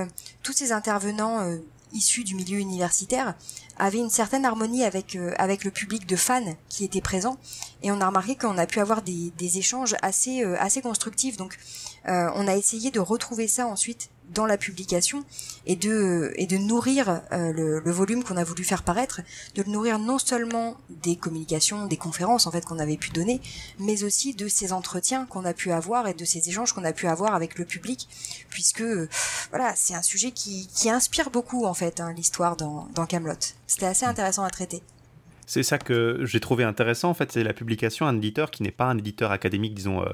[0.42, 1.58] tous ces intervenants
[1.92, 3.34] issus du milieu universitaire
[3.78, 7.38] avait une certaine harmonie avec euh, avec le public de fans qui était présent
[7.82, 11.36] et on a remarqué qu'on a pu avoir des, des échanges assez euh, assez constructifs.
[11.36, 11.56] Donc
[12.08, 15.24] euh, on a essayé de retrouver ça ensuite dans la publication
[15.66, 19.20] et de nourrir euh, le, volume qu'on a voulu faire paraître,
[19.54, 23.40] de le nourrir non seulement des communications, des conférences en fait qu'on avait pu donner,
[23.78, 26.92] mais aussi de ces entretiens qu'on a pu avoir et de ces échanges qu'on a
[26.92, 28.08] pu avoir avec le public,
[28.48, 28.84] puisque
[29.50, 33.34] voilà c'est un sujet qui, inspire beaucoup en fait hein, l'histoire dans dans Camelot.
[33.66, 34.82] C'était assez intéressant à traiter.
[35.50, 38.70] C'est ça que j'ai trouvé intéressant en fait, c'est la publication d'un éditeur qui n'est
[38.70, 40.08] pas un éditeur académique disons euh,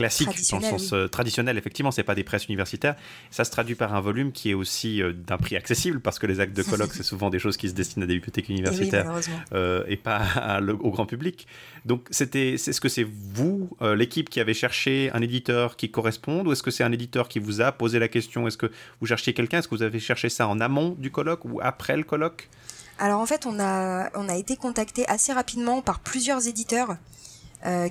[0.00, 1.58] classique dans le sens euh, traditionnel.
[1.58, 2.96] Effectivement, c'est pas des presses universitaires.
[3.30, 6.26] Ça se traduit par un volume qui est aussi euh, d'un prix accessible parce que
[6.26, 8.52] les actes de colloque, c'est souvent des choses qui se destinent à des bibliothèques eh
[8.52, 9.12] universitaires
[9.52, 11.46] euh, et, pas au grand public.
[11.84, 16.46] Donc, c'était, c'est ce que c'est vous, l'équipe, qui avez cherché un éditeur qui corresponde
[16.46, 18.70] ou est-ce que c'est un éditeur qui vous a posé la question Est-ce que
[19.00, 21.96] vous cherchiez quelqu'un Est-ce que vous avez cherché ça en amont du colloque ou après
[21.96, 22.48] le colloque?
[22.98, 26.96] Alors en fait, on a, on a été contacté assez rapidement par plusieurs éditeurs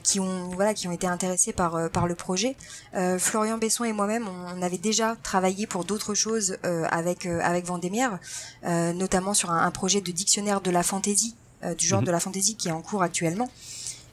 [0.03, 2.55] qui ont voilà qui ont été intéressés par euh, par le projet.
[2.95, 8.19] Euh, Florian Besson et moi-même, on, avait déjà travaillé pour d'autres choses avec avec Vendémiaire,
[8.63, 11.35] notamment sur un, projet de dictionnaire de la fantaisie,
[11.77, 12.07] du genre mhm.
[12.07, 13.49] de la fantaisie qui est en cours actuellement.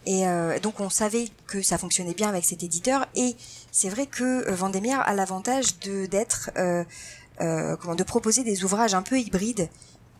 [0.06, 0.24] Et
[0.62, 3.06] donc on savait que ça fonctionnait bien avec cet éditeur.
[3.16, 3.34] Et
[3.72, 6.50] c'est vrai que Vendémiaire a l'avantage de d'être
[7.38, 9.68] comment de proposer des ouvrages un peu hybrides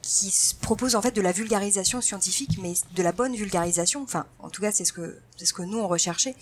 [0.07, 4.03] qui propose en fait de la vulgarisation scientifique, mais de la bonne vulgarisation.
[4.03, 6.37] Enfin, en tout cas, c'est ce que c'est ce que nous on recherchait,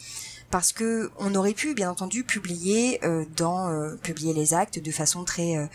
[0.51, 4.91] parce que on aurait pu, bien entendu, publier euh, dans euh, publier les actes de
[4.91, 5.67] façon très euh,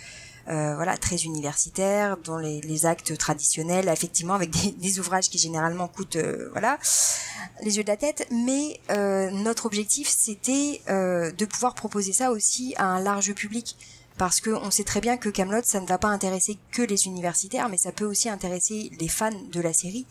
[0.50, 5.88] euh voilà très universitaire, dans les, actes traditionnels, effectivement avec des, des ouvrages qui généralement
[5.88, 6.18] coûtent
[6.52, 6.78] voilà
[7.64, 8.28] les yeux de la tête.
[8.32, 8.80] Mais
[9.34, 13.76] notre objectif, c'était de pouvoir proposer ça aussi à un large public
[14.20, 17.70] parce qu'on sait très bien que Camelot ça ne va pas intéresser que les universitaires
[17.70, 20.06] mais ça peut aussi intéresser les fans de la série.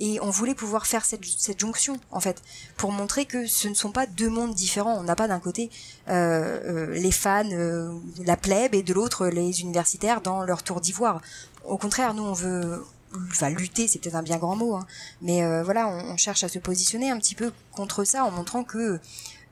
[0.00, 1.24] Et on voulait pouvoir faire cette,
[1.56, 2.42] jonction en fait
[2.76, 4.98] pour montrer que ce ne sont pas deux mondes différents.
[4.98, 5.70] On n'a pas d'un côté
[6.08, 10.80] euh, euh, les fans euh, la plèbe et de l'autre les universitaires dans leur tour
[10.80, 11.22] d'ivoire.
[11.64, 12.84] Au contraire nous on veut
[13.30, 14.84] enfin lutter c'est peut-être un bien grand mot hein,
[15.22, 18.64] mais voilà on, on, cherche à se positionner un petit peu contre ça en montrant
[18.64, 18.98] que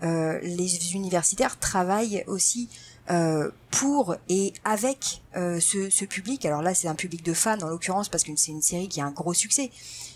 [0.03, 2.69] les universitaires travaillent aussi
[3.13, 6.45] euh, pour et avec euh, ce, ce, public.
[6.47, 9.01] Alors là, c'est un public de fans en l'occurrence parce que c'est une série qui
[9.01, 9.71] a un gros succès.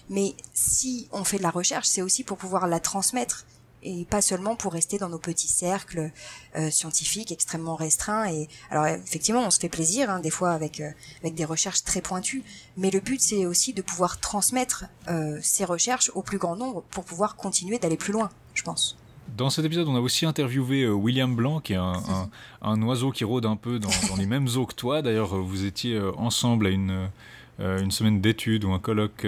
[0.08, 3.44] Mais si on fait de la recherche, c'est aussi pour pouvoir la transmettre
[3.86, 6.10] et pas seulement pour rester dans nos petits cercles
[6.56, 8.28] euh, scientifiques extrêmement restreints.
[8.30, 11.84] Et alors effectivement, on se fait plaisir hein, des fois avec euh, avec des recherches
[11.84, 12.42] très pointues,
[12.76, 16.82] mais le but c'est aussi de pouvoir transmettre euh, ces recherches au plus grand nombre
[16.90, 18.96] pour pouvoir continuer d'aller plus loin, je pense.
[19.34, 22.30] Dans cet épisode, on a aussi interviewé euh, William Blanc, qui est un, un,
[22.62, 25.02] un, oiseau qui rôde un peu dans, dans les mêmes eaux que toi.
[25.02, 27.10] D'ailleurs, euh, vous étiez euh, ensemble à une,
[27.58, 29.26] une semaine d'études ou un colloque.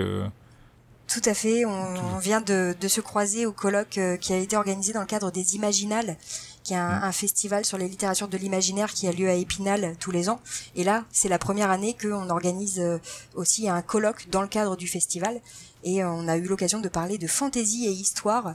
[1.08, 1.64] Tout à fait.
[1.64, 5.06] On, on vient de, de, se croiser au colloque qui a été organisé dans le
[5.06, 6.16] cadre des Imaginales,
[6.62, 7.04] qui est un, mm.
[7.04, 10.40] un festival sur les littératures de l'imaginaire qui a lieu à Épinal tous les ans.
[10.76, 12.82] Et là, c'est la première année qu'on organise
[13.34, 15.40] aussi un colloque dans le cadre du festival.
[15.84, 18.54] Et on a eu l'occasion de parler de fantaisie et histoire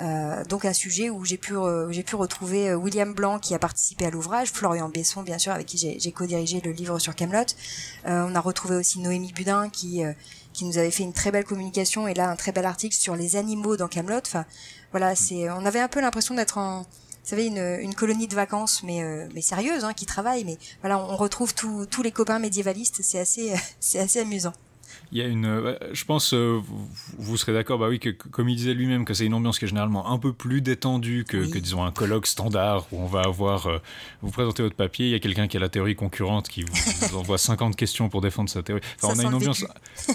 [0.00, 1.54] euh, donc un sujet où j'ai pu
[1.90, 5.52] j'ai pu retrouver euh, William Blanc qui a participé à l'ouvrage, Florian Besson bien sûr
[5.52, 7.44] avec qui j'ai co-dirigé le livre sur Camelot.
[8.06, 10.12] Euh, on a retrouvé aussi Noémie Budin qui euh,
[10.52, 13.14] qui nous avait fait une très belle communication et là un très bel article sur
[13.14, 14.18] les animaux dans Camelot.
[14.18, 14.46] Enfin
[14.90, 18.34] voilà c'est on avait un peu l'impression d'être en vous savez une, une colonie de
[18.34, 23.00] vacances mais mais sérieuse hein, qui travaille mais voilà on retrouve tous les copains médiévalistes
[23.02, 24.52] c'est assez c'est assez amusant
[25.14, 26.60] il y a une, je pense, euh,
[27.18, 29.64] vous, serez d'accord, bah oui, que comme il disait lui-même, que c'est une ambiance qui
[29.64, 31.50] est généralement un peu plus détendue que, oui.
[31.52, 33.78] que disons un colloque standard où on va avoir, euh,
[34.22, 36.72] vous présentez votre papier, il y a quelqu'un qui a la théorie concurrente qui vous,
[37.10, 38.82] vous envoie 50 questions pour défendre sa théorie.
[39.00, 39.64] Enfin, Ça on a une ambiance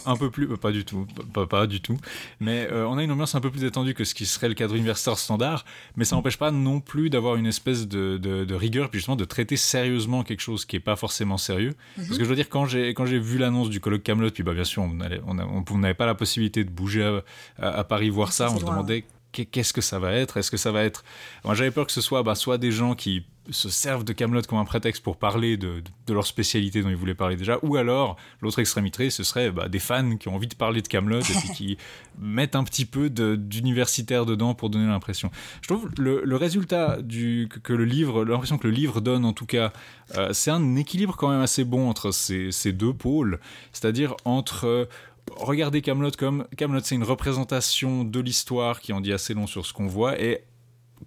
[0.05, 1.97] un peu plus, pas du tout, pas, pas du tout,
[2.41, 4.53] mais euh, on a une ambiance un peu plus détendue que ce qui serait le
[4.53, 5.63] cadre universitaire standard,
[5.95, 9.15] mais ça n'empêche pas non plus d'avoir une espèce de, de, de, rigueur, puis justement
[9.15, 11.69] de traiter sérieusement quelque chose qui est pas forcément sérieux.
[11.69, 12.07] Mm -hmm.
[12.07, 14.43] Parce que je veux dire, quand j'ai quand j'ai vu l'annonce du colloque Camelot, puis
[14.43, 17.23] bah bien sûr on n'avait on, on, pas la possibilité de bouger à,
[17.57, 18.49] à, à Paris voir ça.
[18.51, 20.37] On se demandait qu'est-ce que ça va être?
[20.37, 21.03] Est-ce que ça va être
[21.43, 24.41] Moi, j'avais peur que ce soit bah, soit des gens qui se servent de Camelot
[24.43, 28.17] comme un prétexte pour parler de, leur spécialité dont ils voulaient parler déjà, ou alors
[28.41, 31.33] l'autre extrémité, ce serait bah, des fans qui ont envie de parler de Camelot et
[31.33, 31.77] puis qui
[32.19, 35.31] mettent un petit peu d'universitaire dedans pour donner l'impression.
[35.61, 39.33] Je trouve le, le résultat du, que, le livre, l'impression que le livre donne en
[39.33, 39.71] tout cas,
[40.15, 43.39] euh, c'est un équilibre quand même assez bon entre ces, ces deux pôles,
[43.71, 44.87] c'est-à-dire entre
[45.35, 49.65] regardez Camelot comme Camelot, c'est une représentation de l'histoire qui en dit assez long sur
[49.65, 50.43] ce qu'on voit et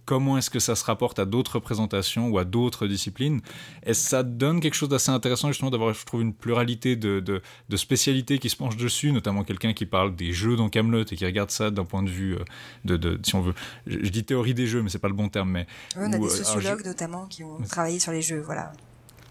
[0.05, 3.41] comment est-ce que ça se rapporte à d'autres représentations ou à d'autres disciplines?
[3.84, 7.76] Et ça donne quelque chose d'assez intéressant justement d'avoir, je trouve, une pluralité de, de,
[7.76, 11.24] spécialités qui se penchent dessus, notamment quelqu'un qui parle des jeux dans Camelot et qui
[11.24, 12.44] regarde ça d'un point de vue euh,
[12.84, 13.55] de, de, si on veut,
[13.86, 15.50] je, dis théorie des jeux, mais c'est pas le bon terme.
[15.50, 15.66] Mais
[15.97, 18.73] on a des euh, sociologues notamment qui ont travaillé sur les jeux, voilà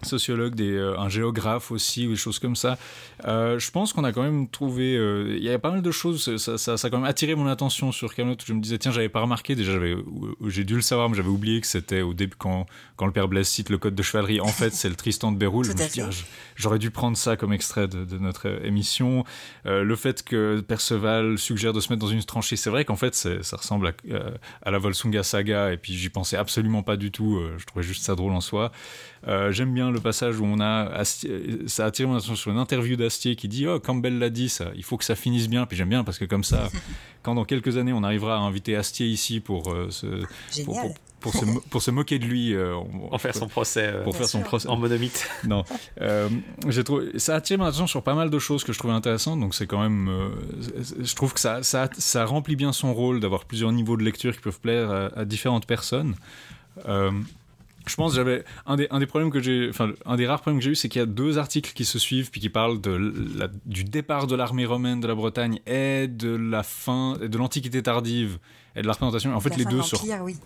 [0.04, 2.78] sociologue, des, euh, un géographe aussi, ou des choses comme ça.
[3.26, 4.96] Euh, je pense qu'on a quand même trouvé.
[4.96, 6.36] Euh, il y a pas mal de choses.
[6.36, 8.36] Ça, ça, ça, a quand même attiré mon attention sur Camelot.
[8.44, 9.54] Je me disais, tiens, j'avais pas remarqué.
[9.54, 9.72] Déjà,
[10.46, 12.66] j'ai dû le savoir, mais j'avais oublié que c'était au début, quand,
[12.96, 14.40] quand le père Blaise cite le code de chevalerie.
[14.40, 15.66] En fait, c'est le Tristan de Béroul.
[16.02, 16.08] Ah,
[16.56, 19.24] j'aurais dû prendre ça comme extrait de, de notre émission.
[19.64, 23.14] le fait que Perceval suggère de se mettre dans une tranchée, c'est vrai qu'en fait,
[23.14, 23.92] ça ressemble à,
[24.62, 25.72] à, la Volsunga saga.
[25.72, 27.40] Et puis, j'y pensais absolument pas du tout.
[27.58, 28.72] je trouvais juste ça drôle en soi.
[29.50, 31.04] J'aime bien le passage où on a
[31.66, 34.48] ça a attiré mon attention sur une interview d'Astier qui dit oh Campbell l'a dit
[34.48, 34.70] ça.
[34.74, 35.66] Il faut que ça finisse bien.
[35.66, 36.68] Puis j'aime bien parce que comme ça
[37.22, 40.06] quand dans quelques années on arrivera à inviter Astier ici pour euh, se
[40.64, 40.80] pour,
[41.20, 42.74] pour, se, pour, se, moquer de lui euh,
[43.10, 44.68] on, faire son procès euh, pour faire son procès.
[44.68, 45.28] en monomythe.
[45.46, 45.64] Non.
[46.68, 48.94] J'ai trouvé ça a attiré mon attention sur pas mal de choses que je trouvais
[48.94, 50.10] intéressantes donc c'est quand même
[51.00, 54.34] je trouve que ça, ça, ça remplit bien son rôle d'avoir plusieurs niveaux de lecture
[54.34, 56.16] qui peuvent plaire à, à différentes personnes
[57.86, 60.60] je pense j'avais un des, un des problèmes que j'ai enfin un des rares problèmes
[60.60, 62.80] que j'ai eu c'est qu'il y a deux articles qui se suivent puis qui parlent
[62.80, 62.90] de
[63.36, 67.82] la, du départ de l'armée romaine de la Bretagne et de la fin de l'antiquité
[67.82, 68.38] tardive
[68.76, 70.36] et de la représentation en fait les deux se oui.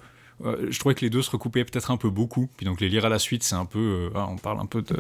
[0.71, 2.49] je trouvais que les deux se recoupaient peut-être un peu beaucoup.
[2.57, 4.67] Puis donc les lire à la suite c'est un peu euh, ah, on parle un
[4.67, 4.97] peu de,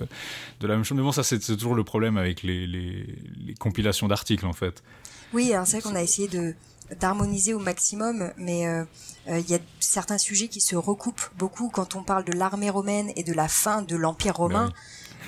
[0.61, 0.97] de, la même chose.
[0.97, 3.07] Mais bon ça c'est toujours le problème avec les, les,
[3.45, 4.83] les compilations d'articles en fait.
[5.33, 6.55] Oui c'est vrai qu'on a essayé de
[7.01, 8.85] d'harmoniser au maximum, mais euh,
[9.29, 12.71] euh, il y a certains sujets qui se recoupent beaucoup quand on parle de l'armée
[12.71, 14.69] romaine et de la fin de l'Empire romain.
[14.69, 14.75] Bah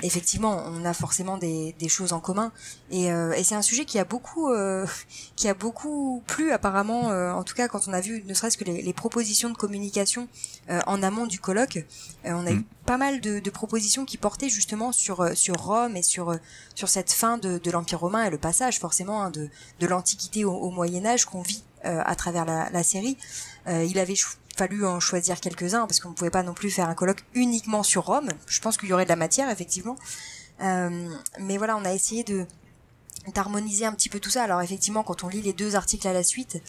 [0.03, 2.51] effectivement, on a forcément des, des choses en commun.
[2.91, 4.85] Et, euh, et c'est un sujet qui a beaucoup, euh,
[5.35, 7.11] qui a beaucoup plu apparemment.
[7.11, 9.57] Euh, en tout cas, quand on a vu, ne serait-ce que les, les, propositions de
[9.57, 10.27] communication
[10.69, 11.85] euh, en amont du colloque,
[12.25, 12.65] on a eu mm.
[12.85, 16.37] pas mal de, de, propositions qui portaient justement sur sur Rome et sur
[16.75, 20.45] sur cette fin de, de l'Empire romain et le passage forcément hein, de de l'Antiquité
[20.45, 23.17] au, au, Moyen Âge qu'on vit à travers la, la série.
[23.65, 24.15] il avait
[24.59, 27.81] fallu en choisir quelques-uns parce qu'on ne pouvait pas non plus faire un colloque uniquement
[27.81, 28.29] sur Rome.
[28.45, 29.95] Je pense qu'il y aurait de la matière effectivement,
[30.61, 32.45] euh, mais voilà, on a essayé de
[33.33, 34.43] d'harmoniser un petit peu tout ça.
[34.43, 36.61] Alors effectivement, quand on lit les deux articles à la suite,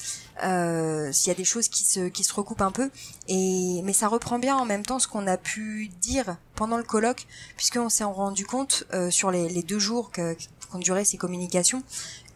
[0.44, 2.90] euh, y a des choses qui se qui se recoupent un peu,
[3.26, 6.84] et mais ça reprend bien en même temps ce qu'on a pu dire pendant le
[6.84, 11.82] colloque, puisqu'on s'est rendu compte euh, sur les, deux jours qu'ont duré ces communications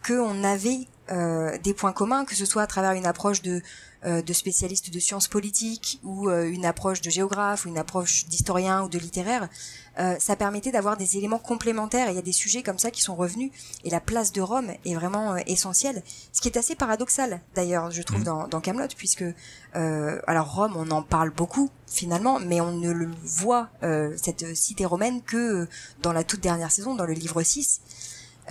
[0.05, 3.61] qu'on avait euh, des points communs, que ce soit à travers une approche de
[4.05, 8.27] euh, de spécialistes de sciences politiques ou euh, une approche de géographe ou une approche
[8.27, 9.49] d'historien ou de littéraire,
[9.97, 12.11] euh, ça permettait d'avoir des éléments complémentaires.
[12.11, 13.51] Il y a des sujets comme ça qui sont revenus
[13.83, 16.03] et la place de Rome est vraiment essentielle.
[16.33, 18.25] Ce qui est assez paradoxal d'ailleurs, je trouve, mmh.
[18.25, 19.25] dans, dans Camelot, puisque
[19.73, 23.69] alors Rome, on en parle beaucoup finalement, mais on ne le voit
[24.15, 25.67] cette cité romaine que
[26.01, 27.81] dans la toute dernière saison, dans le livre 6.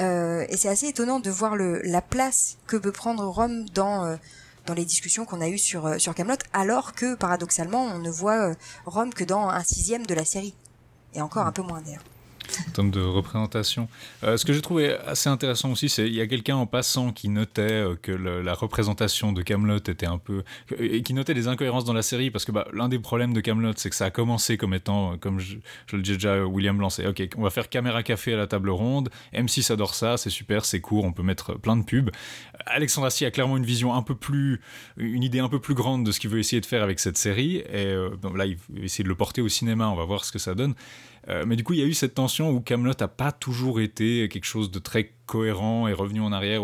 [0.01, 4.17] Euh, et c'est assez étonnant de voir le, la place que peut prendre Rome dans
[4.67, 8.11] dans les discussions qu'on a eues sur, euh, sur Camelot, alors que paradoxalement, on ne
[8.11, 8.55] voit euh,
[8.87, 10.55] Rome que dans un sixième de la série.
[11.15, 12.03] Et encore un peu moins d'ailleurs
[12.69, 13.89] en termes de représentation.
[14.23, 17.13] Euh, ce que j'ai trouvé assez intéressant aussi, c'est il y a quelqu'un en passant
[17.13, 20.45] qui notait euh, que la représentation de Camelot était un peu
[20.79, 23.41] et qui notait des incohérences dans la série parce que bah, l'un des problèmes de
[23.41, 25.57] Camelot, c'est que ça a commencé comme étant, euh, comme je,
[25.93, 27.07] le dis déjà, William lancé.
[27.07, 29.11] Ok, on va faire caméra café à la table ronde.
[29.35, 32.11] M6 adore ça, c'est super, c'est court, on peut mettre plein de pubs.
[32.67, 34.61] Alexandre Astier a clairement une vision un peu plus,
[34.97, 37.19] une idée un peu plus grande de ce qu'il veut essayer de faire avec cette
[37.19, 37.57] série.
[37.73, 37.95] Et
[38.35, 39.89] là, il veut essayer de le porter au cinéma.
[39.89, 40.75] On va voir ce que ça donne.
[41.29, 43.81] Euh, mais du coup, il y a eu cette tension où Camelot a pas toujours
[43.81, 46.63] été quelque chose de très cohérent et revenu en arrière.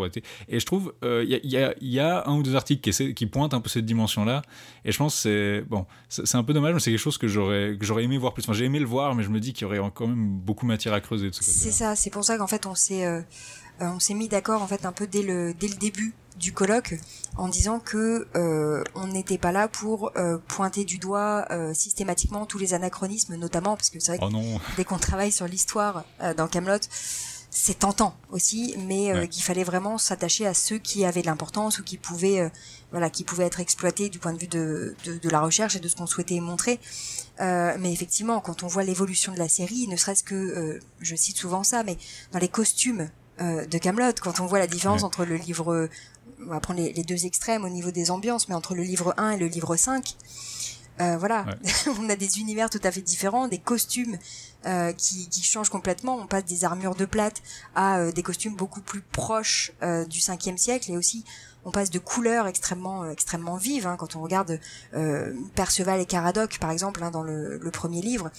[0.49, 3.55] Et je trouve, il euh, y, a, y, a, un ou deux articles qui, pointent
[3.55, 4.43] un peu cette dimension-là.
[4.85, 5.87] Et je pense que c'est bon,
[6.35, 8.43] un peu dommage, mais c'est quelque chose que j'aurais aimé voir plus.
[8.43, 10.67] Enfin, j'ai aimé le voir, mais je me dis qu'il y aurait quand même beaucoup
[10.67, 11.31] matière à creuser.
[11.33, 13.23] C'est ça, c'est pour ça qu'en fait, on s'est euh,
[13.87, 16.99] on s'est mis d'accord en fait un peu dès le dès le début du colloque
[17.37, 22.47] en disant que euh, on n'était pas là pour euh, pointer du doigt euh, systématiquement
[22.47, 26.05] tous les anachronismes, notamment parce que c'est vrai que oh dès qu'on travaille sur l'histoire
[26.37, 26.81] dans Camelot,
[27.53, 31.83] c'est tentant aussi, mais qu'il fallait vraiment s'attacher à ceux qui avaient de l'importance ou
[31.83, 32.51] qui pouvaient,
[32.93, 35.81] voilà, qui pouvaient être exploités du point de vue de, de, de la recherche et
[35.81, 36.79] de ce qu'on souhaitait montrer.
[37.41, 41.65] mais effectivement, quand on voit l'évolution de la série, ne serait-ce que, je cite souvent
[41.65, 41.97] ça, mais
[42.33, 43.11] dans les costumes
[43.41, 45.89] de Camelot, quand on voit la différence entre le livre
[46.45, 49.15] on va prendre les, les, deux extrêmes au niveau des ambiances, mais entre le livre
[49.17, 50.17] 1 et le livre 5,
[51.01, 51.47] euh, voilà,
[51.99, 54.19] on a des univers tout à fait différents, des costumes
[54.67, 56.17] euh, qui, qui, changent complètement.
[56.17, 57.41] On passe des armures de plate
[57.75, 61.25] à euh, des costumes beaucoup plus proches euh, du 5e siècle et aussi
[61.65, 63.87] on passe de couleurs extrêmement extrêmement vives.
[63.87, 64.61] Hein, quand on regarde
[65.55, 68.31] Perceval et Caradoc par exemple hein, dans le, le, premier livre,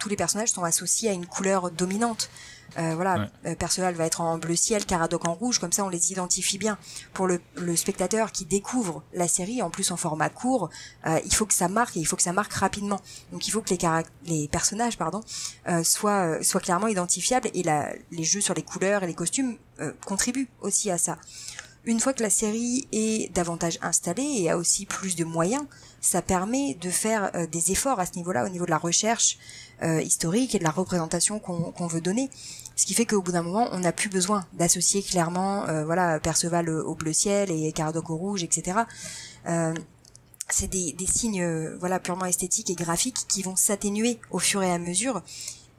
[0.00, 2.28] tous les personnages sont associés à une couleur dominante.
[2.76, 5.88] Euh, voilà, euh, Perceval va être en bleu ciel, Caradoc en rouge, comme ça on
[5.88, 6.76] les identifie bien.
[7.14, 10.68] Pour le, le spectateur qui découvre la série, en plus en format court,
[11.06, 13.00] euh, il faut que ça marque et il faut que ça marque rapidement.
[13.32, 13.78] Donc il faut que les,
[14.26, 15.22] les personnages pardon,
[15.68, 19.56] euh, soient, soient clairement identifiables et la, les jeux sur les couleurs et les costumes
[20.04, 21.18] contribuent aussi à ça.
[21.84, 25.62] Une fois que la série est davantage installée et a aussi plus de moyens,
[26.00, 29.38] ça permet de faire des efforts à ce niveau-là, au niveau de la recherche,
[29.82, 32.30] euh, historique et de la représentation qu'on veut donner.
[32.76, 36.20] Ce qui fait qu'au bout d'un moment, on n'a plus besoin d'associer clairement, euh, voilà,
[36.20, 38.78] Perceval au bleu ciel et Caradoc au rouge, etc.
[39.48, 39.74] Euh,
[40.50, 44.62] c'est des, des, signes, euh, voilà, purement esthétiques et graphiques qui vont s'atténuer au fur
[44.62, 45.22] et à mesure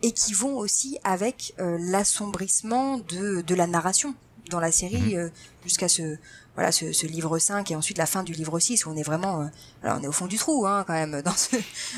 [0.02, 4.14] et qui vont aussi avec euh, l'assombrissement de, de la narration
[4.50, 5.32] dans la série mmh.
[5.64, 6.18] jusqu'à ce
[6.56, 9.04] voilà ce, ce, livre 5 et ensuite la fin du livre 6 où on est
[9.04, 9.48] vraiment
[9.84, 11.56] alors on est au fond du trou hein, quand même dans ce,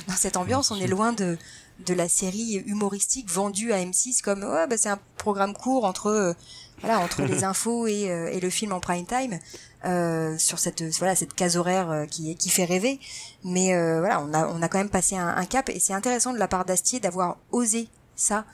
[0.07, 1.37] dans cette ambiance on est loin de
[1.85, 6.07] de la série humoristique vendue à M6 comme ouais, bah, c'est un programme court entre
[6.07, 6.33] euh,
[6.81, 9.39] voilà entre les infos et, euh, et, le film en prime time
[9.85, 12.99] euh, sur cette voilà cette case horaire qui qui fait rêver.
[13.43, 13.69] Mais
[13.99, 15.69] voilà on a on a quand même passé un, un cap.
[15.69, 18.45] Et c'est intéressant de la part d'Astier d'avoir osé ça.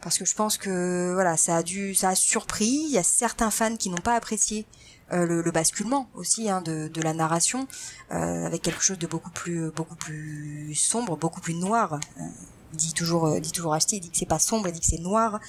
[0.00, 2.84] Parce que je pense que voilà ça a dû ça a surpris.
[2.86, 4.66] Il y a certains fans qui n'ont pas apprécié
[5.14, 7.68] euh, le, le, basculement aussi hein, de, de, la narration
[8.12, 11.94] euh, avec quelque chose de beaucoup plus beaucoup plus sombre, beaucoup plus noir.
[11.94, 12.24] Euh,
[12.72, 14.80] il dit toujours euh, dit toujours acheter, il dit que c'est pas sombre, il dit
[14.80, 15.40] que c'est noir.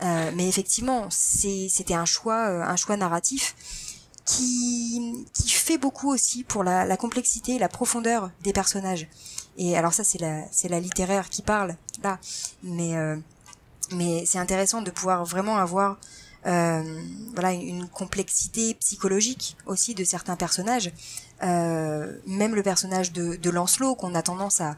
[0.00, 3.54] mais effectivement, c'était un choix un choix narratif
[4.24, 9.08] qui qui fait beaucoup aussi pour la, la complexité, la profondeur des personnages.
[9.58, 12.18] Et alors ça c'est la la littéraire qui parle là,
[12.62, 12.94] mais
[13.92, 15.96] mais c'est intéressant de pouvoir vraiment avoir euh,
[16.44, 20.92] voilà une complexité psychologique aussi de certains personnages.
[21.42, 24.76] Euh, même le personnage de, de Lancelot qu'on a tendance à,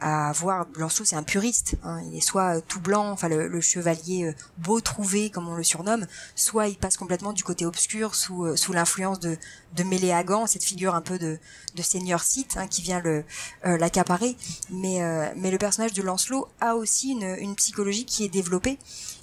[0.00, 2.02] à voir Lancelot c'est un puriste hein.
[2.06, 5.62] il est soit tout blanc enfin le, le, chevalier euh, beau trouvé comme on le
[5.62, 9.38] surnomme soit il passe complètement du côté obscur sous euh, sous l'influence de
[9.74, 11.38] de Méléagan cette figure un peu de
[11.74, 13.24] de seigneur Sith hein, qui vient le
[13.64, 14.36] euh, l'accaparer
[14.70, 15.00] mais
[15.34, 18.78] mais le personnage de Lancelot a aussi une une psychologie qui est développée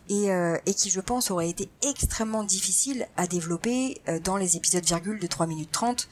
[0.10, 4.58] et, euh, et qui je pense aurait été extrêmement difficile à développer euh, dans les
[4.58, 6.10] épisodes virgule de 3 minutes 30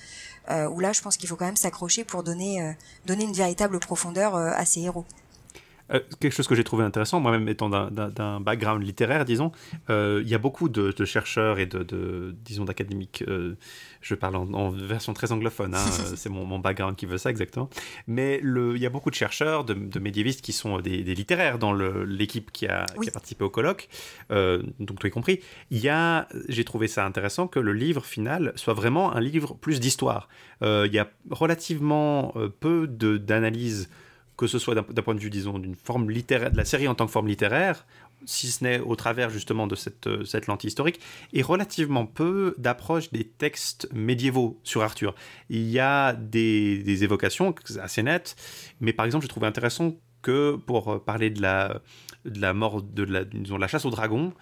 [0.50, 2.76] euh, où là je pense qu'il faut quand même s'accrocher pour donner,
[3.08, 5.06] une véritable profondeur à ces héros.
[6.22, 9.52] Quelque chose que j'ai trouvé intéressant, moi-même étant d'un background littéraire, disons,
[9.90, 13.24] il y a beaucoup de, chercheurs et de, disons, d'académiques,
[14.02, 17.30] je parle en, en, version très anglophone, hein, c'est mon, mon, background qui veut ça
[17.30, 17.70] exactement,
[18.08, 21.16] mais le, il y a beaucoup de chercheurs, de, de médiévistes qui sont des, des
[21.16, 23.04] littéraires dans l'équipe qui, oui.
[23.04, 23.88] qui, a participé au colloque,
[24.32, 25.40] euh, donc tout compris.
[25.70, 29.56] Il y a, j'ai trouvé ça intéressant que le livre final soit vraiment un livre
[29.56, 30.28] plus d'histoire.
[30.64, 33.90] Euh, il y a relativement euh, peu d'analyses
[34.38, 36.96] que ce soit d'un point de vue, disons, d'une forme littéraire, de la série en
[36.96, 37.86] tant que forme littéraire,
[38.26, 41.00] si ce n'est au travers justement de cette, euh, cette lentille historique,
[41.34, 45.16] et relativement peu d'approches des textes médiévaux sur Arthur.
[45.50, 48.36] Il y a des, des évocations assez nettes,
[48.80, 51.82] mais par exemple, je trouvais intéressant que pour parler de la,
[52.26, 54.34] de la mort de la, disons, de la chasse au dragon,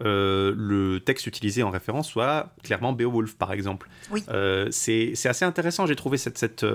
[0.00, 3.88] euh, le texte utilisé en référence soit clairement Beowulf, par exemple.
[4.10, 4.22] Oui.
[4.28, 6.66] Euh, c'est assez intéressant, j'ai trouvé cette, cette,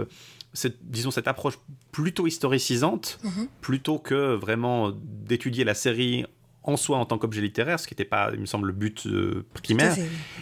[0.54, 1.60] cette, disons, cette approche
[1.92, 3.48] plutôt historicisante, mm -hmm.
[3.62, 4.92] plutôt que vraiment
[5.28, 6.26] d'étudier la série
[6.68, 9.08] en soi en tant qu'objet littéraire, ce qui n'était pas, il me semble, le but
[9.08, 9.96] euh, primaire.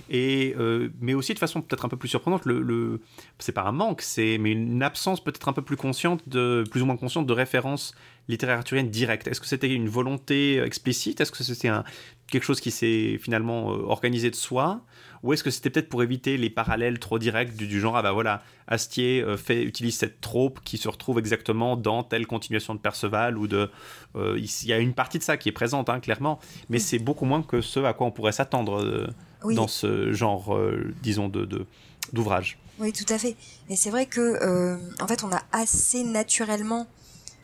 [0.09, 2.99] Et euh, mais aussi de façon peut-être un peu plus surprenante, le, le
[3.39, 6.81] c'est pas un manque, c'est mais une absence peut-être un peu plus consciente de, plus
[6.81, 7.93] ou moins consciente de références
[8.27, 9.27] littéraires arthuriennes directes.
[9.27, 11.21] Est-ce que c'était une volonté explicite?
[11.21, 11.83] Est-ce que c'était un
[12.27, 14.81] quelque chose qui s'est finalement euh, organisé de soi?
[15.23, 18.03] Ou est-ce que c'était peut-être pour éviter les parallèles trop directs du, du genre ah
[18.03, 22.75] bah voilà Astier euh, fait utilise cette trope qui se retrouve exactement dans telle continuation
[22.75, 23.69] de Perceval ou de
[24.15, 26.39] euh, il y a une partie de ça qui est présente hein, clairement
[26.69, 29.07] mais c'est beaucoup moins que ce à quoi on pourrait s'attendre euh,
[29.43, 29.55] oui.
[29.55, 31.65] dans ce genre euh, disons de
[32.13, 32.59] d'ouvrage.
[32.79, 33.35] Oui tout à fait.
[33.69, 36.87] Mais c'est vrai que euh, en fait on a assez naturellement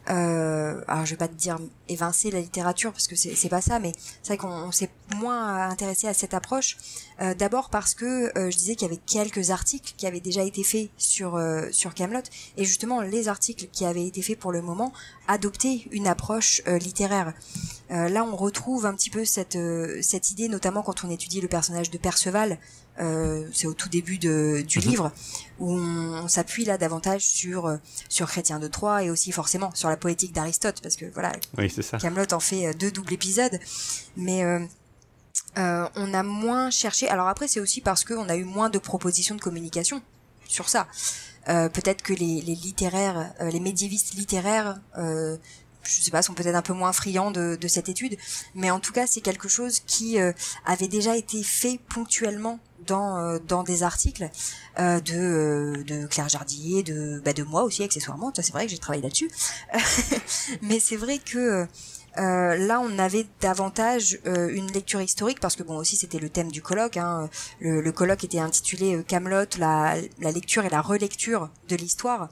[0.10, 3.78] euh, alors je vais pas te dire évincer la littérature parce que c'est pas ça
[3.78, 3.92] mais
[4.24, 6.78] c'est vrai qu'on s'est moins intéressée à cette approche.
[7.22, 10.64] Euh, d'abord parce que je disais qu'il y avait quelques articles qui avaient déjà été
[10.64, 11.40] faits sur
[11.72, 12.24] sur Camelot
[12.58, 14.92] et justement les articles qui avaient été faits pour le moment
[15.28, 17.34] adoptaient une approche littéraire.
[17.90, 19.58] là, on retrouve un petit peu cette
[20.02, 22.58] cette idée, notamment quand on étudie le personnage de Perceval.
[22.98, 24.86] C'est au tout début de, du mhm.
[24.86, 25.12] livre
[25.60, 27.78] où on, s'appuie là davantage sur
[28.10, 31.74] sur Chrétien de Troyes et aussi forcément sur la poétique d'Aristote parce que voilà oui,
[32.00, 33.60] Camelot en fait deux doubles épisodes
[34.16, 34.44] mais
[35.58, 37.08] euh, on a moins cherché.
[37.10, 40.02] Alors après, c'est aussi parce qu'on a eu moins de propositions de communication
[40.48, 40.88] sur ça.
[41.50, 45.38] Euh, peut-être que les, littéraires, euh, les médiévistes littéraires, je
[45.84, 48.18] sais pas, sont peut-être un peu moins friands de, cette étude,
[48.56, 50.18] mais en tout cas, c'est quelque chose qui
[50.66, 52.60] avait déjà été fait ponctuellement
[52.92, 54.30] dans dans des articles
[54.78, 58.32] de de Claire Jardier, de bah, de moi aussi accessoirement.
[58.36, 59.32] C'est vrai que j'ai travaillé là-dessus,
[60.62, 61.68] mais c'est vrai que
[62.18, 66.30] euh, là, on avait davantage euh, une lecture historique parce que bon aussi c'était le
[66.30, 66.98] thème du colloque.
[66.98, 67.30] Hein.
[67.60, 72.30] Le, colloque était intitulé euh, Camelot, la, la, lecture et la relecture de l'histoire.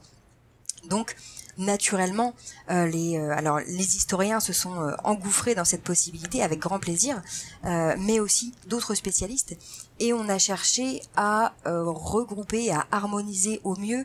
[0.88, 1.16] Donc
[1.58, 2.34] naturellement,
[2.68, 7.22] les alors les historiens se sont engouffrés dans cette possibilité avec grand plaisir,
[7.64, 9.56] mais aussi d'autres spécialistes.
[9.98, 14.04] Et on a cherché à regrouper, à harmoniser au mieux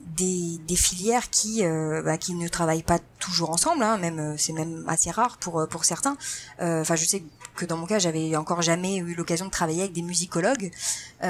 [0.00, 4.34] des, des filières qui euh, bah, qui ne travaillent pas toujours ensemble hein, même euh,
[4.36, 6.16] c'est même assez rare pour euh, pour certains
[6.58, 7.22] enfin je sais
[7.54, 10.72] que dans mon cas j'avais encore jamais eu l'occasion de travailler avec des musicologues
[11.22, 11.26] mm.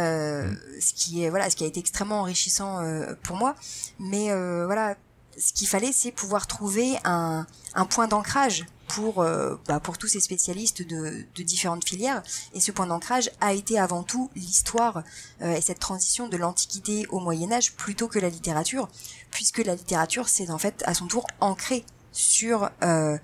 [0.80, 2.80] ce qui est voilà ce qui a été extrêmement enrichissant
[3.22, 3.54] pour moi
[3.98, 4.28] mais
[4.64, 4.96] voilà
[5.38, 7.46] ce qu'il fallait c'est pouvoir trouver un
[7.88, 12.22] point d'ancrage pour euh, bah, pour tous ces spécialistes de, différentes filières
[12.54, 15.02] et ce point d'ancrage a été avant tout l'histoire
[15.42, 18.88] euh, et cette transition de l'antiquité au Moyen Âge plutôt que la littérature
[19.30, 23.16] puisque la littérature c'est en fait à son tour ancré sur euh,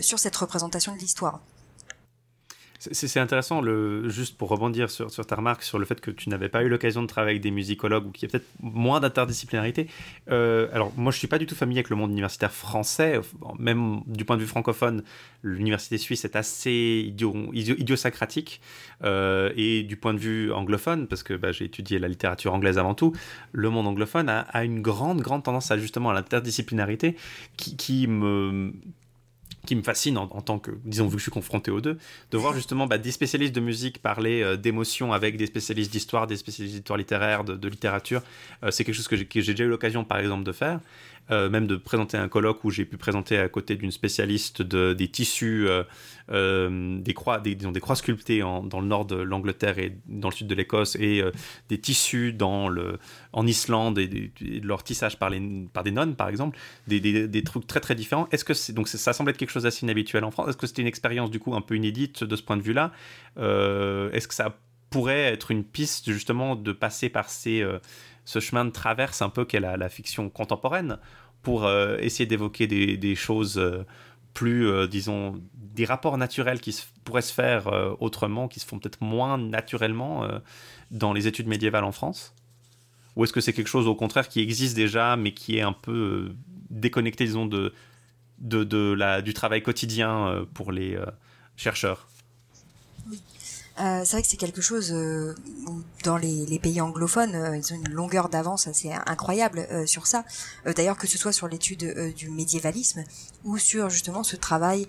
[0.00, 1.40] sur cette représentation de l'histoire.
[2.92, 3.62] C'est intéressant,
[4.08, 7.02] juste pour rebondir sur, ta remarque sur le fait que tu n'avais pas eu l'occasion
[7.02, 9.88] de travailler avec des musicologues ou qu'il y a peut-être moins d'interdisciplinarité.
[10.30, 13.20] Euh, alors, moi, je suis pas du tout familier avec le monde universitaire français,
[13.58, 15.02] même du point de vue francophone,
[15.42, 18.60] l'université suisse est assez idio, idiosacratique.
[19.04, 22.78] Euh, et du point de vue anglophone, parce que bah, j'ai étudié la littérature anglaise
[22.78, 23.14] avant tout,
[23.52, 27.16] le monde anglophone a, une grande, grande tendance à justement à l'interdisciplinarité
[27.56, 28.72] qui me
[29.66, 31.98] qui me fascine en, tant que, disons, vu que je suis confronté aux deux,
[32.30, 36.26] de voir justement bah, des spécialistes de musique parler euh, d'émotion avec des spécialistes d'histoire,
[36.26, 38.22] des spécialistes d'histoire littéraire, de, littérature.
[38.62, 40.80] Euh, c'est quelque chose que j'ai déjà eu l'occasion, par exemple, de faire.
[41.32, 44.92] Euh, même de présenter un colloque où j'ai pu présenter à côté d'une spécialiste de,
[44.92, 45.82] des tissus, euh,
[46.30, 50.46] euh, des croix, des, croix sculptées dans le nord de l'Angleterre et dans le sud
[50.46, 51.22] de l'Écosse, et
[51.68, 56.56] des tissus en Islande et, de leur tissage par, des nonnes, par exemple,
[56.86, 58.28] des, trucs très très différents.
[58.30, 60.48] Est-ce que donc ça semble être quelque chose d'assez inhabituel en France.
[60.48, 62.92] Est-ce que c'était une expérience du coup un peu inédite de ce point de vue-là?
[63.36, 64.56] Est-ce que ça
[64.90, 67.64] pourrait être une piste justement de passer par ces
[68.26, 70.98] ce chemin de traverse un peu qu'est la, fiction contemporaine
[71.42, 73.86] pour euh, essayer d'évoquer des, choses euh,
[74.34, 79.00] plus, euh, disons, des rapports naturels qui pourraient se faire autrement, qui se font peut-être
[79.00, 80.28] moins naturellement
[80.90, 82.34] dans les études médiévales en France?
[83.14, 85.72] Ou est-ce que c'est quelque chose au contraire qui existe déjà, mais qui est un
[85.72, 86.34] peu
[86.68, 87.72] déconnecté, disons, de,
[88.38, 90.98] du travail quotidien pour les
[91.56, 92.08] chercheurs?
[93.78, 95.34] Euh, c'est vrai que c'est quelque chose euh,
[96.02, 100.06] dans les, les, pays anglophones, euh, ils ont une longueur d'avance assez incroyable euh, sur
[100.06, 100.24] ça.
[100.76, 103.04] D'ailleurs, que ce soit sur l'étude du médiévalisme
[103.44, 104.86] ou sur justement ce travail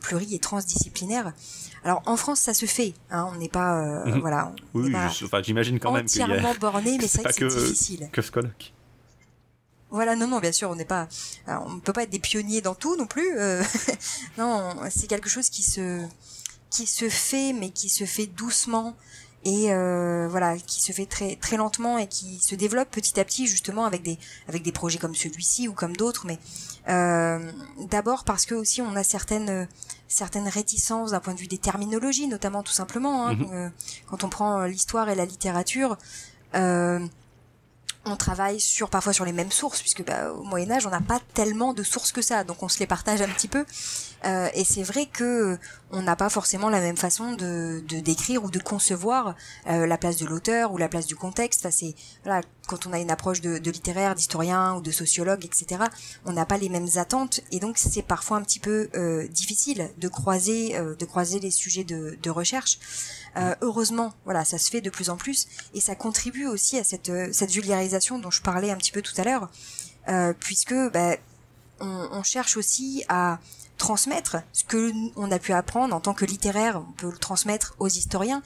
[0.00, 1.32] pluri et transdisciplinaire.
[1.84, 2.94] Alors en France, ça se fait.
[3.10, 4.20] Hein, on n'est pas, mhm.
[4.20, 4.52] voilà.
[4.74, 8.08] On oui, enfin, j'imagine quand même entièrement borné, mais c'est vrai que c'est difficile.
[8.12, 8.72] Que ce colloque.
[9.90, 11.08] Voilà, non, non, bien sûr, on n'est pas,
[11.46, 13.30] on ne peut pas être des pionniers dans tout non plus.
[14.38, 16.04] non, c'est quelque chose qui se,
[16.70, 18.96] qui se fait, mais qui se fait doucement
[19.44, 23.24] et euh, voilà, qui se fait très très lentement et qui se développe petit à
[23.24, 26.38] petit justement avec des avec des projets comme celui-ci ou comme d'autres, mais
[26.88, 27.50] euh,
[27.88, 29.68] d'abord parce que aussi on a certaines
[30.08, 33.68] certaines réticences d'un point de vue des terminologies, notamment tout simplement hein, euh,
[34.08, 35.96] quand on prend l'histoire et la littérature.
[36.54, 37.06] Euh,
[38.04, 41.00] on travaille sur parfois sur les mêmes sources puisque bah, au Moyen Âge on n'a
[41.00, 43.66] pas tellement de sources que ça donc on se les partage un petit peu
[44.24, 45.58] euh, et c'est vrai que
[45.90, 49.34] on n'a pas forcément la même façon de, de décrire ou de concevoir
[49.68, 51.68] euh, la place de l'auteur ou la place du contexte.
[51.70, 55.84] C'est voilà quand on a une approche de, de littéraire d'historien ou de sociologue etc
[56.26, 57.40] on n'a pas les mêmes attentes.
[57.52, 61.84] Et donc c'est parfois un petit peu euh, difficile de croiser de croiser les sujets
[61.84, 62.78] de, de recherche.
[63.62, 67.12] Heureusement voilà ça se fait de plus en plus et ça contribue aussi à cette
[67.32, 69.48] cette vulgarisation dont je parlais un petit peu tout à l'heure
[70.40, 71.16] puisque bah,
[71.80, 73.38] on, on, cherche aussi à
[73.78, 77.74] transmettre ce que on a pu apprendre en tant que littéraire, on peut le transmettre
[77.78, 78.42] aux historiens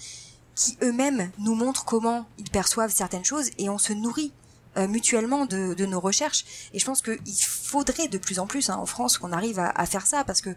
[0.55, 4.33] qui eux-mêmes nous montrent comment ils perçoivent certaines choses et on se nourrit
[4.77, 6.45] euh, mutuellement de, de, nos recherches.
[6.73, 9.69] Et je pense qu'il faudrait de plus en plus hein, en France qu'on arrive à,
[9.69, 10.51] à, faire ça parce que,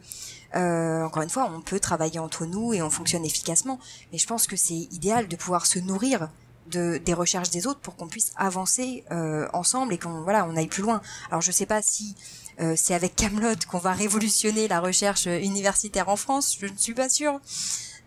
[0.56, 3.80] euh, encore une fois, on peut travailler entre nous et on fonctionne efficacement.
[4.12, 6.30] Mais je pense que c'est idéal de pouvoir se nourrir
[6.68, 10.56] de, des recherches des autres pour qu'on puisse avancer euh, ensemble et qu'on voilà on
[10.56, 11.02] aille plus loin.
[11.30, 12.16] Alors je sais pas si
[12.60, 16.94] euh, c'est avec Camelot qu'on va révolutionner la recherche universitaire en France, je ne suis
[16.94, 17.40] pas sûre.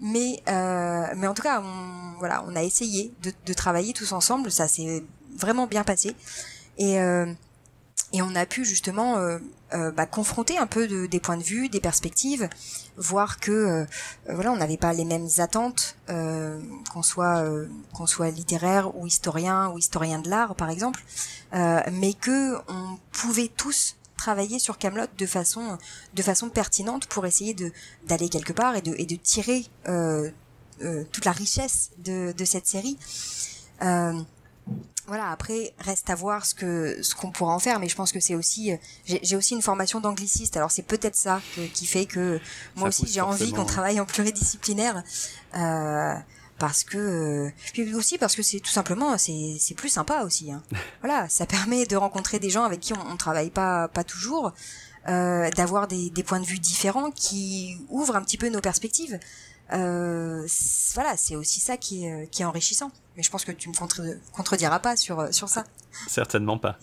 [0.00, 4.12] Mais euh, mais en tout cas on voilà on a essayé de, de travailler tous
[4.12, 5.02] ensemble, ça s'est
[5.36, 6.14] vraiment bien passé.
[6.78, 7.26] Et euh,
[8.12, 9.38] et on a pu justement euh,
[9.74, 12.48] euh, bah, confronter un peu de, des points de vue, des perspectives,
[12.96, 13.84] voir que euh,
[14.30, 17.44] voilà, on n'avait pas les mêmes attentes, qu'on soit
[17.92, 21.04] qu'on soit littéraire ou historien ou historien de l'art par exemple,
[21.52, 25.78] mais que on pouvait tous travailler sur Camelot de façon
[26.12, 27.72] de façon pertinente pour essayer de
[28.06, 29.64] d'aller quelque part et de et de tirer
[31.12, 32.98] toute la richesse de de cette série.
[33.82, 34.20] Euh,
[35.06, 38.12] voilà, après reste à voir ce que ce qu'on pourra en faire, mais je pense
[38.12, 38.72] que c'est aussi
[39.06, 41.40] j'ai aussi une formation d'angliciste, alors c'est peut-être ça
[41.72, 42.38] qui fait que
[42.76, 45.02] moi aussi j'ai envie qu'on travaille en pluridisciplinaire.
[45.54, 46.14] Euh,
[46.58, 50.62] parce que puis aussi parce que c'est tout simplement c'est c'est plus sympa aussi hein.
[51.00, 54.52] voilà ça permet de rencontrer des gens avec qui on, on travaille pas pas toujours
[55.08, 59.18] euh, d'avoir des, des points de vue différents qui ouvrent un petit peu nos perspectives
[59.72, 60.46] euh,
[60.94, 62.90] voilà, c'est aussi ça qui est, qui est enrichissant.
[63.16, 65.64] Mais je pense que tu me contre contrediras pas sur, sur ça.
[66.08, 66.78] Certainement pas.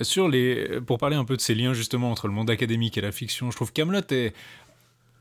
[0.00, 3.00] sur les, pour parler un peu de ces liens justement entre le monde académique et
[3.00, 4.32] la fiction, je trouve Camelot est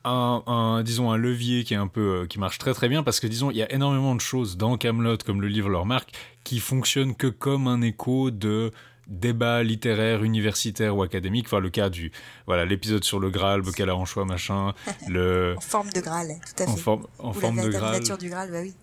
[0.06, 3.19] un, un, disons un levier qui est un peu qui marche très très bien parce
[3.19, 6.11] que disons il y a énormément de choses dans Camelot comme le livre leur marque
[6.43, 8.72] qui fonctionnent que comme un écho de
[9.07, 12.11] débat littéraire, universitaire ou académique, enfin le cas du
[12.48, 14.73] voilà l'épisode sur le Graal, Bocala en choix, machin,
[15.07, 16.72] le en forme de Graal, tout à fait.
[16.72, 17.99] En, forme, en ou forme la de Graal.
[17.99, 18.73] nature du Graal, bah oui.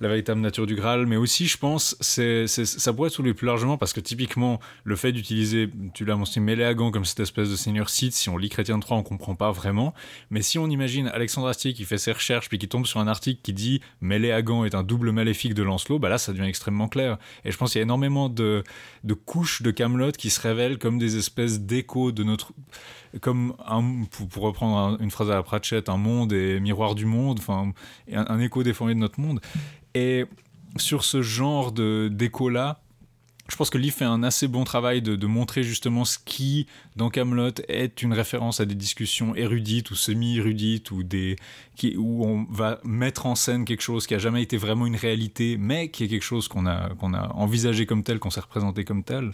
[0.00, 3.78] La véritable nature du Graal, mais aussi je pense c'est ça pourrait être plus largement
[3.78, 7.88] parce que typiquement le fait d'utiliser, tu l'as mentionné, Méléagan comme cette espèce de seigneur
[7.88, 9.94] Sith, si on lit Chrétien de Troyes, on comprend pas vraiment,
[10.30, 13.08] mais si on imagine Alexandre Astier qui fait ses recherches puis qui tombe sur un
[13.08, 16.88] article qui dit Méléagan est un double maléfique de Lancelot, bah là ça devient extrêmement
[16.88, 17.18] clair.
[17.44, 18.64] Et je pense qu'il y a énormément de,
[19.04, 22.52] de couches de Camelot qui se révèlent comme des espèces d'échos de notre
[23.20, 23.54] comme
[24.30, 27.72] pour, reprendre un, une phrase à la Pratchett, un monde et miroir du monde, enfin
[28.12, 29.40] un, écho déformé de notre monde.
[29.94, 30.26] Et
[30.76, 32.80] sur ce genre de d'écho là,
[33.48, 36.66] je pense que Lee fait un assez bon travail de, de montrer justement ce qui,
[36.96, 41.36] dans Camelot, est une référence à des discussions érudites ou semi-érudites ou des
[41.76, 44.96] qui, où on va mettre en scène quelque chose qui a jamais été vraiment une
[44.96, 48.40] réalité, mais qui est quelque chose qu'on a qu'on a envisagé comme tel, qu'on s'est
[48.40, 49.30] représenté comme tel.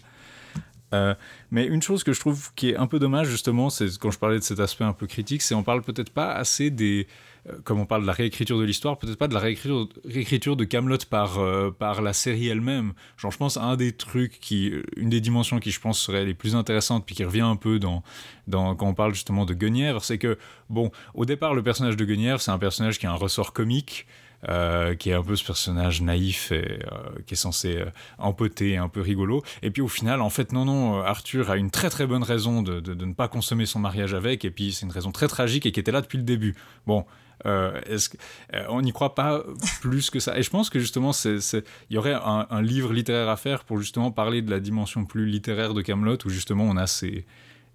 [0.92, 1.14] Euh,
[1.50, 4.18] mais une chose que je trouve qui est un peu dommage justement, c'est quand je
[4.18, 7.06] parlais de cet aspect un peu critique, c'est on parle peut-être pas assez des,
[7.48, 10.64] euh, comme on parle de la réécriture de l'histoire, peut-être pas de la réécriture, de
[10.64, 12.92] Camelot par euh, par la série elle-même.
[13.16, 16.24] Genre je pense à un des trucs qui, une des dimensions qui je pense serait
[16.24, 18.02] les plus intéressantes puis qui revient un peu dans
[18.50, 20.36] quand on parle justement de Guenièvre, c'est que
[20.68, 24.06] bon, au départ le personnage de Guenièvre c'est un personnage qui a un ressort comique.
[24.48, 27.86] Euh, qui est un peu ce personnage naïf et euh, qui est censé euh,
[28.18, 29.44] empoter, un peu rigolo.
[29.62, 32.60] Et puis au final, en fait, non, non, Arthur a une très très bonne raison
[32.60, 35.64] de, de, ne pas consommer son mariage avec, et puis c'est une raison très tragique
[35.64, 36.56] et qui était là depuis le début.
[36.88, 37.06] Bon,
[37.46, 38.16] euh, est-ce que,
[38.54, 39.42] euh, on n'y croit pas
[39.80, 40.38] plus que ça.
[40.38, 44.10] Et je pense que justement, il y aurait un, livre littéraire à faire pour justement
[44.10, 47.26] parler de la dimension plus littéraire de Camelot, où justement on a ces,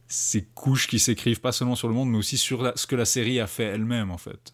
[0.07, 3.05] ces couches qui s'écrivent pas seulement sur le monde, mais aussi sur ce que la
[3.05, 4.53] série a fait elle-même, en fait.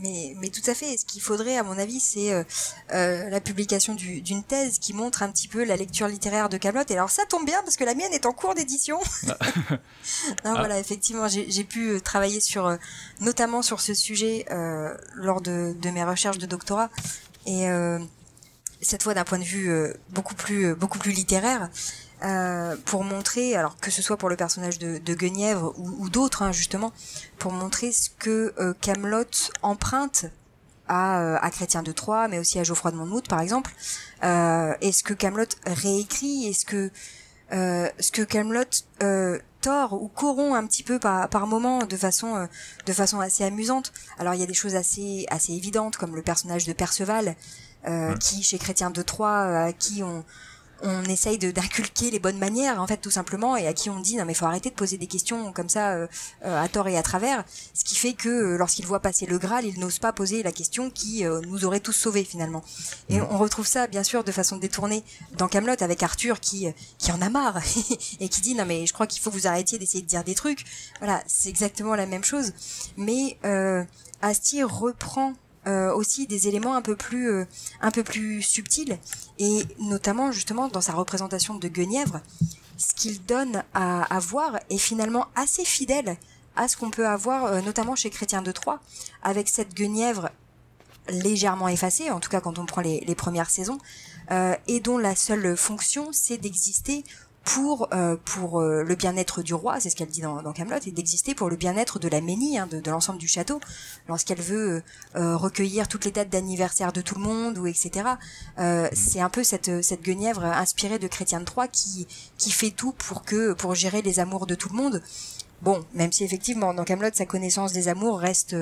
[0.00, 0.96] Mais, mais tout à fait.
[0.96, 2.42] Ce qu'il faudrait, à mon avis, c'est euh,
[2.92, 6.56] euh, la publication d'une du, thèse qui montre un petit peu la lecture littéraire de
[6.56, 6.84] Camelot.
[6.88, 8.98] Et alors ça tombe bien parce que la mienne est en cours d'édition.
[9.26, 9.32] non,
[10.44, 10.54] ah.
[10.56, 12.76] voilà, effectivement, j'ai pu travailler sur, euh,
[13.20, 16.90] notamment sur ce sujet euh, lors de, de, mes recherches de doctorat.
[17.46, 17.98] Et euh,
[18.80, 19.70] cette fois d'un point de vue
[20.10, 21.68] beaucoup plus beaucoup plus littéraire.
[22.22, 26.10] Euh, pour montrer, alors que ce soit pour le personnage de, de Guenièvre ou, ou
[26.10, 26.92] d'autres hein, justement,
[27.38, 29.24] pour montrer ce que euh, Camelot
[29.62, 30.26] emprunte
[30.86, 33.72] à, euh, à Chrétien de Troyes, mais aussi à Geoffroy de Monmouth par exemple.
[34.22, 36.46] Euh, est-ce que Camelot réécrit?
[36.46, 36.90] Est-ce que
[37.52, 38.64] euh, ce que Camelot
[39.62, 42.48] tord ou corrompt un petit peu par, par moment de façon
[42.84, 43.92] de façon assez amusante?
[44.18, 47.34] Alors il y a des choses assez assez évidentes comme le personnage de Perceval,
[47.86, 48.18] mmh.
[48.18, 50.24] qui chez Chrétien de Troyes à qui on
[50.82, 54.00] on essaye de d'inculquer les bonnes manières en fait tout simplement et à qui on
[54.00, 56.06] dit non mais faut arrêter de poser des questions comme ça euh,
[56.42, 57.44] à tort et à travers.
[57.74, 60.90] Ce qui fait que lorsqu'il voit passer le Graal il n'ose pas poser la question
[60.90, 62.62] qui nous aurait tous sauvés finalement.
[63.08, 63.26] Et mm.
[63.30, 65.04] on retrouve ça bien sûr de façon détournée
[65.36, 66.66] dans Camelot avec Arthur qui
[66.98, 67.58] qui en a marre
[68.20, 70.24] et qui dit non mais je crois qu'il faut que vous arrêtiez d'essayer de dire
[70.24, 70.64] des trucs.
[70.98, 72.52] Voilà c'est exactement la même chose.
[72.96, 73.38] Mais
[74.22, 75.34] Astier reprend
[75.66, 77.44] euh, aussi des éléments un peu plus euh,
[77.82, 78.98] un peu plus subtils
[79.38, 82.22] et notamment justement dans sa représentation de Guenièvre
[82.78, 86.16] ce qu'il donne à, à, voir est finalement assez fidèle
[86.56, 88.80] à ce qu'on peut avoir euh, notamment chez Chrétien de Troyes
[89.22, 90.30] avec cette Guenièvre
[91.10, 93.76] légèrement effacée en tout cas quand on prend les, les premières saisons
[94.68, 97.04] et dont la seule fonction c'est d'exister
[97.54, 100.78] pour euh, pour euh, le bien-être du roi, c'est ce qu'elle dit dans, dans Camelot,
[100.86, 103.60] et d'exister pour le bien-être de la Ménie, hein, de, de l'ensemble du château,
[104.08, 104.82] lorsqu'elle veut
[105.16, 108.10] euh, recueillir toutes les dates d'anniversaire de tout le monde ou etc.
[108.58, 108.90] Euh, mhm.
[108.92, 112.06] c'est un peu cette cette guenièvre inspirée de Chrétien de Troyes qui
[112.38, 115.02] qui fait tout pour que pour gérer les amours de tout le monde.
[115.62, 118.54] Bon, même si effectivement dans Camelot sa connaissance des amours reste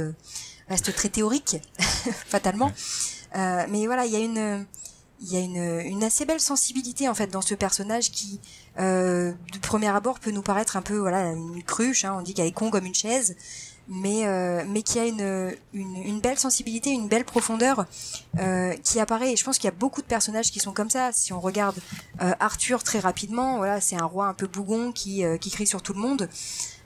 [0.69, 1.59] reste très théorique
[2.27, 2.73] fatalement,
[3.35, 4.67] mais voilà il y a une
[5.21, 8.41] il y a une, une, assez belle sensibilité en fait dans ce personnage qui
[8.79, 12.35] euh, de premier abord peut nous paraître un peu voilà une cruche hein, on dit
[12.35, 13.37] qu'elle est con comme une chaise
[13.89, 17.87] mais euh, mais qui a une, une, belle sensibilité une belle profondeur
[18.39, 19.33] euh, qui apparaît.
[19.33, 21.11] Et je pense qu'il y a beaucoup de personnages qui sont comme ça.
[21.13, 21.77] Si on regarde
[22.23, 25.67] euh, Arthur très rapidement voilà c'est un roi un peu bougon qui euh, qui crie
[25.67, 26.29] sur tout le monde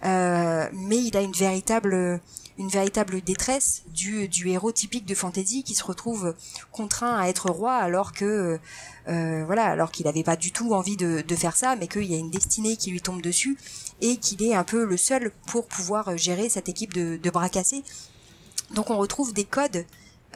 [0.05, 2.21] euh, mais il a une véritable
[2.63, 6.35] une véritable détresse du, héros typique de fantasy qui se retrouve
[6.71, 8.61] contraint à être roi alors que
[9.09, 12.15] euh, voilà alors qu'il n'avait pas du tout envie de, faire ça mais qu'il y
[12.15, 13.59] a une destinée qui lui tombe dessus
[14.01, 17.49] et qu'il est un peu le seul pour pouvoir gérer cette équipe de, de bras
[17.49, 17.83] cassés.
[18.71, 19.85] Donc on retrouve des codes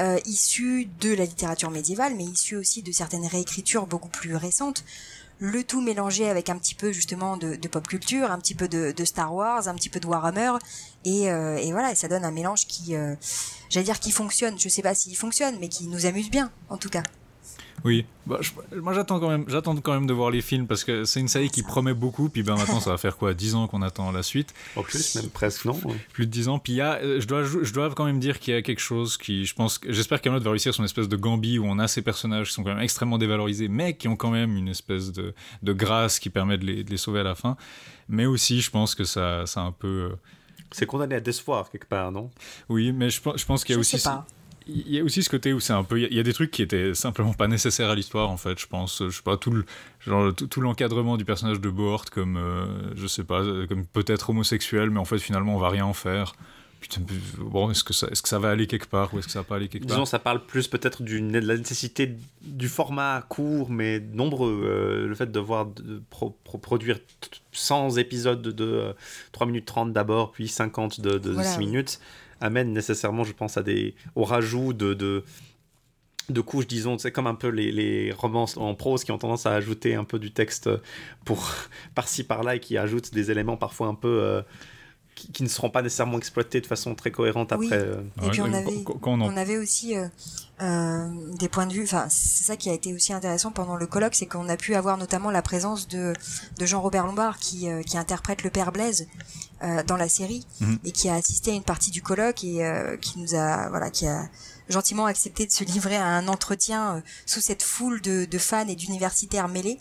[0.00, 4.84] euh, issus de la littérature médiévale mais issus aussi de certaines réécritures beaucoup plus récentes
[5.38, 9.04] le tout mélangé avec un petit peu justement de, pop culture, un petit peu de,
[9.04, 10.52] Star Wars, un petit peu de Warhammer,
[11.04, 13.14] et, euh, voilà, ça donne un mélange qui, euh,
[13.68, 16.76] j'allais dire qui fonctionne, je sais pas s'il fonctionne, mais qui nous amuse bien, en
[16.76, 17.02] tout cas.
[17.86, 18.50] Oui, bah, je,
[18.80, 21.28] moi j'attends quand même, j'attends quand même de voir les films parce que c'est une
[21.28, 22.28] série qui promet beaucoup.
[22.28, 24.52] Puis ben maintenant ça va faire quoi, 10 ans qu'on attend la suite.
[24.74, 25.80] En plus, même presque non?
[25.84, 25.94] Ouais.
[26.12, 26.58] Plus de 10 ans.
[26.58, 28.80] Puis il y a, je dois, je dois quand même dire qu'il y a quelque
[28.80, 31.86] chose qui, je pense, j'espère qu'Amelot va réussir son espèce de Gambi où on a
[31.86, 35.12] ces personnages qui sont quand même extrêmement dévalorisés, mais qui ont quand même une espèce
[35.12, 35.32] de,
[35.62, 37.56] de grâce qui permet de les, de les sauver à la fin.
[38.08, 40.10] Mais aussi, je pense que ça, ça un peu.
[40.72, 42.32] C'est condamné à décevoir quelque part, non?
[42.68, 44.00] Oui, mais je, je pense qu'il y a je aussi.
[44.00, 44.26] Sais pas
[44.68, 46.50] il y a aussi ce côté où c'est un peu il y, a des trucs
[46.50, 49.02] qui étaient simplement pas nécessaires à l'histoire en fait je pense.
[49.04, 49.64] Je sais pas tout le
[50.00, 54.30] genre tout, tout l'encadrement du personnage de Bohort comme euh, je sais pas comme peut-être
[54.30, 56.34] homosexuel mais en fait finalement on va rien en faire.
[56.80, 57.00] Putain,
[57.38, 59.40] bon est-ce que ça est-ce que ça va aller quelque part ou est-ce que ça
[59.40, 63.22] va pas aller quelque Disons, part ça parle plus peut-être de la nécessité du format
[63.28, 66.98] court mais nombreux euh, le fait de devoir de pro, pro, produire
[67.52, 68.92] 100 épisodes de, de euh,
[69.32, 72.00] 3 minutes 30 d'abord puis 50 de, de voilà, 6 minutes
[72.40, 75.24] amène nécessairement, je pense, à des, au rajout de,
[76.44, 79.54] couches, disons, c'est comme un peu les, les, romances en prose qui ont tendance à
[79.54, 80.68] ajouter un peu du texte
[81.24, 81.50] pour
[81.94, 84.42] par-ci par-là et qui ajoutent des éléments parfois un peu euh,
[85.16, 87.66] qui, qui, ne seront pas nécessairement exploités de façon très cohérente oui.
[87.66, 87.80] après.
[87.80, 88.02] Euh...
[88.22, 89.20] Et puis on avait, on...
[89.20, 90.06] on avait aussi euh,
[90.62, 93.86] euh, des points de vue, enfin c'est ça qui a été aussi intéressant pendant le
[93.86, 96.12] colloque, c'est qu'on a pu avoir notamment la présence de,
[96.58, 99.08] de Jean-Robert Lombard qui, euh, qui interprète le père Blaise
[99.62, 100.72] euh, dans la série Mhm.
[100.72, 100.78] mmh.
[100.84, 103.90] et qui a assisté à une partie du colloque et euh, qui nous a voilà
[103.90, 104.28] qui a
[104.68, 108.66] gentiment accepté de se livrer à un entretien euh, sous cette foule de, de fans
[108.66, 109.78] et d'universitaires mêlés.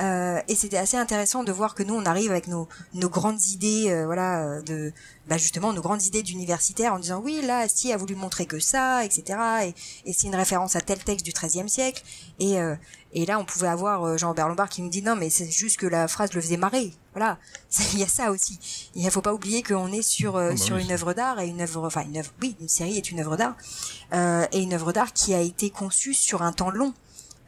[0.00, 3.44] Euh, et c'était assez intéressant de voir que nous on arrive avec nos, nos grandes
[3.46, 4.92] idées euh, voilà de
[5.26, 8.60] bah justement nos grandes idées d'universitaires en disant oui là Astier a voulu montrer que
[8.60, 9.74] ça etc et,
[10.08, 12.02] et c'est une référence à tel texte du XIIIe siècle.
[12.38, 12.76] Et euh,
[13.12, 15.78] et là on pouvait avoir euh, Jean-Robert Lombard qui me dit non mais c'est juste
[15.78, 17.38] que la phrase le faisait marrer voilà.
[17.94, 18.90] Il y a ça aussi.
[18.94, 20.84] Il faut pas oublier qu'on est sur euh, oh, bah sur oui.
[20.84, 23.36] une œuvre d'art et une œuvre enfin une œuvre oui une série est une œuvre
[23.36, 23.56] d'art
[24.12, 26.92] euh, et une œuvre d'art qui a été conçue sur un temps long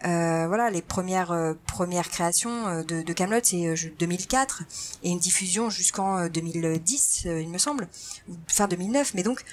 [0.04, 4.62] euh, voilà, les premières euh, premières créations euh, de, de Camelot c'est 2004
[5.02, 7.86] et une diffusion jusqu'en 2010, il me semble,
[8.48, 9.12] fin 2009.
[9.14, 9.44] Mais donc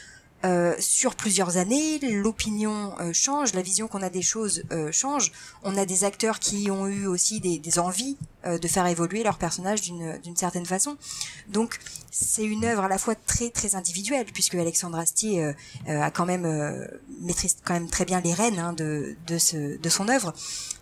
[0.47, 5.33] euh, sur plusieurs années, l'opinion euh, change, la vision qu'on a des choses euh, change.
[5.63, 9.37] On a des acteurs qui ont eu aussi des, des envies de faire évoluer leur
[9.37, 10.95] personnage d'une certaine façon.
[11.49, 11.79] Donc
[12.11, 15.53] c'est une œuvre à la fois très très individuelle puisque Alexandre Astier
[15.85, 16.47] a quand même
[17.19, 20.33] maîtrise quand même très bien les rênes hein, de de ce de son œuvre.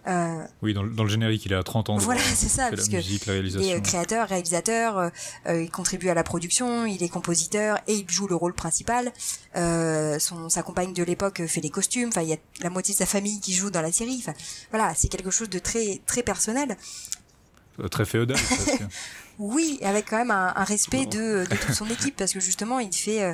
[0.07, 1.97] Euh, oui, dans, dans, le générique, il est à 30 ans.
[1.97, 2.69] Voilà, c'est ça.
[2.69, 3.67] Parce la musique, la réalisation.
[3.67, 4.97] Il est créateur, réalisateur,
[5.47, 9.11] euh, il contribue à la production, il est compositeur et il joue le rôle principal.
[9.55, 12.09] Euh, son, sa compagne de l'époque fait les costumes.
[12.09, 14.17] Enfin, il y a la moitié de sa famille qui joue dans la série.
[14.19, 14.33] Enfin,
[14.71, 16.77] voilà, c'est quelque chose de très très personnel.
[17.79, 18.37] Euh, très féodal.
[19.39, 22.79] oui, avec quand même un, un respect de, de, toute son équipe parce que justement,
[22.79, 23.33] il fait euh,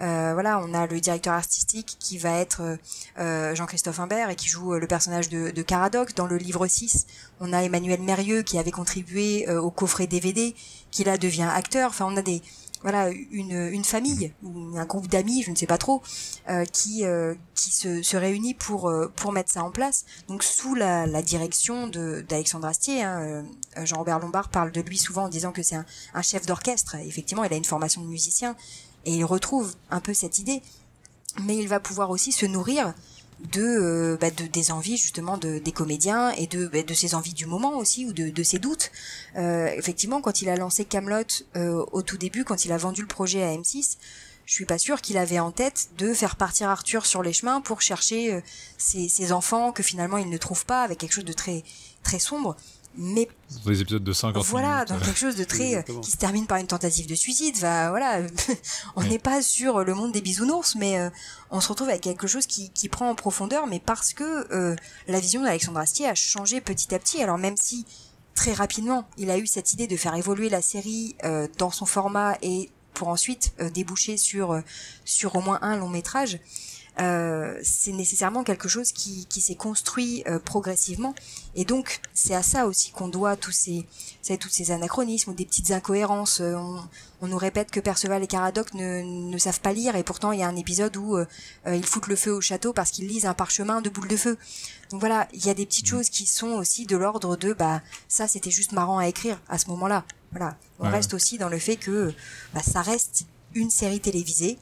[0.00, 2.78] euh, voilà, on a le directeur artistique qui va être
[3.18, 6.14] euh, Jean-Christophe Imbert et qui joue le personnage de, de Caradoc.
[6.14, 7.06] Dans le livre 6,
[7.40, 10.54] on a Emmanuel Mérieux qui avait contribué au coffret DVD,
[10.90, 11.90] qui là devient acteur.
[11.90, 12.42] Enfin, on a des
[12.82, 16.02] voilà une, une famille ou un groupe d'amis, je ne sais pas trop,
[16.72, 17.04] qui
[17.54, 20.04] qui se, se réunit pour pour mettre ça en place.
[20.28, 23.44] Donc sous la, la direction de d'Alexandre Astier, hein,
[23.82, 26.96] Jean-Robert Lombard parle de lui souvent en disant que c'est un, un chef d'orchestre.
[26.96, 28.56] Effectivement, il a une formation de musicien,
[29.04, 30.62] et il retrouve un peu cette idée,
[31.44, 32.94] mais il va pouvoir aussi se nourrir
[33.40, 37.14] de, euh, bah, de des envies justement de, des comédiens et de, bah, de ses
[37.14, 38.90] envies du moment aussi ou de, de ses doutes.
[39.36, 41.24] Euh, effectivement, quand il a lancé Camelot
[41.56, 43.96] euh, au tout début, quand il a vendu le projet à M6,
[44.44, 47.60] je suis pas sûre qu'il avait en tête de faire partir Arthur sur les chemins
[47.60, 48.42] pour chercher
[48.76, 51.62] ses, ses, enfants que finalement il ne trouve pas avec quelque chose de très
[52.02, 52.56] très sombre
[52.96, 53.28] mais
[53.64, 56.58] dans des épisodes de 50 voilà dans quelque chose de très qui se termine par
[56.58, 58.20] une tentative de suicide va voilà
[58.96, 61.08] on n'est pas sur le monde des bisounours mais euh,
[61.50, 64.76] on se retrouve avec quelque chose qui, qui prend en profondeur mais parce que euh,
[65.08, 67.22] la vision d'Alexandre Astier a changé petit à petit.
[67.22, 67.86] Alors même si
[68.34, 71.86] très rapidement il a eu cette idée de faire évoluer la série euh, dans son
[71.86, 74.60] format et pour ensuite déboucher sur
[75.06, 76.38] sur au moins un long métrage
[77.00, 81.14] euh, c'est nécessairement quelque chose qui, qui s'est construit euh, progressivement.
[81.54, 83.86] Et donc, c'est à ça aussi qu'on doit tous ces,
[84.36, 86.40] tous ces anachronismes ou des petites incohérences.
[86.40, 86.80] Euh, on,
[87.22, 90.40] on, nous répète que Perceval et Caradoc ne, ne savent pas lire, et pourtant, il
[90.40, 91.18] y a un épisode où
[91.66, 94.36] ils foutent le feu au château parce qu'ils lisent un parchemin de boules de feu.
[94.90, 95.90] Donc voilà, il y a des petites mmh.
[95.90, 99.56] choses qui sont aussi de l'ordre de, bah, ça, c'était juste marrant à écrire à
[99.56, 100.04] ce moment-là.
[100.32, 102.12] Voilà, on reste aussi dans le fait que
[102.54, 104.58] bah, ça reste une série télévisée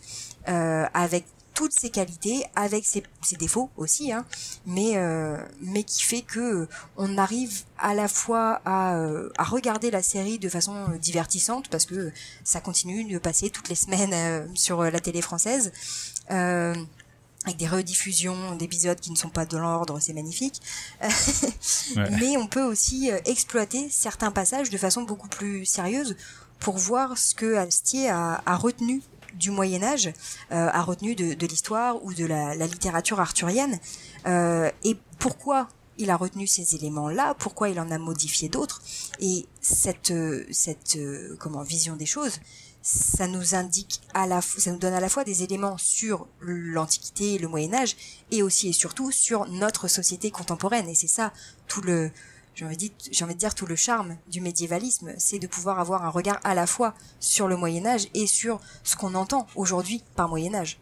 [0.48, 1.24] euh, avec
[1.60, 3.02] toutes ses qualités avec ses,
[3.38, 4.24] défauts aussi hein,
[4.64, 6.66] mais euh, mais qui fait que
[6.96, 11.84] on arrive à la fois à, euh, à regarder la série de façon divertissante parce
[11.84, 12.12] que
[12.44, 15.70] ça continue de passer toutes les semaines euh, sur la télé française
[16.30, 20.60] avec des rediffusions d'épisodes qui ne sont pas de l'ordre, c'est magnifique.
[21.96, 26.16] Mais on peut aussi exploiter certains passages de façon beaucoup plus sérieuse
[26.58, 29.02] pour voir ce que Astier a, a retenu
[29.34, 30.12] du Moyen Âge
[30.52, 33.78] euh, a retenu de, l'histoire ou de la, littérature arthurienne.
[34.26, 35.68] Euh, et pourquoi
[35.98, 38.80] il a retenu ces éléments-là, pourquoi il en a modifié d'autres?
[39.20, 40.14] Et cette
[40.50, 40.98] cette
[41.38, 42.40] comment vision des choses
[42.82, 47.38] ça nous indique à la ça nous donne à la fois des éléments sur l'Antiquité,
[47.38, 47.96] le Moyen Âge,
[48.30, 50.88] et aussi et surtout sur notre société contemporaine.
[50.88, 51.32] Et c'est ça
[51.68, 52.10] tout le
[52.60, 56.38] j'ai envie, de, dire tout le charme du médiévalisme, c'est de pouvoir avoir un regard
[56.44, 60.54] à la fois sur le Moyen Âge et sur ce qu'on entend aujourd'hui par Moyen
[60.54, 60.78] Âge.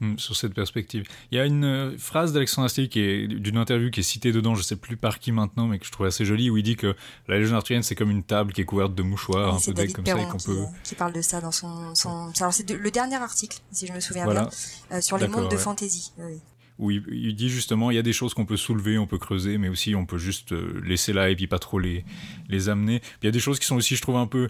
[0.00, 1.04] Hmm, sur cette perspective.
[1.30, 4.32] Il y a une euh, phrase d'Alexandre Astier qui est d'une interview qui est citée
[4.32, 6.64] dedans, je sais plus par qui maintenant, mais que je trouve assez jolie, où il
[6.64, 6.96] dit que
[7.28, 10.04] la légende arthurienne c'est comme une table qui est couverte de mouchoirs, un peu comme
[10.04, 10.64] ça, et qu'on peut.
[10.82, 11.94] Qui parle de ça dans son.
[11.94, 12.32] son...
[12.40, 14.50] Alors c'est le dernier article, si je me souviens bien,
[14.92, 16.12] euh, sur les mondes de fantasy.
[16.18, 16.40] Oui
[16.78, 19.58] où il, dit justement il y a des choses qu'on peut soulever, on peut creuser,
[19.58, 22.04] mais aussi on peut juste euh, laisser là et puis pas trop les,
[22.48, 23.00] les amener.
[23.00, 24.48] Puis il y a des choses qui sont aussi, je trouve, un peu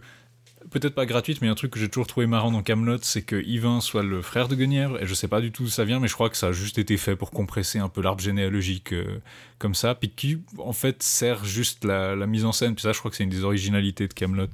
[0.71, 3.37] peut-être pas gratuites, mais un truc que j'ai toujours trouvé marrant dans Camelot, c'est que
[3.47, 6.01] Yvain soit le frère de Guenièvre, et je sais pas du tout d'où ça vient,
[6.01, 8.93] mais je crois que ça a juste été fait pour compresser un peu l'arbre généalogique
[8.93, 9.21] euh,
[9.59, 12.99] comme ça, puis qui en fait sert juste la, mise en scène, puis ça je
[12.99, 14.49] crois que c'est une des originalités de Camelot.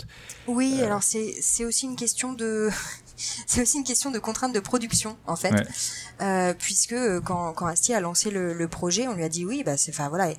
[0.47, 0.87] Oui, euh.
[0.87, 2.69] alors c'est aussi une question de
[3.17, 5.55] c'est aussi une question de contrainte de production en fait,
[6.21, 9.45] euh, puisque euh, quand, quand Astier a lancé le, le, projet, on lui a dit
[9.45, 10.33] oui, bah c'est, enfin voilà,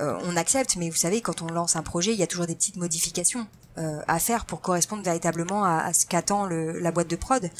[0.00, 2.46] euh, on accepte, mais vous savez, quand on lance un projet, il y a toujours
[2.46, 3.46] des petites modifications
[3.78, 7.50] euh, à faire pour correspondre véritablement à, à ce qu'attend la boîte de prod.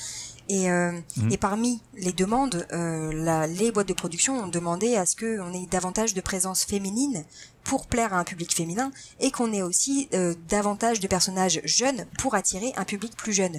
[0.51, 1.03] Et, mhm.
[1.31, 5.67] et parmi les demandes, la, les boîtes de production ont demandé à ce qu'on ait
[5.71, 7.25] davantage de présence féminine
[7.65, 12.07] pour plaire à un public féminin et qu'on ait aussi euh, davantage de personnages jeunes
[12.19, 13.59] pour attirer un public plus jeune.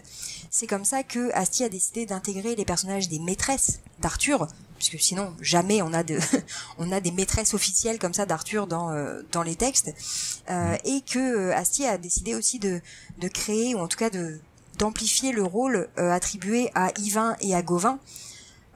[0.50, 5.34] C'est comme ça que Astier a décidé d'intégrer les personnages des maîtresses d'Arthur, puisque sinon
[5.42, 6.20] jamais on a de
[6.78, 9.94] on a des maîtresses officielles comme ça d'Arthur dans euh, dans les textes,
[10.50, 12.82] euh, et que Astier a décidé aussi de
[13.20, 14.10] de créer ou en tout cas
[14.78, 18.00] d'amplifier le rôle euh, attribué à Yvain et à Gauvin.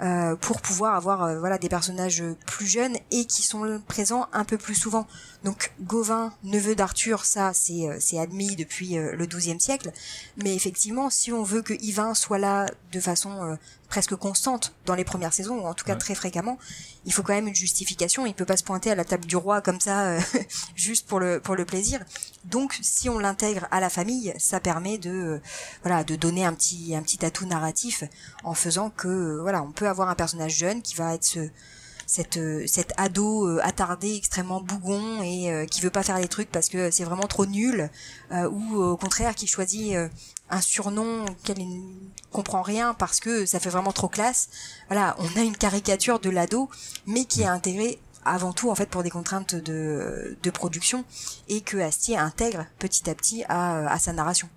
[0.02, 4.46] Euh, pour pouvoir avoir euh, voilà des personnages plus jeunes et qui sont présents un
[4.46, 5.08] peu plus souvent.
[5.44, 9.92] Donc Gauvin, neveu d'Arthur, ça c'est c'est admis depuis le XIIe siècle,
[10.36, 13.58] mais effectivement si on veut que Yvain soit là de façon
[13.90, 16.58] presque constante dans les premières saisons ou en tout cas très fréquemment,
[17.06, 18.26] il faut quand même une justification.
[18.26, 20.18] Il peut pas se pointer à la table du roi comme ça
[20.76, 22.04] juste pour le pour le plaisir.
[22.46, 25.42] Donc si on l'intègre à la famille, ça permet de
[25.84, 28.04] voilà de donner un petit un petit atout narratif
[28.44, 31.50] en faisant que voilà on peut avoir un personnage jeune qui va être ce,
[32.10, 36.28] cette, euh, cet ado euh, attardé, extrêmement bougon et euh, qui veut pas faire les
[36.28, 37.90] trucs parce que c'est vraiment trop nul,
[38.32, 39.96] ou au contraire qui choisit
[40.50, 41.82] un surnom qu'elle ne
[42.32, 44.50] comprend rien parce que ça fait vraiment trop classe.
[44.88, 46.70] Voilà, on a une caricature de l'ado,
[47.06, 51.06] mais qui est intégrée avant tout en fait pour des contraintes de, de production
[51.48, 54.50] et que Astier intègre petit à petit à, à sa narration.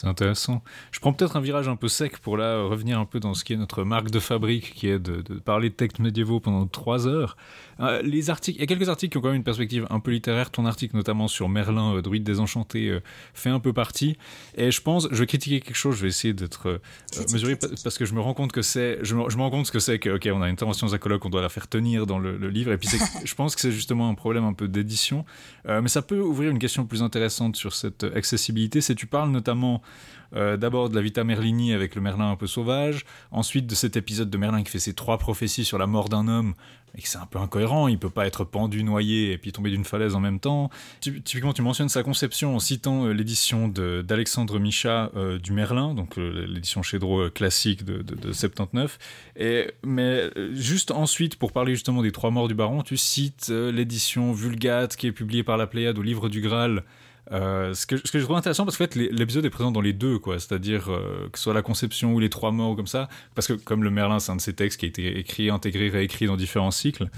[0.00, 0.62] C'est intéressant.
[0.92, 3.44] Je prends peut-être un virage un peu sec pour là revenir un peu dans ce
[3.44, 7.06] qui est notre marque de fabrique, qui est de, parler de textes médiévaux pendant trois
[7.06, 7.36] heures.
[7.80, 10.00] Euh, les articles, il y a quelques articles qui ont quand même une perspective un
[10.00, 10.50] peu littéraire.
[10.50, 13.02] Ton article, notamment sur Merlin, euh, druide désenchanté, euh,
[13.34, 14.16] fait un peu partie.
[14.56, 15.96] Et je pense, je vais critiquer quelque chose.
[15.96, 16.80] Je vais essayer d'être
[17.30, 19.98] mesuré parce que je me rends compte que c'est, je, me, rends compte que c'est
[19.98, 22.72] que, ok, on a une intervention zacologue, on doit la faire tenir dans le, livre.
[22.72, 22.88] Et puis,
[23.24, 25.26] je pense que c'est justement un problème un peu d'édition.
[25.66, 28.80] mais ça peut ouvrir une question plus intéressante sur cette accessibilité.
[28.80, 29.82] C'est tu parles notamment
[30.36, 33.96] euh, d'abord de la Vita Merlini avec le Merlin un peu sauvage, ensuite de cet
[33.96, 36.54] épisode de Merlin qui fait ses trois prophéties sur la mort d'un homme,
[36.96, 39.70] et que c'est un peu incohérent, il peut pas être pendu, noyé et puis tomber
[39.70, 40.70] d'une falaise en même temps.
[41.00, 46.16] Typiquement, tu mentionnes sa conception en citant euh, l'édition d'Alexandre Micha euh, du Merlin, donc
[46.16, 48.98] l'édition Chédreau classique de, de, 79.
[49.36, 54.32] Et, mais juste ensuite, pour parler justement des trois morts du baron, tu cites l'édition
[54.32, 56.82] Vulgate qui est publiée par la Pléiade au livre du Graal
[57.32, 59.92] euh, ce, que, que, je trouve intéressant parce qu'en fait l'épisode est présent dans les
[59.92, 60.40] deux quoi.
[60.40, 63.52] C'est-à-dire euh, que ce soit la conception ou les trois morts comme ça parce que
[63.52, 66.36] comme le Merlin c'est un de ces textes qui a été écrit intégré réécrit dans
[66.36, 67.08] différents cycles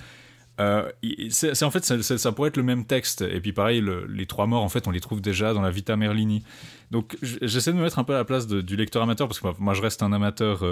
[0.60, 0.90] euh,
[1.30, 3.22] c'est en fait ça, ça, pourrait être le même texte.
[3.22, 5.96] Et puis pareil les trois morts en fait on les trouve déjà dans la Vita
[5.96, 6.44] Merlini.
[6.90, 9.48] Donc j'essaie de me mettre un peu à la place du lecteur amateur parce que
[9.58, 10.62] moi je reste un amateur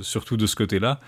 [0.00, 1.00] surtout de ce côté là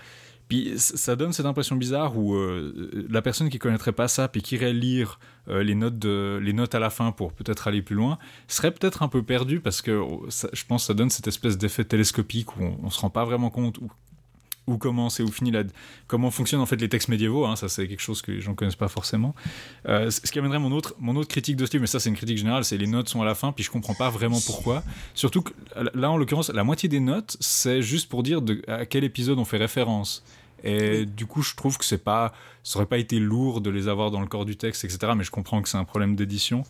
[0.49, 4.41] puis ça donne cette impression bizarre où euh, la personne qui connaîtrait pas ça, puis
[4.41, 7.83] qui irait lire euh, les, notes de, les notes à la fin pour peut-être aller
[7.83, 11.11] plus loin, serait peut-être un peu perdu parce que oh, je pense que ça donne
[11.11, 13.91] cette espèce d'effet télescopique où on, on se rend pas vraiment compte où,
[14.69, 15.63] où commence et où finit la,
[16.07, 17.45] comment fonctionnent en fait les textes médiévaux.
[17.45, 19.35] Hein, ça c'est quelque chose que les gens connaissent pas forcément.
[19.87, 22.09] Euh, ce qui amènerait mon autre, mon autre critique de ce livre, mais ça c'est
[22.09, 24.39] une critique générale, c'est les notes sont à la fin, puis je comprends pas vraiment
[24.45, 24.83] pourquoi.
[25.13, 25.53] Surtout que
[25.93, 29.45] là en l'occurrence, la moitié des notes c'est juste pour dire à quel épisode on
[29.45, 30.23] fait référence.
[30.63, 33.87] Et du coup, je trouve que c'est pas, ça aurait pas été lourd de les
[33.87, 35.13] avoir dans le corps du texte, etc.
[35.15, 36.63] Mais je comprends que c'est un problème d'édition.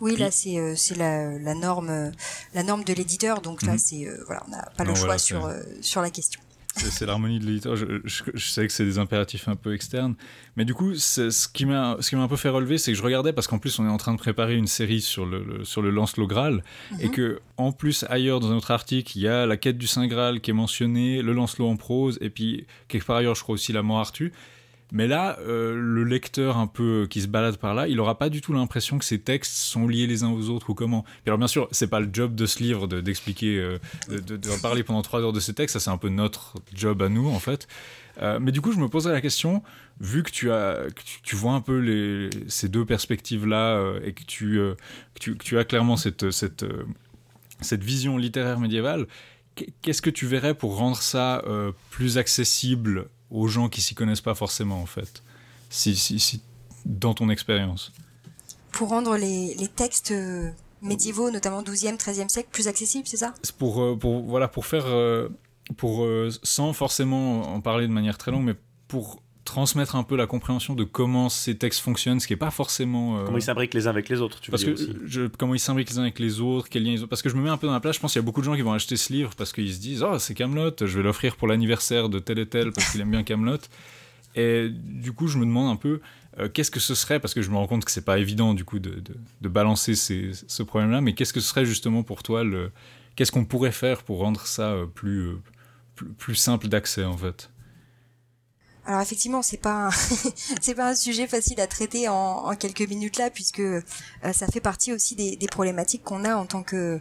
[0.00, 2.10] Oui, là c'est euh, c'est la, la norme euh,
[2.52, 3.78] la norme de l'éditeur, donc là mhm.
[3.78, 5.50] c'est euh, voilà, on n'a pas le choix sur
[5.80, 6.40] sur la question
[6.76, 7.76] c'est l'harmonie de l'éditeur.
[7.76, 10.14] Je, sais que c'est des impératifs un peu externes,
[10.56, 13.46] mais du coup, ce qui m'a un peu fait relever, c'est que je regardais parce
[13.46, 16.26] qu'en plus on est en train de préparer une série sur le, sur le Lancelot
[16.26, 16.62] Graal
[17.00, 17.12] et mhm.
[17.12, 20.06] que en plus ailleurs dans un autre article, il y a la quête du Saint
[20.06, 23.54] Graal qui est mentionnée, le Lancelot en prose et puis quelque part ailleurs, je crois
[23.54, 24.30] aussi la mort Arthur.
[24.92, 28.28] Mais là, euh, le lecteur un peu qui se balade par là, il aura pas
[28.28, 31.02] du tout l'impression que ces textes sont liés les uns aux autres ou comment.
[31.02, 34.84] Puis alors bien sûr, c'est pas le job de ce livre d'expliquer, euh, de, parler
[34.84, 35.74] pendant trois heures de ces textes.
[35.74, 37.66] Ça c'est un peu notre job à nous en fait.
[38.22, 39.62] Euh, mais du coup, je me posais la question,
[40.00, 40.84] vu que tu as,
[41.22, 44.60] tu, vois un peu ces deux perspectives là et que tu,
[45.20, 46.24] que as clairement cette
[47.82, 49.06] vision littéraire médiévale,
[49.82, 51.44] qu'est-ce que tu verrais pour rendre ça
[51.90, 55.22] plus accessible aux gens qui s'y connaissent pas forcément en fait
[55.70, 56.42] si, si, si
[56.84, 57.92] dans ton expérience
[58.72, 60.50] Pour rendre les, les textes euh,
[60.82, 63.34] médiévaux, notamment 12e, 13e siècle, plus accessibles, c'est ça?
[63.58, 64.86] Pour, euh, pour, voilà, pour faire.
[64.86, 65.28] Euh,
[65.76, 66.06] pour,
[66.44, 68.54] sans forcément en parler de manière très longue, mais
[68.86, 72.50] pour transmettre un peu la compréhension de comment ces textes fonctionnent, ce qui est pas
[72.50, 74.40] forcément comment ils s'imbriquent les uns avec les autres.
[74.40, 74.74] Tu parce que
[75.06, 77.06] Je, comment ils s'imbriquent les uns avec les autres, quels liens ils ont.
[77.06, 77.96] Parce que je me mets un peu dans la place.
[77.96, 79.72] Je pense qu'il y a beaucoup de gens qui vont acheter ce livre parce qu'ils
[79.72, 82.90] se disent oh c'est Camelot, je vais l'offrir pour l'anniversaire de tel et tel parce
[82.92, 83.58] qu'il aime bien Camelot.
[84.34, 86.00] Et du coup je me demande un peu
[86.38, 88.52] euh, qu'est-ce que ce serait parce que je me rends compte que c'est pas évident
[88.52, 92.02] du coup de, de, de balancer ces, ce problème-là, mais qu'est-ce que ce serait justement
[92.02, 92.70] pour toi le
[93.14, 95.38] qu'est-ce qu'on pourrait faire pour rendre ça euh, plus, euh,
[95.94, 97.48] plus, plus simple d'accès en fait?
[98.86, 99.90] Alors effectivement, c'est pas
[100.60, 103.82] c'est pas un sujet facile à traiter en, en quelques minutes là, puisque euh,
[104.32, 107.00] ça fait partie aussi des, des problématiques qu'on a en tant que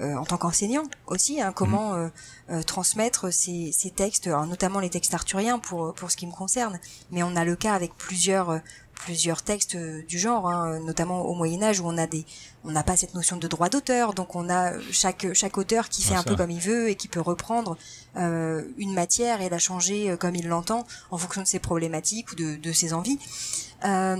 [0.00, 2.10] euh, en tant qu'enseignant aussi, hein, comment mhm.
[2.50, 6.80] euh, transmettre ces, ces textes, notamment les textes arthuriens pour pour ce qui me concerne.
[7.10, 8.60] Mais on a le cas avec plusieurs
[8.96, 12.24] plusieurs textes du genre, hein, notamment au Moyen Âge où on a des,
[12.64, 16.02] on n'a pas cette notion de droit d'auteur, donc on a chaque chaque auteur qui
[16.02, 17.76] fait un peu comme il veut et qui peut reprendre
[18.16, 22.32] euh, une matière et la changer euh, comme il l'entend en fonction de ses problématiques
[22.32, 23.18] ou de, de ses envies.
[23.84, 24.16] Euh,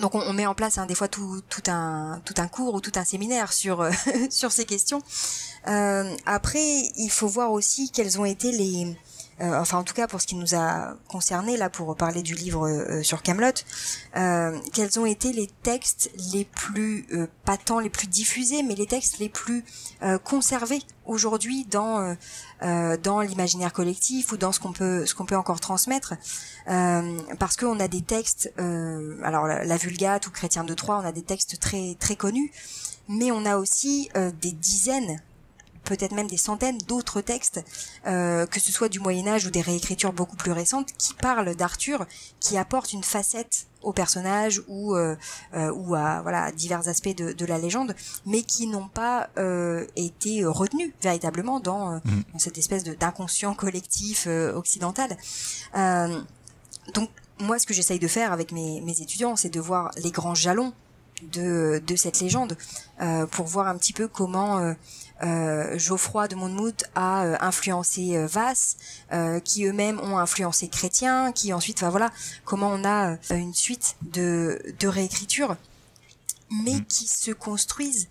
[0.00, 2.80] donc on, met en place hein, des fois tout, tout, un tout un cours ou
[2.80, 3.84] tout un séminaire sur
[4.30, 5.02] sur ces questions.
[5.66, 8.96] Euh, après, il faut voir aussi quels ont été les
[9.40, 12.34] euh, enfin en tout cas pour ce qui nous a concerné là pour parler du
[12.34, 13.52] livre euh, sur Camelot,
[14.16, 17.06] euh, quels ont été les textes les plus
[17.44, 19.64] pas tant les plus diffusés, mais les textes les plus
[20.24, 22.16] conservés aujourd'hui dans
[22.60, 26.14] dans l'imaginaire collectif ou dans ce qu'on peut ce qu'on peut encore transmettre,
[26.66, 31.12] parce qu'on a des textes, alors la, la, Vulgate ou Chrétien de Troyes, on a
[31.12, 32.52] des textes très très connus,
[33.08, 35.20] mais on a aussi des dizaines
[35.84, 37.64] peut-être même des centaines d'autres textes,
[38.06, 41.54] euh, que ce soit du Moyen Âge ou des réécritures beaucoup plus récentes, qui parlent
[41.54, 42.06] d'Arthur,
[42.40, 45.14] qui apportent une facette au personnage ou euh,
[45.54, 47.94] euh, ou à voilà divers aspects de, de la légende,
[48.26, 49.30] mais qui n'ont pas
[49.96, 52.22] été retenus véritablement dans, mm.
[52.32, 55.16] dans cette espèce d'inconscient collectif occidental.
[56.94, 60.10] donc moi, ce que j'essaye de faire avec mes, mes étudiants, c'est de voir les
[60.10, 60.72] grands jalons
[61.22, 62.56] de, de cette légende
[63.00, 64.74] euh, pour voir un petit peu comment
[65.22, 68.76] euh, euh, Geoffroy de Monmouth a euh, influencé euh, Vasse,
[69.44, 72.10] qui eux-mêmes ont influencé Chrétien, qui ensuite, enfin voilà,
[72.44, 75.56] comment on a une suite de, de réécritures,
[76.64, 76.84] mais mm.
[76.86, 78.08] qui se construisent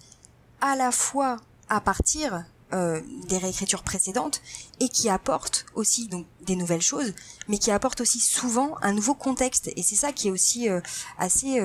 [0.61, 1.37] à la fois
[1.69, 4.41] à partir des réécritures précédentes
[4.81, 7.13] et qui apportent aussi donc des nouvelles choses,
[7.47, 9.71] mais qui apportent aussi souvent un nouveau contexte.
[9.77, 10.67] Et c'est ça qui est aussi
[11.17, 11.61] assez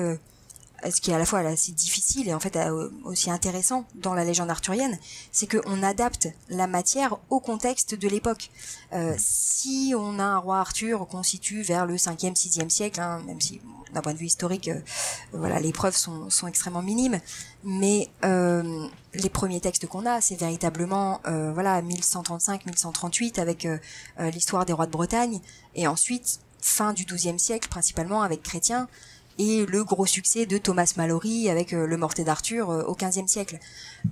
[0.91, 4.13] ce qui est à la fois assez difficile et en fait euh, aussi intéressant dans
[4.13, 4.97] la légende arthurienne,
[5.31, 8.49] c'est qu'on adapte la matière au contexte de l'époque.
[8.93, 13.21] Euh, si on a un roi Arthur qu'on situe vers le 5e, 6e siècle, hein,
[13.25, 13.61] même si
[13.93, 14.79] d'un point de vue historique, euh,
[15.33, 17.19] voilà, les preuves sont, extrêmement minimes,
[17.63, 23.67] mais les premiers textes qu'on a, c'est véritablement voilà 1135-1138 avec
[24.19, 25.39] l'histoire des rois de Bretagne,
[25.75, 28.87] et ensuite fin du XIIe siècle principalement avec Chrétien
[29.39, 33.27] et le gros succès de Thomas Mallory avec euh, Le Mortet d'Arthur euh, au XVe
[33.27, 33.59] siècle.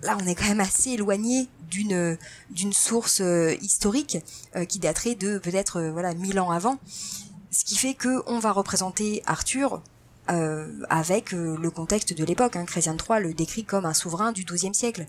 [0.01, 2.17] Là, on est quand même assez éloigné d'une
[2.49, 4.17] d'une source euh, historique
[4.67, 6.77] qui daterait de peut-être voilà mille ans avant,
[7.51, 9.81] ce qui fait que on va représenter Arthur
[10.29, 12.55] euh, avec euh, le contexte de l'époque.
[12.55, 12.65] Hein.
[12.65, 15.07] Chrétien III le décrit comme un souverain du XIIe siècle.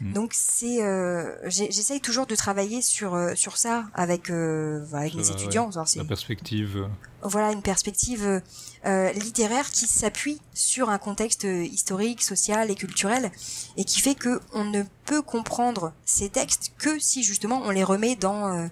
[0.00, 0.12] Hmm.
[0.12, 5.70] Donc c'est, euh, j'essaye toujours de travailler sur sur ça avec avec mes étudiants.
[5.96, 6.88] la perspective.
[7.22, 8.42] Voilà une perspective
[8.84, 13.30] littéraire qui s'appuie sur un contexte historique, social et culturel
[13.76, 17.84] et qui fait que on ne peut comprendre ces textes que si justement on les
[17.84, 18.68] remet dans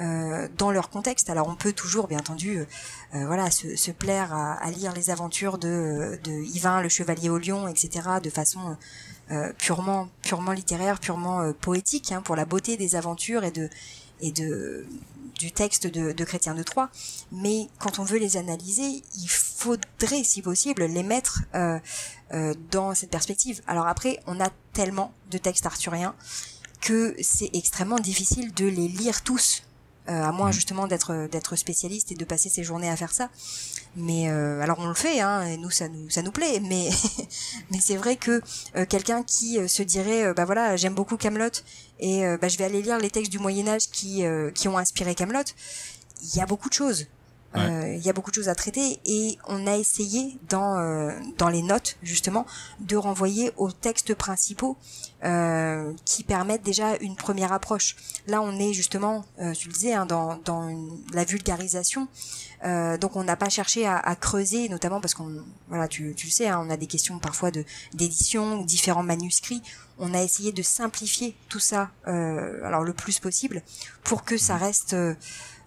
[0.00, 1.28] euh, dans leur contexte.
[1.28, 2.66] Alors on peut toujours, bien entendu, euh,
[3.16, 7.28] euh, voilà, se, se plaire à, à, lire les aventures de, de Yvain, le chevalier
[7.28, 8.76] au lion, etc., de façon
[9.58, 13.68] purement, purement littéraire, purement poétique, hein, pour la beauté des aventures et de
[14.20, 14.86] et de
[15.38, 16.90] du texte de, de Chrétien de Troyes.
[17.32, 21.78] Mais quand on veut les analyser, il faudrait, si possible, les mettre euh,
[22.70, 23.62] dans cette perspective.
[23.66, 26.14] Alors après, on a tellement de textes arthuriens
[26.80, 29.67] que c'est extrêmement difficile de les lire tous euh,
[30.08, 30.52] à moins mm.
[30.52, 33.30] justement d'être d'être spécialiste et de passer ses journées à faire ça.
[33.96, 36.60] Mais euh, alors on le fait, hein, et nous ça nous ça nous plaît.
[36.60, 36.88] Mais
[37.70, 38.40] mais c'est vrai que
[38.76, 41.62] euh, quelqu'un qui se dirait, bah voilà, j'aime beaucoup Camelot
[42.00, 45.14] et bah, je vais aller lire les textes du Moyen Âge qui qui ont inspiré
[45.14, 45.44] Camelot.
[46.22, 47.06] Il y a beaucoup de choses.
[47.56, 51.12] Euh, il y a beaucoup de choses à traiter et on a essayé dans euh,
[51.38, 52.46] dans les notes justement
[52.80, 54.76] de renvoyer aux textes principaux
[55.24, 57.96] euh, qui permettent déjà une première approche.
[58.26, 60.68] Là, on est justement, tu le disais, hein, dans dans
[61.14, 62.08] la vulgarisation.
[62.62, 66.32] donc, on n'a pas cherché à, à, creuser, notamment parce qu'on voilà, tu tu le
[66.32, 69.62] sais, hein, on a des questions parfois de d'édition, différents manuscrits.
[69.98, 73.62] On a essayé de simplifier tout ça, alors le plus possible,
[74.04, 74.94] pour que ça reste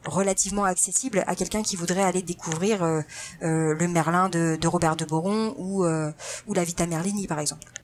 [0.05, 3.01] relativement accessible à quelqu'un qui voudrait aller découvrir euh,
[3.43, 6.11] euh, le Merlin de, Robert de Boron ou, euh,
[6.47, 7.81] ou la Vita Merlini par exemple.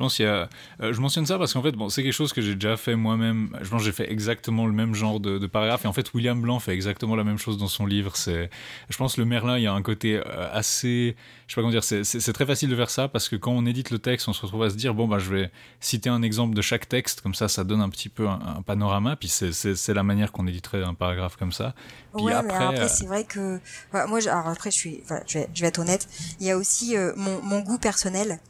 [0.00, 0.48] Je pense qu'il y a.
[0.80, 2.96] Euh, je mentionne ça parce qu'en fait, bon, c'est quelque chose que j'ai déjà fait
[2.96, 3.54] moi-même.
[3.60, 5.84] Je pense que j'ai fait exactement le même genre de, de, paragraphe.
[5.84, 8.16] Et en fait, William Blanc fait exactement la même chose dans son livre.
[8.16, 8.48] C'est,
[8.88, 10.22] je pense, le Merlin, il y a un côté euh,
[10.54, 11.16] assez.
[11.46, 11.84] Je sais pas comment dire.
[11.84, 14.40] C'est très facile de faire ça parce que quand on édite le texte, on se
[14.40, 17.20] retrouve à se dire bon bah je vais citer un exemple de chaque texte.
[17.20, 19.16] Comme ça, ça donne un petit peu un, panorama.
[19.16, 21.74] Puis c'est la manière qu'on éditerait un paragraphe comme ça.
[22.16, 23.60] Puis ouais, après, mais après euh, c'est vrai que
[23.92, 26.08] moi, alors après, je suis, je vais, je vais être honnête.
[26.40, 28.40] Il y a aussi mon, mon goût personnel.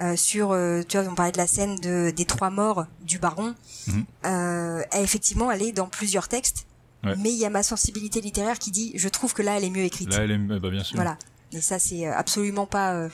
[0.00, 3.18] Euh, sur, euh, tu vois, on parlait de la scène de, des trois morts du
[3.18, 3.54] baron.
[3.86, 4.04] Mhm.
[4.26, 6.66] Euh, effectivement, elle est dans plusieurs textes.
[7.02, 9.70] Mais il y a ma sensibilité littéraire qui dit, je trouve que là, elle est
[9.70, 10.12] mieux écrite.
[10.12, 10.96] Là, elle est, bah, bien sûr.
[10.96, 11.16] Voilà.
[11.50, 13.08] Et ça, c'est absolument pas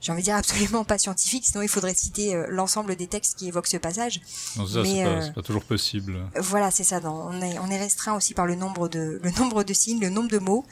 [0.00, 3.38] j'ai envie de dire absolument pas scientifique, sinon il faudrait citer euh, l'ensemble des textes
[3.38, 4.20] qui évoquent ce passage.
[4.56, 6.18] Non, ça, c'est pas, euh, pas, toujours possible.
[6.36, 7.00] Voilà, c'est ça.
[7.04, 10.08] on, est, on est restreint aussi par le nombre de, le nombre de signes, le
[10.08, 10.64] nombre de mots,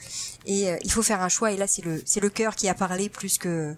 [0.47, 1.53] et euh, il faut faire un choix.
[1.53, 3.77] Et là, c'est le, c'est le cœur qui a parlé plus que,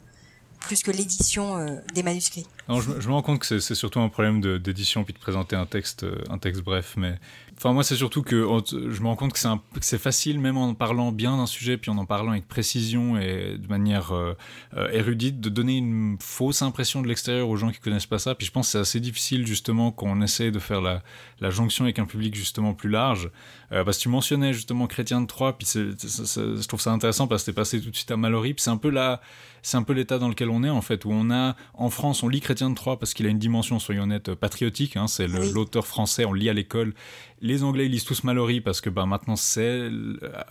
[0.60, 2.47] plus que l'édition des manuscrits.
[2.68, 5.56] Non, je, je, me rends compte que c'est surtout un problème d'édition puis de présenter
[5.56, 7.18] un texte, un texte bref, mais
[7.62, 8.39] Enfin, moi, c'est surtout que
[8.70, 9.39] je me rends compte que
[9.82, 13.58] c'est facile, même en parlant bien d'un sujet, puis en en parlant avec précision et
[13.58, 14.34] de manière euh,
[14.78, 18.34] euh, érudite, de donner une fausse impression de l'extérieur aux gens qui connaissent pas ça.
[18.34, 21.02] Puis je pense que c'est assez difficile, justement, quand on essaie de faire la,
[21.40, 23.30] la jonction avec un public, justement, plus large.
[23.72, 27.42] Euh, parce que tu mentionnais, justement, Chrétien de Troyes, puis je trouve ça intéressant parce
[27.42, 29.20] que t'es passé tout de suite à Mallory, puis c'est un peu la
[29.62, 32.22] c'est un peu l'état dans lequel on est en fait, où on a en France,
[32.22, 34.97] on lit Chrétien de Troyes parce qu'il a une dimension, soyons honnêtes, patriotique.
[34.97, 36.94] Hein, c'est l'auteur français, on lit à l'école.
[37.43, 39.89] Les Anglais lisent tous Mallory parce que bah, maintenant c'est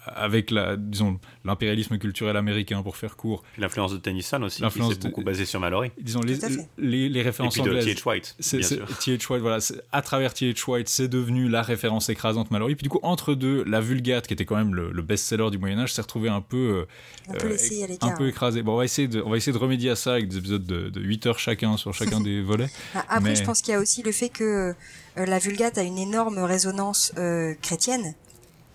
[0.07, 3.43] avec la, disons, l'impérialisme culturel américain pour faire court.
[3.57, 5.91] L'influence de Tennyson aussi, qui est beaucoup basée sur Mallory.
[5.99, 6.37] Disons les,
[6.77, 8.07] les, les, références Et puis de T.H.
[8.07, 8.35] White.
[8.39, 9.31] T.H.
[9.31, 9.59] White, voilà,
[9.91, 10.69] à travers T.H.
[10.69, 12.75] White, c'est devenu la référence écrasante Mallory.
[12.75, 15.79] Puis du coup, entre deux, la Vulgate, qui était quand même le, best-seller du Moyen
[15.79, 16.85] Âge, s'est retrouvé un peu,
[17.29, 18.63] un peu, euh, un peu écrasé.
[18.63, 20.65] Bon, on va essayer de, on va essayer de remédier à ça avec des épisodes
[20.65, 22.69] de, de 8 heures chacun sur chacun des volets.
[22.93, 24.73] Bah, après, je pense qu'il y a aussi le fait que euh,
[25.15, 28.13] la Vulgate a une énorme résonance euh, chrétienne.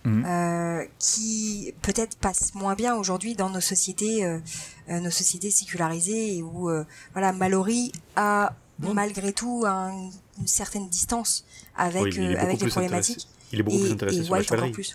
[0.06, 0.24] Mhm.
[0.26, 4.22] Euh, qui peut-être passe moins bien aujourd'hui dans nos sociétés,
[4.86, 6.68] nos sociétés sécularisées, où
[7.14, 10.10] voilà, Mallory a malgré tout une
[10.44, 13.26] certaine distance avec avec les problématiques.
[13.50, 14.94] Il est beaucoup plus intéressé sur White la plus.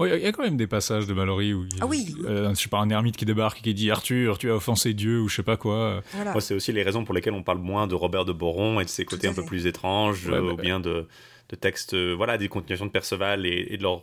[0.00, 2.14] Il y a quand même des passages de Mallory où il, ah oui.
[2.24, 4.92] Euh, je sais pas un ermite qui débarque et qui dit Arthur, tu as offensé
[4.92, 6.02] Dieu ou je sais pas quoi.
[6.14, 8.84] Moi, c'est aussi les raisons pour lesquelles on parle moins de Robert de Boron et
[8.84, 11.06] de ses côtés un peu plus étranges, euh, ou bah, bien de,
[11.48, 14.02] de textes, euh, voilà, des continuations de Perceval et, de leur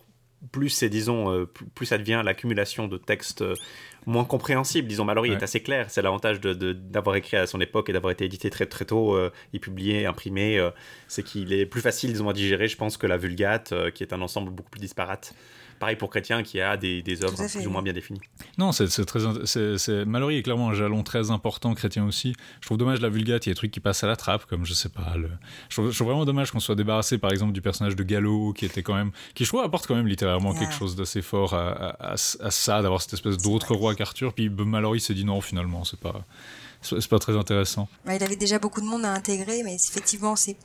[0.51, 1.45] plus c'est disons
[1.75, 3.43] plus ça devient l'accumulation de textes
[4.07, 4.87] moins compréhensibles.
[4.87, 7.93] Disons Mallory est assez clair c'est l'avantage d'avoir de, d'avoir écrit à son époque et
[7.93, 9.15] d'avoir été édité très très tôt
[9.53, 10.59] et publié imprimé
[11.07, 14.13] c'est qu'il est plus facile disons à digérer je pense que la Vulgate qui est
[14.13, 15.35] un ensemble beaucoup plus disparate
[15.81, 18.21] Pareil pour Chrétien qui a des, des œuvres plus ou moins bien définies.
[18.59, 19.19] Non, c'est très.
[19.45, 22.35] C'est, Mallory est clairement un jalon très important, Chrétien aussi.
[22.59, 24.45] Je trouve dommage la Vulgate, il y a des trucs qui passent à la trappe,
[24.45, 25.17] comme je sais pas.
[25.17, 25.31] Le...
[25.69, 28.83] Je, trouve, vraiment dommage qu'on soit débarrassé par exemple du personnage de Gallo, qui était
[28.83, 29.09] quand même.
[29.33, 33.01] qui je trouve apporte quand même littéralement quelque chose d'assez fort à, à, ça, d'avoir
[33.01, 34.33] cette espèce d'autre roi qu'Arthur.
[34.33, 36.23] Puis Mallory s'est dit non, finalement, c'est pas
[36.83, 37.87] c'est pas très intéressant.
[38.05, 40.57] il avait déjà beaucoup de monde à intégrer, mais effectivement, c'est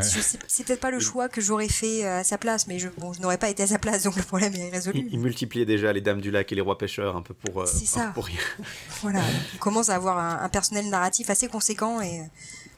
[0.00, 3.12] c'est peut-être pas le choix que j'aurais fait euh, à sa place, mais je, bon,
[3.12, 5.08] je n'aurais pas été à sa place, donc le problème est résolu.
[5.10, 7.66] Il, multipliait déjà les dames du lac et les rois pêcheurs un peu pour, euh,
[7.66, 8.12] ça.
[8.14, 8.40] pour rien.
[9.02, 9.22] voilà,
[9.54, 12.22] on commence à avoir un, un personnel narratif assez conséquent et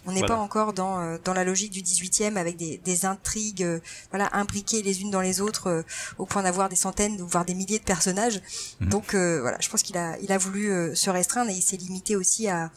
[0.08, 3.62] on n'est pas encore dans, euh, dans la logique du 18e avec des, des intrigues
[3.62, 5.82] euh, voilà imbriquées les unes dans les autres euh,
[6.16, 8.40] au point d'avoir des centaines voire des milliers de personnages.
[8.80, 8.88] Mhm.
[8.88, 12.16] Donc voilà, je pense qu'il a il a voulu se restreindre et il s'est limité
[12.16, 12.70] aussi à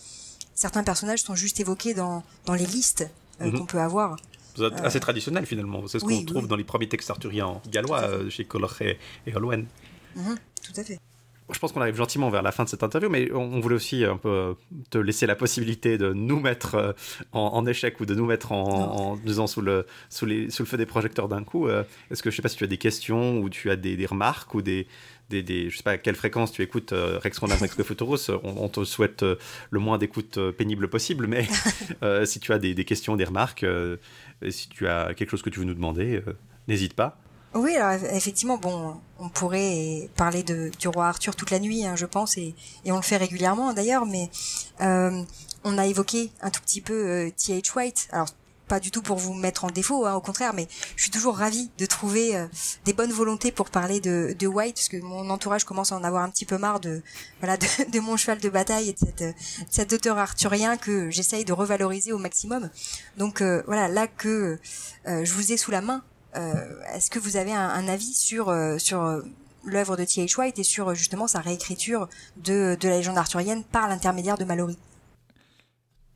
[0.55, 3.09] certains personnages sont juste évoqués dans dans les listes
[3.45, 3.59] mhm.
[3.59, 4.17] qu'on peut avoir.
[4.55, 5.87] C'est assez traditionnel finalement.
[5.87, 9.65] C'est ce qu'on trouve dans les premiers textes arthuriens gallois chez Color et, et mhm,
[10.61, 10.99] tout à fait
[11.53, 14.05] je pense qu'on arrive gentiment vers la fin de cette interview, mais on, voulait aussi
[14.05, 14.55] un peu
[14.89, 16.93] te laisser la possibilité de nous mettre euh,
[17.31, 20.77] en, échec ou de nous mettre en, en sous le, sous, les, sous le feu
[20.77, 21.67] des projecteurs d'un coup.
[21.67, 24.05] Euh, est-ce que je sais pas si tu as des questions ou tu as des,
[24.05, 24.87] remarques ou des,
[25.31, 28.29] des, des, je sais pas à quelle fréquence tu écoutes euh, Rex Ronald Rex Futurus.
[28.29, 31.47] On, on, te souhaite le moins d'écoute pénible possible, mais
[32.25, 33.65] si tu as des, des questions, des remarques,
[34.49, 36.21] si tu as quelque chose que tu veux nous demander,
[36.67, 37.17] n'hésite pas.
[37.53, 41.97] Oui, alors effectivement, bon, on pourrait parler de, du roi Arthur toute la nuit, hein,
[41.97, 44.29] je pense, et, et, on le fait régulièrement d'ailleurs, mais
[44.79, 45.21] euh,
[45.65, 47.71] on a évoqué un tout petit peu T.H.
[47.71, 48.07] Euh, White.
[48.11, 48.29] Alors,
[48.71, 51.37] pas du tout pour vous mettre en défaut, hein, au contraire, mais je suis toujours
[51.37, 52.47] ravie de trouver euh,
[52.85, 56.03] des bonnes volontés pour parler de, de, White, parce que mon entourage commence à en
[56.03, 57.03] avoir un petit peu marre de
[57.39, 59.35] voilà de, de mon cheval de bataille et de, cette,
[59.69, 62.69] cet auteur arthurien que j'essaye de revaloriser au maximum.
[63.17, 64.57] Donc voilà, là que
[65.05, 66.03] je vous ai sous la main,
[66.35, 69.21] euh, est-ce que vous avez un, avis sur euh, sur euh,
[69.65, 70.39] l'œuvre de T.H.
[70.39, 74.77] White et sur justement sa réécriture de, de la légende arthurienne par l'intermédiaire de Mallory?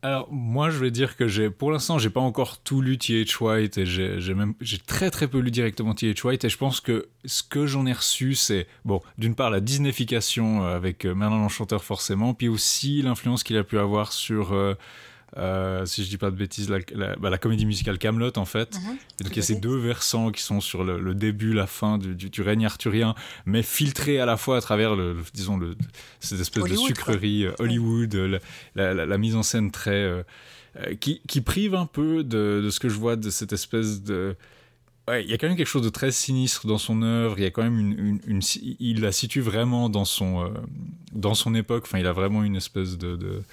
[0.01, 3.43] Alors moi je vais dire que j'ai pour l'instant j'ai pas encore tout lu T.H.
[3.43, 6.25] White et j'ai même j'ai très très peu lu directement T.H.
[6.25, 9.61] White et je pense que ce que j'en ai reçu c'est bon d'une part la
[9.61, 14.75] Disneyfication avec Merlin l'Enchanteur forcément puis aussi l'influence qu'il a pu avoir sur euh,
[15.85, 18.75] si je dis pas de bêtises, la, la, bah, la comédie musicale Camelot en fait.
[18.75, 18.97] Mhm.
[19.19, 21.97] et donc il y a ces deux versants qui sont sur le, début, la fin
[21.97, 25.75] du, du, règne arthurien, mais filtrés à la fois à travers le, disons le,
[26.19, 28.39] cette espèce de sucrerie euh, Hollywood,
[28.75, 30.23] la, la, mise en scène très euh,
[30.99, 34.35] qui, qui, prive un peu de, de, ce que je vois de cette espèce de
[35.07, 37.37] Ouais, il y a quand même quelque chose de très sinistre dans son œuvre.
[37.37, 38.41] Il y a quand même une, une,
[38.79, 40.49] il la situe vraiment dans son euh,
[41.13, 41.83] dans son époque.
[41.85, 43.43] Enfin, il a vraiment une espèce de, de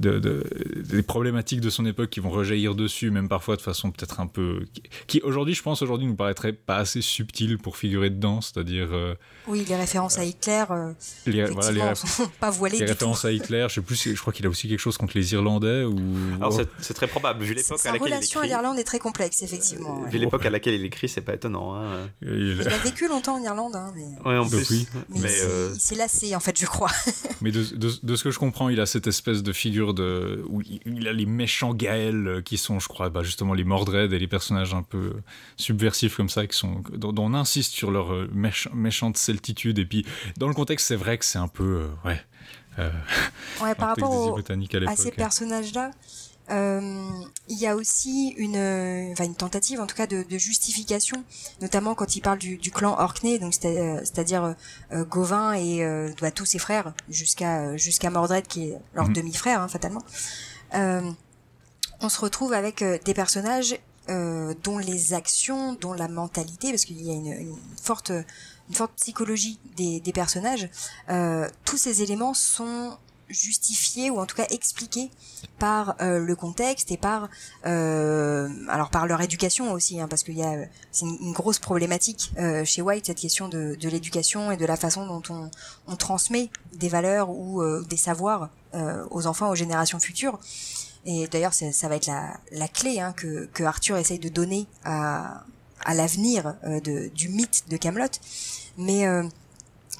[0.00, 0.44] de,
[0.76, 4.26] des problématiques de son époque qui vont rejaillir dessus, même parfois de façon peut-être un
[4.26, 4.64] peu.
[5.06, 8.88] qui, aujourd'hui, je pense, aujourd'hui, nous paraîtrait pas assez subtil pour figurer dedans, c'est-à-dire.
[8.92, 9.14] Euh,
[9.46, 10.64] oui, les références à Hitler.
[10.70, 10.92] Euh,
[11.26, 12.78] les, voilà, les sont pas voilées.
[12.78, 15.16] Les références à Hitler, je sais plus, je crois qu'il a aussi quelque chose contre
[15.16, 15.98] les Irlandais ou.
[16.40, 18.08] Alors c'est très probable, vu l'époque à laquelle.
[18.08, 20.04] Sa relation à l'Irlande est très complexe, effectivement.
[20.04, 21.74] Vu l'époque à laquelle il écrit, c'est pas étonnant.
[21.74, 22.08] Hein.
[22.22, 22.60] Il...
[22.66, 23.76] a vécu longtemps en Irlande.
[23.76, 24.38] Hein, mais...
[24.38, 24.70] en plus.
[24.70, 24.86] Oui.
[25.08, 26.90] Mais, euh, il s'est lassé, en fait, je crois.
[27.40, 30.62] mais de, de, ce que je comprends, il a cette espèce de figure de où
[30.62, 34.18] il a les méchants Gaël euh, qui sont, je crois, bah, justement les Mordred et
[34.18, 35.14] les personnages un peu
[35.56, 39.78] subversifs comme ça, qui sont, dont, on insiste sur leur euh, méchante celtitude.
[39.78, 42.20] Et puis, dans le contexte, c'est vrai que c'est un peu, euh, ouais.
[43.62, 44.38] ouais, par rapport
[44.86, 45.90] à, ces personnages-là,
[46.50, 51.22] il y a aussi une, enfin une tentative, en tout cas, de, justification,
[51.60, 54.54] notamment quand il parle du, clan Orkney, donc c'est-à-dire
[54.92, 55.84] Gauvin et
[56.20, 59.14] bah, tous ses frères, jusqu'à jusqu'à Mordred qui est leur mhm.
[59.14, 60.02] demi-frère, hein, fatalement.
[60.74, 61.10] Euh,
[62.00, 63.78] on se retrouve avec euh, des personnages
[64.08, 68.92] euh, dont les actions, dont la mentalité, parce qu'il y a une, forte, une forte
[68.96, 70.68] psychologie des, personnages,
[71.64, 72.96] tous ces éléments sont
[73.28, 75.10] justifiés ou en tout cas expliqués
[75.58, 77.28] par le contexte et par
[77.64, 82.32] alors par leur éducation aussi hein, parce qu'il y a c'est une, grosse problématique
[82.64, 85.50] chez White cette question de, l'éducation et de la façon dont on,
[85.86, 90.38] on transmet des valeurs ou des savoirs euh, aux enfants, aux générations futures.
[91.06, 94.66] Et d'ailleurs, ça va être la, la clé hein, que, que Arthur essaye de donner
[94.84, 95.44] à,
[95.86, 98.10] à l'avenir euh, de, du mythe de Camelot.
[98.76, 99.26] Mais euh,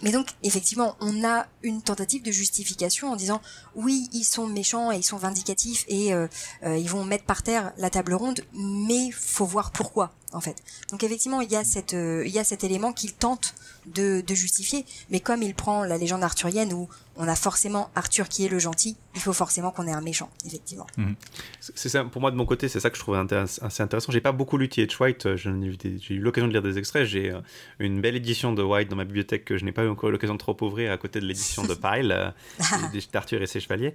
[0.02, 3.40] mais donc, effectivement, on a une tentative de justification en disant
[3.74, 6.28] oui, ils sont méchants et ils sont vindicatifs et euh,
[6.62, 10.62] ils vont mettre par terre la table ronde, mais faut voir pourquoi en fait.
[10.90, 13.54] Donc effectivement, il y a cette il y a cet élément qu'il tente
[13.86, 18.28] de, de justifier, mais comme il prend la légende arthurienne où on a forcément Arthur
[18.28, 20.86] qui est le gentil, il faut forcément qu'on ait un méchant, effectivement.
[20.96, 21.16] Mhm.
[21.60, 24.12] C'est ça, pour moi de mon côté, c'est ça que je trouvais assez intéressant.
[24.12, 25.02] J'ai pas beaucoup lu T.H.
[25.02, 27.40] White, euh, j'ai eu l'occasion de lire des extraits, j'ai euh,
[27.80, 30.34] une belle édition de White dans ma bibliothèque que je n'ai pas eu encore l'occasion
[30.34, 33.94] de trop ouvrir à côté de l'édition de Pyle, euh, d'Arthur et ses chevaliers.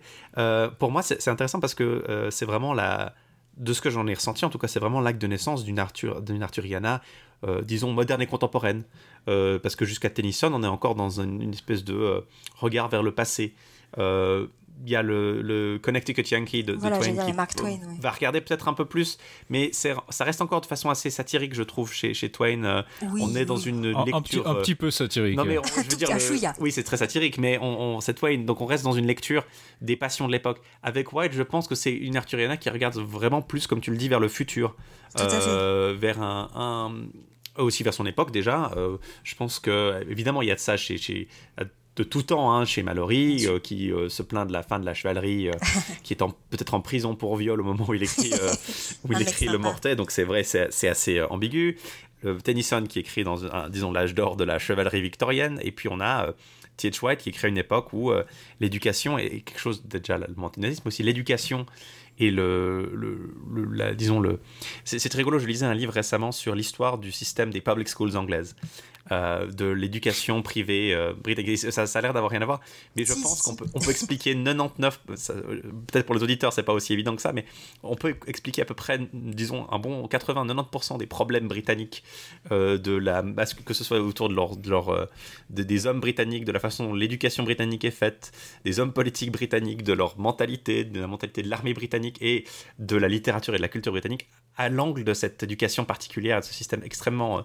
[0.79, 3.15] pour moi, c'est intéressant parce que c'est vraiment la
[3.57, 5.79] de ce que j'en ai ressenti, en tout cas, c'est vraiment l'acte de naissance d'une
[5.79, 7.01] Arthur, Arthuriana,
[7.63, 8.83] disons moderne et contemporaine.
[9.29, 12.21] Euh, parce que jusqu'à Tennyson, on est encore dans une, espèce de euh,
[12.55, 13.53] regard vers le passé.
[14.73, 18.85] Euh, il y a le, Connecticut Yankee de, Twain qui va regarder peut-être un peu
[18.85, 19.17] plus,
[19.49, 22.83] mais ça reste encore de façon assez satirique, je trouve, chez, chez Twain.
[23.01, 24.47] on est dans une lecture...
[24.47, 25.37] Un petit, peu satirique.
[25.37, 28.65] Non, mais je veux dire, oui, c'est très satirique, mais on, c'est Twain, donc on
[28.65, 29.45] reste dans une lecture
[29.81, 30.61] des passions de l'époque.
[30.81, 33.97] Avec White, je pense que c'est une Arthuriana qui regarde vraiment plus, comme tu le
[33.97, 34.75] dis, vers le futur,
[35.15, 36.91] vers un
[37.57, 38.71] aussi vers son époque déjà.
[38.75, 41.27] Euh, je pense que évidemment il y a de ça chez, chez
[41.95, 44.85] de tout temps hein, chez Mallory euh, qui euh, se plaint de la fin de
[44.85, 45.49] la chevalerie
[46.03, 46.17] qui est
[46.49, 48.31] peut-être en prison pour viol au moment où il écrit
[49.03, 51.77] où il écrit le mortet donc c'est vrai c'est assez ambigu.
[52.45, 55.59] Tennyson qui écrit dans disons l'âge d'or de la chevalerie victorienne.
[55.61, 56.33] Et puis on a
[56.77, 57.03] T.H.
[57.03, 58.13] White qui crée une époque où
[58.61, 61.65] l'éducation est quelque chose déjà le montagnardisme aussi l'éducation
[62.19, 64.39] et le, le, disons le
[64.85, 65.37] c'est très rigolo.
[65.37, 68.55] Je lisais un livre récemment sur l'histoire du système des public schools anglaises
[69.11, 71.57] euh, de l'éducation privée euh, britannique.
[71.57, 72.61] Ça, ça, a l'air d'avoir rien à voir,
[72.95, 75.01] mais je pense qu'on peut, on peut expliquer 99,
[75.87, 77.43] peut-être pour les auditeurs c'est pas aussi évident que ça, mais
[77.83, 82.01] on peut expliquer à peu près, disons, un bon 80-90% des problèmes britanniques,
[82.53, 83.25] euh, de la,
[83.65, 85.09] que ce soit autour de, leur, de leur,
[85.49, 88.31] des hommes britanniques, de la façon dont l'éducation britannique est faite,
[88.63, 92.45] des hommes politiques britanniques, de leur mentalité, de la mentalité de l'armée britannique et
[92.79, 96.45] de la littérature et de la culture britannique, à l'angle de cette éducation particulière, de
[96.45, 97.43] ce système extrêmement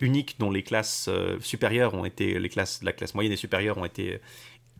[0.00, 3.78] unique dont les classes euh, supérieures ont été, les classes, la classe moyenne et supérieure
[3.78, 4.20] ont été,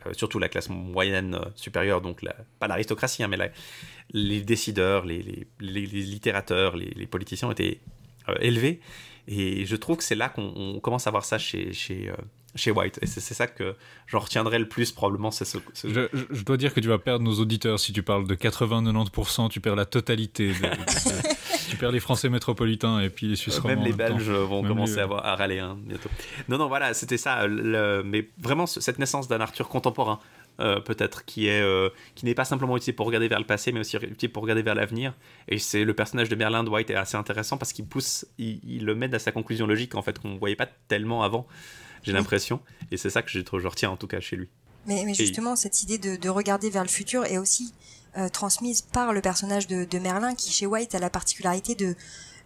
[0.07, 3.53] euh, surtout la classe moyenne euh, supérieure, donc la, pas l'aristocratie, hein, mais
[4.13, 7.81] les décideurs, les, les, littérateurs, les, politiciens ont été
[8.41, 8.81] élevés.
[9.29, 12.11] Et je trouve que c'est là qu'on commence à voir ça chez, chez,
[12.55, 12.99] chez White.
[13.03, 13.77] Et c'est ça que
[14.07, 15.31] j'en retiendrai le plus, probablement.
[15.31, 18.35] c'est ce, Je, dois dire que tu vas perdre nos auditeurs si tu parles de
[18.35, 20.53] 80-90%, tu perds la totalité.
[21.71, 25.05] tu perds les Français métropolitains et puis les Suisses Même les Belges vont commencer à,
[25.05, 26.11] à, râler hein, bientôt.
[26.49, 27.47] Non, non, voilà, c'était ça.
[27.49, 30.21] mais vraiment, cette naissance d'un Arthur contemporain.
[30.59, 33.73] Euh, peut-être qui est euh, qui n'est pas simplement utile pour regarder vers le passé
[33.73, 35.15] mais aussi utile pour regarder vers l'avenir
[35.49, 38.85] et c'est le personnage de Merlin White est assez intéressant parce qu'il pousse il, il,
[38.85, 41.47] le mène à sa conclusion logique en fait qu'on voyait pas tellement avant
[42.03, 42.61] j'ai l'impression.
[42.91, 44.49] Et c'est ça que je, je retiens en tout cas chez lui.
[44.87, 48.00] Mais, justement, cette idée de, regarder vers le futur est aussi euh,
[48.33, 51.95] transmise par le personnage de, Merlin, qui chez White a la particularité de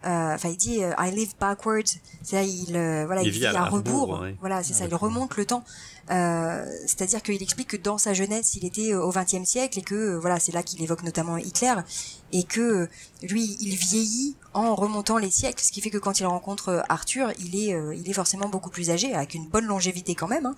[0.05, 1.83] enfin il dit I live backwards,
[2.23, 5.65] c'est-à-dire il voilà il, vit à, rebours, voilà c'est ça, il remonte le temps.
[6.10, 10.16] Euh, c'est-à-dire qu'il explique que dans sa jeunesse, il était au XXe siècle et que
[10.16, 11.74] voilà, c'est là qu'il évoque notamment Hitler
[12.33, 12.89] et que
[13.23, 17.33] lui, il vieillit en remontant les siècles, ce qui fait que quand il rencontre Arthur,
[17.39, 20.47] il est, il est forcément beaucoup plus âgé, avec une bonne longévité quand même.
[20.47, 20.55] Hein.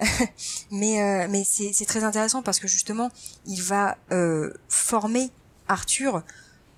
[0.70, 3.10] mais mais c'est très intéressant parce que justement,
[3.46, 3.96] il va
[4.68, 5.30] former
[5.68, 6.22] Arthur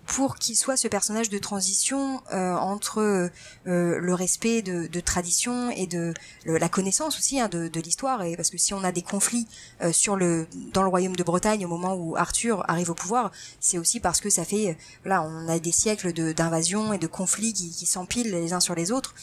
[0.06, 3.30] pour qu'il soit ce personnage de transition euh, entre euh,
[3.64, 8.22] le respect de, de, tradition et de la connaissance aussi hein, de, de l'histoire.
[8.22, 9.46] Et parce que si on a des conflits
[9.82, 13.32] euh, sur le dans le royaume de Bretagne au moment où Arthur arrive au pouvoir
[13.60, 17.52] c'est aussi parce que ça fait là on a des siècles d'invasion et de conflits
[17.52, 19.14] qui, qui s'empilent les uns sur les autres.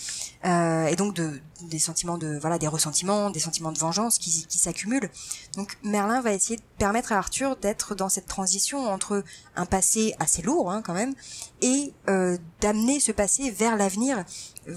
[0.43, 4.57] Et donc de des sentiments de voilà des ressentiments des sentiments de vengeance qui, qui
[4.57, 5.09] s'accumulent.
[5.55, 9.23] Donc Merlin va essayer de permettre à Arthur d'être dans cette transition entre
[9.55, 11.13] un passé assez lourd quand même
[11.61, 14.23] et euh, d'amener ce passé vers l'avenir.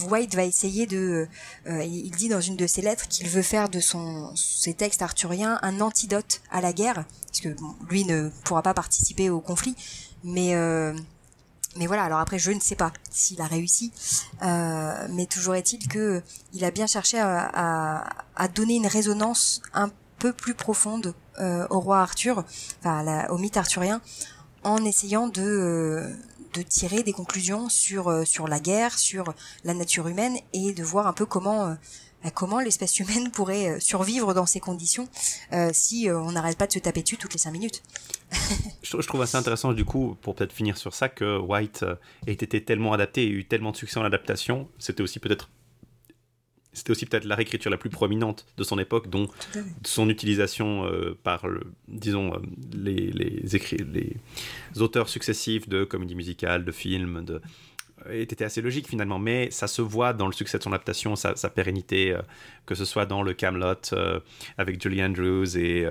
[0.09, 1.29] White va essayer de
[1.69, 5.03] euh, il dit dans une de ses lettres qu'il veut faire de son ses textes
[5.03, 7.55] arthuriens un antidote à la guerre parce que
[7.89, 9.77] lui ne pourra pas participer au conflit
[10.25, 10.93] mais euh,
[11.79, 13.93] mais voilà, alors après, je ne sais pas s'il a réussi,
[14.41, 16.23] mais toujours est-il que
[16.55, 22.45] il a bien cherché à, donner une résonance un peu plus profonde au roi Arthur,
[22.81, 24.01] enfin au mythe arthurien,
[24.65, 26.15] en essayant de, euh,
[26.55, 31.07] de tirer des conclusions sur, sur la guerre, sur la nature humaine et de voir
[31.07, 31.77] un peu comment
[32.35, 35.09] comment l'espèce humaine pourrait survivre dans ces conditions
[35.73, 37.83] si on n'arrête pas de se taper dessus toutes les cinq minutes
[38.83, 41.95] je, trouve assez intéressant du coup, pour peut-être finir sur ça, que White euh,
[42.27, 44.69] ait été tellement adapté et eu tellement de succès en adaptation.
[44.79, 45.49] C'était aussi peut-être
[46.77, 49.29] c'était aussi peut-être la réécriture la plus prominente de son époque, dont
[49.85, 51.47] son utilisation euh, par,
[51.89, 52.39] disons, euh,
[52.73, 54.17] les, les, écrits, les
[54.81, 57.41] auteurs successifs de comédies musicales, de films, de,
[58.11, 61.35] était assez logique finalement, mais ça se voit dans le succès de son adaptation, sa,
[61.49, 62.17] pérennité,
[62.67, 63.75] que ce soit dans le Camelot
[64.59, 65.89] avec Julie Andrews et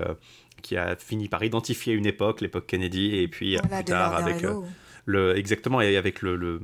[0.62, 4.60] qui a fini par identifier une époque, l'époque Kennedy, et puis plus tard avec euh,
[5.04, 6.60] le exactement et avec le le,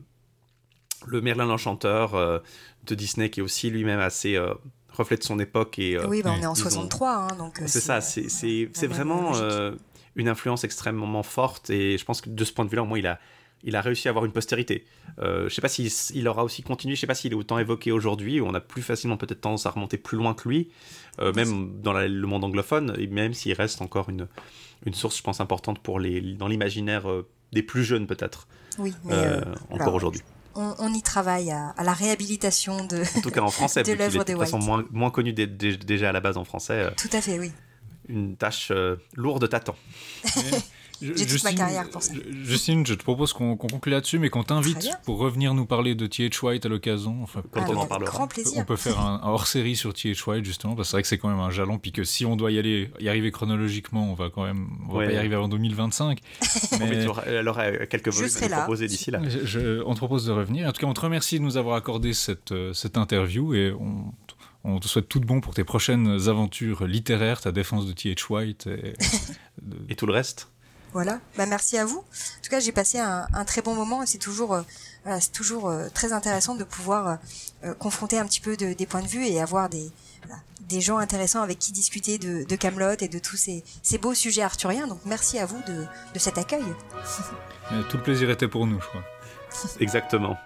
[1.07, 2.39] Merlin l'enchanteur euh,
[2.87, 4.55] de Disney qui est aussi lui-même assez euh,
[4.91, 8.01] reflet de son époque et oui, bah, on est en 63, hein, donc c'est ça,
[8.01, 9.33] c'est c'est vraiment
[10.15, 12.99] une influence extrêmement forte et je pense que de ce point de vue-là, au moins
[12.99, 13.19] il a
[13.65, 14.85] il a réussi à avoir une postérité.
[15.19, 17.93] Euh, je sais pas s'il aura aussi continué, je sais pas s'il est autant évoqué
[17.93, 20.71] aujourd'hui, on a plus facilement peut-être tendance à remonter plus loin que lui,
[21.21, 24.27] euh, même dans le monde anglophone, et même s'il reste encore une,
[24.85, 28.49] une source, je pense, importante pour les, dans l'imaginaire euh, des plus jeunes peut-être.
[28.79, 28.93] Oui,
[29.71, 30.23] encore aujourd'hui.
[30.55, 34.37] On, y travaille à, la réhabilitation de En tout cas en français, de l'œuvre de
[34.37, 36.91] façon moins, moins connu déjà à la base en français.
[36.97, 37.53] Tout à fait, oui.
[38.09, 38.73] Une tâche
[39.15, 39.77] lourde t'attend.
[41.03, 42.13] J'ai toute ma carrière pour ça.
[42.45, 46.07] Justine, je te propose qu'on conclue là-dessus, mais qu'on t'invite pour revenir nous parler de
[46.07, 46.45] T.H.
[46.45, 47.23] White à l'occasion.
[47.23, 48.11] Enfin, quand on en parlera.
[48.11, 48.53] Grand plaisir.
[48.57, 50.29] On peut faire un, hors-série sur T.H.
[50.29, 52.25] White, justement, parce que c'est vrai que c'est quand même un jalon, puis que si
[52.25, 55.17] on doit y aller, y arriver chronologiquement, on va quand même, on va pas y
[55.17, 56.21] arriver avant 2025.
[56.81, 59.21] mais elle aura quelques volumes à proposer d'ici là.
[59.87, 60.69] on te propose de revenir.
[60.69, 63.73] En tout cas, on te remercie de nous avoir accordé cette, euh, cette interview et
[63.73, 64.13] on,
[64.65, 68.31] on te souhaite tout de bon pour tes prochaines aventures littéraires, ta défense de T.H.
[68.31, 68.95] White et,
[69.89, 70.52] et tout le reste.
[70.93, 71.99] Voilà, bah merci à vous.
[71.99, 74.63] En tout cas, j'ai passé un, très bon moment et c'est toujours, euh,
[75.21, 77.19] c'est toujours euh, très intéressant de pouvoir
[77.65, 79.91] euh, confronter un petit peu des points de vue et avoir des,
[80.69, 84.15] des gens intéressants avec qui discuter de, de Camelot et de tous ces, ces, beaux
[84.15, 84.87] sujets arthuriens.
[84.87, 86.65] Donc merci à vous de, de cet accueil.
[87.89, 89.05] Tout le plaisir était pour nous, je crois.
[89.81, 90.37] Exactement.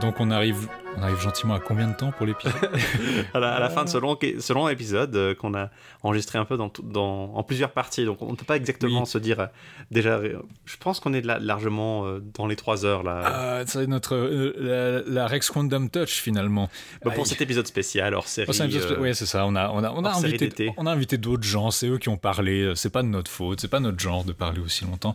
[0.00, 2.54] Donc on arrive, on arrive gentiment à combien de temps pour l'épisode
[3.34, 5.70] à, la, fin de ce long, ce long épisode euh, qu'on a
[6.02, 8.04] enregistré un peu dans, dans, en plusieurs parties.
[8.04, 9.40] Donc on ne peut pas exactement se dire.
[9.40, 9.46] Euh,
[9.90, 10.20] déjà,
[10.64, 13.22] je pense qu'on est largement dans les trois heures là.
[13.24, 16.68] Ah, c'est notre la, Rex Quantum Touch finalement.
[17.04, 18.50] Bah, pour cet épisode spécial hors série.
[18.98, 19.46] oui, c'est ça.
[19.46, 21.70] On a on a on a invité on a invité d'autres gens.
[21.70, 22.72] C'est eux qui ont parlé.
[22.74, 23.60] C'est pas de notre faute.
[23.60, 25.14] C'est pas notre genre de parler aussi longtemps.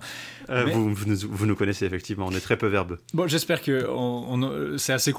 [0.50, 2.26] vous, vous, nous, connaissez effectivement.
[2.28, 3.00] On est très peu verbeux.
[3.14, 5.14] Bon, j'espère que on euh, c'est assez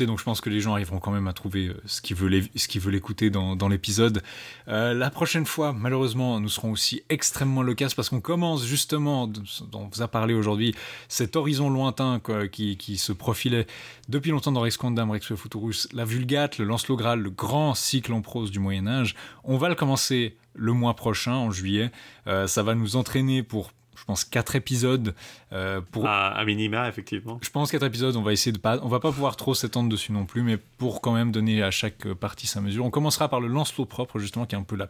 [0.00, 2.94] donc je pense que les gens arriveront quand même à trouver euh, ce qu'ils veulent,
[2.94, 4.22] écouter dans, l'épisode.
[4.68, 9.44] Euh, la prochaine fois, malheureusement, nous serons aussi extrêmement loquaces parce qu'on commence justement, dont
[9.74, 10.74] on vous a parlé aujourd'hui,
[11.08, 13.66] cet horizon lointain qui, se profilait
[14.08, 18.12] depuis longtemps dans Rex Condam, Rex Futurus, la Vulgate, le Lancelot Graal, le grand cycle
[18.12, 19.14] en prose du Moyen Âge.
[19.44, 21.90] On va le commencer le mois prochain, en juillet.
[22.26, 23.72] ça va nous entraîner pour
[24.02, 25.14] je pense, quatre épisodes
[25.52, 26.08] euh, pour.
[26.08, 27.38] À, minima, effectivement.
[27.40, 28.16] Je pense quatre épisodes.
[28.16, 30.56] On va essayer de pas, on va pas pouvoir trop s'étendre dessus non plus, mais
[30.56, 32.84] pour quand même donner à chaque partie sa mesure.
[32.84, 34.88] On commencera par le lance-l'eau propre, justement, qui est un peu la,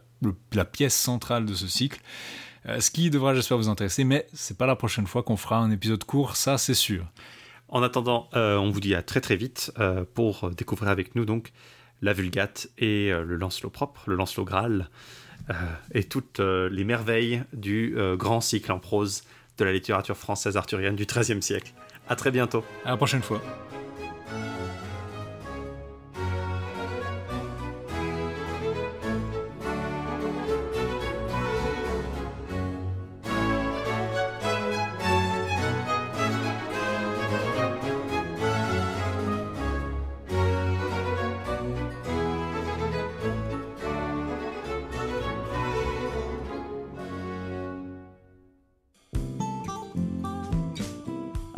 [0.55, 2.01] la pièce centrale de ce cycle.
[2.65, 5.59] Euh, ce qui devra, j'espère, vous intéresser, mais c'est pas la prochaine fois qu'on fera
[5.59, 7.05] un épisode court, ça c'est sûr.
[7.69, 9.73] En attendant, euh, on vous dit à très très vite
[10.15, 11.53] pour découvrir avec nous donc
[12.01, 14.89] la Vulgate et le Lancelot propre, le Lancelot Graal.
[15.53, 15.55] Euh,
[15.93, 19.25] et toutes euh, les merveilles du euh, grand cycle en prose
[19.59, 21.73] de la littérature française arthurienne du XIIIe siècle.
[22.09, 22.65] À très bientôt.
[22.85, 23.41] À la prochaine fois.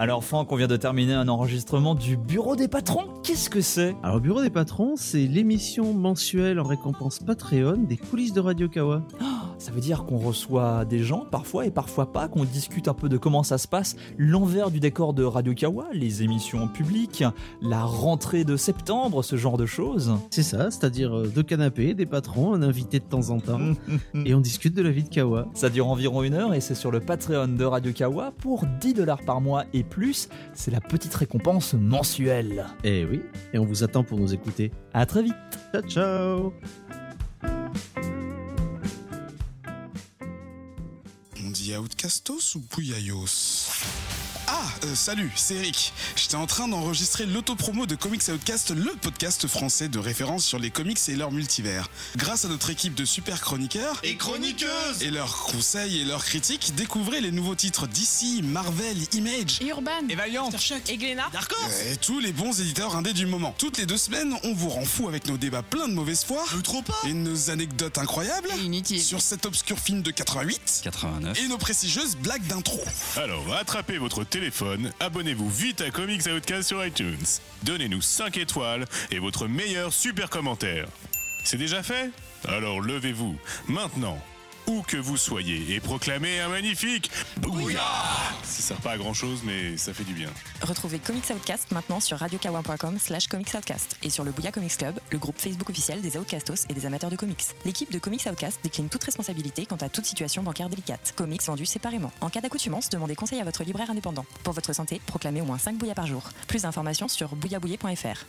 [0.04, 3.06] Alors Franck, on vient de terminer un enregistrement du Bureau des patrons.
[3.22, 3.96] Qu'est-ce que c'est?
[4.02, 9.00] Alors Bureau des patrons, c'est l'émission mensuelle en récompense Patreon des coulisses de Radio Kawa.
[9.22, 9.24] Oh,
[9.64, 13.08] ça veut dire qu'on reçoit des gens parfois et parfois pas, qu'on discute un peu
[13.08, 17.24] de comment ça se passe, l'envers du décor de Radio Kawa, les émissions publiques,
[17.62, 20.12] la rentrée de septembre, ce genre de choses.
[20.28, 23.72] C'est ça, c'est-à-dire euh, deux canapés, des patrons, un invité de temps en temps,
[24.26, 25.48] et on discute de la vie de Kawa.
[25.54, 28.92] Ça dure environ une heure et c'est sur le Patreon de Radio Kawa pour 10
[28.92, 30.28] dollars par mois et plus.
[30.52, 32.66] C'est la petite récompense mensuelle.
[32.84, 33.22] Eh oui,
[33.54, 34.72] et on vous attend pour nous écouter.
[34.92, 35.34] À très vite.
[35.72, 36.52] Ciao ciao.
[41.72, 43.68] Outcastos ou Pouyayos
[44.54, 45.92] ah, euh, salut, c'est Eric.
[46.14, 50.70] J'étais en train d'enregistrer l'autopromo de Comics Outcast, le podcast français de référence sur les
[50.70, 51.88] comics et leur multivers.
[52.16, 55.02] Grâce à notre équipe de super chroniqueurs et chroniqueuses.
[55.02, 59.90] et leurs conseils et leurs critiques, découvrez les nouveaux titres d'ici, Marvel, Image, et Urban,
[60.08, 60.50] et Valiant,
[60.88, 61.30] et Glénat,
[61.90, 63.56] et tous les bons éditeurs indés du moment.
[63.58, 66.44] Toutes les deux semaines, on vous rend fou avec nos débats pleins de mauvaise foi,
[66.62, 71.48] trop pas, et nos anecdotes incroyables, inutiles, sur cet obscur film de 88, 89, et
[71.48, 72.80] nos prestigieuses blagues d'intro.
[73.16, 74.43] Alors, attrapez votre téléphone,
[75.00, 77.24] abonnez-vous vite à Comics Outcast sur iTunes.
[77.62, 80.86] Donnez-nous 5 étoiles et votre meilleur super commentaire.
[81.44, 82.10] C'est déjà fait?
[82.48, 83.36] Alors levez-vous,
[83.68, 84.18] maintenant,
[84.66, 89.42] où que vous soyez, et proclamez un magnifique Bouillard Ça sert pas à grand chose,
[89.44, 90.28] mais ça fait du bien.
[90.62, 94.98] Retrouvez Comics Outcast maintenant sur radiokawa.com slash Comics Outcast et sur le Bouya Comics Club,
[95.10, 97.44] le groupe Facebook officiel des Outcastos et des amateurs de comics.
[97.64, 101.14] L'équipe de Comics Outcast décline toute responsabilité quant à toute situation bancaire délicate.
[101.16, 102.12] Comics vendus séparément.
[102.20, 104.24] En cas d'accoutumance, demandez conseil à votre libraire indépendant.
[104.42, 106.22] Pour votre santé, proclamez au moins 5 bouillas par jour.
[106.48, 108.24] Plus d'informations sur bouillabouillet.fr.